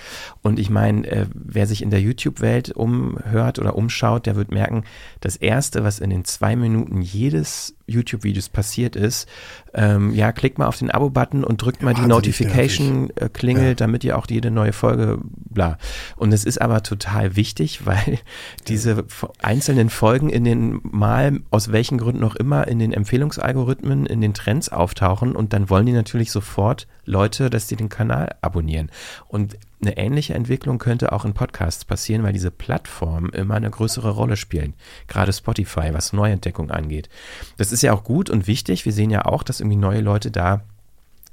Und 0.41 0.59
ich 0.59 0.69
meine, 0.69 1.07
äh, 1.07 1.25
wer 1.33 1.67
sich 1.67 1.81
in 1.81 1.89
der 1.89 2.01
YouTube-Welt 2.01 2.71
umhört 2.71 3.59
oder 3.59 3.75
umschaut, 3.75 4.25
der 4.25 4.35
wird 4.35 4.51
merken, 4.51 4.83
das 5.19 5.35
Erste, 5.35 5.83
was 5.83 5.99
in 5.99 6.09
den 6.09 6.25
zwei 6.25 6.55
Minuten 6.55 7.01
jedes 7.01 7.76
YouTube-Videos 7.87 8.49
passiert 8.49 8.95
ist, 8.95 9.27
ähm, 9.73 10.13
ja, 10.13 10.31
klickt 10.31 10.59
mal 10.59 10.67
auf 10.67 10.77
den 10.77 10.91
Abo-Button 10.91 11.43
und 11.43 11.61
drückt 11.61 11.81
mal 11.81 11.93
die 11.93 12.01
Notification-Klingel, 12.01 13.69
ja. 13.69 13.73
damit 13.73 14.03
ihr 14.03 14.17
auch 14.17 14.27
jede 14.29 14.51
neue 14.51 14.73
Folge, 14.73 15.19
bla. 15.23 15.77
Und 16.15 16.33
es 16.33 16.43
ist 16.43 16.61
aber 16.61 16.83
total 16.83 17.35
wichtig, 17.35 17.85
weil 17.85 18.19
diese 18.67 19.05
einzelnen 19.41 19.89
Folgen 19.89 20.29
in 20.29 20.43
den 20.43 20.81
Mal, 20.83 21.39
aus 21.49 21.71
welchen 21.71 21.97
Gründen 21.97 22.23
auch 22.23 22.35
immer, 22.35 22.67
in 22.67 22.79
den 22.79 22.93
Empfehlungsalgorithmen, 22.93 24.05
in 24.05 24.21
den 24.21 24.33
Trends 24.33 24.69
auftauchen 24.69 25.35
und 25.35 25.53
dann 25.53 25.69
wollen 25.69 25.85
die 25.85 25.93
natürlich 25.93 26.31
sofort 26.31 26.87
Leute, 27.05 27.49
dass 27.49 27.67
die 27.67 27.77
den 27.77 27.89
Kanal 27.89 28.35
abonnieren. 28.41 28.91
Und 29.27 29.57
eine 29.81 29.97
ähnliche 29.97 30.33
Entwicklung 30.33 30.79
könnte 30.79 31.11
auch 31.11 31.23
in 31.23 31.33
Podcasts 31.33 31.85
passieren, 31.85 32.23
weil 32.23 32.33
diese 32.33 32.51
Plattformen 32.51 33.29
immer 33.29 33.55
eine 33.55 33.69
größere 33.69 34.09
Rolle 34.09 34.35
spielen. 34.35 34.73
Gerade 35.07 35.33
Spotify, 35.33 35.89
was 35.93 36.13
Neuentdeckung 36.13 36.71
angeht. 36.71 37.09
Das 37.57 37.71
ist 37.71 37.83
ja 37.83 37.93
auch 37.93 38.03
gut 38.03 38.29
und 38.29 38.47
wichtig. 38.47 38.85
Wir 38.85 38.93
sehen 38.93 39.11
ja 39.11 39.25
auch, 39.25 39.43
dass 39.43 39.59
irgendwie 39.59 39.77
neue 39.77 40.01
Leute 40.01 40.31
da 40.31 40.63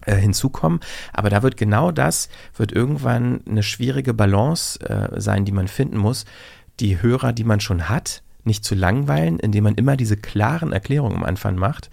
äh, 0.05 0.16
hinzukommen. 0.16 0.80
Aber 1.12 1.30
da 1.30 1.42
wird 1.42 1.57
genau 1.57 1.90
das, 1.90 2.28
wird 2.55 2.72
irgendwann 2.72 3.40
eine 3.49 3.62
schwierige 3.62 4.12
Balance 4.12 4.78
äh, 4.80 5.20
sein, 5.20 5.45
die 5.47 5.53
man 5.53 5.68
finden 5.68 5.97
muss. 5.97 6.26
Die 6.80 7.01
Hörer, 7.01 7.32
die 7.32 7.45
man 7.45 7.61
schon 7.61 7.88
hat, 7.88 8.22
nicht 8.45 8.64
zu 8.64 8.74
langweilen, 8.74 9.38
indem 9.38 9.64
man 9.64 9.74
immer 9.74 9.97
diese 9.97 10.16
klaren 10.16 10.72
Erklärungen 10.72 11.16
am 11.16 11.24
Anfang 11.24 11.57
macht 11.57 11.88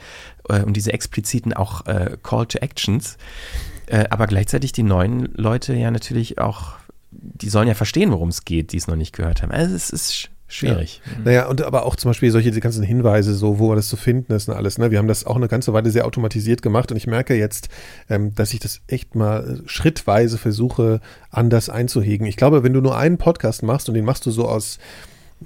äh, 0.50 0.62
und 0.62 0.74
diese 0.74 0.92
expliziten 0.92 1.54
auch 1.54 1.86
äh, 1.86 2.18
Call 2.22 2.46
to 2.48 2.60
Actions, 2.60 3.18
äh, 3.92 4.06
aber 4.10 4.26
gleichzeitig 4.26 4.72
die 4.72 4.84
neuen 4.84 5.34
Leute 5.36 5.74
ja 5.74 5.92
natürlich 5.92 6.40
auch, 6.40 6.76
die 7.12 7.50
sollen 7.50 7.68
ja 7.68 7.74
verstehen, 7.74 8.12
worum 8.12 8.30
es 8.30 8.46
geht, 8.46 8.72
die 8.72 8.78
es 8.78 8.88
noch 8.88 8.96
nicht 8.96 9.14
gehört 9.14 9.42
haben. 9.42 9.52
Also 9.52 9.76
es 9.76 9.90
ist 9.90 10.30
schwierig. 10.48 11.02
Ja. 11.06 11.22
Naja, 11.26 11.48
und 11.48 11.62
aber 11.62 11.86
auch 11.86 11.98
zum 11.98 12.12
Beispiel 12.12 12.32
solche 12.32 12.52
die 12.52 12.62
ganzen 12.62 12.84
Hinweise, 12.84 13.36
so 13.36 13.60
wo 13.60 13.76
das 13.76 13.90
zu 13.90 13.98
finden 13.98 14.32
ist 14.32 14.48
und 14.48 14.56
alles. 14.56 14.78
Ne? 14.78 14.92
Wir 14.92 14.98
haben 14.98 15.10
das 15.10 15.26
auch 15.26 15.36
eine 15.36 15.50
ganze 15.50 15.74
Weile 15.74 15.92
sehr 15.92 16.06
automatisiert 16.06 16.62
gemacht 16.62 16.90
und 16.92 16.96
ich 16.96 17.06
merke 17.06 17.36
jetzt, 17.36 17.68
ähm, 18.10 18.34
dass 18.34 18.54
ich 18.54 18.62
das 18.62 18.80
echt 18.88 19.14
mal 19.14 19.62
schrittweise 19.66 20.38
versuche, 20.38 21.02
anders 21.30 21.68
einzuhegen. 21.68 22.26
Ich 22.28 22.38
glaube, 22.38 22.64
wenn 22.64 22.72
du 22.72 22.80
nur 22.80 22.96
einen 22.96 23.18
Podcast 23.18 23.62
machst 23.62 23.90
und 23.90 23.96
den 23.96 24.06
machst 24.06 24.26
du 24.26 24.32
so 24.32 24.48
aus 24.48 24.80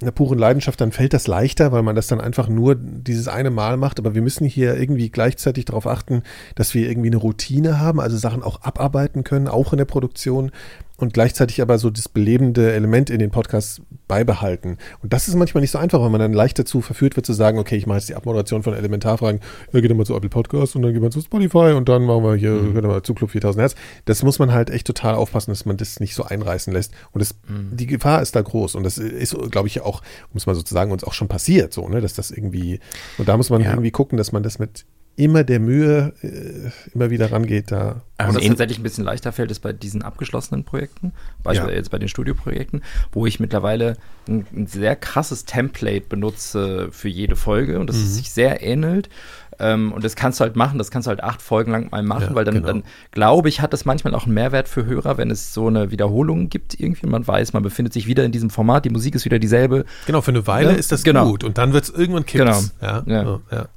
einer 0.00 0.10
puren 0.10 0.38
Leidenschaft, 0.38 0.80
dann 0.80 0.92
fällt 0.92 1.14
das 1.14 1.26
leichter, 1.26 1.72
weil 1.72 1.82
man 1.82 1.96
das 1.96 2.06
dann 2.06 2.20
einfach 2.20 2.48
nur 2.48 2.74
dieses 2.74 3.28
eine 3.28 3.50
Mal 3.50 3.76
macht. 3.76 3.98
Aber 3.98 4.14
wir 4.14 4.22
müssen 4.22 4.46
hier 4.46 4.76
irgendwie 4.76 5.10
gleichzeitig 5.10 5.64
darauf 5.64 5.86
achten, 5.86 6.22
dass 6.54 6.74
wir 6.74 6.88
irgendwie 6.88 7.08
eine 7.08 7.16
Routine 7.16 7.80
haben, 7.80 8.00
also 8.00 8.16
Sachen 8.16 8.42
auch 8.42 8.62
abarbeiten 8.62 9.24
können, 9.24 9.48
auch 9.48 9.72
in 9.72 9.78
der 9.78 9.84
Produktion, 9.86 10.50
und 10.98 11.12
gleichzeitig 11.12 11.60
aber 11.60 11.78
so 11.78 11.90
das 11.90 12.08
belebende 12.08 12.72
Element 12.72 13.10
in 13.10 13.18
den 13.18 13.30
Podcasts 13.30 13.82
beibehalten. 14.08 14.78
Und 15.02 15.12
das 15.12 15.28
ist 15.28 15.34
manchmal 15.34 15.60
nicht 15.60 15.70
so 15.70 15.78
einfach, 15.78 16.00
weil 16.00 16.10
man 16.10 16.20
dann 16.20 16.32
leicht 16.32 16.58
dazu 16.58 16.80
verführt 16.80 17.16
wird 17.16 17.26
zu 17.26 17.32
sagen, 17.32 17.58
okay, 17.58 17.76
ich 17.76 17.86
mache 17.86 17.98
jetzt 17.98 18.08
die 18.08 18.14
Abmoderation 18.14 18.62
von 18.62 18.74
Elementarfragen, 18.74 19.40
ja, 19.72 19.80
geht 19.80 19.94
mal 19.96 20.06
zu 20.06 20.14
Apple 20.14 20.28
Podcast 20.28 20.76
und 20.76 20.82
dann 20.82 20.92
geht 20.92 21.02
man 21.02 21.10
zu 21.10 21.20
Spotify 21.20 21.72
und 21.76 21.88
dann 21.88 22.04
machen 22.04 22.24
wir 22.24 22.34
hier, 22.34 22.52
mhm. 22.52 22.80
mal 22.86 23.02
zu 23.02 23.14
Club 23.14 23.30
4000 23.30 23.60
Hertz. 23.60 23.74
Das 24.04 24.22
muss 24.22 24.38
man 24.38 24.52
halt 24.52 24.70
echt 24.70 24.86
total 24.86 25.14
aufpassen, 25.14 25.50
dass 25.50 25.66
man 25.66 25.76
das 25.76 26.00
nicht 26.00 26.14
so 26.14 26.24
einreißen 26.24 26.72
lässt. 26.72 26.92
Und 27.12 27.20
das, 27.20 27.34
mhm. 27.48 27.76
die 27.76 27.86
Gefahr 27.86 28.22
ist 28.22 28.36
da 28.36 28.42
groß. 28.42 28.74
Und 28.74 28.84
das 28.84 28.98
ist, 28.98 29.36
glaube 29.50 29.68
ich, 29.68 29.80
auch, 29.80 30.02
muss 30.32 30.46
man 30.46 30.54
sozusagen 30.54 30.92
uns 30.92 31.04
auch 31.04 31.12
schon 31.12 31.28
passiert, 31.28 31.72
so, 31.72 31.88
ne, 31.88 32.00
dass 32.00 32.14
das 32.14 32.30
irgendwie, 32.30 32.80
und 33.18 33.28
da 33.28 33.36
muss 33.36 33.50
man 33.50 33.60
ja. 33.60 33.70
irgendwie 33.70 33.90
gucken, 33.90 34.18
dass 34.18 34.32
man 34.32 34.42
das 34.42 34.58
mit 34.58 34.84
immer 35.16 35.44
der 35.44 35.60
Mühe 35.60 36.12
äh, 36.22 36.70
immer 36.94 37.10
wieder 37.10 37.32
rangeht 37.32 37.72
da. 37.72 38.02
Also 38.18 38.38
was 38.38 38.46
tatsächlich 38.46 38.78
ein 38.78 38.82
bisschen 38.82 39.04
leichter 39.04 39.32
fällt, 39.32 39.50
ist 39.50 39.60
bei 39.60 39.72
diesen 39.72 40.02
abgeschlossenen 40.02 40.64
Projekten, 40.64 41.12
beispielsweise 41.42 41.72
ja. 41.72 41.78
jetzt 41.78 41.90
bei 41.90 41.98
den 41.98 42.08
Studioprojekten, 42.08 42.82
wo 43.12 43.26
ich 43.26 43.40
mittlerweile 43.40 43.96
ein, 44.28 44.46
ein, 44.54 44.66
sehr 44.66 44.96
krasses 44.96 45.44
Template 45.44 46.06
benutze 46.08 46.88
für 46.92 47.08
jede 47.08 47.36
Folge 47.36 47.78
und 47.78 47.88
das 47.88 47.96
mhm. 47.96 48.06
sich 48.06 48.30
sehr 48.30 48.62
ähnelt. 48.62 49.08
Ähm, 49.58 49.92
und 49.92 50.04
das 50.04 50.16
kannst 50.16 50.38
du 50.38 50.44
halt 50.44 50.54
machen, 50.54 50.76
das 50.76 50.90
kannst 50.90 51.06
du 51.06 51.08
halt 51.08 51.22
acht 51.22 51.40
Folgen 51.40 51.72
lang 51.72 51.90
mal 51.90 52.02
machen, 52.02 52.28
ja, 52.30 52.34
weil 52.34 52.44
dann, 52.44 52.56
genau. 52.56 52.66
dann 52.66 52.82
glaube 53.10 53.48
ich, 53.48 53.62
hat 53.62 53.72
das 53.72 53.86
manchmal 53.86 54.14
auch 54.14 54.24
einen 54.24 54.34
Mehrwert 54.34 54.68
für 54.68 54.84
Hörer, 54.84 55.16
wenn 55.16 55.30
es 55.30 55.54
so 55.54 55.68
eine 55.68 55.90
Wiederholung 55.90 56.50
gibt 56.50 56.78
irgendwie. 56.78 57.06
Man 57.06 57.26
weiß, 57.26 57.54
man 57.54 57.62
befindet 57.62 57.94
sich 57.94 58.06
wieder 58.06 58.24
in 58.24 58.32
diesem 58.32 58.50
Format, 58.50 58.84
die 58.84 58.90
Musik 58.90 59.14
ist 59.14 59.24
wieder 59.24 59.38
dieselbe. 59.38 59.86
Genau, 60.06 60.20
für 60.20 60.30
eine 60.30 60.46
Weile 60.46 60.72
ja? 60.72 60.76
ist 60.76 60.92
das 60.92 61.02
genau. 61.04 61.30
gut 61.30 61.42
und 61.42 61.56
dann 61.56 61.72
wird 61.72 61.84
es 61.84 61.90
irgendwann 61.90 62.26
kippt. 62.26 62.44
Genau. 62.44 62.60
Ja, 62.82 63.40
ja. 63.50 63.68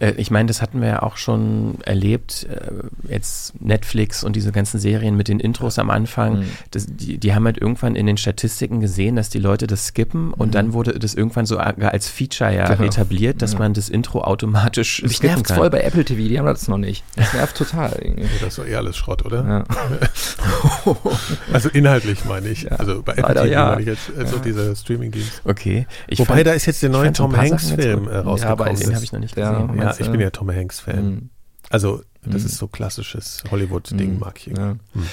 Ja. 0.00 0.08
Äh, 0.08 0.14
ich 0.16 0.30
meine, 0.30 0.46
das 0.46 0.62
hatten 0.62 0.80
wir 0.80 0.88
ja 0.88 1.02
auch 1.02 1.16
schon 1.16 1.78
erlebt, 1.84 2.46
äh, 2.50 3.12
jetzt 3.12 3.60
Netflix 3.60 4.24
und 4.24 4.36
diese 4.36 4.52
ganzen 4.52 4.78
Serien 4.78 5.16
mit 5.16 5.28
den 5.28 5.40
Intros 5.40 5.78
am 5.78 5.90
Anfang, 5.90 6.40
mhm. 6.40 6.48
das, 6.70 6.86
die, 6.88 7.18
die, 7.18 7.34
haben 7.34 7.44
halt 7.44 7.58
irgendwann 7.58 7.96
in 7.96 8.06
den 8.06 8.16
Statistiken 8.16 8.80
gesehen, 8.80 9.16
dass 9.16 9.28
die 9.28 9.38
Leute 9.38 9.66
das 9.66 9.88
skippen 9.88 10.32
und 10.32 10.48
mhm. 10.48 10.52
dann 10.52 10.72
wurde 10.72 10.98
das 10.98 11.14
irgendwann 11.14 11.46
so 11.46 11.58
als 11.58 12.08
Feature 12.08 12.54
ja 12.54 12.68
genau. 12.68 12.84
etabliert, 12.84 13.42
dass 13.42 13.54
ja. 13.54 13.58
man 13.58 13.74
das 13.74 13.88
Intro 13.88 14.22
automatisch 14.22 15.02
Mich 15.02 15.16
skippen 15.16 15.36
nervt 15.36 15.48
kann. 15.48 15.56
voll 15.56 15.70
bei 15.70 15.80
Apple 15.80 16.04
TV, 16.04 16.28
die 16.28 16.38
haben 16.38 16.46
das 16.46 16.68
noch 16.68 16.78
nicht. 16.78 17.04
Das 17.16 17.32
nervt 17.34 17.56
total. 17.56 17.98
Irgendwie. 18.00 18.28
Das 18.40 18.48
ist 18.48 18.58
doch 18.58 18.66
eh 18.66 18.76
alles 18.76 18.96
Schrott, 18.96 19.24
oder? 19.24 19.44
Ja. 19.46 19.64
also 21.52 21.68
inhaltlich 21.70 22.24
meine 22.24 22.48
ich. 22.48 22.70
Also 22.72 23.02
bei 23.02 23.12
Apple 23.12 23.34
Leider, 23.34 23.44
TV 23.44 23.64
meine 23.64 23.80
ich 23.80 23.86
jetzt 23.86 24.10
also 24.16 24.38
diese 24.38 24.74
Streaming-Dienst. 24.74 25.42
Okay. 25.44 25.86
Ich 26.06 26.18
Wobei, 26.18 26.34
fand, 26.34 26.46
da 26.46 26.52
ist 26.52 26.66
jetzt 26.66 26.82
der 26.82 26.90
neue 26.90 27.12
Tom 27.12 27.36
Hanks-Film 27.36 28.08
äh, 28.08 28.16
rausgekommen. 28.18 28.40
Ja, 28.40 28.48
aber 28.50 28.64
den 28.66 28.94
habe 28.94 29.04
ich 29.04 29.12
noch 29.12 29.20
nicht 29.20 29.34
gesehen. 29.34 29.65
Ja, 29.74 29.84
ja, 29.84 29.94
ich 29.98 30.10
bin 30.10 30.20
ja 30.20 30.30
Tom 30.30 30.50
Hanks-Fan. 30.50 31.04
Mhm. 31.04 31.30
Also, 31.70 32.02
das 32.22 32.42
mhm. 32.42 32.46
ist 32.46 32.58
so 32.58 32.68
klassisches 32.68 33.42
Hollywood-Ding, 33.50 34.14
mhm. 34.14 34.18
mag 34.18 34.38
ich. 34.38 34.56
Ja. 34.56 34.74
Mhm. 34.74 35.06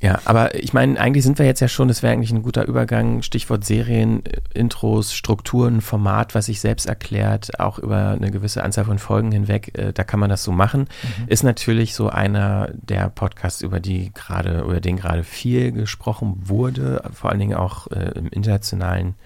Ja, 0.00 0.20
aber 0.26 0.54
ich 0.54 0.72
meine, 0.72 1.00
eigentlich 1.00 1.24
sind 1.24 1.40
wir 1.40 1.46
jetzt 1.46 1.58
ja 1.58 1.66
schon, 1.66 1.88
das 1.88 2.04
wäre 2.04 2.12
eigentlich 2.12 2.30
ein 2.30 2.42
guter 2.42 2.66
Übergang, 2.66 3.22
Stichwort 3.22 3.64
Serien, 3.64 4.22
Intros, 4.54 5.12
Strukturen, 5.12 5.80
Format, 5.80 6.36
was 6.36 6.46
sich 6.46 6.60
selbst 6.60 6.86
erklärt, 6.86 7.58
auch 7.58 7.80
über 7.80 8.10
eine 8.10 8.30
gewisse 8.30 8.62
Anzahl 8.62 8.84
von 8.84 9.00
Folgen 9.00 9.32
hinweg, 9.32 9.76
äh, 9.76 9.92
da 9.92 10.04
kann 10.04 10.20
man 10.20 10.30
das 10.30 10.44
so 10.44 10.52
machen. 10.52 10.82
Mhm. 10.82 11.24
Ist 11.26 11.42
natürlich 11.42 11.94
so 11.94 12.10
einer 12.10 12.70
der 12.74 13.08
Podcasts, 13.08 13.60
über 13.60 13.80
die 13.80 14.12
gerade, 14.14 14.60
über 14.60 14.80
den 14.80 14.96
gerade 14.96 15.24
viel 15.24 15.72
gesprochen 15.72 16.42
wurde, 16.44 17.02
vor 17.12 17.30
allen 17.30 17.40
Dingen 17.40 17.56
auch 17.56 17.88
äh, 17.88 18.12
im 18.14 18.28
internationalen 18.28 19.16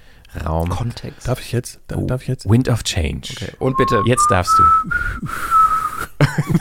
Raum. 0.44 0.68
Kontext. 0.70 1.28
Darf 1.28 1.40
ich 1.40 1.52
jetzt? 1.52 1.80
Oh, 1.94 2.06
darf 2.06 2.22
ich 2.22 2.28
jetzt? 2.28 2.48
Wind 2.48 2.68
of 2.68 2.82
Change. 2.84 3.28
Okay. 3.36 3.52
Und 3.58 3.76
bitte. 3.76 4.02
Jetzt 4.06 4.26
darfst 4.30 4.52
du. 4.58 5.28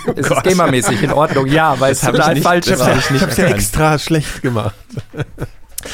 oh 0.07 0.11
ist 0.11 0.31
es 0.31 0.43
gamermäßig 0.43 1.03
in 1.03 1.11
Ordnung? 1.11 1.47
Ja, 1.47 1.79
weil 1.79 1.93
es 1.93 2.01
total 2.01 2.33
nicht, 2.33 2.43
falsch 2.43 2.67
war. 2.77 2.97
ich 2.97 3.11
ich 3.11 3.21
hab's 3.21 3.37
ja 3.37 3.47
extra 3.47 3.97
schlecht 3.97 4.41
gemacht. 4.41 4.75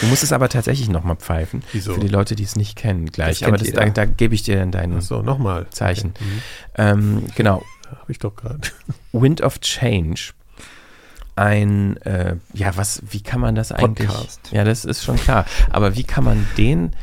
Du 0.01 0.05
musst 0.07 0.23
es 0.23 0.33
aber 0.33 0.49
tatsächlich 0.49 0.89
nochmal 0.89 1.15
ppfeifen. 1.15 1.63
Wieso? 1.71 1.93
Für 1.93 1.99
die 1.99 2.07
Leute, 2.07 2.35
die 2.35 2.43
es 2.43 2.55
nicht 2.55 2.75
kennen, 2.75 3.05
gleich. 3.07 3.39
Das 3.39 3.47
aber 3.47 3.57
das, 3.57 3.71
da, 3.71 3.85
da 3.85 4.05
gebe 4.05 4.35
ich 4.35 4.43
dir 4.43 4.57
dann 4.57 4.71
dein 4.71 4.99
So, 5.01 5.21
nochmal. 5.21 5.67
Zeichen. 5.69 6.13
Okay. 6.15 6.23
Mhm. 6.23 6.41
Ähm, 6.75 7.23
genau. 7.35 7.63
Habe 7.89 8.11
ich 8.11 8.19
doch 8.19 8.35
gerade. 8.35 8.67
Wind 9.13 9.41
of 9.41 9.59
Change. 9.61 10.33
Ein, 11.35 11.97
äh, 11.97 12.35
ja, 12.53 12.75
was, 12.75 13.01
wie 13.11 13.21
kann 13.21 13.39
man 13.39 13.53
das 13.55 13.71
eigentlich? 13.71 14.07
Podcast. 14.07 14.41
Ja, 14.51 14.63
das 14.63 14.85
ist 14.85 15.03
schon 15.03 15.17
klar. 15.17 15.45
Aber 15.69 15.95
wie 15.95 16.03
kann 16.03 16.23
man 16.23 16.47
den 16.57 16.95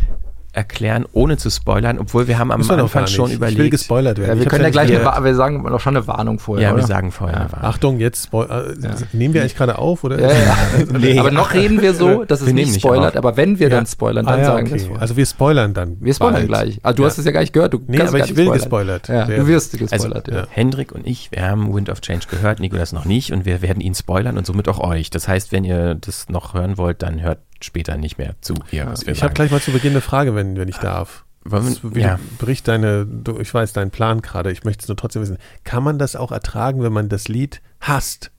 erklären, 0.54 1.04
ohne 1.12 1.36
zu 1.36 1.50
spoilern, 1.50 1.98
obwohl 1.98 2.28
wir 2.28 2.38
haben 2.38 2.52
am 2.52 2.58
Müssen 2.58 2.78
Anfang 2.78 3.06
schon 3.06 3.26
nicht. 3.26 3.36
überlegt. 3.36 3.58
Ich 3.58 3.62
will 3.64 3.70
gespoilert 3.70 4.18
werden. 4.18 4.28
Ja, 4.30 4.34
wir 4.36 4.42
Ich 4.42 4.48
können 4.48 4.64
ja 4.64 4.70
gleich, 4.70 4.88
nicht 4.88 5.04
eine, 5.06 5.24
wir 5.24 5.34
sagen 5.34 5.62
noch 5.62 5.80
schon 5.80 5.96
eine 5.96 6.06
Warnung 6.06 6.38
vorher. 6.38 6.68
ja, 6.68 6.72
oder? 6.72 6.82
wir 6.82 6.86
sagen 6.86 7.10
vorher 7.12 7.40
eine 7.42 7.52
Warnung. 7.52 7.68
Achtung, 7.68 7.98
jetzt 8.00 8.24
Spoil 8.26 8.48
äh, 8.82 9.16
Nehmen 9.16 9.34
wir 9.34 9.40
eigentlich 9.42 9.56
gerade 9.56 9.78
auf, 9.78 10.04
oder? 10.04 10.20
Ja, 10.20 10.28
ja. 10.32 10.56
Nee. 10.98 11.18
aber 11.18 11.30
noch 11.30 11.52
reden 11.54 11.82
wir 11.82 11.94
so, 11.94 12.24
dass 12.24 12.40
es 12.40 12.46
Wir 12.46 12.54
nicht 12.54 12.68
nicht 12.72 12.80
spoilert, 12.80 13.12
auf. 13.12 13.16
aber 13.24 13.36
wenn 13.36 13.58
wir 13.58 13.68
Ja. 13.68 13.76
dann 13.76 13.86
spoilern, 13.86 14.26
Ah, 14.26 14.30
dann 14.32 14.40
ja, 14.40 14.46
sagen 14.46 14.68
wir 14.70 14.76
es 14.76 14.84
okay. 14.86 14.96
Also 15.00 15.16
wir 15.16 15.26
spoilern 15.26 15.74
dann. 15.74 15.96
wir 16.00 16.14
spoilern 16.14 16.34
bald. 16.34 16.46
gleich. 16.48 16.78
Also 16.82 16.96
du 16.96 17.02
Ja. 17.02 17.08
hast 17.08 17.18
es 17.18 17.24
ja 17.24 17.32
gar 17.32 17.40
nicht 17.40 17.52
gehört. 17.52 17.74
Du 17.74 17.80
Nee, 17.86 17.96
kannst 17.98 18.10
aber 18.12 18.18
gar 18.18 18.24
ich 18.26 18.30
nicht 18.30 18.36
will 18.38 18.44
spoilern. 18.46 18.60
gespoilert 19.00 19.08
Ja, 19.08 19.24
du 19.26 19.46
wirst 19.46 19.74
Also, 19.74 19.86
gespoilert, 20.08 20.28
ja. 20.28 20.46
Hendrik 20.50 20.92
und 20.92 21.06
ich, 21.06 21.30
wir 21.32 21.42
haben 21.42 21.74
Wind 21.74 21.90
of 21.90 22.00
Change 22.00 22.26
gehört, 22.30 22.60
Nikolas 22.60 22.92
noch 22.92 23.04
nicht 23.04 23.32
und 23.32 23.44
wir 23.44 23.60
werden 23.62 23.80
ihn 23.80 23.94
spoilern 23.94 24.38
und 24.38 24.46
somit 24.46 24.68
auch 24.68 24.78
euch. 24.78 25.10
Das 25.10 25.26
heißt, 25.28 25.50
wenn 25.52 25.64
ihr 25.64 25.94
das 25.96 26.28
noch 26.28 26.54
hören 26.54 26.78
wollt, 26.78 27.02
dann 27.02 27.20
hört 27.22 27.38
später 27.64 27.96
nicht 27.96 28.18
mehr 28.18 28.34
zu 28.40 28.54
hier, 28.70 28.86
was 28.86 29.06
wir 29.06 29.12
Ich 29.12 29.22
habe 29.22 29.34
gleich 29.34 29.50
mal 29.50 29.60
zu 29.60 29.72
Beginn 29.72 29.92
eine 29.92 30.00
Frage, 30.00 30.34
wenn, 30.34 30.56
wenn 30.56 30.68
ich 30.68 30.76
darf. 30.78 31.24
Wollen 31.46 31.76
wie 31.82 32.00
ja. 32.00 32.18
Bricht 32.38 32.68
deine, 32.68 33.04
du, 33.04 33.38
ich 33.38 33.52
weiß, 33.52 33.74
deinen 33.74 33.90
Plan 33.90 34.22
gerade, 34.22 34.50
ich 34.50 34.64
möchte 34.64 34.82
es 34.82 34.88
nur 34.88 34.96
trotzdem 34.96 35.20
wissen. 35.22 35.36
Kann 35.62 35.82
man 35.82 35.98
das 35.98 36.16
auch 36.16 36.32
ertragen, 36.32 36.82
wenn 36.82 36.92
man 36.92 37.08
das 37.10 37.28
Lied 37.28 37.60
hasst? 37.80 38.30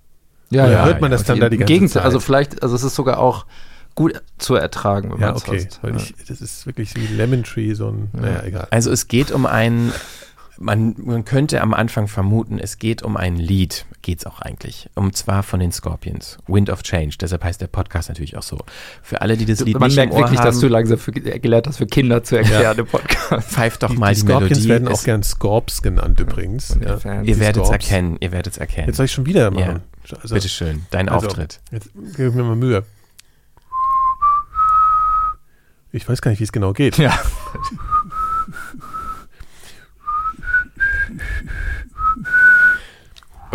Ja, 0.50 0.64
Oder 0.64 0.74
ja, 0.74 0.86
hört 0.86 1.02
man 1.02 1.12
ja, 1.12 1.18
das 1.18 1.26
dann 1.28 1.40
da 1.40 1.50
die 1.50 1.56
Im 1.56 1.60
ganze 1.62 1.74
Gegenteil, 1.74 1.94
Zeit? 1.94 2.06
also 2.06 2.20
vielleicht, 2.20 2.64
also 2.64 2.76
es 2.76 2.84
ist 2.84 2.96
sogar 2.96 3.20
auch 3.20 3.46
gut 3.94 4.22
zu 4.40 4.56
ertragen, 4.56 5.12
wenn 5.12 5.20
Ja, 5.22 5.28
man 5.28 5.36
es 5.36 5.44
okay. 5.48 5.58
hasst. 5.66 5.80
Weil 5.84 5.92
Ja. 5.92 5.98
ich, 5.98 6.16
das 6.28 6.42
ist 6.42 6.66
wirklich 6.66 6.96
wie 6.96 7.06
Lemon 7.08 7.44
Tree, 7.44 7.74
so 7.76 7.90
ein, 7.90 8.10
naja, 8.14 8.44
egal. 8.44 8.68
Also 8.72 8.92
es 8.92 9.08
geht 9.08 9.32
um 9.32 9.46
ein, 9.46 9.92
man, 10.58 10.96
man 10.98 11.26
könnte 11.26 11.62
am 11.62 11.74
Anfang 11.74 12.08
vermuten, 12.08 12.60
es 12.60 12.78
geht 12.78 13.04
um 13.04 13.18
ein 13.18 13.36
Lied, 13.36 13.86
geht's 14.02 14.26
auch 14.26 14.40
eigentlich. 14.42 14.90
Und 14.96 15.16
zwar 15.18 15.44
von 15.44 15.60
den 15.60 15.72
Scorpions, 15.72 16.38
Wind 16.48 16.70
of 16.70 16.84
Change. 16.84 17.16
Deshalb 17.20 17.44
heißt 17.44 17.60
der 17.62 17.68
Podcast 17.68 18.10
natürlich 18.10 18.38
auch 18.38 18.44
so. 18.44 18.58
Für 19.02 19.22
alle, 19.22 19.38
die 19.38 19.46
das 19.46 19.60
Lied 19.62 19.80
Man 19.80 19.88
nicht 19.90 19.98
merkt 19.98 20.12
im 20.14 20.18
Ohr 20.18 20.24
wirklich, 20.24 20.40
haben, 20.40 20.46
dass 20.48 20.60
du 20.60 20.68
langsam 20.68 20.98
für, 20.98 21.12
gelernt 21.12 21.68
hast, 21.68 21.78
für 21.78 21.88
Kinder 21.88 22.24
zu 22.24 22.38
erklären 22.38 22.78
im 22.78 22.86
Podcast. 22.88 23.50
pfeift 23.50 23.84
doch 23.84 23.90
Die, 23.92 23.98
mal 23.98 24.14
die 24.14 24.22
die, 24.22 24.28
Scorpions 24.28 24.50
Melodie. 24.64 24.70
werden 24.70 24.88
auch 24.88 25.04
gern 25.04 25.24
Scorps 25.24 25.82
genannt 25.82 26.20
übrigens. 26.20 26.78
Ja. 26.82 27.22
Die 27.22 27.30
Ihr 27.30 27.40
werdet 27.40 27.64
es 27.64 27.68
Scorps. 27.70 27.86
erkennen, 27.86 28.18
ihr 28.20 28.32
werdet 28.32 28.54
es 28.54 28.58
erkennen. 28.60 28.88
Jetzt 28.88 28.98
soll 28.98 29.06
ich 29.08 29.12
schon 29.12 29.26
wieder 29.26 29.52
machen. 29.52 29.82
Also, 30.22 30.36
Bitteschön, 30.36 30.86
dein 30.92 31.10
also, 31.10 31.28
Auftritt. 31.28 31.60
Jetzt 31.72 31.90
gib 32.16 32.34
mir 32.36 32.44
mal 32.44 32.56
Mühe. 32.56 32.84
Ich 35.92 36.08
weiß 36.08 36.22
gar 36.22 36.32
nicht, 36.32 36.40
wie 36.40 36.44
es 36.44 36.52
genau 36.52 36.74
geht. 36.74 36.98
Ja. 36.98 37.18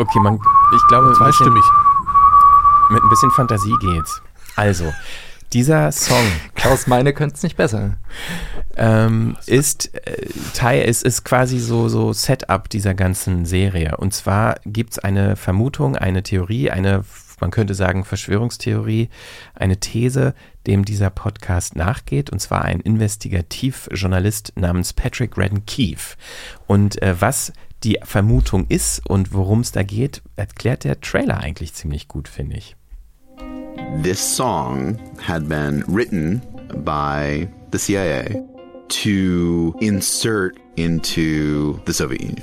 Okay, 0.00 0.18
man, 0.18 0.40
ich 0.74 0.86
glaube, 0.88 1.12
Zweistimmig. 1.12 1.62
mit 2.88 3.02
ein 3.02 3.08
bisschen 3.10 3.30
Fantasie 3.32 3.76
geht's. 3.82 4.22
Also, 4.56 4.90
dieser 5.52 5.92
Song 5.92 6.24
Klaus 6.54 6.86
Meine 6.86 7.12
könnte 7.12 7.34
es 7.34 7.42
nicht 7.42 7.58
besser. 7.58 7.98
ähm, 8.76 9.36
ist 9.44 9.94
äh, 10.06 10.26
Teil, 10.54 10.84
es 10.88 11.02
ist 11.02 11.24
quasi 11.24 11.58
so, 11.58 11.90
so 11.90 12.14
Setup 12.14 12.70
dieser 12.70 12.94
ganzen 12.94 13.44
Serie. 13.44 13.98
Und 13.98 14.14
zwar 14.14 14.54
gibt 14.64 14.92
es 14.92 14.98
eine 14.98 15.36
Vermutung, 15.36 15.96
eine 15.96 16.22
Theorie, 16.22 16.70
eine, 16.70 17.04
man 17.38 17.50
könnte 17.50 17.74
sagen, 17.74 18.06
Verschwörungstheorie, 18.06 19.10
eine 19.54 19.80
These, 19.80 20.34
dem 20.66 20.86
dieser 20.86 21.10
Podcast 21.10 21.76
nachgeht, 21.76 22.30
und 22.30 22.40
zwar 22.40 22.62
ein 22.62 22.80
Investigativjournalist 22.80 24.54
namens 24.56 24.94
Patrick 24.94 25.36
Redden 25.36 25.66
Keefe. 25.66 26.16
Und 26.66 27.02
äh, 27.02 27.20
was 27.20 27.52
die 27.82 27.98
Vermutung 28.02 28.66
ist 28.68 29.02
und 29.08 29.32
worum 29.32 29.60
es 29.60 29.72
da 29.72 29.82
geht, 29.82 30.22
erklärt 30.36 30.84
der 30.84 31.00
Trailer 31.00 31.38
eigentlich 31.38 31.74
ziemlich 31.74 32.08
gut, 32.08 32.28
finde 32.28 32.56
ich. 32.56 32.76
This 34.02 34.20
song 34.20 34.98
had 35.18 35.48
been 35.48 35.82
written 35.88 36.42
by 36.84 37.48
the 37.72 37.78
CIA 37.78 38.44
to 38.88 39.74
insert 39.80 40.58
into 40.76 41.80
the 41.86 41.92
Soviet 41.92 42.20
Union 42.20 42.42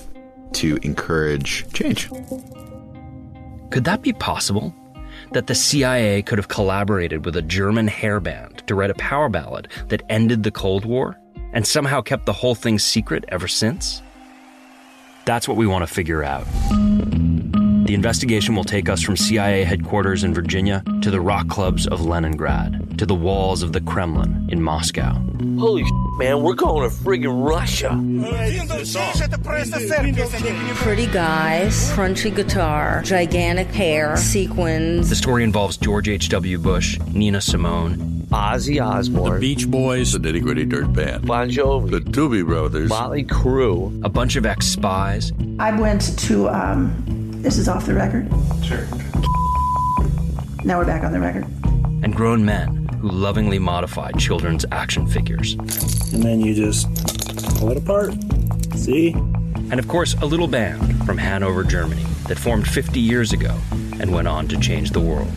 to 0.53 0.77
encourage 0.83 1.65
change. 1.73 2.09
Could 3.69 3.85
that 3.85 4.01
be 4.01 4.13
possible? 4.13 4.73
That 5.33 5.47
the 5.47 5.55
CIA 5.55 6.21
could 6.21 6.37
have 6.37 6.47
collaborated 6.47 7.25
with 7.25 7.35
a 7.35 7.41
German 7.41 7.87
hairband 7.87 8.65
to 8.67 8.75
write 8.75 8.89
a 8.89 8.95
power 8.95 9.29
ballad 9.29 9.67
that 9.89 10.03
ended 10.09 10.43
the 10.43 10.51
Cold 10.51 10.85
War 10.85 11.15
and 11.53 11.65
somehow 11.65 12.01
kept 12.01 12.25
the 12.25 12.33
whole 12.33 12.55
thing 12.55 12.79
secret 12.79 13.25
ever 13.29 13.47
since? 13.47 14.01
That's 15.27 15.45
what 15.45 15.57
we 15.57 15.67
want 15.67 15.85
to 15.85 15.93
figure 15.93 16.23
out. 16.23 16.47
The 17.87 17.93
investigation 17.93 18.53
will 18.53 18.65
take 18.65 18.89
us 18.89 19.01
from 19.01 19.15
CIA 19.15 19.63
headquarters 19.63 20.25
in 20.25 20.33
Virginia 20.33 20.83
to 21.01 21.09
the 21.09 21.21
rock 21.21 21.47
clubs 21.47 21.87
of 21.87 22.05
Leningrad 22.05 22.99
to 22.99 23.05
the 23.05 23.15
walls 23.15 23.63
of 23.63 23.71
the 23.71 23.79
Kremlin 23.79 24.49
in 24.51 24.61
Moscow. 24.61 25.13
Holy 25.57 25.85
man, 26.17 26.43
we're 26.43 26.53
going 26.53 26.89
to 26.89 26.93
friggin' 26.93 27.47
Russia. 27.47 27.91
Pretty 30.75 31.07
guys, 31.07 31.89
crunchy 31.91 32.35
guitar, 32.35 33.03
gigantic 33.03 33.69
hair, 33.69 34.17
sequins. 34.17 35.09
The 35.09 35.15
story 35.15 35.45
involves 35.45 35.77
George 35.77 36.09
H.W. 36.09 36.59
Bush, 36.59 36.99
Nina 37.13 37.39
Simone, 37.39 38.25
Ozzy 38.31 38.85
Osbourne, 38.85 39.35
The 39.35 39.39
Beach 39.39 39.65
Boys, 39.65 40.11
the 40.11 40.19
Nitty 40.19 40.41
Gritty 40.41 40.65
Dirt 40.65 40.91
Band, 40.91 41.25
Bon 41.25 41.49
Jovi, 41.49 41.91
the 41.91 42.01
Doobie 42.01 42.45
Brothers, 42.45 42.89
Motley 42.89 43.23
Crue, 43.23 44.03
a 44.03 44.09
bunch 44.09 44.35
of 44.35 44.45
ex 44.45 44.67
spies, 44.67 45.31
I 45.57 45.71
went 45.79 46.19
to, 46.19 46.49
um, 46.49 47.16
this 47.47 47.57
is 47.57 47.69
off 47.69 47.85
the 47.85 47.93
record. 47.93 48.27
Sure. 48.61 48.85
Now 50.65 50.79
we're 50.79 50.85
back 50.85 51.05
on 51.05 51.13
the 51.13 51.19
record. 51.21 51.45
and 52.03 52.13
grown 52.13 52.43
men 52.43 52.89
who 52.99 53.07
lovingly 53.07 53.57
modified 53.57 54.19
children's 54.19 54.65
action 54.73 55.07
figures. 55.07 55.53
And 56.11 56.23
then 56.23 56.41
you 56.41 56.53
just 56.53 56.93
pull 57.57 57.71
it 57.71 57.77
apart. 57.77 58.13
See? 58.75 59.13
And 59.71 59.79
of 59.79 59.87
course, 59.87 60.13
a 60.15 60.25
little 60.25 60.49
band 60.49 61.05
from 61.05 61.17
Hanover, 61.17 61.63
Germany, 61.63 62.03
that 62.27 62.37
formed 62.37 62.67
50 62.67 62.99
years 62.99 63.31
ago 63.31 63.55
and 64.01 64.13
went 64.13 64.27
on 64.27 64.49
to 64.49 64.59
change 64.59 64.91
the 64.91 64.99
world. 64.99 65.31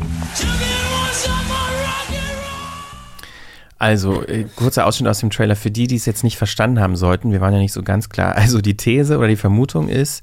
Also, 3.80 4.22
äh, 4.26 4.44
kurzer 4.56 4.84
Ausschnitt 4.84 5.08
aus 5.08 5.20
dem 5.20 5.30
Trailer 5.30 5.56
für 5.56 5.70
die, 5.70 5.86
die 5.86 5.96
es 5.96 6.04
jetzt 6.04 6.22
nicht 6.22 6.36
verstanden 6.36 6.80
haben 6.80 6.96
sollten. 6.96 7.32
Wir 7.32 7.40
waren 7.40 7.54
ja 7.54 7.58
nicht 7.58 7.72
so 7.72 7.82
ganz 7.82 8.10
klar. 8.10 8.36
Also, 8.36 8.60
die 8.60 8.76
These 8.76 9.16
oder 9.16 9.26
die 9.26 9.36
Vermutung 9.36 9.88
ist, 9.88 10.22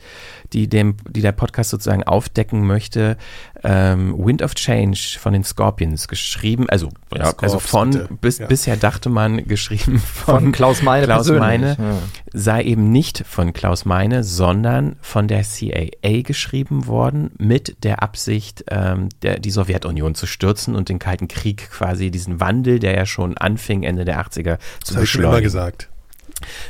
die, 0.54 0.68
dem, 0.68 0.96
die 1.10 1.22
der 1.22 1.32
Podcast 1.32 1.70
sozusagen 1.72 2.04
aufdecken 2.04 2.66
möchte, 2.66 3.18
ähm, 3.64 4.14
Wind 4.18 4.42
of 4.42 4.56
Change 4.56 5.18
von 5.20 5.34
den 5.34 5.44
Scorpions 5.44 6.08
geschrieben, 6.08 6.70
also, 6.70 6.90
ja, 7.14 7.26
Scorps, 7.26 7.44
also 7.44 7.60
von, 7.60 7.92
bitte. 7.92 8.08
bis, 8.22 8.38
Ja. 8.40 8.48
bisher 8.48 8.78
dachte 8.78 9.10
man, 9.10 9.46
geschrieben 9.46 10.00
von, 10.00 10.42
Von 10.42 10.52
Klaus 10.52 10.82
Meine 10.82 11.06
Klaus 11.06 11.28
persönlich, 11.28 11.42
Meine, 11.42 11.68
ja. 11.80 11.98
sei 12.34 12.64
eben 12.64 12.92
nicht 12.92 13.24
von 13.28 13.54
Klaus 13.54 13.86
Meine, 13.86 14.24
sondern 14.24 14.96
von 15.02 15.28
der 15.28 15.44
CIA 15.44 16.22
geschrieben 16.22 16.88
worden, 16.88 17.32
mit 17.38 17.84
der 17.84 18.04
Absicht, 18.04 18.64
ähm, 18.70 19.10
der, 19.22 19.40
die 19.40 19.52
Sowjetunion 19.52 20.16
zu 20.16 20.26
stürzen 20.28 20.76
und 20.76 20.90
den 20.90 21.00
Kalten 21.00 21.28
Krieg 21.28 21.70
quasi, 21.70 22.12
diesen 22.12 22.40
Wandel, 22.40 22.80
der 22.80 22.96
ja 22.96 23.06
schon 23.06 23.38
anfing, 23.38 23.84
Ende 23.84 24.06
der 24.06 24.20
80er, 24.22 24.58
zu 24.84 24.94
Das 24.94 24.96
habe 24.96 25.04
ich 25.04 25.10
schon 25.12 25.22
immer 25.22 25.32
beschleunigen. 25.32 25.44
gesagt. 25.44 25.90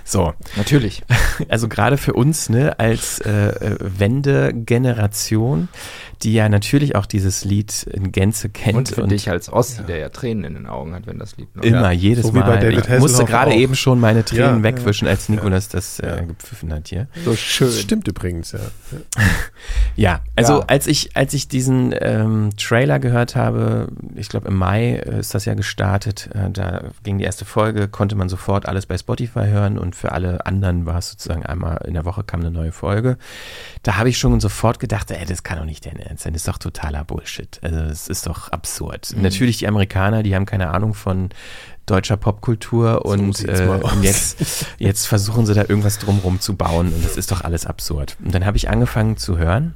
So. 0.03 0.33
Natürlich. 0.55 1.03
Also 1.49 1.67
gerade 1.67 1.97
für 1.97 2.13
uns, 2.13 2.49
ne, 2.49 2.79
als 2.79 3.19
äh, 3.19 3.75
Wende-Generation, 3.79 5.67
die 6.23 6.33
ja 6.33 6.49
natürlich 6.49 6.95
auch 6.95 7.05
dieses 7.05 7.45
Lied 7.45 7.83
in 7.83 8.11
Gänze 8.11 8.49
kennt. 8.49 8.75
Und 8.75 8.89
für 8.89 9.07
dich 9.07 9.29
als 9.29 9.51
Ossi, 9.53 9.83
der 9.83 9.97
ja 9.97 10.09
Tränen 10.09 10.43
in 10.45 10.53
den 10.55 10.65
Augen 10.65 10.95
hat, 10.95 11.05
wenn 11.05 11.19
das 11.19 11.37
Lied 11.37 11.55
noch 11.55 11.63
Immer, 11.63 11.91
ja. 11.91 11.91
jedes 11.91 12.25
So 12.25 12.33
wie 12.33 12.39
Mal. 12.39 12.47
bei 12.47 12.57
David 12.57 12.85
ich 12.87 12.99
musste 12.99 13.17
Hasselhoff 13.23 13.29
gerade 13.29 13.51
auch. 13.51 13.55
eben 13.55 13.75
schon 13.75 13.99
meine 13.99 14.25
Tränen 14.25 14.57
Ja, 14.57 14.63
wegwischen, 14.63 15.05
ja. 15.05 15.11
als 15.11 15.29
Nikolas 15.29 15.69
das 15.69 15.99
äh, 15.99 16.23
gepfiffen 16.27 16.73
hat 16.73 16.87
hier. 16.87 17.07
So 17.23 17.35
schön. 17.35 17.67
Das 17.67 17.79
stimmt 17.81 18.07
übrigens, 18.07 18.51
ja. 18.53 18.59
Ja, 19.95 20.21
also 20.35 20.59
Ja. 20.59 20.65
als 20.67 20.87
ich 20.87 21.15
als 21.15 21.33
ich 21.33 21.47
diesen 21.47 21.93
ähm, 21.99 22.49
Trailer 22.57 22.99
gehört 22.99 23.35
habe, 23.35 23.89
ich 24.15 24.29
glaube 24.29 24.47
im 24.47 24.55
Mai 24.55 24.95
äh, 24.95 25.19
ist 25.19 25.33
das 25.35 25.45
ja 25.45 25.53
gestartet, 25.53 26.29
äh, 26.33 26.49
da 26.51 26.85
ging 27.03 27.17
die 27.17 27.23
erste 27.25 27.45
Folge, 27.45 27.87
konnte 27.87 28.15
man 28.15 28.29
sofort 28.29 28.67
alles 28.67 28.85
bei 28.85 28.97
Spotify 28.97 29.45
hören 29.47 29.56
und 29.57 29.95
für 29.95 30.11
alle 30.11 30.45
anderen 30.45 30.85
war 30.85 30.97
es 30.97 31.11
sozusagen 31.11 31.45
einmal 31.45 31.83
in 31.85 31.93
der 31.93 32.05
Woche 32.05 32.23
kam 32.23 32.41
eine 32.41 32.51
neue 32.51 32.71
Folge. 32.71 33.17
Da 33.83 33.97
habe 33.97 34.09
ich 34.09 34.17
schon 34.17 34.39
sofort 34.39 34.79
gedacht, 34.79 35.11
ey, 35.11 35.25
das 35.25 35.43
kann 35.43 35.57
doch 35.57 35.65
nicht 35.65 35.85
dein 35.85 35.97
Ernst 35.97 36.23
sein, 36.23 36.33
das 36.33 36.41
ist 36.41 36.47
doch 36.47 36.57
totaler 36.57 37.03
Bullshit. 37.03 37.59
Also 37.61 37.79
es 37.79 38.07
ist 38.07 38.27
doch 38.27 38.49
absurd. 38.49 39.13
Mhm. 39.15 39.23
Natürlich 39.23 39.57
die 39.57 39.67
Amerikaner, 39.67 40.23
die 40.23 40.35
haben 40.35 40.45
keine 40.45 40.69
Ahnung 40.69 40.93
von 40.93 41.29
deutscher 41.85 42.17
Popkultur 42.17 43.05
und, 43.05 43.37
sieht's 43.37 43.59
äh, 43.59 43.67
und 43.67 44.03
jetzt, 44.03 44.67
jetzt 44.77 45.07
versuchen 45.07 45.45
sie 45.45 45.53
da 45.53 45.61
irgendwas 45.61 45.99
drumrum 45.99 46.39
zu 46.39 46.55
bauen 46.55 46.93
und 46.93 47.03
das 47.03 47.17
ist 47.17 47.31
doch 47.31 47.41
alles 47.41 47.65
absurd. 47.65 48.17
Und 48.23 48.35
dann 48.35 48.45
habe 48.45 48.57
ich 48.57 48.69
angefangen 48.69 49.17
zu 49.17 49.37
hören 49.37 49.75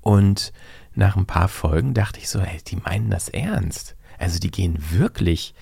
und 0.00 0.52
nach 0.94 1.16
ein 1.16 1.26
paar 1.26 1.48
Folgen 1.48 1.94
dachte 1.94 2.18
ich 2.20 2.28
so, 2.28 2.40
hey, 2.40 2.60
die 2.66 2.76
meinen 2.76 3.10
das 3.10 3.28
ernst. 3.28 3.96
Also 4.18 4.38
die 4.38 4.50
gehen 4.50 4.78
wirklich 4.90 5.54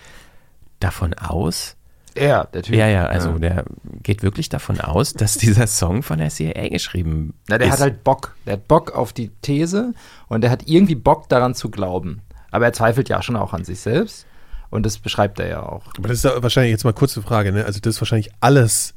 davon 0.81 1.15
aus. 1.15 1.77
Er, 2.19 2.45
der 2.53 2.63
Typ. 2.63 2.75
Ja, 2.75 2.87
ja, 2.89 3.07
also 3.07 3.31
Ja. 3.31 3.39
der 3.39 3.65
geht 4.03 4.23
wirklich 4.23 4.49
davon 4.49 4.81
aus, 4.81 5.13
dass 5.15 5.35
dieser 5.39 5.67
Song 5.67 6.03
von 6.03 6.19
der 6.19 6.29
CIA 6.31 6.69
geschrieben 6.69 7.35
Na, 7.49 7.59
der 7.59 7.69
ist. 7.69 7.75
hat 7.75 7.81
halt 7.81 8.05
Bock. 8.05 8.37
Der 8.47 8.55
hat 8.55 8.69
Bock 8.69 8.93
auf 8.93 9.13
die 9.13 9.31
These 9.43 9.95
und 10.29 10.43
der 10.43 10.51
hat 10.51 10.63
irgendwie 10.67 10.95
Bock 10.95 11.29
daran 11.29 11.55
zu 11.55 11.71
glauben. 11.71 12.21
Aber 12.51 12.65
er 12.67 12.73
zweifelt 12.73 13.09
ja 13.09 13.21
schon 13.23 13.37
auch 13.37 13.53
an 13.53 13.65
sich 13.65 13.81
selbst. 13.81 14.27
Und 14.71 14.85
das 14.85 14.99
beschreibt 14.99 15.39
er 15.41 15.49
ja 15.49 15.63
auch. 15.63 15.83
Aber 15.97 16.09
das 16.09 16.19
ist 16.19 16.25
ja 16.25 16.43
wahrscheinlich 16.43 16.73
jetzt 16.73 16.85
mal 16.85 16.93
kurze 16.93 17.23
Frage, 17.23 17.53
ne? 17.53 17.65
Also 17.65 17.81
das 17.81 17.95
ist 17.95 18.01
wahrscheinlich 18.03 18.31
alles, 18.41 18.95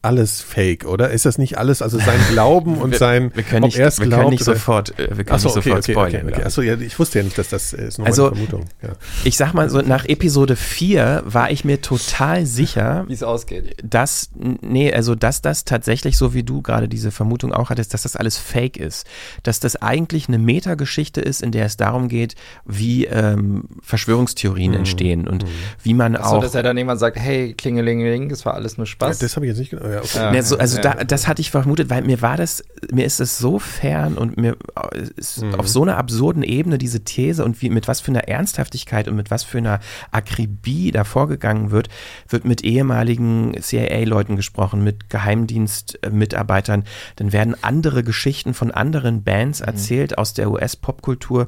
alles 0.00 0.40
fake, 0.40 0.84
oder? 0.86 1.10
Ist 1.10 1.26
das 1.26 1.38
nicht 1.38 1.58
alles, 1.58 1.82
also 1.82 1.98
sein 1.98 2.20
Glauben 2.30 2.78
und 2.80 2.92
Wir- 2.92 2.98
sein, 2.98 3.32
wir 3.34 3.42
können 3.42 3.64
nicht- 3.64 3.78
er 3.78 3.88
es 3.88 3.98
wir 3.98 4.08
können 4.08 4.30
nicht 4.30 4.44
sofort, 4.44 4.98
äh, 4.98 5.08
wir 5.16 5.24
können 5.24 5.30
Ach 5.30 5.38
so, 5.40 5.48
nicht 5.48 5.56
okay, 5.58 5.68
sofort 5.70 5.84
okay, 5.84 5.92
spoilern, 5.92 6.26
Okay, 6.26 6.34
okay. 6.36 6.44
Achso, 6.44 6.62
ja, 6.62 6.74
ich 6.76 6.98
wusste 6.98 7.18
ja 7.18 7.24
nicht, 7.24 7.36
dass 7.36 7.48
das 7.48 7.72
äh, 7.72 7.88
ist 7.88 7.98
nur 7.98 8.06
Also, 8.06 8.24
meine 8.30 8.36
Vermutung. 8.36 8.64
Ja. 8.82 8.90
Ich 9.24 9.36
sag 9.36 9.54
mal 9.54 9.68
so, 9.70 9.80
nach 9.80 10.04
Episode 10.06 10.54
4 10.56 11.22
war 11.26 11.50
ich 11.50 11.64
mir 11.64 11.80
total 11.80 12.46
sicher, 12.46 13.04
Wie 13.08 13.12
es 13.14 13.22
ausgeht. 13.24 13.76
dass, 13.82 14.30
nee, 14.60 14.92
also 14.92 15.14
dass 15.16 15.42
das 15.42 15.64
tatsächlich, 15.64 16.16
so 16.16 16.32
wie 16.32 16.44
du 16.44 16.62
gerade 16.62 16.88
diese 16.88 17.10
Vermutung 17.10 17.52
auch 17.52 17.70
hattest, 17.70 17.92
dass 17.92 18.02
das 18.02 18.14
alles 18.14 18.38
fake 18.38 18.76
ist. 18.76 19.06
Dass 19.42 19.58
das 19.60 19.76
eigentlich 19.76 20.28
eine 20.28 20.38
Metageschichte 20.38 21.20
ist, 21.20 21.42
in 21.42 21.50
der 21.50 21.66
es 21.66 21.76
darum 21.76 22.08
geht, 22.08 22.36
wie 22.64 23.06
ähm, 23.06 23.64
Verschwörungstheorien 23.82 24.72
Mhm. 24.72 24.78
entstehen 24.78 25.26
und 25.28 25.44
wie 25.82 25.94
man 25.94 26.14
Achso, 26.14 26.36
auch. 26.36 26.40
dass 26.42 26.54
er 26.54 26.62
dann 26.62 26.76
irgendwann 26.76 26.98
sagt, 26.98 27.16
hey, 27.18 27.52
klingelingeling, 27.54 28.28
das 28.28 28.46
war 28.46 28.54
alles 28.54 28.76
nur 28.76 28.86
Spaß. 28.86 29.20
Ja, 29.20 29.26
das 29.26 29.34
habe 29.36 29.46
ich 29.46 29.50
jetzt 29.50 29.58
nicht 29.58 29.70
genau. 29.70 29.87
Ja, 29.90 29.98
okay. 30.00 30.18
Ja. 30.18 30.30
Ne, 30.32 30.42
so, 30.42 30.58
also 30.58 30.76
ja. 30.76 30.82
da, 30.82 31.04
das 31.04 31.26
hatte 31.26 31.40
ich 31.40 31.50
vermutet, 31.50 31.90
weil 31.90 32.02
mir 32.02 32.22
war 32.22 32.36
das, 32.36 32.62
mir 32.92 33.04
ist 33.04 33.20
es 33.20 33.38
so 33.38 33.58
fern 33.58 34.16
und 34.16 34.36
mir 34.36 34.56
äh, 34.92 35.02
ist 35.16 35.42
Mhm. 35.42 35.54
auf 35.54 35.68
so 35.68 35.82
einer 35.82 35.96
absurden 35.96 36.42
Ebene 36.42 36.78
diese 36.78 37.04
These 37.04 37.44
und 37.44 37.62
wie 37.62 37.70
mit 37.70 37.88
was 37.88 38.00
für 38.00 38.10
einer 38.10 38.28
Ernsthaftigkeit 38.28 39.08
und 39.08 39.16
mit 39.16 39.30
was 39.30 39.44
für 39.44 39.58
einer 39.58 39.80
Akribie 40.10 40.90
da 40.90 41.04
vorgegangen 41.04 41.70
wird, 41.70 41.88
wird 42.28 42.44
mit 42.44 42.64
ehemaligen 42.64 43.54
CIA-Leuten 43.60 44.36
gesprochen, 44.36 44.82
mit 44.82 45.10
Geheimdienstmitarbeitern, 45.10 46.84
dann 47.16 47.32
werden 47.32 47.54
andere 47.62 48.02
Geschichten 48.02 48.54
von 48.54 48.70
anderen 48.70 49.22
Bands 49.22 49.60
erzählt 49.60 50.18
aus 50.18 50.34
der 50.34 50.50
US-Popkultur, 50.50 51.46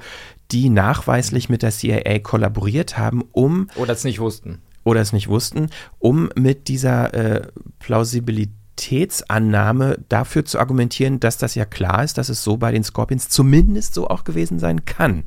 die 0.50 0.68
nachweislich 0.68 1.48
mit 1.48 1.62
der 1.62 1.70
CIA 1.70 2.18
kollaboriert 2.20 2.98
haben, 2.98 3.22
um 3.32 3.68
Oder 3.76 3.92
es 3.92 4.04
nicht 4.04 4.18
wussten. 4.20 4.60
Oder 4.84 5.00
es 5.00 5.12
nicht 5.12 5.28
wussten, 5.28 5.70
um 5.98 6.30
mit 6.34 6.68
dieser 6.68 7.14
äh, 7.14 7.42
Plausibilitätsannahme 7.78 9.98
dafür 10.08 10.44
zu 10.44 10.58
argumentieren, 10.58 11.20
dass 11.20 11.38
das 11.38 11.54
ja 11.54 11.64
klar 11.64 12.04
ist, 12.04 12.18
dass 12.18 12.28
es 12.28 12.42
so 12.42 12.56
bei 12.56 12.72
den 12.72 12.82
Scorpions 12.84 13.28
zumindest 13.28 13.94
so 13.94 14.08
auch 14.08 14.24
gewesen 14.24 14.58
sein 14.58 14.84
kann. 14.84 15.22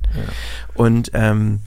Und 0.73 1.11
ähm, 1.13 1.61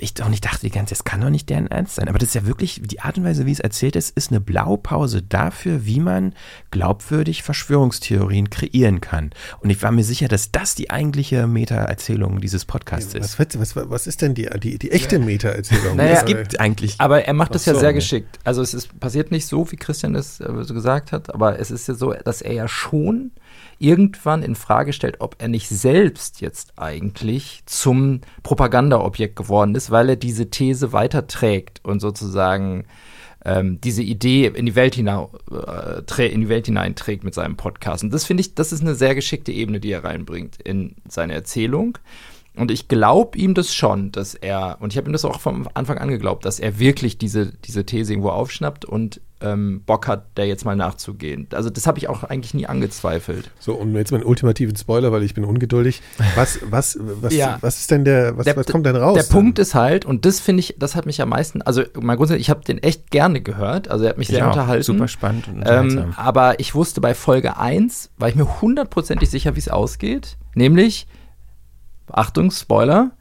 ich, 0.00 0.14
und 0.24 0.32
ich 0.32 0.40
dachte 0.40 0.60
die 0.60 0.70
ganze 0.70 0.94
Zeit, 0.94 1.00
das 1.00 1.04
kann 1.04 1.20
doch 1.20 1.30
nicht 1.30 1.48
deren 1.48 1.66
Ernst 1.66 1.96
sein. 1.96 2.08
Aber 2.08 2.18
das 2.18 2.28
ist 2.28 2.34
ja 2.34 2.46
wirklich, 2.46 2.80
die 2.84 3.00
Art 3.00 3.18
und 3.18 3.24
Weise, 3.24 3.46
wie 3.46 3.52
es 3.52 3.60
erzählt 3.60 3.96
ist, 3.96 4.16
ist 4.16 4.30
eine 4.30 4.40
Blaupause 4.40 5.22
dafür, 5.22 5.86
wie 5.86 6.00
man 6.00 6.34
glaubwürdig 6.70 7.42
Verschwörungstheorien 7.42 8.50
kreieren 8.50 9.00
kann. 9.00 9.30
Und 9.60 9.70
ich 9.70 9.82
war 9.82 9.90
mir 9.90 10.04
sicher, 10.04 10.28
dass 10.28 10.52
das 10.52 10.74
die 10.74 10.90
eigentliche 10.90 11.46
Meta-Erzählung 11.46 12.40
dieses 12.40 12.64
Podcasts 12.64 13.14
ist. 13.14 13.38
Was, 13.38 13.58
was, 13.58 13.90
was 13.90 14.06
ist 14.06 14.22
denn 14.22 14.34
die, 14.34 14.48
die, 14.60 14.78
die 14.78 14.90
echte 14.90 15.18
Meta-Erzählung? 15.18 15.96
Naja, 15.96 16.12
es 16.14 16.24
gibt 16.24 16.60
eigentlich. 16.60 16.96
Aber 16.98 17.24
er 17.24 17.34
macht 17.34 17.54
das 17.54 17.62
Ach 17.62 17.68
ja 17.68 17.74
so. 17.74 17.80
sehr 17.80 17.92
geschickt. 17.92 18.38
Also 18.44 18.62
es 18.62 18.74
ist 18.74 18.98
passiert 19.00 19.30
nicht 19.30 19.46
so, 19.46 19.70
wie 19.70 19.76
Christian 19.76 20.14
es 20.14 20.40
äh, 20.40 20.50
so 20.62 20.74
gesagt 20.74 21.12
hat, 21.12 21.32
aber 21.34 21.58
es 21.58 21.70
ist 21.70 21.88
ja 21.88 21.94
so, 21.94 22.12
dass 22.12 22.42
er 22.42 22.52
ja 22.52 22.68
schon 22.68 23.32
irgendwann 23.78 24.42
in 24.42 24.54
Frage 24.54 24.92
stellt, 24.92 25.20
ob 25.20 25.36
er 25.38 25.48
nicht 25.48 25.68
selbst 25.68 26.40
jetzt 26.40 26.78
eigentlich 26.78 27.62
zum 27.66 28.20
Propagandaobjekt 28.42 29.36
geworden 29.36 29.74
ist, 29.74 29.90
weil 29.90 30.10
er 30.10 30.16
diese 30.16 30.50
These 30.50 30.92
weiterträgt 30.92 31.80
und 31.82 32.00
sozusagen 32.00 32.84
ähm, 33.44 33.80
diese 33.80 34.02
Idee 34.02 34.46
in 34.46 34.66
die 34.66 34.76
Welt 34.76 34.94
hinein, 34.94 35.26
äh, 35.50 36.26
in 36.26 36.42
die 36.42 36.48
Welt 36.48 36.66
hineinträgt 36.66 37.24
mit 37.24 37.34
seinem 37.34 37.56
Podcast. 37.56 38.04
Und 38.04 38.12
das 38.12 38.24
finde 38.24 38.42
ich, 38.42 38.54
das 38.54 38.72
ist 38.72 38.82
eine 38.82 38.94
sehr 38.94 39.14
geschickte 39.14 39.52
Ebene, 39.52 39.80
die 39.80 39.90
er 39.90 40.04
reinbringt 40.04 40.60
in 40.62 40.94
seine 41.08 41.34
Erzählung. 41.34 41.98
Und 42.54 42.70
ich 42.70 42.88
glaube 42.88 43.38
ihm 43.38 43.54
das 43.54 43.74
schon, 43.74 44.12
dass 44.12 44.34
er, 44.34 44.76
und 44.80 44.92
ich 44.92 44.98
habe 44.98 45.08
ihm 45.08 45.12
das 45.12 45.24
auch 45.24 45.40
vom 45.40 45.68
Anfang 45.74 45.98
an 45.98 46.08
geglaubt, 46.08 46.44
dass 46.44 46.60
er 46.60 46.78
wirklich 46.78 47.16
diese, 47.16 47.46
diese 47.64 47.86
These 47.86 48.12
irgendwo 48.12 48.28
aufschnappt 48.28 48.84
und 48.84 49.20
ähm, 49.42 49.82
Bock 49.84 50.06
hat, 50.08 50.26
da 50.34 50.42
jetzt 50.42 50.64
mal 50.64 50.76
nachzugehen. 50.76 51.48
Also 51.52 51.70
das 51.70 51.86
habe 51.86 51.98
ich 51.98 52.08
auch 52.08 52.22
eigentlich 52.24 52.54
nie 52.54 52.66
angezweifelt. 52.66 53.50
So, 53.58 53.74
und 53.74 53.94
jetzt 53.94 54.12
mal 54.12 54.18
einen 54.18 54.26
ultimativen 54.26 54.76
Spoiler, 54.76 55.12
weil 55.12 55.22
ich 55.22 55.34
bin 55.34 55.44
ungeduldig. 55.44 56.00
Was, 56.34 56.58
was, 56.70 56.98
was, 57.00 57.34
Ja. 57.34 57.58
was 57.60 57.80
ist 57.80 57.90
denn 57.90 58.04
der, 58.04 58.36
was, 58.38 58.44
Der- 58.44 58.56
was 58.56 58.66
kommt 58.66 58.86
denn 58.86 58.96
raus? 58.96 59.14
Der 59.16 59.32
Punkt 59.32 59.58
ist 59.58 59.74
halt, 59.74 60.04
und 60.04 60.24
das 60.24 60.40
finde 60.40 60.60
ich, 60.60 60.76
das 60.78 60.94
hat 60.94 61.06
mich 61.06 61.20
am 61.22 61.28
meisten, 61.30 61.62
also 61.62 61.82
mal 62.00 62.16
grundsätzlich, 62.16 62.42
ich 62.46 62.50
habe 62.50 62.62
den 62.64 62.78
echt 62.78 63.10
gerne 63.10 63.40
gehört, 63.40 63.88
also 63.88 64.04
er 64.04 64.10
hat 64.10 64.18
mich 64.18 64.28
Ich 64.28 64.34
sehr 64.34 64.44
auch. 64.46 64.50
unterhalten. 64.52 64.84
Super 64.84 65.08
spannend 65.08 65.48
und 65.48 65.62
Ähm, 65.66 66.12
aber 66.16 66.60
ich 66.60 66.74
wusste 66.74 67.00
bei 67.00 67.14
Folge 67.14 67.56
1, 67.58 68.10
war 68.18 68.28
ich 68.28 68.34
mir 68.34 68.60
hundertprozentig 68.60 69.30
sicher, 69.30 69.54
wie 69.54 69.60
es 69.60 69.68
ausgeht, 69.68 70.36
nämlich, 70.54 71.06
Achtung, 72.10 72.50
Spoiler, 72.50 73.12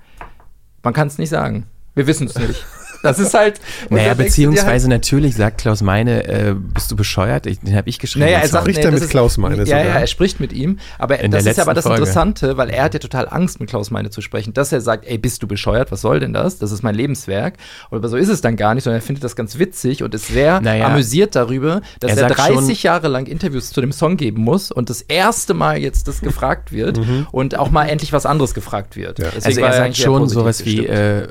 man 0.84 0.94
kann 0.94 1.08
es 1.08 1.18
nicht 1.18 1.30
sagen. 1.30 1.68
Wir 1.96 2.08
wissen 2.08 2.28
es 2.28 2.38
nicht. 2.38 2.66
Das 3.04 3.20
ist 3.20 3.34
halt. 3.34 3.60
Naja, 3.90 4.14
beziehungsweise 4.14 4.88
natürlich 4.90 5.36
sagt 5.36 5.60
Klaus 5.62 5.82
Meine, 5.82 6.24
äh, 6.28 6.54
bist 6.56 6.92
du 6.92 6.96
bescheuert? 6.96 7.46
Ich, 7.46 7.60
den 7.60 7.76
habe 7.76 7.90
ich 7.90 8.00
geschrieben. 8.00 8.26
Naja, 8.26 8.40
er 8.40 8.48
sagt, 8.48 8.64
Spricht 8.66 8.80
nee, 8.80 8.86
er 8.86 8.92
mit 8.92 9.02
ist- 9.02 9.10
Klaus 9.10 9.38
Meine 9.38 9.64
Ja, 9.64 9.78
ja, 9.80 9.84
er 10.00 10.08
spricht 10.08 10.40
mit 10.40 10.54
ihm. 10.54 10.78
Aber 11.00 11.20
In 11.20 11.32
das 11.32 11.46
ist 11.46 11.58
ja 11.58 11.64
aber 11.64 11.74
das 11.74 11.84
Folge. 11.86 12.00
Interessante, 12.02 12.58
weil 12.58 12.70
er 12.70 12.84
hat 12.84 12.94
ja 12.94 13.00
total 13.00 13.28
Angst, 13.30 13.60
mit 13.60 13.70
Klaus 13.70 13.92
Meine 13.92 14.10
zu 14.10 14.22
sprechen, 14.22 14.54
dass 14.54 14.72
er 14.72 14.82
sagt, 14.82 15.06
ey, 15.08 15.18
bist 15.18 15.42
du 15.44 15.48
bescheuert? 15.48 15.92
Was 15.92 16.02
soll 16.02 16.20
denn 16.20 16.34
das? 16.34 16.60
Das 16.60 16.72
ist 16.72 16.84
mein 16.84 16.96
Lebenswerk. 16.96 17.56
Aber 17.90 18.08
so 18.08 18.18
ist 18.18 18.30
es 18.30 18.42
dann 18.42 18.56
gar 18.56 18.76
nicht, 18.76 18.84
sondern 18.84 19.00
er 19.02 19.04
findet 19.06 19.24
das 19.24 19.36
ganz 19.36 19.58
witzig 19.60 20.04
und 20.04 20.14
ist 20.14 20.28
sehr 20.28 20.62
Naja. 20.62 20.88
amüsiert 20.88 21.36
darüber, 21.36 21.82
dass 22.00 22.12
Er 22.12 22.18
er, 22.24 22.30
sagt 22.30 22.38
30 22.40 22.84
Jahre 22.84 23.08
lang 23.08 23.26
Interviews 23.26 23.72
zu 23.72 23.82
dem 23.82 23.92
Song 23.92 24.18
geben 24.18 24.42
muss 24.44 24.72
und 24.72 24.90
das 24.90 25.02
erste 25.02 25.54
Mal 25.54 25.78
jetzt 25.80 26.08
das 26.08 26.22
gefragt 26.22 26.72
wird 26.72 27.00
und 27.32 27.58
auch 27.58 27.72
mal 27.72 27.86
endlich 27.86 28.14
was 28.14 28.26
anderes 28.26 28.54
gefragt 28.54 28.96
wird. 28.96 29.18
Deswegen 29.20 29.46
also 29.46 29.62
er 29.62 29.74
sagt 29.74 29.98
schon 29.98 30.28
sowas 30.30 30.66
wie, 30.66 30.78
gestimmt. 30.78 30.98
äh, 30.98 31.28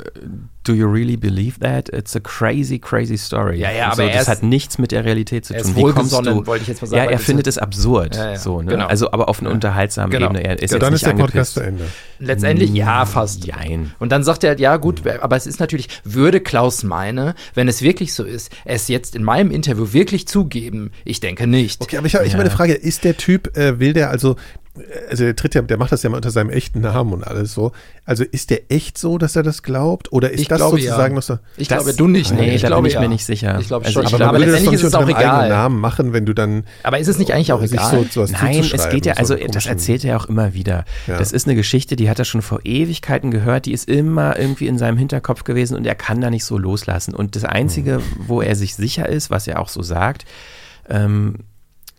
do 0.64 0.74
you 0.74 0.86
really 0.86 1.16
believe 1.16 1.58
that? 1.61 1.88
It's 1.88 2.14
a 2.14 2.20
crazy, 2.20 2.78
crazy 2.78 3.16
story. 3.16 3.58
Ja, 3.58 3.70
ja, 3.70 3.94
so, 3.94 4.02
aber 4.02 4.11
er 4.11 4.18
das 4.18 4.28
hat 4.28 4.42
nichts 4.42 4.78
mit 4.78 4.92
der 4.92 5.04
Realität 5.04 5.46
zu 5.46 5.54
tun. 5.54 5.76
Wie 5.76 5.82
kommst 5.92 6.12
du? 6.12 6.46
wollte 6.46 6.62
ich 6.62 6.68
jetzt 6.68 6.82
mal 6.82 6.88
sagen, 6.88 7.04
Ja, 7.04 7.11
er 7.11 7.16
das 7.16 7.24
findet 7.24 7.46
es 7.46 7.58
absurd. 7.58 8.16
Ja, 8.16 8.32
ja, 8.32 8.36
so, 8.38 8.61
ne? 8.61 8.72
genau. 8.72 8.86
Also, 8.86 9.11
aber 9.12 9.28
auf 9.28 9.40
einer 9.40 9.50
unterhaltsamen 9.50 10.11
Genau. 10.11 10.26
Ebene. 10.26 10.44
Er 10.44 10.58
ist 10.58 10.70
ja, 10.70 10.76
jetzt 10.76 10.82
dann 10.82 10.92
nicht 10.92 11.02
ist 11.02 11.06
der 11.06 11.14
Podcast 11.14 11.54
zu 11.54 11.61
Ende. 11.61 11.84
Letztendlich 12.18 12.70
ja, 12.72 13.06
fast. 13.06 13.44
Jein. 13.44 13.92
Und 13.98 14.12
dann 14.12 14.22
sagt 14.22 14.44
er, 14.44 14.58
ja 14.58 14.76
gut, 14.76 15.06
aber 15.06 15.36
es 15.36 15.46
ist 15.46 15.61
natürlich, 15.61 15.88
würde 16.04 16.40
Klaus 16.40 16.82
meine, 16.82 17.34
wenn 17.54 17.68
es 17.68 17.80
wirklich 17.80 18.12
so 18.12 18.24
ist, 18.24 18.52
es 18.64 18.88
jetzt 18.88 19.16
in 19.16 19.22
meinem 19.22 19.50
Interview 19.50 19.92
wirklich 19.92 20.28
zugeben? 20.28 20.90
Ich 21.04 21.20
denke 21.20 21.46
nicht. 21.46 21.80
Okay, 21.80 21.96
aber 21.96 22.06
ich 22.06 22.14
habe 22.14 22.26
ich 22.26 22.34
hab 22.34 22.40
eine 22.40 22.50
Frage. 22.50 22.74
Ist 22.74 23.04
der 23.04 23.16
Typ, 23.16 23.56
äh, 23.56 23.78
will 23.78 23.92
der 23.92 24.11
also, 24.11 24.36
also 25.08 25.24
der 25.24 25.36
tritt 25.36 25.54
ja, 25.54 25.62
der 25.62 25.76
macht 25.76 25.92
das 25.92 26.02
ja 26.02 26.10
mal 26.10 26.16
unter 26.16 26.30
seinem 26.30 26.50
echten 26.50 26.80
Namen 26.80 27.12
und 27.12 27.24
alles 27.26 27.52
so. 27.54 27.72
Also 28.04 28.24
ist 28.24 28.50
der 28.50 28.70
echt 28.70 28.98
so, 28.98 29.18
dass 29.18 29.36
er 29.36 29.42
das 29.42 29.62
glaubt? 29.62 30.12
Oder 30.12 30.30
ist 30.30 30.40
Ich 30.40 30.48
das 30.48 30.58
glaube, 30.58 30.80
sozusagen 30.80 31.14
ja. 31.14 31.16
noch 31.16 31.22
so? 31.22 31.38
Ich 31.56 31.68
glaube, 31.68 31.92
du 31.94 32.08
nicht, 32.08 32.32
nee, 32.32 32.40
Nee, 32.40 32.54
ich 32.56 32.62
da 32.62 32.68
glaube, 32.68 32.82
bin 32.82 32.88
ich 32.88 32.94
ja. 32.94 33.00
mir 33.00 33.08
nicht 33.08 33.24
sicher. 33.24 33.58
Ich 33.60 33.68
glaube 33.68 33.86
Also 33.86 34.00
schon. 34.00 34.06
ich 34.06 34.08
aber 34.14 34.18
glaube, 34.18 34.32
man 34.32 34.40
würde 34.42 34.52
das 34.52 34.64
doch 34.64 34.70
letztendlich 34.70 34.70
nicht 34.70 34.80
ist 34.80 34.94
es 34.94 34.94
unter 34.94 35.14
auch 35.14 35.20
deinem 35.20 35.30
eigenen. 35.40 35.48
Namen 35.50 35.80
machen, 35.80 36.12
wenn 36.12 36.26
du 36.26 36.32
dann 36.34 36.64
Aber 36.82 36.98
ist 36.98 37.08
es 37.08 37.18
nicht 37.18 37.32
eigentlich 37.32 37.52
auch 37.52 37.62
egal? 37.62 37.90
so, 37.90 38.06
sowas 38.10 38.32
Nein, 38.32 38.64
es 38.72 38.88
geht 38.88 39.06
ja, 39.06 39.14
so 39.14 39.34
also 39.34 39.36
das 39.52 39.66
erzählt 39.66 40.04
er 40.04 40.10
ja 40.10 40.16
auch 40.16 40.26
immer 40.26 40.54
wieder. 40.54 40.84
Ja. 41.06 41.18
Das 41.18 41.32
ist 41.32 41.46
eine 41.46 41.54
Geschichte, 41.56 41.96
die 41.96 42.08
hat 42.10 42.18
er 42.18 42.24
schon 42.24 42.42
vor 42.42 42.60
Ewigkeiten 42.64 43.30
gehört, 43.30 43.66
die 43.66 43.72
ist 43.72 43.88
immer 43.88 44.38
irgendwie 44.38 44.66
in 44.66 44.78
seinem 44.78 44.96
Hinterkopf 44.98 45.44
gewesen 45.44 45.76
und 45.76 45.86
er 45.86 45.94
kann 45.94 46.20
da 46.20 46.30
nicht 46.30 46.44
so 46.44 46.58
loslassen. 46.58 47.14
Und 47.14 47.36
das 47.36 47.44
Einzige, 47.44 47.96
Hm. 47.96 48.02
wo 48.26 48.40
er 48.42 48.56
sich 48.56 48.74
sicher 48.74 49.08
ist, 49.08 49.30
was 49.30 49.46
er 49.46 49.60
auch 49.60 49.68
so 49.68 49.82
sagt, 49.82 50.24
ähm, 50.88 51.36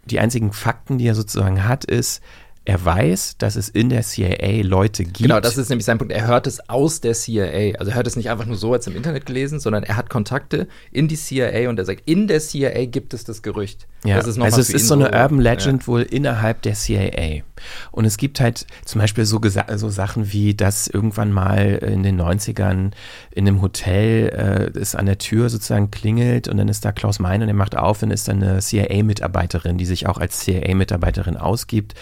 die 0.06 0.20
einzigen 0.20 0.52
Fakten, 0.52 0.98
die 0.98 1.08
er 1.08 1.16
sozusagen 1.16 1.68
hat, 1.68 1.86
ist, 1.86 2.22
er 2.64 2.86
weiß, 2.86 3.38
dass 3.40 3.56
es 3.56 3.70
in 3.70 3.90
der 3.90 4.04
CIA 4.04 4.62
Leute 4.64 5.04
gibt. 5.04 5.18
Genau, 5.18 5.40
das 5.40 5.58
ist 5.58 5.70
nämlich 5.70 5.86
sein 5.86 5.98
Punkt. 5.98 6.14
Er 6.14 6.28
hört 6.28 6.46
es 6.46 6.70
aus 6.70 7.02
der 7.02 7.14
CIA. 7.14 7.80
Also 7.80 7.92
er 7.92 7.96
hört 7.96 8.06
es 8.06 8.16
nicht 8.16 8.30
einfach 8.30 8.46
nur 8.46 8.56
so 8.56 8.74
als 8.74 8.86
im 8.86 8.96
Internet 8.96 9.26
gelesen, 9.26 9.60
sondern 9.60 9.82
er 9.82 9.98
hat 9.98 10.12
Kontakte 10.12 10.68
in 10.92 11.08
die 11.08 11.16
CIA 11.16 11.70
und 11.70 11.80
er 11.80 11.86
sagt, 11.86 12.04
in 12.06 12.28
der 12.28 12.40
CIA 12.40 12.86
gibt 12.86 13.16
es 13.16 13.24
das 13.24 13.42
Gerücht. 13.42 13.88
Ja, 14.04 14.18
das 14.18 14.38
also 14.40 14.62
es 14.62 14.70
ist 14.70 14.88
so 14.88 14.94
eine 14.94 15.12
Urban 15.12 15.42
ja. 15.42 15.52
Legend 15.52 15.88
wohl 15.88 16.02
innerhalb 16.02 16.62
der 16.62 16.74
CIA. 16.74 17.44
Und 17.92 18.06
es 18.06 18.18
gibt 18.18 18.40
halt 18.40 18.66
zum 18.86 19.00
Beispiel 19.00 19.26
so, 19.26 19.40
so 19.76 19.90
Sachen 19.90 20.32
wie, 20.32 20.56
dass 20.56 20.88
irgendwann 20.88 21.32
mal 21.32 21.76
in 21.76 22.02
den 22.04 22.20
90ern 22.20 22.92
in 23.32 23.48
einem 23.48 23.62
Hotel 23.62 24.72
äh, 24.76 24.80
es 24.80 24.96
an 24.96 25.06
der 25.06 25.20
Tür 25.20 25.50
sozusagen 25.50 25.92
klingelt 25.92 26.48
und 26.48 26.58
dann 26.58 26.68
ist 26.68 26.84
da 26.84 26.92
Klaus 26.92 27.20
Mein 27.20 27.44
und 27.44 27.48
er 27.48 27.54
macht 27.54 27.78
auf 27.78 28.02
und 28.02 28.12
ist 28.12 28.28
dann 28.28 28.42
eine 28.42 28.60
CIA-Mitarbeiterin, 28.60 29.78
die 29.78 29.86
sich 29.86 30.08
auch 30.08 30.18
als 30.18 30.40
CIA-Mitarbeiterin 30.40 31.38
ausgibt 31.38 31.94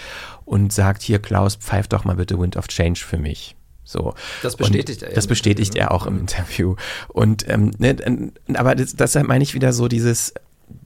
und 0.49 0.73
sagt, 0.73 1.03
hier 1.03 1.19
Klaus, 1.19 1.55
pfeif 1.55 1.88
doch 1.88 2.05
mal 2.05 2.15
bitte 2.15 2.39
Wind 2.39 2.57
of 2.57 2.67
Change 2.67 2.99
für 2.99 3.19
mich. 3.19 3.55
So. 3.84 4.15
Das 4.41 4.55
bestätigt 4.55 5.01
und 5.01 5.03
er 5.03 5.09
ja 5.09 5.15
Das 5.15 5.27
bestätigt 5.27 5.76
er 5.76 5.91
auch 5.91 6.07
im 6.07 6.19
Interview. 6.19 6.76
Und 7.07 7.47
ähm, 7.47 7.71
ne, 7.77 8.31
aber 8.55 8.73
das, 8.73 8.95
deshalb 8.95 9.27
meine 9.27 9.43
ich 9.43 9.53
wieder 9.53 9.73
so 9.73 9.88
dieses, 9.88 10.34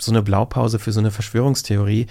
so 0.01 0.11
eine 0.11 0.21
Blaupause 0.21 0.79
für 0.79 0.91
so 0.91 0.99
eine 0.99 1.11
Verschwörungstheorie. 1.11 2.07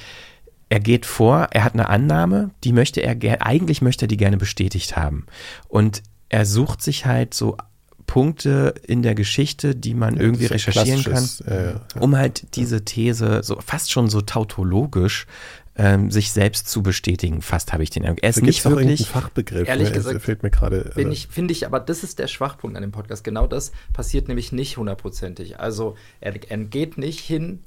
Er 0.70 0.80
geht 0.80 1.04
vor, 1.04 1.48
er 1.50 1.64
hat 1.64 1.74
eine 1.74 1.90
Annahme, 1.90 2.50
die 2.64 2.72
möchte 2.72 3.02
er 3.02 3.14
gerne, 3.14 3.42
eigentlich 3.42 3.82
möchte 3.82 4.06
er 4.06 4.08
die 4.08 4.16
gerne 4.16 4.38
bestätigt 4.38 4.96
haben. 4.96 5.26
Und 5.68 6.02
er 6.30 6.46
sucht 6.46 6.80
sich 6.80 7.04
halt 7.04 7.34
so 7.34 7.58
Punkte 8.06 8.74
in 8.86 9.02
der 9.02 9.14
Geschichte, 9.14 9.74
die 9.74 9.94
man 9.94 10.16
Ja, 10.16 10.22
irgendwie 10.22 10.46
recherchieren 10.46 11.04
kann, 11.04 11.28
äh, 11.46 11.72
ja. 11.72 11.80
um 12.00 12.16
halt 12.16 12.56
diese 12.56 12.84
These 12.84 13.42
so 13.42 13.60
fast 13.60 13.90
schon 13.90 14.08
so 14.08 14.22
tautologisch 14.22 15.26
ähm, 15.76 16.10
sich 16.10 16.32
selbst 16.32 16.68
zu 16.68 16.82
bestätigen. 16.82 17.40
Fast 17.40 17.72
habe 17.72 17.82
ich 17.82 17.90
den 17.90 18.04
Eindruck. 18.04 18.22
Er 18.22 18.30
ist 18.30 18.40
Da 18.40 18.44
nicht 18.44 18.64
wirklich 18.64 19.06
Fachbegriff. 19.08 19.66
Ehrlich 19.68 19.90
ne? 19.90 19.96
Es 19.96 20.04
gesagt, 20.04 20.22
fällt 20.22 20.42
mir 20.42 20.50
gerade. 20.50 20.92
Also- 20.94 21.08
ich, 21.08 21.28
finde 21.28 21.52
ich, 21.52 21.66
aber 21.66 21.80
das 21.80 22.02
ist 22.04 22.18
der 22.18 22.26
Schwachpunkt 22.26 22.76
an 22.76 22.82
dem 22.82 22.92
Podcast. 22.92 23.24
Genau 23.24 23.46
das 23.46 23.72
passiert 23.92 24.28
nämlich 24.28 24.52
nicht 24.52 24.76
hundertprozentig. 24.76 25.60
Also 25.60 25.96
er, 26.20 26.34
er 26.50 26.58
geht 26.58 26.98
nicht 26.98 27.20
hin, 27.20 27.60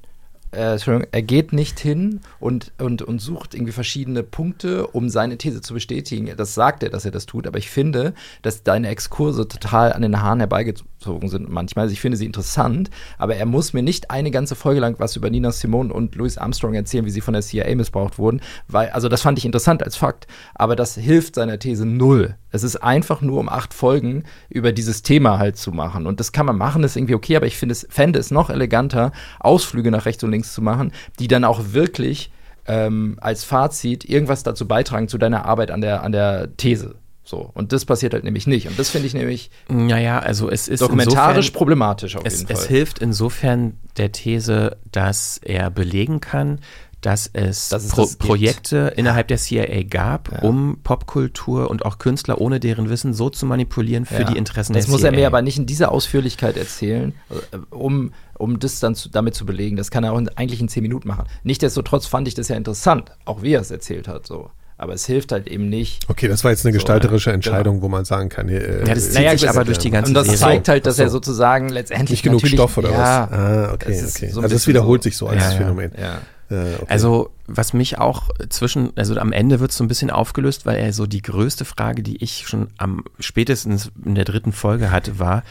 äh, 0.52 0.78
er 1.12 1.22
geht 1.22 1.52
nicht 1.52 1.78
hin 1.78 2.20
und, 2.40 2.72
und, 2.78 3.02
und 3.02 3.20
sucht 3.20 3.54
irgendwie 3.54 3.72
verschiedene 3.72 4.22
Punkte, 4.22 4.86
um 4.86 5.08
seine 5.08 5.38
These 5.38 5.60
zu 5.60 5.74
bestätigen. 5.74 6.30
Das 6.36 6.54
sagt 6.54 6.82
er, 6.82 6.90
dass 6.90 7.04
er 7.04 7.10
das 7.10 7.26
tut, 7.26 7.46
aber 7.46 7.58
ich 7.58 7.70
finde, 7.70 8.14
dass 8.42 8.62
deine 8.62 8.88
Exkurse 8.88 9.48
total 9.48 9.92
an 9.92 10.02
den 10.02 10.20
Haaren 10.20 10.40
herbeigezogen 10.40 11.28
sind 11.28 11.48
manchmal. 11.48 11.84
Also 11.84 11.92
ich 11.92 12.00
finde 12.00 12.16
sie 12.16 12.26
interessant, 12.26 12.90
aber 13.18 13.36
er 13.36 13.46
muss 13.46 13.72
mir 13.72 13.82
nicht 13.82 14.10
eine 14.10 14.30
ganze 14.30 14.54
Folge 14.54 14.80
lang 14.80 14.96
was 14.98 15.16
über 15.16 15.30
Nina 15.30 15.52
Simone 15.52 15.92
und 15.92 16.14
Louis 16.14 16.38
Armstrong 16.38 16.74
erzählen, 16.74 17.04
wie 17.04 17.10
sie 17.10 17.20
von 17.20 17.34
der 17.34 17.42
CIA 17.42 17.74
missbraucht 17.74 18.18
wurden, 18.18 18.40
weil, 18.68 18.90
also 18.90 19.08
das 19.08 19.22
fand 19.22 19.38
ich 19.38 19.44
interessant 19.44 19.82
als 19.82 19.96
Fakt, 19.96 20.26
aber 20.54 20.76
das 20.76 20.94
hilft 20.94 21.34
seiner 21.34 21.58
These 21.58 21.86
null. 21.86 22.36
Es 22.56 22.64
ist 22.64 22.76
einfach 22.76 23.20
nur 23.20 23.38
um 23.38 23.48
acht 23.48 23.72
Folgen 23.72 24.24
über 24.48 24.72
dieses 24.72 25.02
Thema 25.02 25.38
halt 25.38 25.56
zu 25.56 25.70
machen. 25.70 26.06
Und 26.06 26.18
das 26.18 26.32
kann 26.32 26.46
man 26.46 26.56
machen, 26.58 26.82
ist 26.82 26.96
irgendwie 26.96 27.14
okay, 27.14 27.36
aber 27.36 27.46
ich 27.46 27.56
finde 27.56 27.72
es, 27.74 27.86
fände 27.88 28.18
es 28.18 28.30
noch 28.32 28.50
eleganter, 28.50 29.12
Ausflüge 29.38 29.90
nach 29.90 30.06
rechts 30.06 30.24
und 30.24 30.32
links 30.32 30.52
zu 30.52 30.62
machen, 30.62 30.92
die 31.20 31.28
dann 31.28 31.44
auch 31.44 31.60
wirklich 31.72 32.30
ähm, 32.66 33.16
als 33.20 33.44
Fazit 33.44 34.04
irgendwas 34.04 34.42
dazu 34.42 34.66
beitragen 34.66 35.06
zu 35.06 35.18
deiner 35.18 35.44
Arbeit 35.44 35.70
an 35.70 35.80
der, 35.80 36.02
an 36.02 36.10
der 36.10 36.56
These. 36.56 36.96
So. 37.22 37.50
Und 37.54 37.72
das 37.72 37.84
passiert 37.84 38.12
halt 38.12 38.22
nämlich 38.22 38.46
nicht. 38.46 38.68
Und 38.68 38.78
das 38.78 38.88
finde 38.90 39.08
ich 39.08 39.14
nämlich 39.14 39.50
Naja, 39.68 40.20
also 40.20 40.48
es 40.48 40.68
ist 40.68 40.80
dokumentarisch 40.80 41.46
insofern- 41.46 41.58
problematisch 41.58 42.16
auf 42.16 42.22
es, 42.24 42.38
jeden 42.38 42.46
Fall. 42.46 42.56
Es 42.56 42.66
hilft 42.68 42.98
insofern 43.00 43.76
der 43.96 44.12
These, 44.12 44.76
dass 44.92 45.38
er 45.44 45.70
belegen 45.70 46.20
kann, 46.20 46.60
dass 47.06 47.30
es, 47.32 47.68
Dass 47.68 47.84
es 47.84 47.90
Pro 47.92 48.02
das 48.02 48.10
gibt. 48.18 48.22
Projekte 48.26 48.92
innerhalb 48.96 49.28
der 49.28 49.36
CIA 49.38 49.84
gab, 49.88 50.42
um 50.42 50.78
Popkultur 50.82 51.70
und 51.70 51.84
auch 51.86 51.98
Künstler 51.98 52.40
ohne 52.40 52.58
deren 52.58 52.90
Wissen 52.90 53.14
so 53.14 53.30
zu 53.30 53.46
manipulieren 53.46 54.04
für 54.06 54.22
Ja. 54.22 54.24
die 54.24 54.36
Interessen 54.36 54.72
das 54.72 54.86
der 54.86 54.90
muss 54.92 55.02
CIA. 55.02 55.10
er 55.10 55.16
mir 55.16 55.26
aber 55.28 55.40
nicht 55.40 55.56
in 55.56 55.66
dieser 55.66 55.92
Ausführlichkeit 55.92 56.56
erzählen, 56.56 57.14
äh, 57.30 57.58
um, 57.70 58.12
um 58.34 58.58
das 58.58 58.80
dann 58.80 58.96
zu, 58.96 59.08
damit 59.08 59.36
zu 59.36 59.46
belegen. 59.46 59.76
Das 59.76 59.92
kann 59.92 60.02
er 60.02 60.14
auch 60.14 60.18
in, 60.18 60.28
eigentlich 60.30 60.60
in 60.60 60.68
zehn 60.68 60.82
Minuten 60.82 61.06
machen. 61.06 61.26
Nichtsdestotrotz 61.44 62.06
fand 62.06 62.26
ich 62.26 62.34
das 62.34 62.48
ja 62.48 62.56
interessant, 62.56 63.12
auch 63.24 63.40
wie 63.42 63.52
er 63.52 63.60
es 63.60 63.70
erzählt 63.70 64.08
hat. 64.08 64.26
So. 64.26 64.50
Aber 64.76 64.92
es 64.92 65.06
hilft 65.06 65.30
halt 65.30 65.46
eben 65.46 65.68
nicht. 65.68 66.04
Okay, 66.10 66.26
das 66.26 66.42
war 66.42 66.50
jetzt 66.50 66.66
eine 66.66 66.72
So, 66.72 66.78
gestalterische 66.78 67.30
ja, 67.30 67.34
Entscheidung, 67.34 67.82
wo 67.82 67.88
man 67.88 68.04
sagen 68.04 68.30
kann, 68.30 68.48
hier, 68.48 68.60
äh, 68.68 68.88
Ja, 68.88 68.94
das 68.94 69.04
zieht 69.06 69.14
Naja, 69.14 69.30
sich 69.30 69.42
das- 69.42 69.54
aber 69.54 69.64
durch 69.64 69.78
die 69.78 69.90
ganze 69.90 70.10
Und 70.10 70.14
das 70.14 70.26
Serie. 70.26 70.38
zeigt 70.40 70.68
halt, 70.68 70.86
dass 70.86 70.96
so. 70.96 71.02
er 71.04 71.08
sozusagen 71.10 71.68
letztendlich 71.68 72.10
nicht 72.10 72.22
genug 72.24 72.42
natürlich- 72.42 72.58
Stoff 72.58 72.76
oder 72.78 72.90
ja, 72.90 73.28
was? 73.30 73.38
Ah, 73.38 73.70
okay, 73.74 74.02
okay. 74.04 74.28
so 74.32 74.40
also 74.40 74.56
es 74.56 74.66
wiederholt 74.66 75.02
so. 75.04 75.08
sich 75.08 75.16
so 75.16 75.28
als 75.28 75.40
Ja, 75.44 75.50
ja. 75.52 75.56
Phänomen. 75.56 75.92
Ja. 75.96 76.18
Ja, 76.48 76.62
okay. 76.76 76.86
Also, 76.88 77.30
was 77.48 77.72
mich 77.72 77.98
auch 77.98 78.28
zwischen, 78.48 78.92
also 78.96 79.16
am 79.18 79.32
Ende 79.32 79.60
wird 79.60 79.70
es 79.72 79.76
so 79.76 79.84
ein 79.84 79.88
bisschen 79.88 80.10
aufgelöst, 80.10 80.66
weil 80.66 80.76
er 80.78 80.92
so 80.92 81.06
die 81.06 81.22
größte 81.22 81.64
Frage, 81.64 82.02
die 82.02 82.22
ich 82.22 82.46
schon 82.48 82.68
am 82.78 83.04
spätestens 83.20 83.90
in 84.04 84.14
der 84.14 84.24
dritten 84.24 84.52
Folge 84.52 84.90
hatte, 84.90 85.18
war, 85.18 85.42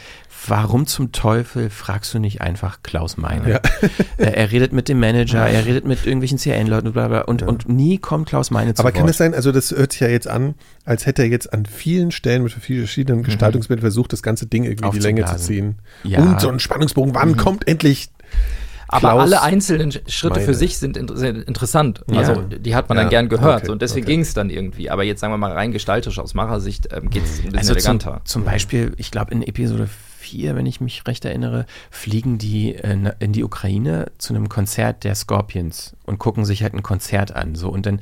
warum 0.46 0.86
zum 0.86 1.12
Teufel 1.12 1.70
fragst 1.70 2.12
du 2.14 2.18
nicht 2.18 2.40
einfach 2.40 2.78
Klaus 2.82 3.16
Meine? 3.16 3.48
Ja. 3.50 3.60
Äh, 4.18 4.30
er 4.32 4.50
redet 4.50 4.72
mit 4.72 4.88
dem 4.88 4.98
Manager, 4.98 5.46
er 5.46 5.66
redet 5.66 5.84
mit 5.86 6.06
irgendwelchen 6.06 6.38
CN-Leuten 6.38 6.92
bla 6.92 7.08
bla 7.08 7.20
und, 7.22 7.42
und 7.42 7.68
nie 7.68 7.98
kommt 7.98 8.28
Klaus 8.28 8.50
Meine 8.50 8.72
zu 8.72 8.80
Aber 8.80 8.88
Wort. 8.88 8.94
kann 8.96 9.08
es 9.08 9.18
sein, 9.18 9.34
also 9.34 9.52
das 9.52 9.70
hört 9.72 9.92
sich 9.92 10.00
ja 10.00 10.08
jetzt 10.08 10.26
an, 10.28 10.54
als 10.86 11.04
hätte 11.04 11.22
er 11.22 11.28
jetzt 11.28 11.52
an 11.52 11.66
vielen 11.66 12.10
Stellen 12.12 12.42
mit 12.42 12.52
vielen 12.52 12.80
verschiedenen 12.80 13.22
Gestaltungsmitteln 13.22 13.82
versucht, 13.82 14.12
das 14.14 14.22
ganze 14.22 14.46
Ding 14.46 14.64
irgendwie 14.64 14.90
die 14.90 14.98
Länge 15.00 15.24
zu 15.26 15.36
ziehen. 15.36 15.76
Ja. 16.04 16.20
Und 16.20 16.40
so 16.40 16.48
ein 16.48 16.58
Spannungsbogen, 16.60 17.14
wann 17.14 17.30
Mhm. 17.32 17.36
kommt 17.36 17.68
endlich 17.68 18.08
Aber 18.88 19.00
Klaus 19.00 19.22
alle 19.22 19.42
einzelnen 19.42 19.90
Schritte 20.06 20.40
für 20.40 20.46
Meine. 20.46 20.54
sich 20.54 20.78
sind, 20.78 20.96
in, 20.96 21.08
sind 21.16 21.38
interessant. 21.48 22.02
Ja. 22.10 22.18
Also 22.18 22.40
die 22.42 22.74
hat 22.74 22.88
man 22.88 22.96
Ja, 22.98 23.04
dann 23.04 23.10
gern 23.10 23.28
gehört 23.28 23.62
okay, 23.64 23.72
und 23.72 23.82
deswegen 23.82 24.04
okay. 24.06 24.12
ging 24.14 24.20
es 24.20 24.34
dann 24.34 24.48
irgendwie. 24.50 24.90
Aber 24.90 25.02
jetzt 25.04 25.20
sagen 25.20 25.32
wir 25.32 25.38
mal 25.38 25.52
rein 25.52 25.72
gestalterisch 25.72 26.18
aus 26.18 26.34
Machersicht 26.34 26.88
ähm, 26.92 27.10
geht 27.10 27.24
es 27.24 27.38
ein 27.38 27.50
bisschen 27.52 27.58
Also 27.58 27.74
zum, 27.74 27.76
eleganter. 27.98 28.20
zum 28.24 28.44
Beispiel, 28.44 28.92
ich 28.96 29.10
glaube 29.10 29.32
in 29.32 29.42
Episode 29.42 29.88
4, 30.18 30.56
wenn 30.56 30.66
ich 30.66 30.80
mich 30.80 31.06
recht 31.06 31.24
erinnere, 31.24 31.66
fliegen 31.90 32.38
die 32.38 32.74
äh, 32.74 32.96
na- 32.96 33.14
in 33.18 33.32
die 33.32 33.44
Ukraine 33.44 34.06
zu 34.18 34.34
einem 34.34 34.48
Konzert 34.48 35.04
der 35.04 35.14
Scorpions 35.14 35.94
und 36.04 36.18
gucken 36.18 36.44
sich 36.44 36.62
halt 36.62 36.74
ein 36.74 36.82
Konzert 36.82 37.34
an. 37.34 37.54
So 37.54 37.68
und 37.70 37.86
dann 37.86 38.00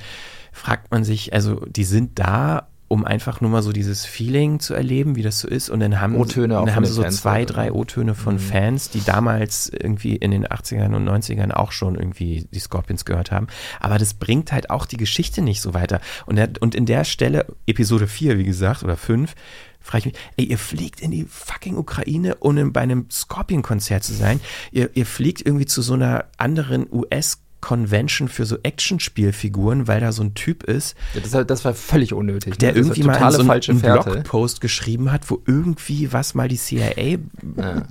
fragt 0.53 0.91
man 0.91 1.03
sich, 1.05 1.33
also 1.33 1.63
die 1.67 1.85
sind 1.85 2.19
da, 2.19 2.69
um 2.95 3.05
einfach 3.05 3.41
nur 3.41 3.51
mal 3.51 3.63
so 3.63 3.73
dieses 3.73 4.07
Feeling 4.07 4.61
zu 4.61 4.73
erleben, 4.73 5.17
wie 5.17 5.23
das 5.23 5.41
so 5.41 5.49
ist. 5.49 5.69
Und 5.69 5.81
dann 5.81 6.01
haben, 6.01 6.17
O-Töne 6.17 6.55
dann 6.55 6.75
haben 6.75 6.85
sie 6.85 6.93
so 6.93 7.03
Fans 7.03 7.17
zwei, 7.17 7.31
halt, 7.41 7.55
drei 7.55 7.71
oder? 7.73 7.81
O-Töne 7.81 8.15
von 8.15 8.35
Mhm. 8.35 8.39
Fans, 8.39 8.91
die 8.91 9.05
damals 9.05 9.69
irgendwie 9.69 10.17
in 10.17 10.31
den 10.31 10.47
80ern 10.47 10.95
und 10.95 11.05
90ern 11.05 11.51
auch 11.51 11.73
schon 11.73 11.97
irgendwie 11.97 12.47
die 12.53 12.59
Scorpions 12.61 13.05
gehört 13.05 13.31
haben. 13.33 13.49
Aber 13.81 13.99
das 13.99 14.15
bringt 14.15 14.53
halt 14.53 14.71
auch 14.71 14.87
die 14.87 14.97
Geschichte 14.97 15.43
nicht 15.43 15.61
so 15.61 15.75
weiter. 15.75 16.01
Und, 16.27 16.39
er, 16.39 16.49
und 16.61 16.75
in 16.75 16.87
der 16.87 17.05
Stelle, 17.05 17.47
Episode 17.67 18.07
4, 18.07 18.39
wie 18.39 18.45
gesagt, 18.45 18.83
oder 18.85 18.97
5, 18.97 19.35
frage 19.81 19.99
ich 19.99 20.05
mich, 20.07 20.15
ey, 20.39 20.45
ihr 20.47 20.59
fliegt 20.59 21.01
in 21.03 21.11
die 21.11 21.27
fucking 21.29 21.77
Ukraine, 21.77 22.37
um 22.37 22.57
in- 22.57 22.73
bei 22.73 22.81
einem 22.81 23.07
Scorpion-Konzert 23.11 24.03
zu 24.03 24.15
sein. 24.15 24.41
Ihr, 24.73 24.89
ihr 24.95 25.05
fliegt 25.05 25.45
irgendwie 25.45 25.67
zu 25.67 25.83
so 25.83 25.93
einer 25.95 26.25
anderen 26.39 26.87
US- 26.91 27.41
Convention 27.65 28.29
für 28.29 28.45
so 28.45 28.59
Actionspielfiguren, 28.63 29.89
weil 29.89 29.99
da 30.01 30.13
so 30.13 30.23
ein 30.23 30.35
Typ 30.35 30.65
ist, 30.65 30.95
Ja, 31.15 31.21
das, 31.23 31.33
war- 31.33 31.45
das 31.47 31.65
war 31.65 31.73
völlig 31.73 32.13
unnötig. 32.13 32.59
der 32.59 32.73
ne? 32.73 32.79
Das 32.79 32.87
irgendwie 32.89 33.03
mal 33.05 33.33
so 33.33 33.41
einen, 33.41 33.51
einen. 33.51 33.81
Blogpost 33.81 34.61
geschrieben 34.61 35.11
hat, 35.11 35.31
wo 35.31 35.41
irgendwie 35.47 36.13
was 36.13 36.35
mal 36.35 36.47
die 36.47 36.59
CIA 36.59 37.17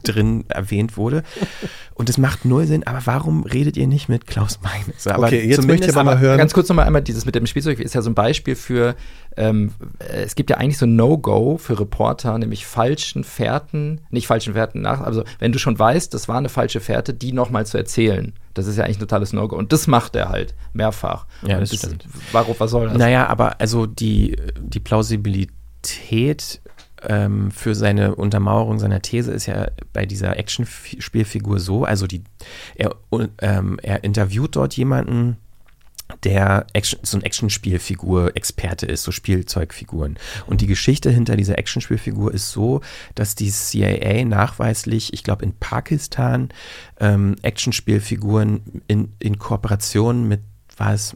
drin 0.04 0.46
erwähnt 0.50 0.96
wurde. 0.96 1.24
Und 1.96 2.10
es 2.10 2.18
macht 2.18 2.46
null 2.46 2.66
Sinn, 2.66 2.86
aber 2.88 3.02
warum 3.06 3.44
redet 3.44 3.78
ihr 3.78 3.88
nicht 3.88 4.10
mit 4.10 4.26
Klaus 4.28 4.60
Meines? 4.62 5.08
Aber 5.08 5.28
Okay, 5.28 5.48
jetzt 5.48 5.66
möchte 5.66 5.88
ich 5.88 5.94
aber 5.96 6.04
mal 6.04 6.20
hören. 6.20 6.38
Ganz 6.38 6.54
kurz 6.54 6.70
nochmal 6.70 6.86
einmal 6.86 7.02
dieses 7.02 7.26
mit 7.26 7.36
dem 7.36 7.46
Spielzeug 7.48 7.80
ist 7.80 7.94
ja 7.96 8.02
so 8.02 8.10
ein 8.10 8.16
Beispiel 8.16 8.56
für, 8.56 8.96
ähm, 9.38 9.74
äh, 10.00 10.24
es 10.24 10.36
gibt 10.36 10.50
ja 10.50 10.58
eigentlich 10.58 10.78
so 10.78 10.86
ein 10.86 10.96
No-Go 10.96 11.58
für 11.58 11.80
Reporter, 11.80 12.38
nämlich 12.38 12.66
falschen 12.66 13.24
Fährten, 13.24 14.02
nicht 14.10 14.28
falschen 14.28 14.54
Fährten 14.54 14.82
nach, 14.82 15.02
also 15.02 15.24
wenn 15.40 15.52
du 15.52 15.60
schon 15.60 15.78
weißt, 15.78 16.14
das 16.14 16.28
war 16.28 16.38
eine 16.38 16.50
falsche 16.50 16.80
Fährte, 16.80 17.14
die 17.14 17.34
nochmal 17.34 17.66
zu 17.66 17.78
erzählen. 17.78 18.34
Das 18.54 18.68
ist 18.68 18.78
ja 18.78 18.84
eigentlich 18.84 18.98
ein 18.98 19.02
totales 19.02 19.34
No-Go. 19.34 19.56
Und 19.56 19.74
das 19.74 19.88
macht 19.88 20.16
er 20.16 20.30
halt 20.30 20.54
mehrfach. 20.74 21.26
Ja, 21.42 21.56
Und 21.56 21.62
das 21.62 21.76
stimmt. 21.76 22.06
Warum, 22.32 22.56
was 22.58 22.72
soll 22.72 22.88
das? 22.88 22.98
Naja, 22.98 23.28
aber 23.28 23.60
also 23.60 23.86
die, 23.88 24.36
die 24.60 24.80
Plausibilität 24.80 26.62
ähm, 27.02 27.52
für 27.52 27.76
seine 27.76 28.16
Untermauerung 28.16 28.80
seiner 28.80 29.02
These 29.02 29.32
ist 29.32 29.46
ja 29.48 29.68
bei 29.92 30.06
dieser 30.06 30.38
Actionspielfigur 30.38 31.60
so, 31.60 31.84
also 31.84 32.08
die, 32.08 32.24
er, 32.76 32.96
ähm, 33.42 33.80
er 33.82 34.04
interviewt 34.04 34.56
dort 34.56 34.76
jemanden, 34.76 35.38
der 36.24 36.68
Action, 36.74 37.00
so 37.04 37.18
ein 37.18 37.24
Actionspielfigur-Experte 37.24 38.86
ist, 38.86 39.04
so 39.04 39.12
Spielzeugfiguren. 39.12 40.18
Und 40.46 40.62
die 40.62 40.68
Geschichte 40.68 41.10
hinter 41.10 41.36
dieser 41.36 41.58
Actionspielfigur 41.58 42.34
ist 42.34 42.52
so, 42.52 42.82
dass 43.16 43.36
die 43.36 43.52
CIA 43.52 44.26
nachweislich, 44.26 45.14
ich 45.14 45.24
glaube 45.24 45.44
in 45.44 45.54
Pakistan, 45.54 46.50
ähm, 47.00 47.36
Actionspielfiguren 47.42 48.84
in, 48.88 49.14
in 49.20 49.40
Kooperation 49.40 50.28
mit 50.28 50.42
war 50.78 50.94
es 50.94 51.16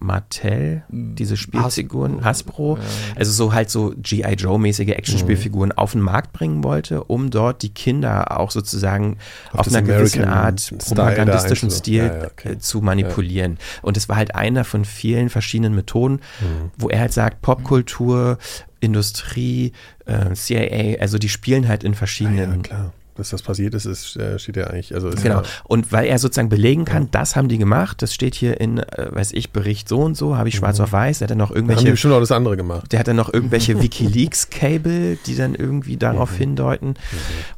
Mattel, 0.00 0.82
diese 0.90 1.36
Spielfiguren, 1.36 2.24
Hasbro, 2.24 2.76
Ja. 2.76 2.82
also 3.16 3.32
so 3.32 3.52
halt 3.54 3.70
so 3.70 3.94
G.I. 3.96 4.34
Joe-mäßige 4.34 4.88
Actionspielfiguren 4.90 5.72
auf 5.72 5.92
den 5.92 6.02
Markt 6.02 6.32
bringen 6.32 6.62
wollte, 6.62 7.04
um 7.04 7.30
dort 7.30 7.62
die 7.62 7.70
Kinder 7.70 8.38
auch 8.38 8.50
sozusagen 8.50 9.16
Auf 9.52 9.60
auf, 9.60 9.68
einer 9.68 9.80
gewissen 9.82 10.24
Art 10.24 10.72
propagandistischen 10.78 11.70
Stil 11.70 12.04
Ja, 12.04 12.18
ja, 12.18 12.24
okay. 12.26 12.52
äh, 12.52 12.58
zu 12.58 12.80
manipulieren. 12.82 13.58
Und 13.82 13.96
es 13.96 14.08
war 14.08 14.16
halt 14.16 14.34
einer 14.34 14.64
von 14.64 14.84
vielen 14.84 15.30
verschiedenen 15.30 15.74
Methoden, 15.74 16.16
Mhm. 16.40 16.70
wo 16.76 16.88
er 16.90 17.00
halt 17.00 17.12
sagt, 17.12 17.40
Popkultur, 17.40 18.38
Industrie, 18.80 19.72
äh, 20.06 20.32
CIA, 20.34 21.00
also 21.00 21.18
die 21.18 21.28
spielen 21.28 21.66
halt 21.68 21.82
in 21.84 21.94
verschiedenen 21.94 22.62
klar. 22.62 22.92
Dass 23.18 23.30
das 23.30 23.42
passiert 23.42 23.74
ist, 23.74 23.84
ist 23.84 24.16
äh, 24.16 24.38
steht 24.38 24.56
ja 24.56 24.68
eigentlich. 24.68 24.94
Also 24.94 25.10
Genau. 25.10 25.42
Ja, 25.42 25.42
Und 25.64 25.92
weil 25.92 26.06
er 26.06 26.18
sozusagen 26.18 26.48
belegen 26.48 26.84
kann, 26.84 27.10
das 27.10 27.36
haben 27.36 27.48
die 27.48 27.58
gemacht, 27.58 28.00
das 28.00 28.14
steht 28.14 28.34
hier 28.34 28.60
in, 28.60 28.78
äh, 28.78 29.08
weiß 29.10 29.32
ich, 29.32 29.50
Bericht 29.50 29.88
so 29.88 30.00
und 30.00 30.16
so, 30.16 30.36
habe 30.36 30.48
ich 30.48 30.56
schwarz 30.56 30.80
auf 30.80 30.92
weiß, 30.92 31.18
der 31.18 31.26
hat 31.26 31.30
dann 31.30 31.38
noch 31.38 31.50
da 31.50 31.56
haben 31.56 31.66
die 31.66 31.70
irgendwelche, 31.72 31.90
bestimmt 31.90 32.14
auch 32.14 32.20
das 32.20 32.32
andere 32.32 32.56
gemacht. 32.56 32.92
der 32.92 33.00
hat 33.00 33.08
dann 33.08 33.16
noch 33.16 33.32
irgendwelche 33.32 33.82
Wikileaks-Cable, 33.82 35.18
die 35.26 35.36
dann 35.36 35.54
irgendwie 35.54 35.96
darauf 35.96 36.34
hindeuten. 36.34 36.94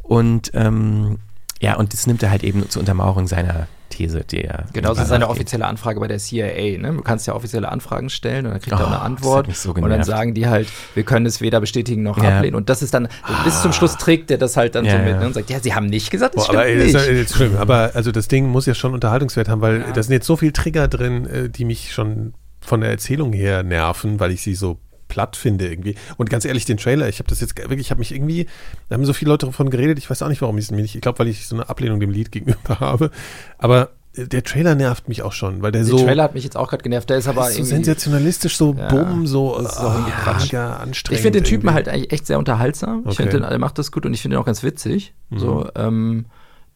Und 0.03 0.51
ähm, 0.55 1.19
ja, 1.61 1.77
und 1.77 1.93
das 1.93 2.07
nimmt 2.07 2.23
er 2.23 2.31
halt 2.31 2.43
eben 2.43 2.69
zur 2.69 2.81
Untermauerung 2.81 3.27
seiner 3.27 3.69
These, 4.01 4.25
die 4.25 4.45
er 4.45 4.65
Genau, 4.73 4.95
das 4.95 5.05
ist 5.07 5.13
eine 5.13 5.29
offizielle 5.29 5.67
Anfrage 5.67 6.01
bei 6.01 6.09
der 6.09 6.19
CIA. 6.19 6.79
Ne? 6.79 6.93
Du 6.95 7.03
kannst 7.03 7.27
ja 7.27 7.35
offizielle 7.35 7.69
Anfragen 7.69 8.09
stellen 8.11 8.47
und 8.47 8.53
dann 8.53 8.61
kriegt 8.61 8.73
er 8.73 8.81
Oh, 8.81 8.83
auch 8.83 8.87
eine 8.87 8.97
das 8.97 9.05
Antwort. 9.05 9.39
hat 9.41 9.49
mich 9.49 9.59
so 9.59 9.73
und 9.75 9.89
dann 9.91 10.05
sagen 10.05 10.35
die 10.35 10.49
halt, 10.49 10.69
wir 10.95 11.03
können 11.05 11.27
es 11.27 11.41
weder 11.41 11.61
bestätigen 11.61 12.03
noch 12.03 12.23
Ja. 12.23 12.37
ablehnen. 12.39 12.55
Und 12.55 12.69
das 12.71 12.83
ist 12.83 12.95
dann, 12.95 13.09
bis 13.45 13.61
zum 13.63 13.73
Schluss 13.73 13.97
trägt 13.97 14.31
der 14.31 14.39
das 14.39 14.57
halt 14.57 14.75
dann 14.75 14.85
Ja, 14.85 14.93
so 14.93 14.99
mit 14.99 15.09
ja. 15.09 15.21
ne? 15.21 15.27
und 15.27 15.35
sagt, 15.35 15.51
ja, 15.51 15.61
sie 15.61 15.75
haben 15.75 15.87
nicht 15.87 16.11
gesagt, 16.11 16.37
das 16.37 16.47
Boah, 16.47 16.55
aber 16.55 16.65
stimmt 16.65 16.79
das 16.81 16.87
nicht. 16.87 16.95
ist 16.97 17.07
ja 17.07 17.13
jetzt 17.13 17.35
schlimm. 17.35 17.57
Aber 17.59 17.91
also 17.95 18.11
das 18.13 18.29
Ding 18.29 18.47
muss 18.49 18.67
ja 18.67 18.75
schon 18.75 18.95
Unterhaltungswert 18.95 19.49
haben, 19.49 19.61
weil 19.61 19.85
da 19.95 20.03
sind 20.03 20.13
jetzt 20.13 20.27
so 20.27 20.37
viele 20.37 20.53
Trigger 20.53 20.89
drin, 20.89 21.27
äh, 21.27 21.49
die 21.51 21.65
mich 21.65 21.93
schon 21.93 22.35
von 22.61 22.81
der 22.81 22.91
Erzählung 22.91 23.33
her 23.33 23.63
nerven, 23.63 24.21
weil 24.21 24.31
ich 24.33 24.43
sie 24.43 24.55
so 24.55 24.79
platt 25.11 25.37
finde 25.37 25.69
irgendwie. 25.69 25.97
Und 26.17 26.31
ganz 26.31 26.47
ehrlich, 26.47 26.65
den 26.65 26.79
Trailer, 26.79 27.07
ich 27.11 27.19
habe 27.19 27.29
das 27.29 27.41
jetzt 27.43 27.59
wirklich, 27.59 27.81
ich 27.81 27.91
habe 27.91 27.99
mich 27.99 28.15
irgendwie, 28.15 28.47
da 28.89 28.95
haben 28.95 29.05
so 29.05 29.13
viele 29.13 29.31
Leute 29.33 29.45
davon 29.45 29.69
geredet, 29.69 29.99
ich 29.99 30.09
weiß 30.09 30.23
auch 30.23 30.29
nicht, 30.29 30.41
warum 30.41 30.57
ich 30.57 30.65
es 30.65 30.71
mir 30.71 30.81
nicht, 30.81 30.95
ich 30.95 31.03
glaube, 31.03 31.19
weil 31.19 31.29
ich 31.29 31.47
so 31.47 31.55
eine 31.57 31.69
Ablehnung 31.69 32.01
dem 32.01 32.11
Lied 32.11 32.33
gegenüber 32.33 32.59
habe. 32.81 33.11
Aber 33.59 33.91
äh, 34.15 34.27
der 34.27 34.43
Trailer 34.43 34.75
nervt 34.75 35.09
mich 35.09 35.23
auch 35.23 35.33
schon, 35.33 35.61
weil 35.63 35.73
der 35.73 35.83
Der 35.83 35.91
so, 35.91 35.99
Trailer 36.05 36.23
hat 36.25 36.35
mich 36.35 36.45
jetzt 36.45 36.57
auch 36.57 36.69
gerade 36.71 36.83
genervt. 36.83 37.11
Der 37.11 37.19
ist 37.19 37.29
aber 37.29 37.43
ist 37.49 37.55
so 37.57 37.61
irgendwie- 37.61 37.75
sensationalistisch, 37.77 38.57
so 38.57 38.75
Ja, 38.75 38.89
bumm, 38.89 39.27
so 39.27 39.57
ah, 39.59 40.11
Quatsch. 40.25 40.53
ja, 40.53 40.77
anstrengend. 40.77 41.19
Ich 41.19 41.23
finde 41.23 41.41
den 41.41 41.45
Typen 41.45 41.67
irgendwie. 41.67 41.75
halt 41.75 41.89
eigentlich 41.89 42.13
echt 42.13 42.27
sehr 42.27 42.39
unterhaltsam. 42.39 43.01
Ich 43.01 43.07
Okay. 43.09 43.17
finde, 43.25 43.33
den- 43.33 43.43
er 43.45 43.59
macht 43.59 43.79
das 43.79 43.93
gut 43.93 44.07
und 44.07 44.15
ich 44.15 44.23
finde 44.23 44.37
ihn 44.37 44.41
auch 44.41 44.47
ganz 44.47 44.63
witzig. 44.63 45.13
Mhm. 45.31 45.39
So, 45.39 45.69
ähm, 45.77 46.25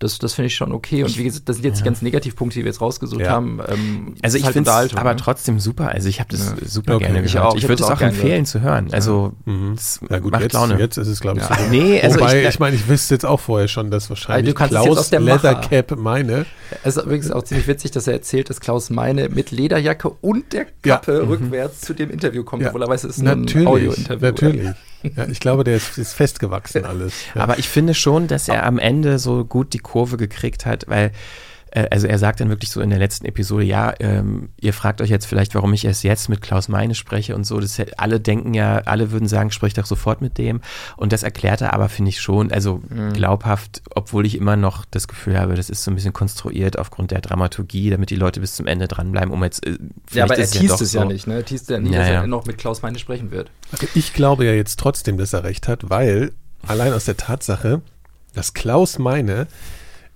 das, 0.00 0.18
das 0.18 0.34
finde 0.34 0.48
ich 0.48 0.56
schon 0.56 0.72
okay. 0.72 1.02
Und 1.04 1.16
wie 1.16 1.24
gesagt, 1.24 1.48
das 1.48 1.56
sind 1.56 1.64
jetzt 1.64 1.78
die 1.80 1.84
ganzen 1.84 2.04
Negativpunkte, 2.04 2.58
die 2.58 2.64
wir 2.64 2.70
jetzt 2.70 2.80
rausgesucht 2.80 3.20
Ja. 3.22 3.30
haben. 3.30 3.60
Ähm, 3.68 4.14
Also 4.22 4.36
ich 4.36 4.44
halt 4.44 4.52
finde 4.54 4.70
es 4.70 4.94
aber 4.96 5.10
ne? 5.14 5.16
trotzdem 5.20 5.60
super. 5.60 5.88
Also 5.88 6.08
ich 6.08 6.20
habe 6.20 6.30
das 6.30 6.54
Ja. 6.60 6.66
super 6.68 6.96
Okay. 6.96 7.04
gerne 7.06 7.24
Ich 7.24 7.32
gehört. 7.32 7.48
auch. 7.50 7.54
Ich, 7.56 7.62
Ich 7.62 7.68
würde 7.68 7.76
das 7.80 7.86
es 7.88 7.92
auch 7.92 7.98
auch 7.98 8.02
empfehlen 8.02 8.30
gehört. 8.44 8.46
zu 8.48 8.60
hören. 8.60 8.88
Also 8.92 9.32
es 9.74 10.00
Ja 10.10 10.18
gut, 10.18 10.32
macht 10.32 10.42
jetzt, 10.42 10.52
Laune. 10.52 10.78
jetzt 10.78 10.96
ist 10.98 11.08
es, 11.08 11.20
glaube 11.20 11.38
ich, 11.40 11.48
Ja. 11.48 11.56
so. 11.56 11.70
Nee, 11.70 12.00
also 12.02 12.20
Wobei, 12.20 12.42
ich- 12.42 12.48
ich, 12.48 12.58
meine, 12.58 12.76
ich 12.76 12.88
wüsste 12.88 13.14
jetzt 13.14 13.24
auch 13.24 13.40
vorher 13.40 13.68
schon, 13.68 13.90
dass 13.90 14.10
wahrscheinlich 14.10 14.52
du 14.52 14.58
kannst 14.58 14.72
es 14.72 14.78
jetzt 14.78 14.84
Klaus 14.86 14.98
aus 14.98 15.10
der 15.10 15.20
Macher. 15.20 15.52
Leathercap 15.52 15.98
meine. 15.98 16.46
Es 16.82 16.96
ist 16.96 17.04
übrigens 17.04 17.30
auch 17.30 17.42
ziemlich 17.44 17.66
witzig, 17.68 17.92
dass 17.92 18.06
er 18.06 18.14
erzählt, 18.14 18.50
dass 18.50 18.60
Klaus 18.60 18.90
Meine 18.90 19.28
mit 19.28 19.52
Lederjacke 19.52 20.10
und 20.10 20.52
der 20.52 20.66
Ja. 20.84 20.96
Kappe 20.96 21.22
Mhm. 21.22 21.28
rückwärts 21.28 21.80
zu 21.82 21.94
dem 21.94 22.10
Interview 22.10 22.42
kommt, 22.42 22.62
Ja. 22.62 22.68
obwohl 22.68 22.82
er 22.82 22.88
weiß, 22.88 23.04
es 23.04 23.18
ist 23.18 23.26
ein 23.26 23.44
Audio-Interview. 23.66 24.18
natürlich. 24.26 24.68
Ja, 25.16 25.26
ich 25.28 25.40
glaube, 25.40 25.64
der 25.64 25.76
ist, 25.76 25.98
ist 25.98 26.14
festgewachsen 26.14 26.84
alles. 26.84 27.14
Ja. 27.34 27.42
Aber 27.42 27.58
ich 27.58 27.68
finde 27.68 27.94
schon, 27.94 28.26
dass 28.26 28.48
er 28.48 28.64
am 28.64 28.78
Ende 28.78 29.18
so 29.18 29.44
gut 29.44 29.72
die 29.72 29.78
Kurve 29.78 30.16
gekriegt 30.16 30.66
hat, 30.66 30.84
weil 30.88 31.12
äh, 31.74 31.86
also 31.90 32.06
er 32.06 32.18
sagt 32.18 32.40
dann 32.40 32.48
wirklich 32.48 32.70
so 32.70 32.80
in 32.80 32.90
der 32.90 32.98
letzten 32.98 33.26
Episode, 33.26 33.64
ja, 33.64 33.92
ähm, 34.00 34.48
ihr 34.60 34.72
fragt 34.72 35.00
euch 35.00 35.10
jetzt 35.10 35.26
vielleicht, 35.26 35.54
warum 35.54 35.72
ich 35.72 35.84
erst 35.84 36.02
jetzt 36.04 36.28
mit 36.28 36.40
Klaus 36.40 36.68
Meine 36.68 36.94
spreche 36.94 37.34
und 37.34 37.44
so. 37.44 37.60
Das, 37.60 37.80
alle 37.96 38.20
denken 38.20 38.54
ja, 38.54 38.78
alle 38.84 39.10
würden 39.10 39.28
sagen, 39.28 39.50
sprich 39.50 39.74
doch 39.74 39.86
sofort 39.86 40.20
mit 40.22 40.38
dem. 40.38 40.60
Und 40.96 41.12
das 41.12 41.22
erklärt 41.22 41.60
er 41.60 41.72
aber, 41.74 41.88
finde 41.88 42.08
ich 42.10 42.20
schon, 42.20 42.50
also 42.52 42.80
Mhm. 42.88 43.12
glaubhaft, 43.12 43.82
obwohl 43.94 44.24
ich 44.26 44.36
immer 44.38 44.56
noch 44.56 44.84
das 44.90 45.08
Gefühl 45.08 45.38
habe, 45.38 45.54
das 45.54 45.68
ist 45.70 45.84
so 45.84 45.90
ein 45.90 45.94
bisschen 45.96 46.12
konstruiert 46.12 46.78
aufgrund 46.78 47.10
der 47.10 47.20
Dramaturgie, 47.20 47.90
damit 47.90 48.10
die 48.10 48.16
Leute 48.16 48.40
bis 48.40 48.54
zum 48.54 48.66
Ende 48.66 48.88
dranbleiben, 48.88 49.32
um 49.32 49.42
jetzt. 49.42 49.66
Äh, 49.66 49.72
Ja, 50.12 50.26
vielleicht 50.26 50.30
aber 50.30 50.36
er 50.38 50.46
teast 50.50 50.80
es 50.80 50.92
ja 50.92 51.04
nicht, 51.04 51.26
ne? 51.26 51.34
Er 51.34 51.44
teast 51.44 51.70
ja 51.70 51.78
nie, 51.80 51.90
Ja, 51.92 51.98
dass 52.00 52.08
ja. 52.08 52.14
er 52.22 52.26
noch 52.26 52.46
mit 52.46 52.58
Klaus 52.58 52.82
Meine 52.82 52.98
sprechen 52.98 53.30
wird. 53.30 53.50
Also 53.72 53.86
ich 53.94 54.12
glaube 54.14 54.44
ja 54.44 54.52
jetzt 54.52 54.78
trotzdem, 54.78 55.18
dass 55.18 55.32
er 55.32 55.44
recht 55.44 55.66
hat, 55.68 55.90
weil 55.90 56.32
allein 56.66 56.92
aus 56.92 57.04
der 57.06 57.16
Tatsache, 57.16 57.82
dass 58.34 58.54
Klaus 58.54 58.98
meine, 58.98 59.46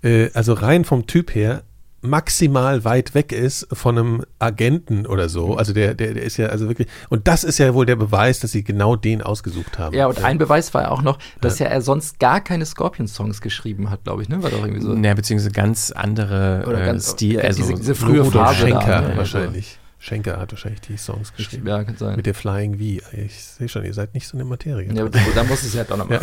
äh, 0.02 0.30
also 0.34 0.52
rein 0.52 0.84
vom 0.84 1.06
Typ 1.06 1.34
her, 1.34 1.62
maximal 2.00 2.84
weit 2.84 3.14
weg 3.14 3.32
ist 3.32 3.66
von 3.72 3.98
einem 3.98 4.24
Agenten 4.38 5.04
oder 5.04 5.28
so. 5.28 5.56
Also 5.56 5.72
der, 5.72 5.94
der, 5.94 6.14
der 6.14 6.22
ist 6.22 6.36
ja 6.36 6.46
also 6.46 6.68
wirklich, 6.68 6.86
und 7.08 7.26
das 7.26 7.42
ist 7.42 7.58
ja 7.58 7.74
wohl 7.74 7.86
der 7.86 7.96
Beweis, 7.96 8.38
dass 8.38 8.52
sie 8.52 8.62
genau 8.62 8.94
den 8.94 9.20
ausgesucht 9.20 9.80
haben. 9.80 9.96
Ja, 9.96 10.06
und 10.06 10.22
ein 10.22 10.38
Beweis 10.38 10.72
war 10.74 10.82
ja 10.82 10.90
auch 10.90 11.02
noch, 11.02 11.18
dass 11.40 11.58
ja 11.58 11.66
er 11.66 11.82
sonst 11.82 12.20
gar 12.20 12.40
keine 12.40 12.66
Scorpion-Songs 12.66 13.40
geschrieben 13.40 13.90
hat, 13.90 14.04
glaube 14.04 14.22
ich, 14.22 14.28
ne? 14.28 14.40
War 14.44 14.50
doch 14.50 14.60
irgendwie 14.64 14.80
so. 14.80 14.94
Ja, 14.94 15.12
beziehungsweise 15.14 15.50
ganz 15.50 15.90
andere 15.90 16.64
Oder 16.68 16.82
äh, 16.82 16.86
ganz- 16.86 17.10
Stil, 17.10 17.40
äh, 17.40 17.42
also 17.42 17.62
diese- 17.62 17.74
diese 17.74 17.94
frühe 17.96 18.20
Rudolf 18.20 18.32
Phase 18.46 18.68
da, 18.68 18.80
Schenker 18.80 19.00
ne? 19.00 19.16
wahrscheinlich. 19.16 19.78
Schenker 20.00 20.38
hat 20.38 20.52
wahrscheinlich 20.52 20.80
die 20.82 20.96
Songs 20.96 21.34
geschrieben. 21.34 21.66
Ja, 21.66 21.82
kann 21.82 21.96
sein. 21.96 22.14
Mit 22.14 22.26
der 22.26 22.34
Flying 22.34 22.74
V. 22.78 23.04
Ich 23.16 23.42
sehe 23.44 23.68
schon, 23.68 23.84
ihr 23.84 23.92
seid 23.92 24.14
nicht 24.14 24.28
so 24.28 24.36
eine 24.36 24.44
Materie. 24.44 24.86
Ja, 24.94 25.08
da 25.08 25.42
muss 25.42 25.64
es 25.64 25.74
ja 25.74 25.82
doch 25.82 25.96
noch 25.96 26.08
mal. 26.08 26.20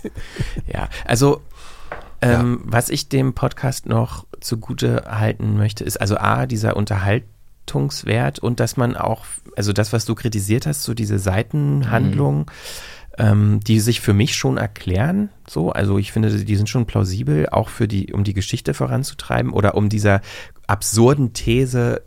Ja, 0.72 0.88
also 1.04 1.42
ähm, 2.22 2.60
was 2.64 2.88
ich 2.88 3.08
dem 3.08 3.34
Podcast 3.34 3.86
noch 3.86 4.26
zugute 4.40 5.04
halten 5.06 5.56
möchte, 5.56 5.84
ist 5.84 6.00
also 6.00 6.16
A, 6.16 6.46
dieser 6.46 6.76
Unterhaltungswert 6.76 8.38
und 8.38 8.60
dass 8.60 8.76
man 8.76 8.96
auch, 8.96 9.24
also 9.56 9.72
das, 9.72 9.92
was 9.92 10.04
du 10.04 10.14
kritisiert 10.14 10.66
hast, 10.66 10.84
so 10.84 10.94
diese 10.94 11.18
Seitenhandlungen, 11.18 12.46
ähm, 13.18 13.60
die 13.60 13.80
sich 13.80 14.00
für 14.00 14.14
mich 14.14 14.36
schon 14.36 14.56
erklären, 14.56 15.30
so, 15.48 15.70
also 15.70 15.98
ich 15.98 16.12
finde, 16.12 16.44
die 16.44 16.56
sind 16.56 16.68
schon 16.68 16.86
plausibel, 16.86 17.48
auch 17.50 17.68
für 17.68 17.88
die, 17.88 18.12
um 18.12 18.24
die 18.24 18.34
Geschichte 18.34 18.72
voranzutreiben 18.72 19.52
oder 19.52 19.74
um 19.74 19.88
dieser 19.88 20.20
absurden 20.66 21.32
These 21.32 22.02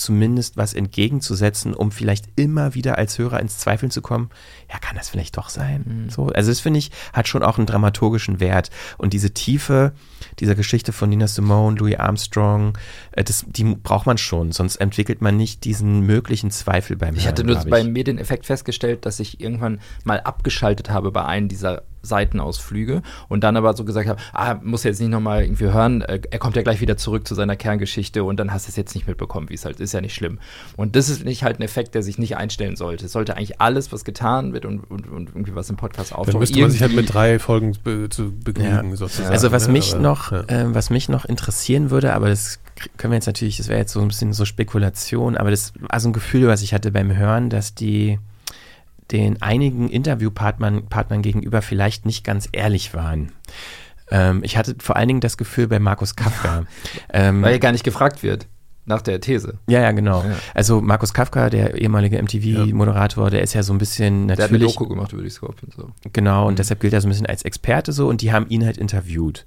zumindest 0.00 0.56
was 0.56 0.74
entgegenzusetzen, 0.74 1.74
um 1.74 1.92
vielleicht 1.92 2.26
immer 2.36 2.74
wieder 2.74 2.98
als 2.98 3.18
Hörer 3.18 3.38
ins 3.40 3.58
Zweifeln 3.58 3.90
zu 3.90 4.00
kommen, 4.00 4.30
ja, 4.70 4.78
kann 4.78 4.96
das 4.96 5.08
vielleicht 5.08 5.36
doch 5.36 5.48
sein? 5.48 6.06
So, 6.10 6.26
also 6.26 6.50
das 6.50 6.60
finde 6.60 6.78
ich, 6.78 6.92
hat 7.12 7.26
schon 7.26 7.42
auch 7.42 7.58
einen 7.58 7.66
dramaturgischen 7.66 8.38
Wert. 8.38 8.70
Und 8.98 9.12
diese 9.12 9.32
Tiefe 9.32 9.92
dieser 10.38 10.54
Geschichte 10.54 10.92
von 10.92 11.10
Nina 11.10 11.26
Simone, 11.26 11.76
Louis 11.76 11.96
Armstrong, 11.96 12.78
äh, 13.12 13.24
das, 13.24 13.44
die 13.48 13.64
braucht 13.64 14.06
man 14.06 14.16
schon, 14.16 14.52
sonst 14.52 14.76
entwickelt 14.76 15.22
man 15.22 15.36
nicht 15.36 15.64
diesen 15.64 16.00
möglichen 16.00 16.50
Zweifel 16.50 16.96
beim 16.96 17.16
Ich 17.16 17.26
hatte 17.26 17.42
nur 17.42 17.56
beim 17.64 17.92
Medieneffekt 17.92 18.46
festgestellt, 18.46 19.06
dass 19.06 19.18
ich 19.18 19.40
irgendwann 19.40 19.80
mal 20.04 20.20
abgeschaltet 20.20 20.90
habe 20.90 21.10
bei 21.10 21.24
einem 21.24 21.48
dieser 21.48 21.82
Seitenausflüge 22.02 23.02
und 23.28 23.44
dann 23.44 23.56
aber 23.56 23.74
so 23.74 23.84
gesagt 23.84 24.08
habe, 24.08 24.20
ah, 24.32 24.54
muss 24.62 24.84
jetzt 24.84 25.00
nicht 25.00 25.10
nochmal 25.10 25.42
irgendwie 25.42 25.64
hören, 25.64 26.02
äh, 26.02 26.20
er 26.30 26.38
kommt 26.38 26.56
ja 26.56 26.62
gleich 26.62 26.80
wieder 26.80 26.96
zurück 26.96 27.26
zu 27.26 27.34
seiner 27.34 27.56
Kerngeschichte 27.56 28.24
und 28.24 28.38
dann 28.38 28.52
hast 28.52 28.66
du 28.66 28.70
es 28.70 28.76
jetzt 28.76 28.94
nicht 28.94 29.06
mitbekommen, 29.06 29.50
wie 29.50 29.54
es 29.54 29.64
halt 29.64 29.80
ist, 29.80 29.92
ja 29.92 30.00
nicht 30.00 30.14
schlimm. 30.14 30.38
Und 30.76 30.96
das 30.96 31.08
ist 31.08 31.24
nicht 31.24 31.42
halt 31.42 31.58
ein 31.58 31.62
Effekt, 31.62 31.94
der 31.94 32.02
sich 32.02 32.18
nicht 32.18 32.36
einstellen 32.36 32.76
sollte. 32.76 33.06
Es 33.06 33.12
sollte 33.12 33.36
eigentlich 33.36 33.60
alles, 33.60 33.92
was 33.92 34.04
getan 34.04 34.52
wird 34.52 34.59
und, 34.64 34.80
und, 34.90 35.08
und 35.08 35.28
irgendwie 35.30 35.54
was 35.54 35.70
im 35.70 35.76
Podcast 35.76 36.12
auftaucht, 36.12 36.34
Dann 36.34 36.40
müsste 36.40 36.60
man 36.60 36.70
sich 36.70 36.82
halt 36.82 36.94
mit 36.94 37.12
drei 37.12 37.38
Folgen 37.38 37.76
be 37.82 38.08
zu 38.08 38.32
begnügen, 38.32 38.90
Ja. 38.90 38.96
sozusagen. 38.96 39.30
Also 39.30 39.52
was 39.52 39.66
ne? 39.66 39.74
mich 39.74 39.94
Aber, 39.94 40.02
noch, 40.02 40.32
ja. 40.32 40.44
ähm, 40.48 40.74
was 40.74 40.90
mich 40.90 41.08
noch 41.08 41.24
interessieren 41.24 41.90
würde, 41.90 42.14
aber 42.14 42.28
das 42.28 42.60
können 42.96 43.12
wir 43.12 43.16
jetzt 43.16 43.26
natürlich, 43.26 43.56
das 43.58 43.68
wäre 43.68 43.78
jetzt 43.78 43.92
so 43.92 44.00
ein 44.00 44.08
bisschen 44.08 44.32
so 44.32 44.44
Spekulation, 44.44 45.36
aber 45.36 45.50
das 45.50 45.72
war 45.80 46.00
so 46.00 46.08
ein 46.08 46.12
Gefühl, 46.12 46.48
was 46.48 46.62
ich 46.62 46.72
hatte 46.74 46.90
beim 46.90 47.14
Hören, 47.14 47.50
dass 47.50 47.74
die 47.74 48.18
den 49.10 49.42
einigen 49.42 49.88
Interviewpartnern 49.88 50.86
Partnern 50.86 51.22
gegenüber 51.22 51.62
vielleicht 51.62 52.06
nicht 52.06 52.24
ganz 52.24 52.48
ehrlich 52.52 52.94
waren. 52.94 53.32
Ähm, 54.10 54.40
ich 54.44 54.56
hatte 54.56 54.76
vor 54.78 54.96
allen 54.96 55.08
Dingen 55.08 55.20
das 55.20 55.36
Gefühl 55.36 55.68
bei 55.68 55.78
Markus 55.78 56.16
Kafka. 56.16 56.64
ähm, 57.12 57.42
Weil 57.42 57.52
er 57.52 57.58
gar 57.58 57.72
nicht 57.72 57.84
gefragt 57.84 58.22
wird 58.22 58.46
nach 58.86 59.02
der 59.02 59.20
These. 59.20 59.58
ja, 59.68 59.80
ja, 59.80 59.92
genau. 59.92 60.22
Ja. 60.24 60.34
Also 60.54 60.80
Markus 60.80 61.12
Kafka, 61.14 61.48
der 61.50 61.74
ehemalige 61.80 62.20
MTV-Moderator, 62.20 63.30
der 63.30 63.42
ist 63.42 63.54
ja 63.54 63.62
so 63.62 63.72
ein 63.72 63.78
bisschen 63.78 64.28
Der 64.28 64.36
hat 64.36 64.44
eine 64.44 64.52
natürlich. 64.52 64.74
Doku 64.74 64.88
gemacht 64.88 65.12
über 65.12 65.22
die 65.22 65.30
Scorpions. 65.30 65.74
So. 65.76 65.90
Genau, 66.12 66.42
Mhm. 66.42 66.46
und 66.48 66.58
deshalb 66.58 66.80
gilt 66.80 66.92
er 66.92 67.00
so 67.00 67.06
ein 67.06 67.10
bisschen 67.10 67.26
als 67.26 67.42
Experte 67.44 67.92
so 67.92 68.08
und 68.08 68.22
die 68.22 68.32
haben 68.32 68.46
ihn 68.48 68.64
halt 68.64 68.78
interviewt. 68.78 69.44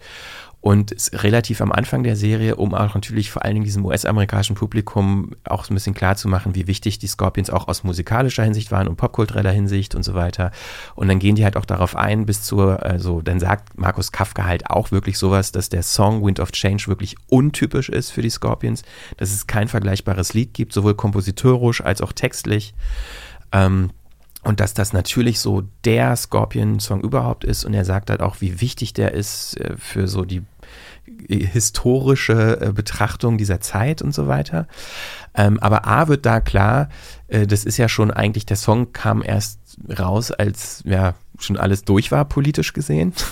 Und 0.64 0.96
relativ 1.12 1.60
am 1.60 1.74
Anfang 1.74 2.04
der 2.04 2.16
Serie, 2.16 2.56
um 2.56 2.74
auch 2.74 2.96
natürlich 2.96 3.32
vor 3.32 3.44
allen 3.44 3.56
Dingen 3.56 3.66
diesem 3.66 3.86
US-amerikanischen 3.86 4.56
Publikum 4.56 5.32
auch 5.44 5.70
ein 5.70 5.74
bisschen 5.74 5.94
klar 5.94 6.16
zu 6.16 6.30
machen, 6.30 6.56
wie 6.56 6.68
wichtig 6.68 7.00
die 7.00 7.08
Scorpions 7.08 7.50
auch 7.50 7.68
aus 7.68 7.84
musikalischer 7.84 8.46
Hinsicht 8.46 8.72
waren 8.72 8.88
und 8.88 8.96
popkultureller 8.96 9.52
Hinsicht 9.52 9.94
und 9.94 10.04
so 10.04 10.14
weiter. 10.14 10.52
Und 10.96 11.10
dann 11.10 11.20
gehen 11.20 11.36
die 11.36 11.44
halt 11.44 11.58
auch 11.58 11.66
darauf 11.66 11.98
ein, 11.98 12.26
bis 12.26 12.44
zur, 12.44 12.82
also 12.82 13.22
dann 13.22 13.42
sagt 13.42 13.78
Markus 13.78 14.14
Kafka 14.14 14.46
halt 14.46 14.70
auch 14.70 14.92
wirklich 14.92 15.18
sowas, 15.18 15.52
dass 15.52 15.68
der 15.68 15.84
Song 15.84 16.26
Wind 16.26 16.40
of 16.40 16.54
Change 16.54 16.88
wirklich 16.88 17.18
untypisch 17.28 17.90
ist 17.90 18.12
für 18.12 18.22
die 18.22 18.30
Scorpions, 18.30 18.84
dass 19.18 19.34
es 19.34 19.48
kein 19.48 19.68
vergleichbares 19.68 20.34
Lied 20.34 20.54
gibt, 20.54 20.72
sowohl 20.72 20.94
kompositorisch 20.94 21.82
als 21.82 22.00
auch 22.00 22.14
textlich. 22.14 22.74
Ähm, 23.52 23.90
und 24.46 24.62
dass 24.62 24.74
das 24.74 24.94
natürlich 24.94 25.42
so 25.42 25.64
der 25.84 26.16
Scorpion-Song 26.16 27.02
überhaupt 27.02 27.44
ist. 27.44 27.66
Und 27.66 27.74
er 27.74 27.86
sagt 27.86 28.10
halt 28.10 28.22
auch, 28.22 28.40
wie 28.40 28.62
wichtig 28.62 28.94
der 28.94 29.14
ist 29.14 29.60
äh, 29.60 29.76
für 29.78 30.08
so 30.08 30.24
die 30.24 30.42
historische 31.28 32.60
äh, 32.62 32.72
Betrachtung 32.72 33.38
dieser 33.38 33.60
Zeit 33.60 34.02
und 34.02 34.14
so 34.14 34.28
weiter. 34.28 34.68
Ähm, 35.36 35.60
aber 35.60 35.88
A 35.88 36.08
wird 36.08 36.26
da 36.26 36.40
klar, 36.40 36.90
äh, 37.28 37.48
das 37.48 37.66
ist 37.66 37.78
ja 37.78 37.90
schon 37.90 38.12
eigentlich, 38.12 38.46
der 38.46 38.58
Song 38.58 38.94
kam 38.94 39.24
erst 39.24 39.60
raus, 40.00 40.32
als 40.32 40.84
ja 40.86 41.16
schon 41.40 41.58
alles 41.58 41.84
durch 41.84 42.12
war, 42.12 42.26
politisch 42.26 42.74
gesehen. 42.74 43.14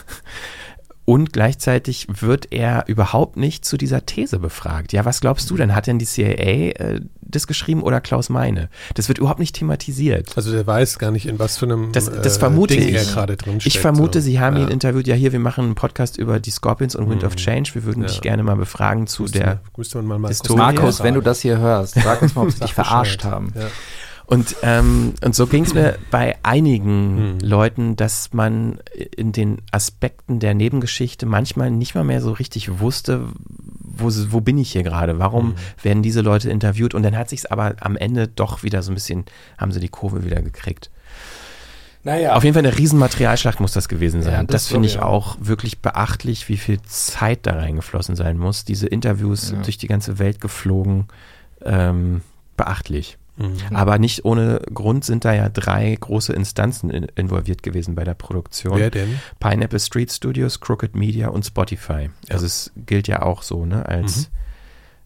Und 1.03 1.33
gleichzeitig 1.33 2.07
wird 2.21 2.51
er 2.51 2.87
überhaupt 2.87 3.35
nicht 3.35 3.65
zu 3.65 3.75
dieser 3.75 4.05
These 4.05 4.39
befragt. 4.39 4.93
Ja, 4.93 5.03
was 5.03 5.19
glaubst 5.19 5.49
du 5.49 5.57
denn? 5.57 5.73
Hat 5.75 5.87
denn 5.87 5.99
die 5.99 6.05
CIA 6.05 6.71
äh, 6.71 7.01
das 7.35 7.47
geschrieben 7.47 7.81
oder 7.83 8.01
Klaus 8.01 8.29
Meine? 8.29 8.69
Das 8.95 9.07
wird 9.07 9.17
überhaupt 9.17 9.39
nicht 9.39 9.55
thematisiert. 9.55 10.31
Also 10.35 10.51
der 10.51 10.65
weiß 10.67 10.99
gar 10.99 11.11
nicht, 11.11 11.25
in 11.27 11.39
was 11.39 11.57
für 11.57 11.65
einem 11.65 11.91
das, 11.91 12.05
das 12.05 12.37
vermute 12.37 12.75
Ding 12.75 12.89
ich. 12.89 12.95
er 12.95 13.05
gerade 13.05 13.37
drin 13.37 13.59
steckt. 13.61 13.75
Ich 13.75 13.79
vermute, 13.81 14.21
so. 14.21 14.25
sie 14.25 14.39
haben 14.39 14.57
ja. 14.57 14.63
ihn 14.63 14.69
interviewt. 14.69 15.07
Ja, 15.07 15.15
hier, 15.15 15.31
wir 15.31 15.39
machen 15.39 15.65
einen 15.65 15.75
Podcast 15.75 16.17
über 16.17 16.39
die 16.39 16.51
Scorpions 16.51 16.95
und 16.95 17.09
Wind 17.09 17.21
Mhm. 17.21 17.27
of 17.27 17.35
Change. 17.35 17.71
Wir 17.73 17.83
würden 17.83 18.03
dich 18.03 18.15
Ja. 18.15 18.21
gerne 18.21 18.43
mal 18.43 18.55
befragen 18.55 19.07
zu 19.07 19.23
Müsste 19.23 19.39
der 19.39 19.47
man- 19.47 19.59
man 19.93 20.05
mal 20.07 20.17
Markus 20.19 20.37
Historie. 20.37 20.57
Markus, 20.57 21.03
wenn 21.03 21.13
du 21.15 21.21
das 21.21 21.41
hier 21.41 21.57
hörst, 21.57 21.95
sag 21.95 22.21
uns 22.21 22.35
mal, 22.35 22.43
ob 22.43 22.51
sie 22.51 22.59
dich 22.61 22.73
verarscht 22.73 23.23
haben. 23.23 23.53
Ja. 23.55 23.67
Und, 24.31 24.55
ähm, 24.63 25.13
und 25.25 25.35
so 25.35 25.45
ging 25.45 25.65
es 25.65 25.73
mir 25.73 25.97
bei 26.09 26.37
einigen 26.41 27.37
Hm. 27.41 27.47
Leuten, 27.47 27.95
dass 27.97 28.31
man 28.31 28.79
in 29.17 29.33
den 29.33 29.57
Aspekten 29.71 30.39
der 30.39 30.53
Nebengeschichte 30.53 31.25
manchmal 31.25 31.69
nicht 31.69 31.95
mal 31.95 32.05
mehr 32.05 32.21
so 32.21 32.31
richtig 32.31 32.79
wusste, 32.79 33.25
wo, 33.79 34.09
wo 34.29 34.39
bin 34.39 34.57
ich 34.57 34.71
hier 34.71 34.83
gerade? 34.83 35.19
Warum 35.19 35.49
Hm. 35.49 35.55
werden 35.83 36.01
diese 36.01 36.21
Leute 36.21 36.49
interviewt? 36.49 36.93
Und 36.93 37.03
dann 37.03 37.17
hat 37.17 37.27
sich 37.27 37.51
aber 37.51 37.75
am 37.81 37.97
Ende 37.97 38.29
doch 38.29 38.63
wieder 38.63 38.81
so 38.83 38.91
ein 38.91 38.95
bisschen, 38.95 39.25
haben 39.57 39.73
sie 39.73 39.81
die 39.81 39.89
Kurve 39.89 40.23
wieder 40.23 40.41
gekriegt. 40.41 40.89
Naja. 42.05 42.33
Auf 42.33 42.45
jeden 42.45 42.53
Fall 42.53 42.65
eine 42.65 42.75
Riesenmaterialschlacht 42.77 43.59
muss 43.59 43.73
das 43.73 43.89
gewesen 43.89 44.23
sein. 44.23 44.33
Ja, 44.33 44.39
das 44.43 44.63
das 44.63 44.67
finde 44.69 44.87
ich 44.87 44.95
ich 44.95 45.01
auch 45.01 45.35
wirklich 45.41 45.79
beachtlich, 45.79 46.47
wie 46.47 46.57
viel 46.57 46.81
Zeit 46.83 47.45
da 47.45 47.51
reingeflossen 47.57 48.15
sein 48.15 48.37
muss. 48.37 48.63
Diese 48.63 48.87
Interviews 48.87 49.51
Ja. 49.51 49.61
durch 49.61 49.77
die 49.77 49.87
ganze 49.87 50.17
Welt 50.19 50.39
geflogen, 50.39 51.07
ähm, 51.63 52.21
beachtlich. 52.57 53.17
Mhm. 53.37 53.75
Aber 53.75 53.97
nicht 53.97 54.25
ohne 54.25 54.59
Grund 54.73 55.05
sind 55.05 55.25
da 55.25 55.33
ja 55.33 55.49
drei 55.49 55.95
große 55.99 56.33
Instanzen 56.33 56.89
in, 56.89 57.03
involviert 57.15 57.63
gewesen 57.63 57.95
bei 57.95 58.03
der 58.03 58.13
Produktion. 58.13 58.77
Wer 58.77 58.91
denn? 58.91 59.19
Pineapple 59.39 59.79
Street 59.79 60.11
Studios, 60.11 60.59
Crooked 60.59 60.95
Media 60.95 61.29
und 61.29 61.45
Spotify. 61.45 62.09
Also 62.29 62.45
es 62.45 62.71
gilt 62.75 63.07
ja 63.07 63.21
auch 63.21 63.41
so, 63.41 63.65
ne, 63.65 63.85
als 63.85 64.29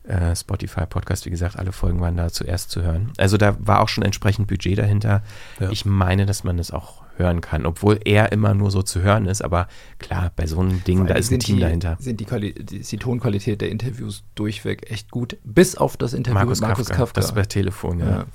äh, 0.08 0.36
Spotify-Podcast, 0.36 1.26
wie 1.26 1.30
gesagt, 1.30 1.58
alle 1.58 1.72
Folgen 1.72 2.02
waren 2.02 2.18
da 2.18 2.30
zuerst 2.30 2.72
zu 2.72 2.82
hören. 2.82 3.12
Also 3.18 3.38
da 3.38 3.56
war 3.60 3.82
auch 3.82 3.90
schon 3.90 4.04
entsprechend 4.04 4.48
Budget 4.48 4.78
dahinter. 4.78 5.24
Ja. 5.60 5.70
Ich 5.70 5.86
meine, 5.86 6.26
dass 6.26 6.44
man 6.44 6.58
das 6.58 6.72
auch 6.72 7.05
hören 7.18 7.42
kann, 7.42 7.66
obwohl 7.66 8.00
er 8.04 8.32
immer 8.32 8.54
nur 8.54 8.72
so 8.72 8.82
zu 8.82 9.02
hören 9.02 9.26
ist, 9.26 9.42
aber 9.42 9.68
klar, 10.00 10.32
bei 10.36 10.48
so 10.48 10.60
einem 10.60 10.84
Ding, 10.84 11.06
da 11.08 11.16
ist 11.16 11.32
ein 11.32 11.40
Team 11.40 11.58
die, 11.58 11.62
dahinter. 11.62 11.98
Sind 12.00 12.20
die, 12.20 12.26
Quali 12.26 12.54
die, 12.54 12.78
ist 12.78 12.92
die 12.92 12.98
Tonqualität 12.98 13.62
der 13.62 13.70
Interviews 13.70 14.24
durchweg 14.36 14.90
echt 14.92 15.12
gut, 15.12 15.38
bis 15.44 15.76
auf 15.76 15.98
das 15.98 16.14
Interview 16.14 16.40
Markus, 16.40 16.60
mit 16.62 16.70
Markus 16.70 16.88
Kafka, 16.88 17.04
Kafka. 17.04 17.22
das 17.22 17.34
per 17.34 17.48
Telefon, 17.48 18.00
ja. 18.00 18.10
Ja. 18.10 18.26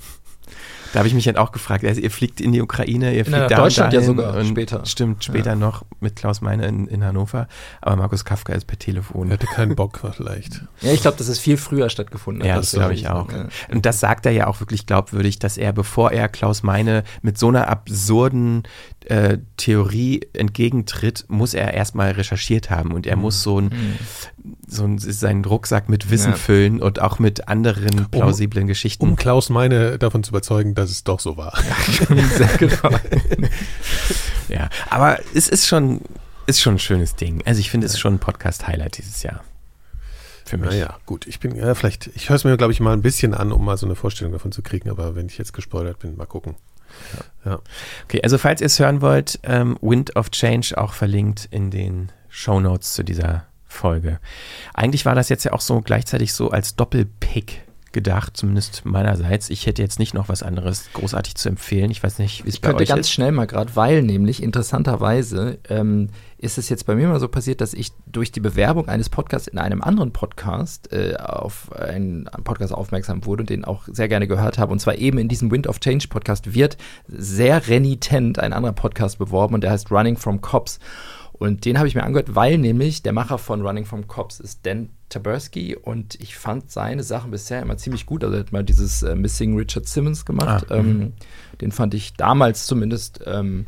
Da 0.93 0.99
habe 0.99 1.07
ich 1.07 1.13
mich 1.13 1.23
dann 1.25 1.37
auch 1.37 1.51
gefragt, 1.51 1.85
also 1.85 2.01
ihr 2.01 2.11
fliegt 2.11 2.41
in 2.41 2.51
die 2.51 2.61
Ukraine, 2.61 3.13
ihr 3.13 3.23
fliegt 3.25 3.39
Na, 3.39 3.47
da 3.47 3.55
Deutschland 3.57 3.93
und 3.93 3.99
ja 3.99 4.05
sogar, 4.05 4.35
und 4.35 4.47
später. 4.47 4.85
Stimmt, 4.85 5.23
später 5.23 5.51
Ja. 5.51 5.55
noch 5.55 5.83
mit 5.99 6.15
Klaus 6.15 6.41
Meine 6.41 6.65
in, 6.67 6.87
in 6.87 7.03
Hannover, 7.03 7.47
aber 7.81 7.95
Markus 7.95 8.25
Kafka 8.25 8.53
ist 8.53 8.65
per 8.67 8.77
Telefon. 8.79 9.29
Er 9.29 9.33
hatte 9.33 9.47
keinen 9.47 9.75
Bock 9.75 9.99
vielleicht. 10.15 10.63
Ja, 10.81 10.91
ich 10.91 11.01
glaube, 11.01 11.17
dass 11.17 11.27
es 11.27 11.39
viel 11.39 11.57
früher 11.57 11.89
stattgefunden 11.89 12.43
hat. 12.43 12.49
Ja, 12.49 12.55
als 12.55 12.71
das 12.71 12.79
glaube 12.79 12.93
ich 12.93 13.03
sagen. 13.03 13.17
auch. 13.17 13.31
Ja. 13.31 13.47
Und 13.71 13.85
das 13.85 13.99
sagt 13.99 14.25
er 14.25 14.31
ja 14.31 14.47
auch 14.47 14.59
wirklich 14.59 14.85
glaubwürdig, 14.85 15.39
dass 15.39 15.57
er, 15.57 15.71
bevor 15.73 16.11
er 16.11 16.27
Klaus 16.27 16.63
Meine 16.63 17.03
mit 17.21 17.37
so 17.37 17.47
einer 17.49 17.67
absurden 17.69 18.63
äh, 19.05 19.39
Theorie 19.57 20.21
entgegentritt, 20.33 21.25
muss 21.27 21.53
er 21.53 21.73
erstmal 21.73 22.11
recherchiert 22.11 22.69
haben 22.69 22.91
und 22.91 23.07
er 23.07 23.15
muss 23.15 23.41
so, 23.43 23.59
ein, 23.59 23.97
so 24.67 24.83
ein, 24.85 24.99
seinen 24.99 25.43
Rucksack 25.45 25.89
mit 25.89 26.09
Wissen 26.11 26.31
Ja. 26.31 26.37
füllen 26.37 26.81
und 26.81 27.01
auch 27.01 27.19
mit 27.19 27.47
anderen 27.47 28.09
plausiblen 28.09 28.67
Geschichten. 28.67 29.03
Um 29.03 29.15
Klaus 29.15 29.49
Meine 29.49 29.97
davon 29.97 30.23
zu 30.23 30.29
überzeugen, 30.31 30.75
dass 30.75 30.89
es 30.91 31.03
doch 31.03 31.19
so 31.19 31.37
war. 31.37 31.53
Genau. 32.57 32.97
Ja, 34.49 34.69
aber 34.89 35.19
es 35.33 35.47
ist 35.47 35.67
schon, 35.67 36.01
ist 36.45 36.61
schon 36.61 36.75
ein 36.75 36.79
schönes 36.79 37.15
Ding. 37.15 37.41
Also 37.45 37.59
ich 37.59 37.69
finde, 37.71 37.85
es 37.87 37.93
ist 37.93 37.99
schon 37.99 38.15
ein 38.15 38.19
Podcast-Highlight 38.19 38.97
dieses 38.97 39.23
Jahr. 39.23 39.43
Für 40.45 40.57
mich. 40.57 40.71
Naja, 40.71 40.97
gut. 41.05 41.27
Ich 41.27 41.39
bin, 41.39 41.55
ja, 41.55 41.73
vielleicht, 41.75 42.09
ich 42.15 42.29
höre 42.29 42.35
es 42.35 42.43
mir, 42.43 42.57
glaube 42.57 42.73
ich, 42.73 42.79
mal 42.81 42.93
ein 42.93 43.01
bisschen 43.01 43.33
an, 43.33 43.51
um 43.51 43.63
mal 43.63 43.77
so 43.77 43.85
eine 43.85 43.95
Vorstellung 43.95 44.33
davon 44.33 44.51
zu 44.51 44.61
kriegen, 44.61 44.89
aber 44.89 45.15
wenn 45.15 45.27
ich 45.27 45.37
jetzt 45.37 45.53
gespoilert 45.53 45.99
bin, 45.99 46.17
mal 46.17 46.25
gucken. 46.25 46.55
Ja. 47.45 47.59
Okay, 48.05 48.21
also 48.23 48.37
falls 48.37 48.61
ihr 48.61 48.67
es 48.67 48.79
hören 48.79 49.01
wollt, 49.01 49.39
ähm, 49.43 49.77
Wind 49.81 50.15
of 50.15 50.29
Change 50.29 50.77
auch 50.77 50.93
verlinkt 50.93 51.47
in 51.51 51.71
den 51.71 52.11
Show 52.29 52.59
Notes 52.59 52.93
zu 52.93 53.03
dieser 53.03 53.45
Folge. 53.67 54.19
Eigentlich 54.73 55.05
war 55.05 55.15
das 55.15 55.29
jetzt 55.29 55.43
ja 55.43 55.53
auch 55.53 55.61
so 55.61 55.81
gleichzeitig 55.81 56.33
so 56.33 56.49
als 56.49 56.75
Doppelpick 56.75 57.63
gedacht, 57.91 58.37
zumindest 58.37 58.85
meinerseits. 58.85 59.49
Ich 59.49 59.65
hätte 59.65 59.81
jetzt 59.81 59.99
nicht 59.99 60.13
noch 60.13 60.29
was 60.29 60.43
anderes 60.43 60.89
großartig 60.93 61.35
zu 61.35 61.49
empfehlen. 61.49 61.91
Ich 61.91 62.03
weiß 62.03 62.19
nicht, 62.19 62.45
wie 62.45 62.49
es 62.49 62.55
Ich 62.55 62.61
bei 62.61 62.69
könnte 62.69 62.83
euch 62.83 62.89
ganz 62.89 63.07
ist. 63.07 63.11
schnell 63.11 63.31
mal 63.31 63.47
gerade, 63.47 63.75
weil 63.75 64.01
nämlich 64.01 64.41
interessanterweise 64.41 65.59
ähm, 65.69 66.09
ist 66.37 66.57
es 66.57 66.69
jetzt 66.69 66.85
bei 66.85 66.95
mir 66.95 67.07
mal 67.07 67.19
so 67.19 67.27
passiert, 67.27 67.61
dass 67.61 67.73
ich 67.73 67.91
durch 68.07 68.31
die 68.31 68.39
Bewerbung 68.39 68.87
eines 68.87 69.09
Podcasts 69.09 69.47
in 69.47 69.57
einem 69.57 69.81
anderen 69.81 70.11
Podcast 70.11 70.91
äh, 70.91 71.15
auf 71.17 71.71
einen 71.73 72.29
Podcast 72.43 72.73
aufmerksam 72.73 73.25
wurde 73.25 73.43
und 73.43 73.49
den 73.49 73.65
auch 73.65 73.83
sehr 73.91 74.07
gerne 74.07 74.27
gehört 74.27 74.57
habe. 74.57 74.71
Und 74.71 74.79
zwar 74.79 74.95
eben 74.95 75.17
in 75.17 75.27
diesem 75.27 75.51
Wind 75.51 75.67
of 75.67 75.79
Change 75.79 76.07
Podcast 76.07 76.53
wird 76.53 76.77
sehr 77.07 77.67
renitent 77.67 78.39
ein 78.39 78.53
anderer 78.53 78.73
Podcast 78.73 79.19
beworben 79.19 79.53
und 79.55 79.61
der 79.61 79.71
heißt 79.71 79.91
Running 79.91 80.17
from 80.17 80.41
Cops. 80.41 80.79
Und 81.41 81.65
den 81.65 81.79
habe 81.79 81.87
ich 81.87 81.95
mir 81.95 82.03
angehört, 82.03 82.35
weil 82.35 82.59
nämlich 82.59 83.01
der 83.01 83.13
Macher 83.13 83.39
von 83.39 83.63
Running 83.63 83.85
from 83.85 84.07
Cops 84.07 84.39
ist 84.39 84.63
Dan 84.63 84.89
Taberski 85.09 85.75
und 85.75 86.13
ich 86.21 86.35
fand 86.35 86.69
seine 86.69 87.01
Sachen 87.01 87.31
bisher 87.31 87.63
immer 87.63 87.77
ziemlich 87.77 88.05
gut. 88.05 88.23
Also 88.23 88.35
er 88.35 88.41
hat 88.41 88.51
mal 88.51 88.63
dieses 88.63 89.01
äh, 89.01 89.15
Missing 89.15 89.57
Richard 89.57 89.87
Simmons 89.87 90.23
gemacht. 90.23 90.67
Ah, 90.69 90.75
ähm, 90.75 91.13
den 91.59 91.71
fand 91.71 91.95
ich 91.95 92.13
damals 92.13 92.67
zumindest 92.67 93.21
ähm, 93.25 93.65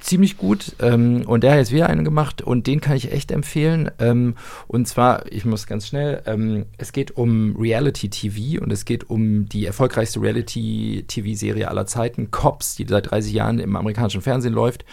ziemlich 0.00 0.36
gut. 0.36 0.74
Ähm, 0.80 1.22
und 1.26 1.44
der 1.44 1.52
hat 1.52 1.58
jetzt 1.58 1.70
wieder 1.70 1.88
einen 1.88 2.04
gemacht 2.04 2.42
und 2.42 2.66
den 2.66 2.80
kann 2.80 2.96
ich 2.96 3.12
echt 3.12 3.30
empfehlen. 3.30 3.92
Ähm, 4.00 4.34
und 4.66 4.88
zwar, 4.88 5.30
ich 5.30 5.44
muss 5.44 5.68
ganz 5.68 5.86
schnell, 5.86 6.22
ähm, 6.26 6.66
es 6.76 6.90
geht 6.90 7.12
um 7.12 7.54
Reality 7.56 8.08
TV 8.08 8.60
und 8.60 8.72
es 8.72 8.84
geht 8.84 9.08
um 9.08 9.48
die 9.48 9.64
erfolgreichste 9.64 10.20
Reality 10.20 11.04
TV-Serie 11.06 11.68
aller 11.68 11.86
Zeiten, 11.86 12.32
Cops, 12.32 12.74
die 12.74 12.86
seit 12.88 13.12
30 13.12 13.32
Jahren 13.32 13.60
im 13.60 13.76
amerikanischen 13.76 14.22
Fernsehen 14.22 14.54
läuft. 14.54 14.84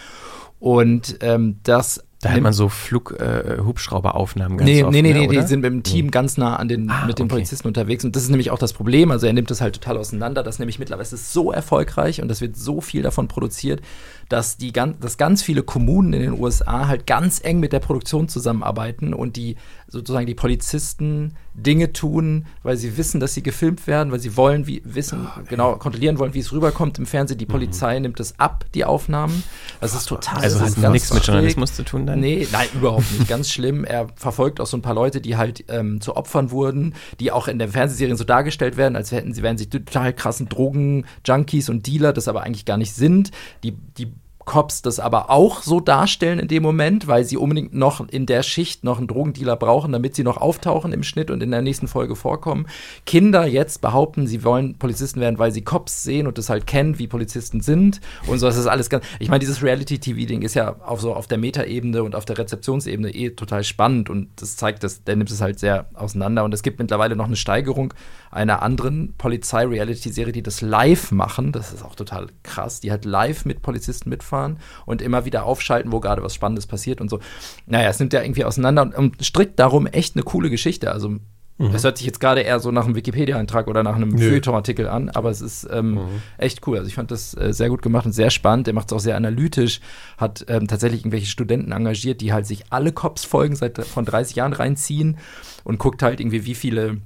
Und 0.60 1.18
ähm, 1.20 1.60
das 1.62 2.04
Da 2.20 2.30
hat 2.30 2.40
man 2.40 2.52
so 2.52 2.68
Flug, 2.68 3.12
äh, 3.20 3.58
Hubschrauberaufnahmen 3.64 4.58
ganz 4.58 4.68
Nee, 4.68 4.82
oft, 4.82 4.92
nee, 4.92 5.02
nee, 5.02 5.12
ne, 5.12 5.20
nee, 5.20 5.28
die 5.28 5.38
oder? 5.38 5.46
sind 5.46 5.60
mit 5.60 5.70
dem 5.70 5.82
Team 5.84 6.10
ganz 6.10 6.36
nah 6.36 6.56
an 6.56 6.66
den, 6.68 6.90
Ah, 6.90 7.06
mit 7.06 7.18
den 7.18 7.24
okay. 7.26 7.34
Polizisten 7.36 7.68
unterwegs. 7.68 8.04
Und 8.04 8.16
das 8.16 8.24
ist 8.24 8.30
nämlich 8.30 8.50
auch 8.50 8.58
das 8.58 8.72
Problem. 8.72 9.12
Also 9.12 9.26
er 9.28 9.32
nimmt 9.32 9.50
das 9.50 9.60
halt 9.60 9.74
total 9.74 9.96
auseinander. 9.98 10.42
Das 10.42 10.58
nämlich 10.58 10.78
mittlerweile 10.80 11.08
ist 11.08 11.32
so 11.32 11.52
erfolgreich 11.52 12.20
und 12.20 12.30
es 12.30 12.40
wird 12.40 12.56
so 12.56 12.80
viel 12.80 13.02
davon 13.02 13.28
produziert, 13.28 13.82
dass, 14.28 14.56
die, 14.56 14.72
gan- 14.72 14.96
dass 15.00 15.16
ganz 15.16 15.42
viele 15.42 15.62
Kommunen 15.62 16.12
in 16.12 16.20
den 16.22 16.40
USA 16.40 16.86
halt 16.88 17.06
ganz 17.06 17.40
eng 17.42 17.60
mit 17.60 17.72
der 17.72 17.80
Produktion 17.80 18.28
zusammenarbeiten 18.28 19.14
und 19.14 19.36
die 19.36 19.56
sozusagen 19.90 20.26
die 20.26 20.34
Polizisten 20.34 21.34
Dinge 21.54 21.92
tun, 21.94 22.44
weil 22.62 22.76
sie 22.76 22.98
wissen, 22.98 23.20
dass 23.20 23.32
sie 23.34 23.42
gefilmt 23.42 23.86
werden, 23.86 24.12
weil 24.12 24.20
sie 24.20 24.36
wollen, 24.36 24.66
wie 24.66 24.82
wissen, 24.84 25.26
genau 25.48 25.76
kontrollieren 25.76 26.18
wollen, 26.18 26.34
wie 26.34 26.38
es 26.40 26.52
rüberkommt 26.52 26.98
im 26.98 27.06
Fernsehen. 27.06 27.38
Die 27.38 27.46
Polizei 27.46 27.98
nimmt 27.98 28.20
es 28.20 28.38
ab, 28.38 28.66
die 28.74 28.84
Aufnahmen. 28.84 29.42
Das 29.80 29.94
ist 29.94 30.06
total. 30.06 30.42
Also 30.42 30.58
das 30.60 30.76
hat 30.76 30.82
ganz 30.82 30.92
nichts 30.92 31.12
mit. 31.14 31.24
Journalismus 31.26 31.74
zu 31.74 31.82
tun 31.84 32.06
dann? 32.06 32.20
Nee, 32.20 32.46
nein, 32.52 32.66
überhaupt 32.74 33.10
nicht. 33.18 33.28
Ganz 33.28 33.50
schlimm. 33.50 33.84
Er 33.84 34.08
verfolgt 34.14 34.60
auch 34.60 34.66
so 34.66 34.76
ein 34.76 34.82
paar 34.82 34.94
Leute, 34.94 35.20
die 35.22 35.36
halt 35.36 35.64
ähm, 35.68 36.00
zu 36.02 36.16
Opfern 36.16 36.50
wurden, 36.50 36.94
die 37.18 37.32
auch 37.32 37.48
in 37.48 37.58
der 37.58 37.68
Fernsehserien 37.68 38.16
so 38.18 38.24
dargestellt 38.24 38.76
werden, 38.76 38.94
als 38.94 39.10
hätten 39.10 39.32
sie 39.32 39.42
wären 39.42 39.56
sie 39.58 39.68
total 39.70 40.12
krassen 40.12 40.48
Drogen-Junkies 40.50 41.68
und 41.70 41.86
Dealer, 41.86 42.12
das 42.12 42.28
aber 42.28 42.42
eigentlich 42.42 42.66
gar 42.66 42.76
nicht 42.76 42.94
sind. 42.94 43.30
Die, 43.64 43.72
die 43.72 44.12
Cops 44.48 44.80
das 44.80 44.98
aber 44.98 45.28
auch 45.28 45.60
so 45.60 45.78
darstellen 45.78 46.38
in 46.38 46.48
dem 46.48 46.62
Moment, 46.62 47.06
weil 47.06 47.22
sie 47.22 47.36
unbedingt 47.36 47.74
noch 47.74 48.08
in 48.08 48.24
der 48.24 48.42
Schicht 48.42 48.82
noch 48.82 48.96
einen 48.96 49.06
Drogendealer 49.06 49.56
brauchen, 49.56 49.92
damit 49.92 50.14
sie 50.14 50.24
noch 50.24 50.38
auftauchen 50.38 50.90
im 50.94 51.02
Schnitt 51.02 51.30
und 51.30 51.42
in 51.42 51.50
der 51.50 51.60
nächsten 51.60 51.86
Folge 51.86 52.16
vorkommen. 52.16 52.66
Kinder 53.04 53.44
jetzt 53.44 53.82
behaupten, 53.82 54.26
sie 54.26 54.44
wollen 54.44 54.78
Polizisten 54.78 55.20
werden, 55.20 55.38
weil 55.38 55.52
sie 55.52 55.60
Cops 55.60 56.02
sehen 56.02 56.26
und 56.26 56.38
das 56.38 56.48
halt 56.48 56.66
kennen, 56.66 56.98
wie 56.98 57.06
Polizisten 57.06 57.60
sind 57.60 58.00
und 58.26 58.38
so. 58.38 58.46
Das 58.46 58.56
ist 58.56 58.66
alles 58.66 58.88
ganz. 58.88 59.04
Ich 59.20 59.28
meine, 59.28 59.40
dieses 59.40 59.62
Reality-TV-Ding 59.62 60.40
ist 60.40 60.54
ja 60.54 60.76
auch 60.82 60.98
so 60.98 61.14
auf 61.14 61.26
der 61.26 61.36
Metaebene 61.36 62.02
und 62.02 62.14
auf 62.14 62.24
der 62.24 62.38
Rezeptionsebene 62.38 63.14
eh 63.14 63.30
total 63.30 63.64
spannend 63.64 64.08
und 64.08 64.30
das 64.36 64.56
zeigt, 64.56 64.82
dass 64.82 65.04
der 65.04 65.16
nimmt 65.16 65.30
es 65.30 65.42
halt 65.42 65.58
sehr 65.58 65.90
auseinander 65.92 66.44
und 66.44 66.54
es 66.54 66.62
gibt 66.62 66.78
mittlerweile 66.78 67.16
noch 67.16 67.26
eine 67.26 67.36
Steigerung 67.36 67.92
einer 68.30 68.62
anderen 68.62 69.12
Polizei-Reality-Serie, 69.18 70.32
die 70.32 70.42
das 70.42 70.62
live 70.62 71.12
machen. 71.12 71.52
Das 71.52 71.74
ist 71.74 71.84
auch 71.84 71.94
total 71.94 72.28
krass. 72.42 72.80
Die 72.80 72.90
halt 72.90 73.04
live 73.04 73.44
mit 73.44 73.60
Polizisten 73.60 74.08
mitfahren 74.08 74.37
und 74.86 75.02
immer 75.02 75.24
wieder 75.24 75.44
aufschalten, 75.44 75.92
wo 75.92 76.00
gerade 76.00 76.22
was 76.22 76.34
Spannendes 76.34 76.66
passiert 76.66 77.00
und 77.00 77.08
so. 77.10 77.20
Naja, 77.66 77.88
es 77.90 77.98
nimmt 77.98 78.12
ja 78.12 78.22
irgendwie 78.22 78.44
auseinander 78.44 78.82
und, 78.82 78.94
und 78.94 79.24
strickt 79.24 79.58
darum 79.58 79.86
echt 79.86 80.16
eine 80.16 80.22
coole 80.22 80.50
Geschichte. 80.50 80.92
Also 80.92 81.16
Mhm. 81.60 81.72
Das 81.72 81.82
hört 81.82 81.98
sich 81.98 82.06
jetzt 82.06 82.20
gerade 82.20 82.42
eher 82.42 82.60
so 82.60 82.70
nach 82.70 82.84
einem 82.84 82.94
Wikipedia-Eintrag 82.94 83.66
oder 83.66 83.82
nach 83.82 83.96
einem. 83.96 84.16
Feuilleton-Artikel 84.16 84.86
an, 84.88 85.08
aber 85.08 85.28
es 85.30 85.40
ist 85.40 85.66
ähm, 85.72 85.94
Mhm. 85.94 86.00
echt 86.38 86.64
cool. 86.68 86.76
Also 86.78 86.86
ich 86.88 86.94
fand 86.94 87.10
das 87.10 87.34
äh, 87.36 87.52
sehr 87.52 87.68
gut 87.68 87.82
gemacht 87.82 88.06
und 88.06 88.12
sehr 88.12 88.30
spannend. 88.30 88.68
Der 88.68 88.74
macht 88.74 88.92
es 88.92 88.96
auch 88.96 89.00
sehr 89.00 89.16
analytisch, 89.16 89.80
hat 90.18 90.44
ähm, 90.46 90.68
tatsächlich 90.68 91.00
irgendwelche 91.00 91.26
Studenten 91.26 91.72
engagiert, 91.72 92.20
die 92.20 92.32
halt 92.32 92.46
sich 92.46 92.66
alle 92.70 92.92
Cops-Folgen 92.92 93.56
seit 93.56 93.84
von 93.84 94.04
30 94.04 94.36
Jahren 94.36 94.52
reinziehen 94.52 95.16
und 95.64 95.80
guckt 95.80 96.00
halt 96.04 96.20
irgendwie, 96.20 96.44
wie 96.46 96.54
viele 96.54 96.98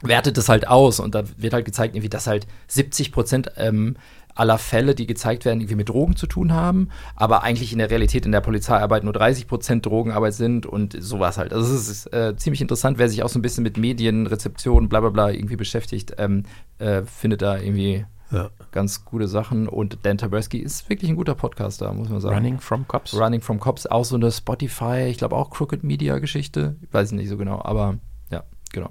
wertet 0.00 0.38
das 0.38 0.48
halt 0.48 0.66
aus 0.66 0.98
und 0.98 1.14
da 1.14 1.24
wird 1.36 1.52
halt 1.52 1.66
gezeigt, 1.66 1.94
irgendwie, 1.94 2.08
dass 2.08 2.26
halt 2.26 2.46
70 2.68 3.12
Prozent 3.12 3.52
ähm, 3.58 3.96
aller 4.40 4.58
Fälle, 4.58 4.94
die 4.94 5.06
gezeigt 5.06 5.44
werden, 5.44 5.60
irgendwie 5.60 5.76
mit 5.76 5.88
Drogen 5.90 6.16
zu 6.16 6.26
tun 6.26 6.52
haben, 6.52 6.88
aber 7.14 7.42
eigentlich 7.42 7.72
in 7.72 7.78
der 7.78 7.90
Realität 7.90 8.24
in 8.26 8.32
der 8.32 8.40
Polizeiarbeit 8.40 9.04
nur 9.04 9.12
30 9.12 9.46
Prozent 9.46 9.86
Drogenarbeit 9.86 10.34
sind 10.34 10.66
und 10.66 10.96
sowas 10.98 11.36
halt. 11.38 11.52
Also 11.52 11.72
es 11.74 11.88
ist 11.88 12.06
äh, 12.12 12.34
ziemlich 12.36 12.60
interessant, 12.62 12.98
wer 12.98 13.08
sich 13.08 13.22
auch 13.22 13.28
so 13.28 13.38
ein 13.38 13.42
bisschen 13.42 13.62
mit 13.62 13.76
Medien, 13.76 14.26
Rezeption, 14.26 14.88
bla 14.88 15.00
bla 15.00 15.10
bla 15.10 15.30
irgendwie 15.30 15.56
beschäftigt, 15.56 16.14
ähm, 16.18 16.44
äh, 16.78 17.02
findet 17.02 17.42
da 17.42 17.58
irgendwie 17.58 18.06
Ja. 18.32 18.48
ganz 18.72 19.04
gute 19.04 19.28
Sachen 19.28 19.68
und 19.68 19.98
Dan 20.04 20.16
Taberski 20.18 20.58
ist 20.58 20.88
wirklich 20.88 21.10
ein 21.10 21.16
guter 21.16 21.34
Podcaster, 21.34 21.92
muss 21.92 22.08
man 22.08 22.20
sagen. 22.20 22.34
Running 22.34 22.60
from 22.60 22.88
Cops? 22.88 23.14
Running 23.14 23.40
from 23.42 23.60
Cops, 23.60 23.86
auch 23.86 24.04
so 24.04 24.16
eine 24.16 24.32
Spotify, 24.32 25.08
ich 25.10 25.18
glaube 25.18 25.36
auch 25.36 25.50
Crooked 25.50 25.84
Media 25.84 26.18
Geschichte, 26.18 26.76
ich 26.80 26.92
weiß 26.94 27.12
nicht 27.12 27.28
so 27.28 27.36
genau, 27.36 27.60
aber 27.62 27.98
ja, 28.30 28.44
genau. 28.72 28.88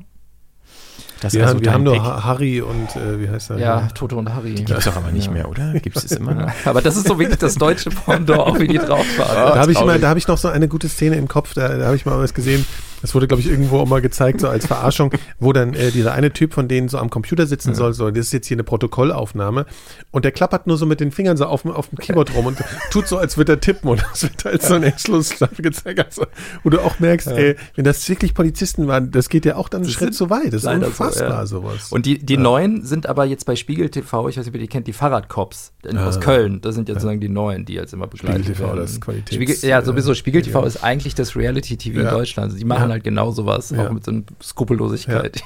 Das 1.21 1.33
wir 1.33 1.41
ist 1.41 1.47
also 1.47 1.57
haben, 1.57 1.65
wir 1.65 1.73
haben 1.73 1.83
nur 1.83 1.93
Pick. 1.95 2.01
Ha- 2.03 2.23
Harry 2.23 2.61
und 2.61 2.95
äh, 2.95 3.19
wie 3.19 3.29
heißt 3.29 3.49
er? 3.49 3.57
Ja, 3.57 3.87
Toto 3.93 4.17
und 4.17 4.33
Harry. 4.33 4.55
Die 4.55 4.63
gibt's 4.65 4.85
doch 4.85 4.95
aber 4.95 5.11
nicht 5.11 5.25
Ja. 5.27 5.31
mehr, 5.31 5.49
oder? 5.49 5.73
Gibt's 5.73 6.03
es 6.05 6.11
immer 6.13 6.33
noch? 6.33 6.49
Aber 6.65 6.81
das 6.81 6.95
ist 6.97 7.07
so 7.07 7.19
wirklich 7.19 7.39
das 7.39 7.55
deutsche 7.55 7.89
Pendant, 7.89 8.39
auch 8.39 8.57
wie 8.59 8.67
die 8.67 8.77
drauf 8.77 9.05
waren. 9.17 9.35
da 9.55 9.59
habe 9.59 9.71
ich, 9.71 9.79
mal- 9.83 9.99
da 9.99 10.09
hab 10.09 10.17
ich 10.17 10.27
noch 10.27 10.37
so 10.37 10.47
eine 10.47 10.67
gute 10.67 10.87
Szene 10.87 11.17
im 11.17 11.27
Kopf, 11.27 11.53
da, 11.53 11.67
da 11.77 11.85
habe 11.87 11.95
ich 11.95 12.05
mal 12.05 12.17
was 12.19 12.33
gesehen. 12.33 12.65
Das 13.01 13.15
wurde, 13.15 13.27
glaube 13.27 13.41
ich, 13.41 13.49
irgendwo 13.49 13.79
auch 13.79 13.87
mal 13.87 14.01
gezeigt, 14.01 14.41
so 14.41 14.47
als 14.49 14.65
Verarschung, 14.67 15.11
wo 15.39 15.53
dann 15.53 15.73
äh, 15.73 15.91
dieser 15.91 16.13
eine 16.13 16.31
Typ 16.33 16.53
von 16.53 16.67
denen 16.67 16.89
so 16.89 16.97
am 16.97 17.09
Computer 17.09 17.47
sitzen 17.47 17.73
soll, 17.73 17.93
so, 17.93 18.09
das 18.11 18.25
ist 18.27 18.33
jetzt 18.33 18.47
hier 18.47 18.55
eine 18.55 18.63
Protokollaufnahme 18.63 19.65
und 20.11 20.25
der 20.25 20.31
klappert 20.31 20.67
nur 20.67 20.77
so 20.77 20.85
mit 20.85 20.99
den 20.99 21.11
Fingern 21.11 21.37
so 21.37 21.45
auf, 21.45 21.61
dem- 21.61 21.71
auf 21.71 21.87
dem 21.89 21.97
Keyboard 21.97 22.35
rum 22.35 22.47
und 22.47 22.57
tut 22.91 23.07
so, 23.07 23.17
als 23.17 23.37
würde 23.37 23.53
er 23.53 23.59
tippen 23.59 23.89
und 23.89 24.01
das 24.11 24.23
wird 24.23 24.43
halt 24.45 24.61
so 24.61 24.73
eine 24.75 24.87
Endlosschleife 24.87 25.61
gezeigt, 25.61 25.99
also, 26.05 26.25
wo 26.63 26.69
du 26.69 26.79
auch 26.81 26.99
merkst, 26.99 27.27
Ja. 27.27 27.33
ey, 27.37 27.55
wenn 27.75 27.85
das 27.85 28.07
wirklich 28.09 28.33
Polizisten 28.33 28.87
waren, 28.87 29.11
das 29.11 29.29
geht 29.29 29.45
ja 29.45 29.55
auch 29.55 29.69
dann 29.69 29.79
einen 29.81 29.87
Das 29.89 29.93
Schritt 29.93 30.13
zu 30.15 30.29
weit, 30.29 30.47
das 30.53 30.63
ist 30.63 30.67
unfassbar, 30.69 31.45
so, 31.47 31.59
ja. 31.61 31.63
sowas. 31.63 31.91
Und 31.91 32.05
die, 32.05 32.19
die 32.19 32.33
Ja. 32.35 32.39
neuen 32.39 32.83
sind 32.85 33.07
aber 33.07 33.25
jetzt 33.25 33.45
bei 33.45 33.55
Spiegel 33.55 33.89
TV, 33.89 34.27
ich 34.29 34.37
weiß 34.37 34.45
nicht, 34.45 34.49
ob 34.49 34.55
ihr 34.55 34.61
die 34.61 34.67
kennt, 34.67 34.87
die 34.87 34.93
Fahrradcops 34.93 35.71
aus 35.95 36.17
Ah. 36.17 36.19
Köln. 36.19 36.61
Das 36.61 36.75
sind 36.75 36.89
jetzt 36.89 36.95
Ja. 36.97 37.01
sozusagen 37.01 37.21
die 37.21 37.29
neuen, 37.29 37.65
die 37.65 37.73
jetzt 37.73 37.93
immer 37.93 38.07
begleitet 38.07 38.43
Spiegel 38.45 38.55
TV, 38.55 38.67
werden. 38.67 38.79
das 38.79 38.99
Qualitäts- 39.01 39.33
Spiegel, 39.35 39.55
Ja, 39.69 39.81
sowieso. 39.83 40.11
äh, 40.11 40.15
Spiegel 40.15 40.41
TV 40.41 40.63
ist 40.65 40.83
eigentlich 40.83 41.15
das 41.15 41.35
Reality-TV 41.35 41.99
in 41.99 42.05
Ja. 42.05 42.11
Deutschland. 42.11 42.47
Also 42.47 42.57
die 42.57 42.65
machen 42.65 42.88
Ja. 42.89 42.93
halt 42.95 43.03
genau 43.03 43.31
sowas, 43.31 43.69
Ja. 43.71 43.87
auch 43.87 43.91
mit 43.91 44.03
so 44.05 44.11
einer 44.11 44.23
Skrupellosigkeit. 44.43 45.41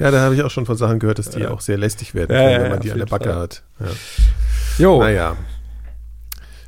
Ja, 0.00 0.10
da 0.10 0.20
habe 0.20 0.34
ich 0.34 0.42
auch 0.42 0.50
schon 0.50 0.66
von 0.66 0.76
Sachen 0.76 0.98
gehört, 0.98 1.18
dass 1.18 1.30
die 1.30 1.40
Ja. 1.40 1.50
auch 1.50 1.60
sehr 1.60 1.78
lästig 1.78 2.14
werden, 2.14 2.32
Ja, 2.34 2.42
können, 2.42 2.50
ja, 2.52 2.56
wenn 2.58 2.64
ja, 2.64 2.70
man 2.70 2.80
die 2.80 2.92
an 2.92 2.98
der 2.98 3.06
Backe 3.06 3.24
Fall. 3.30 3.34
hat. 3.38 3.62
Ja. 3.80 3.86
Jo. 4.78 5.00
Naja. 5.00 5.36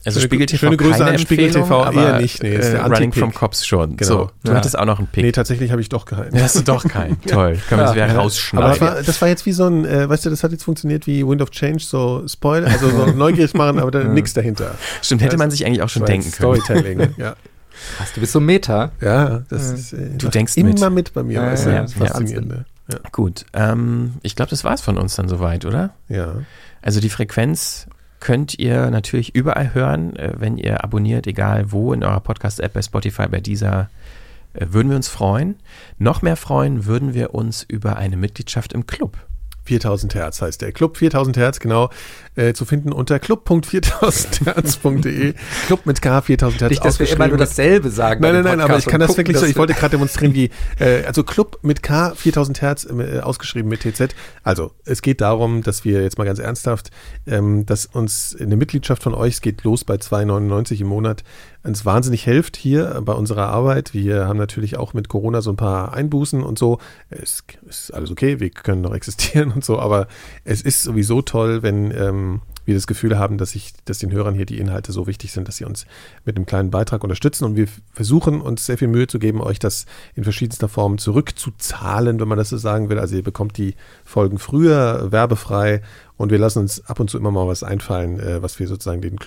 Also 0.05 0.19
Schöne- 0.19 0.29
Spiegel 0.31 0.47
TV 0.47 0.59
schöne 0.67 0.77
Grüße 0.77 0.99
keine 0.99 1.11
an 1.11 1.19
Spiegel 1.21 1.51
TV 1.53 1.85
aber, 1.85 2.03
eher 2.03 2.21
nicht. 2.21 2.43
Nee, 2.43 2.57
ist 2.57 2.67
äh, 2.67 2.73
der 2.73 2.81
Running 2.83 2.95
Anti-Pick. 3.05 3.19
from 3.21 3.33
Cops 3.35 3.65
schon. 3.65 3.97
Genau. 3.97 4.11
So, 4.11 4.31
du 4.43 4.53
hattest 4.53 4.77
auch 4.77 4.85
noch 4.85 4.99
einen 4.99 5.07
Pick. 5.07 5.23
Nee, 5.23 5.31
tatsächlich 5.31 5.71
habe 5.71 5.81
ich 5.81 5.89
doch 5.91 6.05
keinen. 6.07 6.35
Ja, 6.35 6.43
hast 6.43 6.57
du 6.57 6.63
doch 6.63 6.83
keinen. 6.89 7.21
Toll. 7.27 7.57
Können 7.69 7.81
wir 7.83 7.85
das 7.85 7.95
wieder 7.95 8.13
rausschneiden. 8.17 8.65
Aber 8.69 8.79
das 8.79 8.81
war, 8.97 9.03
das 9.03 9.23
war 9.23 9.29
jetzt 9.29 9.47
wie 9.47 9.53
so 9.53 9.65
ein, 9.67 9.85
äh, 9.85 10.09
weißt 10.09 10.27
du, 10.27 10.31
das 10.31 10.43
hat 10.43 10.51
jetzt 10.51 10.65
funktioniert 10.65 11.07
wie 11.07 11.25
Wind 11.25 11.41
of 11.41 11.51
Change, 11.53 11.85
so 11.85 12.25
Spoiler, 12.27 12.67
also 12.67 12.91
so 12.91 13.07
neugierig 13.17 13.55
machen, 13.55 13.79
aber 13.79 13.93
da 13.93 14.01
Ja. 14.01 14.09
nichts 14.09 14.35
dahinter. 14.35 14.75
Stimmt, 15.03 15.23
hätte 15.23 15.37
man 15.37 15.53
sich 15.53 15.65
eigentlich 15.65 15.83
auch 15.83 15.89
schon 15.89 16.05
denken 16.05 16.33
können. 16.33 16.57
Storytelling, 16.61 17.15
ja. 17.17 17.37
Krass, 17.97 18.13
du 18.13 18.21
bist 18.21 18.33
so 18.33 18.41
Meta. 18.41 18.93
Ja, 19.01 19.41
das 19.49 19.69
Ja. 19.69 19.75
ist 19.75 19.93
äh, 19.93 20.11
Du 20.19 20.29
denkst 20.29 20.57
immer 20.57 20.69
mit. 20.91 20.91
mit, 21.09 21.15
bei 21.15 21.23
mir, 21.23 21.35
Ja, 21.35 21.47
weißt 21.47 21.67
du, 21.67 21.71
ja, 21.71 21.83
das. 21.83 21.95
Faszinierende. 21.95 22.65
Ja. 22.93 22.99
Gut, 23.13 23.45
ähm, 23.53 24.15
ich 24.23 24.37
glaube, 24.37 24.51
das 24.51 24.65
war's 24.65 24.81
von 24.81 24.99
uns 24.99 25.15
dann 25.17 25.29
soweit, 25.29 25.65
oder? 25.65 25.91
Ja. 26.09 26.35
Also 26.83 27.01
die 27.01 27.11
Frequenz 27.11 27.87
könnt 28.21 28.59
ihr 28.59 28.91
natürlich 28.91 29.35
überall 29.35 29.75
hören, 29.75 30.17
äh, 30.17 30.35
wenn 30.39 30.59
ihr 30.59 30.85
abonniert, 30.85 31.27
egal 31.27 31.73
wo, 31.73 31.93
in 31.93 32.05
eurer 32.05 32.21
Podcast-App, 32.21 32.73
bei 32.73 32.83
Spotify, 32.83 33.27
bei 33.29 33.41
dieser, 33.41 33.89
äh, 34.55 34.67
würden 34.71 34.91
wir 34.91 34.97
uns 34.97 35.09
freuen. 35.09 35.57
Noch 35.99 36.23
mehr 36.23 36.37
freuen 36.37 36.85
würden 36.87 37.15
wir 37.15 37.35
uns 37.35 37.63
über 37.67 37.97
eine 37.97 38.17
Mitgliedschaft 38.17 38.73
im 38.73 38.87
Club. 38.87 39.17
4000 39.65 40.15
Hertz 40.15 40.43
heißt 40.43 40.63
der 40.63 40.73
Club 40.73 40.97
4000 40.97 41.37
Hertz, 41.37 41.61
genau, 41.61 41.91
äh, 42.35 42.53
zu 42.53 42.65
finden 42.65 42.93
unter 42.93 43.19
club.4000herz.de. 43.19 45.35
Club 45.67 45.87
mit 45.87 46.03
K 46.03 46.21
4000 46.21 46.63
Hertz. 46.63 46.71
Nicht, 46.71 46.85
dass 46.85 46.99
wir 46.99 47.07
immer 47.07 47.15
ausgeschrieben. 47.15 47.37
nur 47.37 47.39
dasselbe 47.39 47.91
sagen 47.91 48.23
Nein, 48.23 48.35
nein, 48.35 48.45
nein, 48.45 48.61
aber 48.61 48.79
ich 48.79 48.87
kann 48.87 49.01
und 49.01 49.01
das 49.01 49.09
gucken, 49.09 49.27
wirklich 49.27 49.39
so, 49.39 49.47
ich 49.47 49.57
wollte 49.57 49.75
gerade 49.75 49.91
demonstrieren, 49.91 50.35
wie, 50.35 50.51
äh, 50.79 51.05
also 51.05 51.25
Club 51.25 51.59
mit 51.63 51.83
K 51.83 52.15
4000 52.15 52.63
Hertz 52.63 52.87
äh, 52.87 53.21
ausgeschrieben 53.21 53.69
mit 53.69 53.81
TZ. 53.81 54.15
Also, 54.43 54.73
es 54.85 55.03
geht 55.03 55.21
darum, 55.21 55.63
dass 55.63 55.85
wir 55.85 56.03
jetzt 56.03 56.19
mal 56.19 56.25
ganz 56.25 56.39
ernsthaft, 56.39 56.91
ähm, 57.27 57.67
dass 57.67 57.87
uns 57.87 58.37
eine 58.39 58.57
Mitgliedschaft 58.57 59.03
von 59.03 59.15
euch, 59.15 59.35
es 59.35 59.41
geht 59.41 59.65
los 59.65 59.85
bei 59.85 59.95
2,99 59.95 60.81
im 60.81 60.89
Monat, 60.89 61.25
uns 61.65 61.85
wahnsinnig 61.85 62.25
hilft 62.25 62.57
hier 62.57 63.01
bei 63.05 63.13
unserer 63.13 63.49
Arbeit. 63.49 63.95
Wir 63.95 64.27
haben 64.27 64.39
natürlich 64.39 64.77
auch 64.77 64.95
mit 64.95 65.09
Corona 65.09 65.43
so 65.43 65.51
ein 65.51 65.57
paar 65.57 65.95
Einbußen 65.95 66.43
und 66.43 66.59
so. 66.59 66.79
Es 67.09 67.45
ist 67.69 67.95
alles 67.95 68.11
okay, 68.11 68.41
wir 68.41 68.51
können 68.51 68.81
noch 68.81 68.95
existieren 68.95 69.53
und 69.53 69.65
so, 69.65 69.79
aber 69.79 70.09
es 70.45 70.63
ist 70.63 70.83
sowieso 70.83 71.23
toll, 71.23 71.63
wenn 71.63 71.91
ähm, 71.93 72.41
wir 72.65 72.75
das 72.75 72.87
Gefühl 72.87 73.19
haben, 73.19 73.39
dass, 73.39 73.55
ich, 73.55 73.73
dass 73.85 73.99
den 73.99 74.13
Hörern 74.13 74.35
hier 74.35 74.47
die 74.47 74.59
Inhalte 74.59 74.93
so 74.93 75.07
wichtig 75.07 75.33
sind, 75.33 75.49
dass 75.49 75.57
sie 75.57 75.65
uns 75.65 75.87
mit 76.25 76.37
einem 76.37 76.47
kleinen 76.47 76.71
Beitrag 76.71 77.03
unterstützen. 77.03 77.45
Und 77.45 77.57
wir 77.57 77.67
versuchen 77.93 78.41
uns 78.41 78.67
sehr 78.67 78.79
viel 78.79 78.89
Mühe 78.89 79.07
zu 79.07 79.19
geben, 79.19 79.41
euch 79.41 79.59
das 79.59 79.87
in 80.15 80.25
verschiedenster 80.25 80.69
Form 80.69 80.99
zurückzuzahlen, 80.99 82.21
wenn 82.21 82.29
man 82.29 82.39
das 82.39 82.51
so 82.51 82.57
sagen 82.57 82.89
will. 82.89 82.99
Also 82.99 83.17
ihr 83.17 83.23
bekommt 83.23 83.57
die 83.57 83.75
Folgen 84.05 84.39
früher, 84.39 85.11
werbefrei 85.11 85.83
und 86.17 86.31
wir 86.31 86.39
lassen 86.39 86.61
uns 86.61 86.85
ab 86.87 87.01
und 87.01 87.11
zu 87.11 87.19
immer 87.19 87.33
mal 87.33 87.49
was 87.49 87.63
einfallen, 87.63 88.21
äh, 88.21 88.43
was 88.43 88.59
wir 88.59 88.69
sozusagen 88.69 89.03
den 89.03 89.19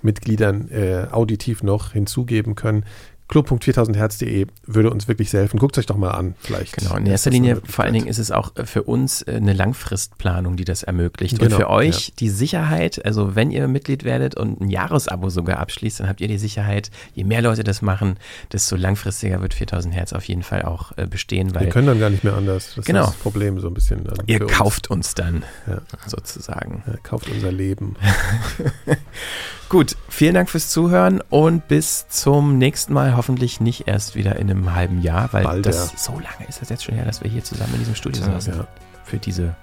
Clubmitgliedern 0.00 0.68
äh, 0.70 1.06
auditiv 1.10 1.62
noch 1.62 1.92
hinzugeben 1.92 2.54
können. 2.54 2.84
Club.4000herz.de 3.28 4.46
würde 4.66 4.88
uns 4.88 5.08
wirklich 5.08 5.30
sehr 5.30 5.40
helfen. 5.40 5.58
Guckt 5.58 5.76
euch 5.78 5.86
doch 5.86 5.96
mal 5.96 6.12
an, 6.12 6.36
vielleicht. 6.38 6.76
Genau, 6.76 6.94
in 6.94 7.06
erster 7.06 7.30
Linie 7.30 7.60
vor 7.66 7.84
allen 7.84 7.94
Dingen 7.94 8.06
ist 8.06 8.18
es 8.18 8.30
auch 8.30 8.54
äh, 8.54 8.64
für 8.66 8.84
uns 8.84 9.22
äh, 9.22 9.32
eine 9.32 9.52
Langfristplanung, 9.52 10.54
die 10.54 10.64
das 10.64 10.84
ermöglicht. 10.84 11.36
Genau, 11.40 11.56
und 11.56 11.60
für 11.60 11.68
euch 11.68 12.08
ja. 12.10 12.14
die 12.20 12.28
Sicherheit, 12.28 13.04
also 13.04 13.34
wenn 13.34 13.50
ihr 13.50 13.66
Mitglied 13.66 14.04
werdet 14.04 14.36
und 14.36 14.60
ein 14.60 14.70
Jahresabo 14.70 15.28
sogar 15.28 15.58
abschließt, 15.58 15.98
dann 15.98 16.08
habt 16.08 16.20
ihr 16.20 16.28
die 16.28 16.38
Sicherheit, 16.38 16.92
je 17.14 17.24
mehr 17.24 17.42
Leute 17.42 17.64
das 17.64 17.82
machen, 17.82 18.16
desto 18.52 18.76
langfristiger 18.76 19.42
wird 19.42 19.54
4000 19.54 19.92
Hertz 19.92 20.12
auf 20.12 20.22
jeden 20.22 20.44
Fall 20.44 20.62
auch 20.62 20.96
äh, 20.96 21.08
bestehen. 21.08 21.52
Weil 21.52 21.62
Wir 21.62 21.70
können 21.70 21.88
dann 21.88 21.98
gar 21.98 22.10
nicht 22.10 22.22
mehr 22.22 22.34
anders. 22.34 22.74
Das 22.76 22.84
Genau. 22.84 23.00
ist 23.00 23.06
das 23.08 23.16
Problem 23.16 23.58
so 23.58 23.66
ein 23.66 23.74
bisschen. 23.74 24.04
Dann 24.04 24.18
ihr 24.28 24.38
für 24.38 24.44
uns. 24.44 24.52
kauft 24.52 24.88
uns 24.88 25.14
dann 25.14 25.42
Ja. 25.66 25.80
sozusagen. 26.06 26.84
Ja, 26.86 26.94
kauft 27.02 27.28
unser 27.28 27.50
Leben. 27.50 27.96
Gut, 29.68 29.96
vielen 30.08 30.34
Dank 30.34 30.48
fürs 30.48 30.68
Zuhören 30.70 31.20
und 31.28 31.66
bis 31.66 32.06
zum 32.08 32.56
nächsten 32.56 32.92
Mal. 32.92 33.16
Hoffentlich 33.16 33.60
nicht 33.60 33.88
erst 33.88 34.14
wieder 34.14 34.36
in 34.36 34.48
einem 34.48 34.74
halben 34.74 35.02
Jahr, 35.02 35.28
weil 35.32 35.42
Bald, 35.42 35.66
das 35.66 35.92
ja. 35.92 35.98
so 35.98 36.12
lange 36.12 36.48
ist 36.48 36.60
das 36.62 36.68
jetzt 36.68 36.84
schon 36.84 36.94
her, 36.94 37.04
dass 37.04 37.22
wir 37.22 37.30
hier 37.30 37.42
zusammen 37.42 37.72
in 37.74 37.80
diesem 37.80 37.96
Studio 37.96 38.22
Ja, 38.24 38.32
saßen. 38.32 38.54
ja. 38.58 38.66
Für 39.04 39.16
diese 39.18 39.56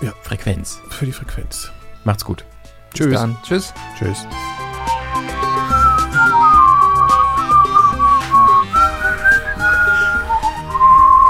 Ja. 0.00 0.12
Frequenz. 0.22 0.78
Für 0.88 1.06
die 1.06 1.12
Frequenz. 1.12 1.70
Macht's 2.04 2.24
gut. 2.24 2.44
Bis 2.96 3.10
dann. 3.12 3.36
Tschüss. 3.42 3.74
Tschüss. 3.98 4.24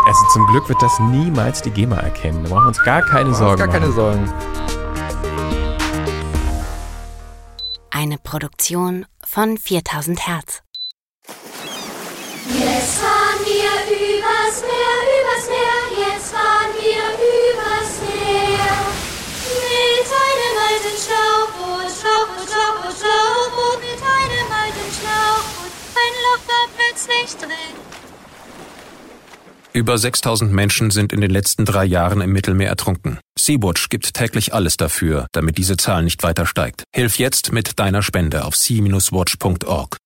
Also 0.06 0.26
zum 0.32 0.46
Glück 0.48 0.68
wird 0.68 0.82
das 0.82 0.98
niemals 1.00 1.62
die 1.62 1.70
GEMA 1.70 1.96
erkennen. 1.96 2.42
Da 2.44 2.50
brauchen 2.50 2.64
wir 2.64 2.68
uns 2.68 2.82
gar 2.84 3.00
keine 3.02 3.30
Machen 3.30 3.40
wir 3.40 3.48
uns 3.48 3.58
Sorgen 3.58 3.58
gar 3.58 3.68
keine. 3.68 3.92
Sorgen. 3.92 4.32
Eine 7.96 8.18
Produktion 8.18 9.06
von 9.24 9.56
4000 9.56 10.26
Hertz. 10.26 10.62
Jetzt 11.28 12.98
fahren 12.98 13.38
wir 13.46 13.70
übers 13.86 14.62
Meer, 14.66 14.98
übers 15.14 15.46
Meer, 15.46 15.78
jetzt 16.02 16.32
fahren 16.34 16.74
wir 16.74 17.06
übers 17.54 17.92
Meer. 18.02 18.74
Mit 19.46 20.10
einem 20.10 20.54
alten 20.66 20.96
Schlauchboot, 20.98 21.86
Schlauchboot, 21.86 22.48
Schlauchboot, 22.50 22.96
Schlauchboot, 22.98 23.78
mit 23.78 24.02
einem 24.02 24.48
alten 24.50 24.90
Schlauchboot. 24.90 25.72
Ein 25.94 26.14
Loch 26.24 26.42
da 26.50 26.60
plötzlich 26.74 27.30
drin. 27.36 27.74
Über 29.76 29.98
6000 29.98 30.52
Menschen 30.52 30.92
sind 30.92 31.12
in 31.12 31.20
den 31.20 31.32
letzten 31.32 31.64
drei 31.64 31.84
Jahren 31.84 32.20
im 32.20 32.30
Mittelmeer 32.30 32.68
ertrunken. 32.68 33.18
Sea-Watch 33.36 33.88
gibt 33.88 34.14
täglich 34.14 34.54
alles 34.54 34.76
dafür, 34.76 35.26
damit 35.32 35.58
diese 35.58 35.76
Zahl 35.76 36.04
nicht 36.04 36.22
weiter 36.22 36.46
steigt. 36.46 36.84
Hilf 36.94 37.18
jetzt 37.18 37.50
mit 37.50 37.80
deiner 37.80 38.00
Spende 38.00 38.44
auf 38.44 38.54
sea-watch.org. 38.54 39.96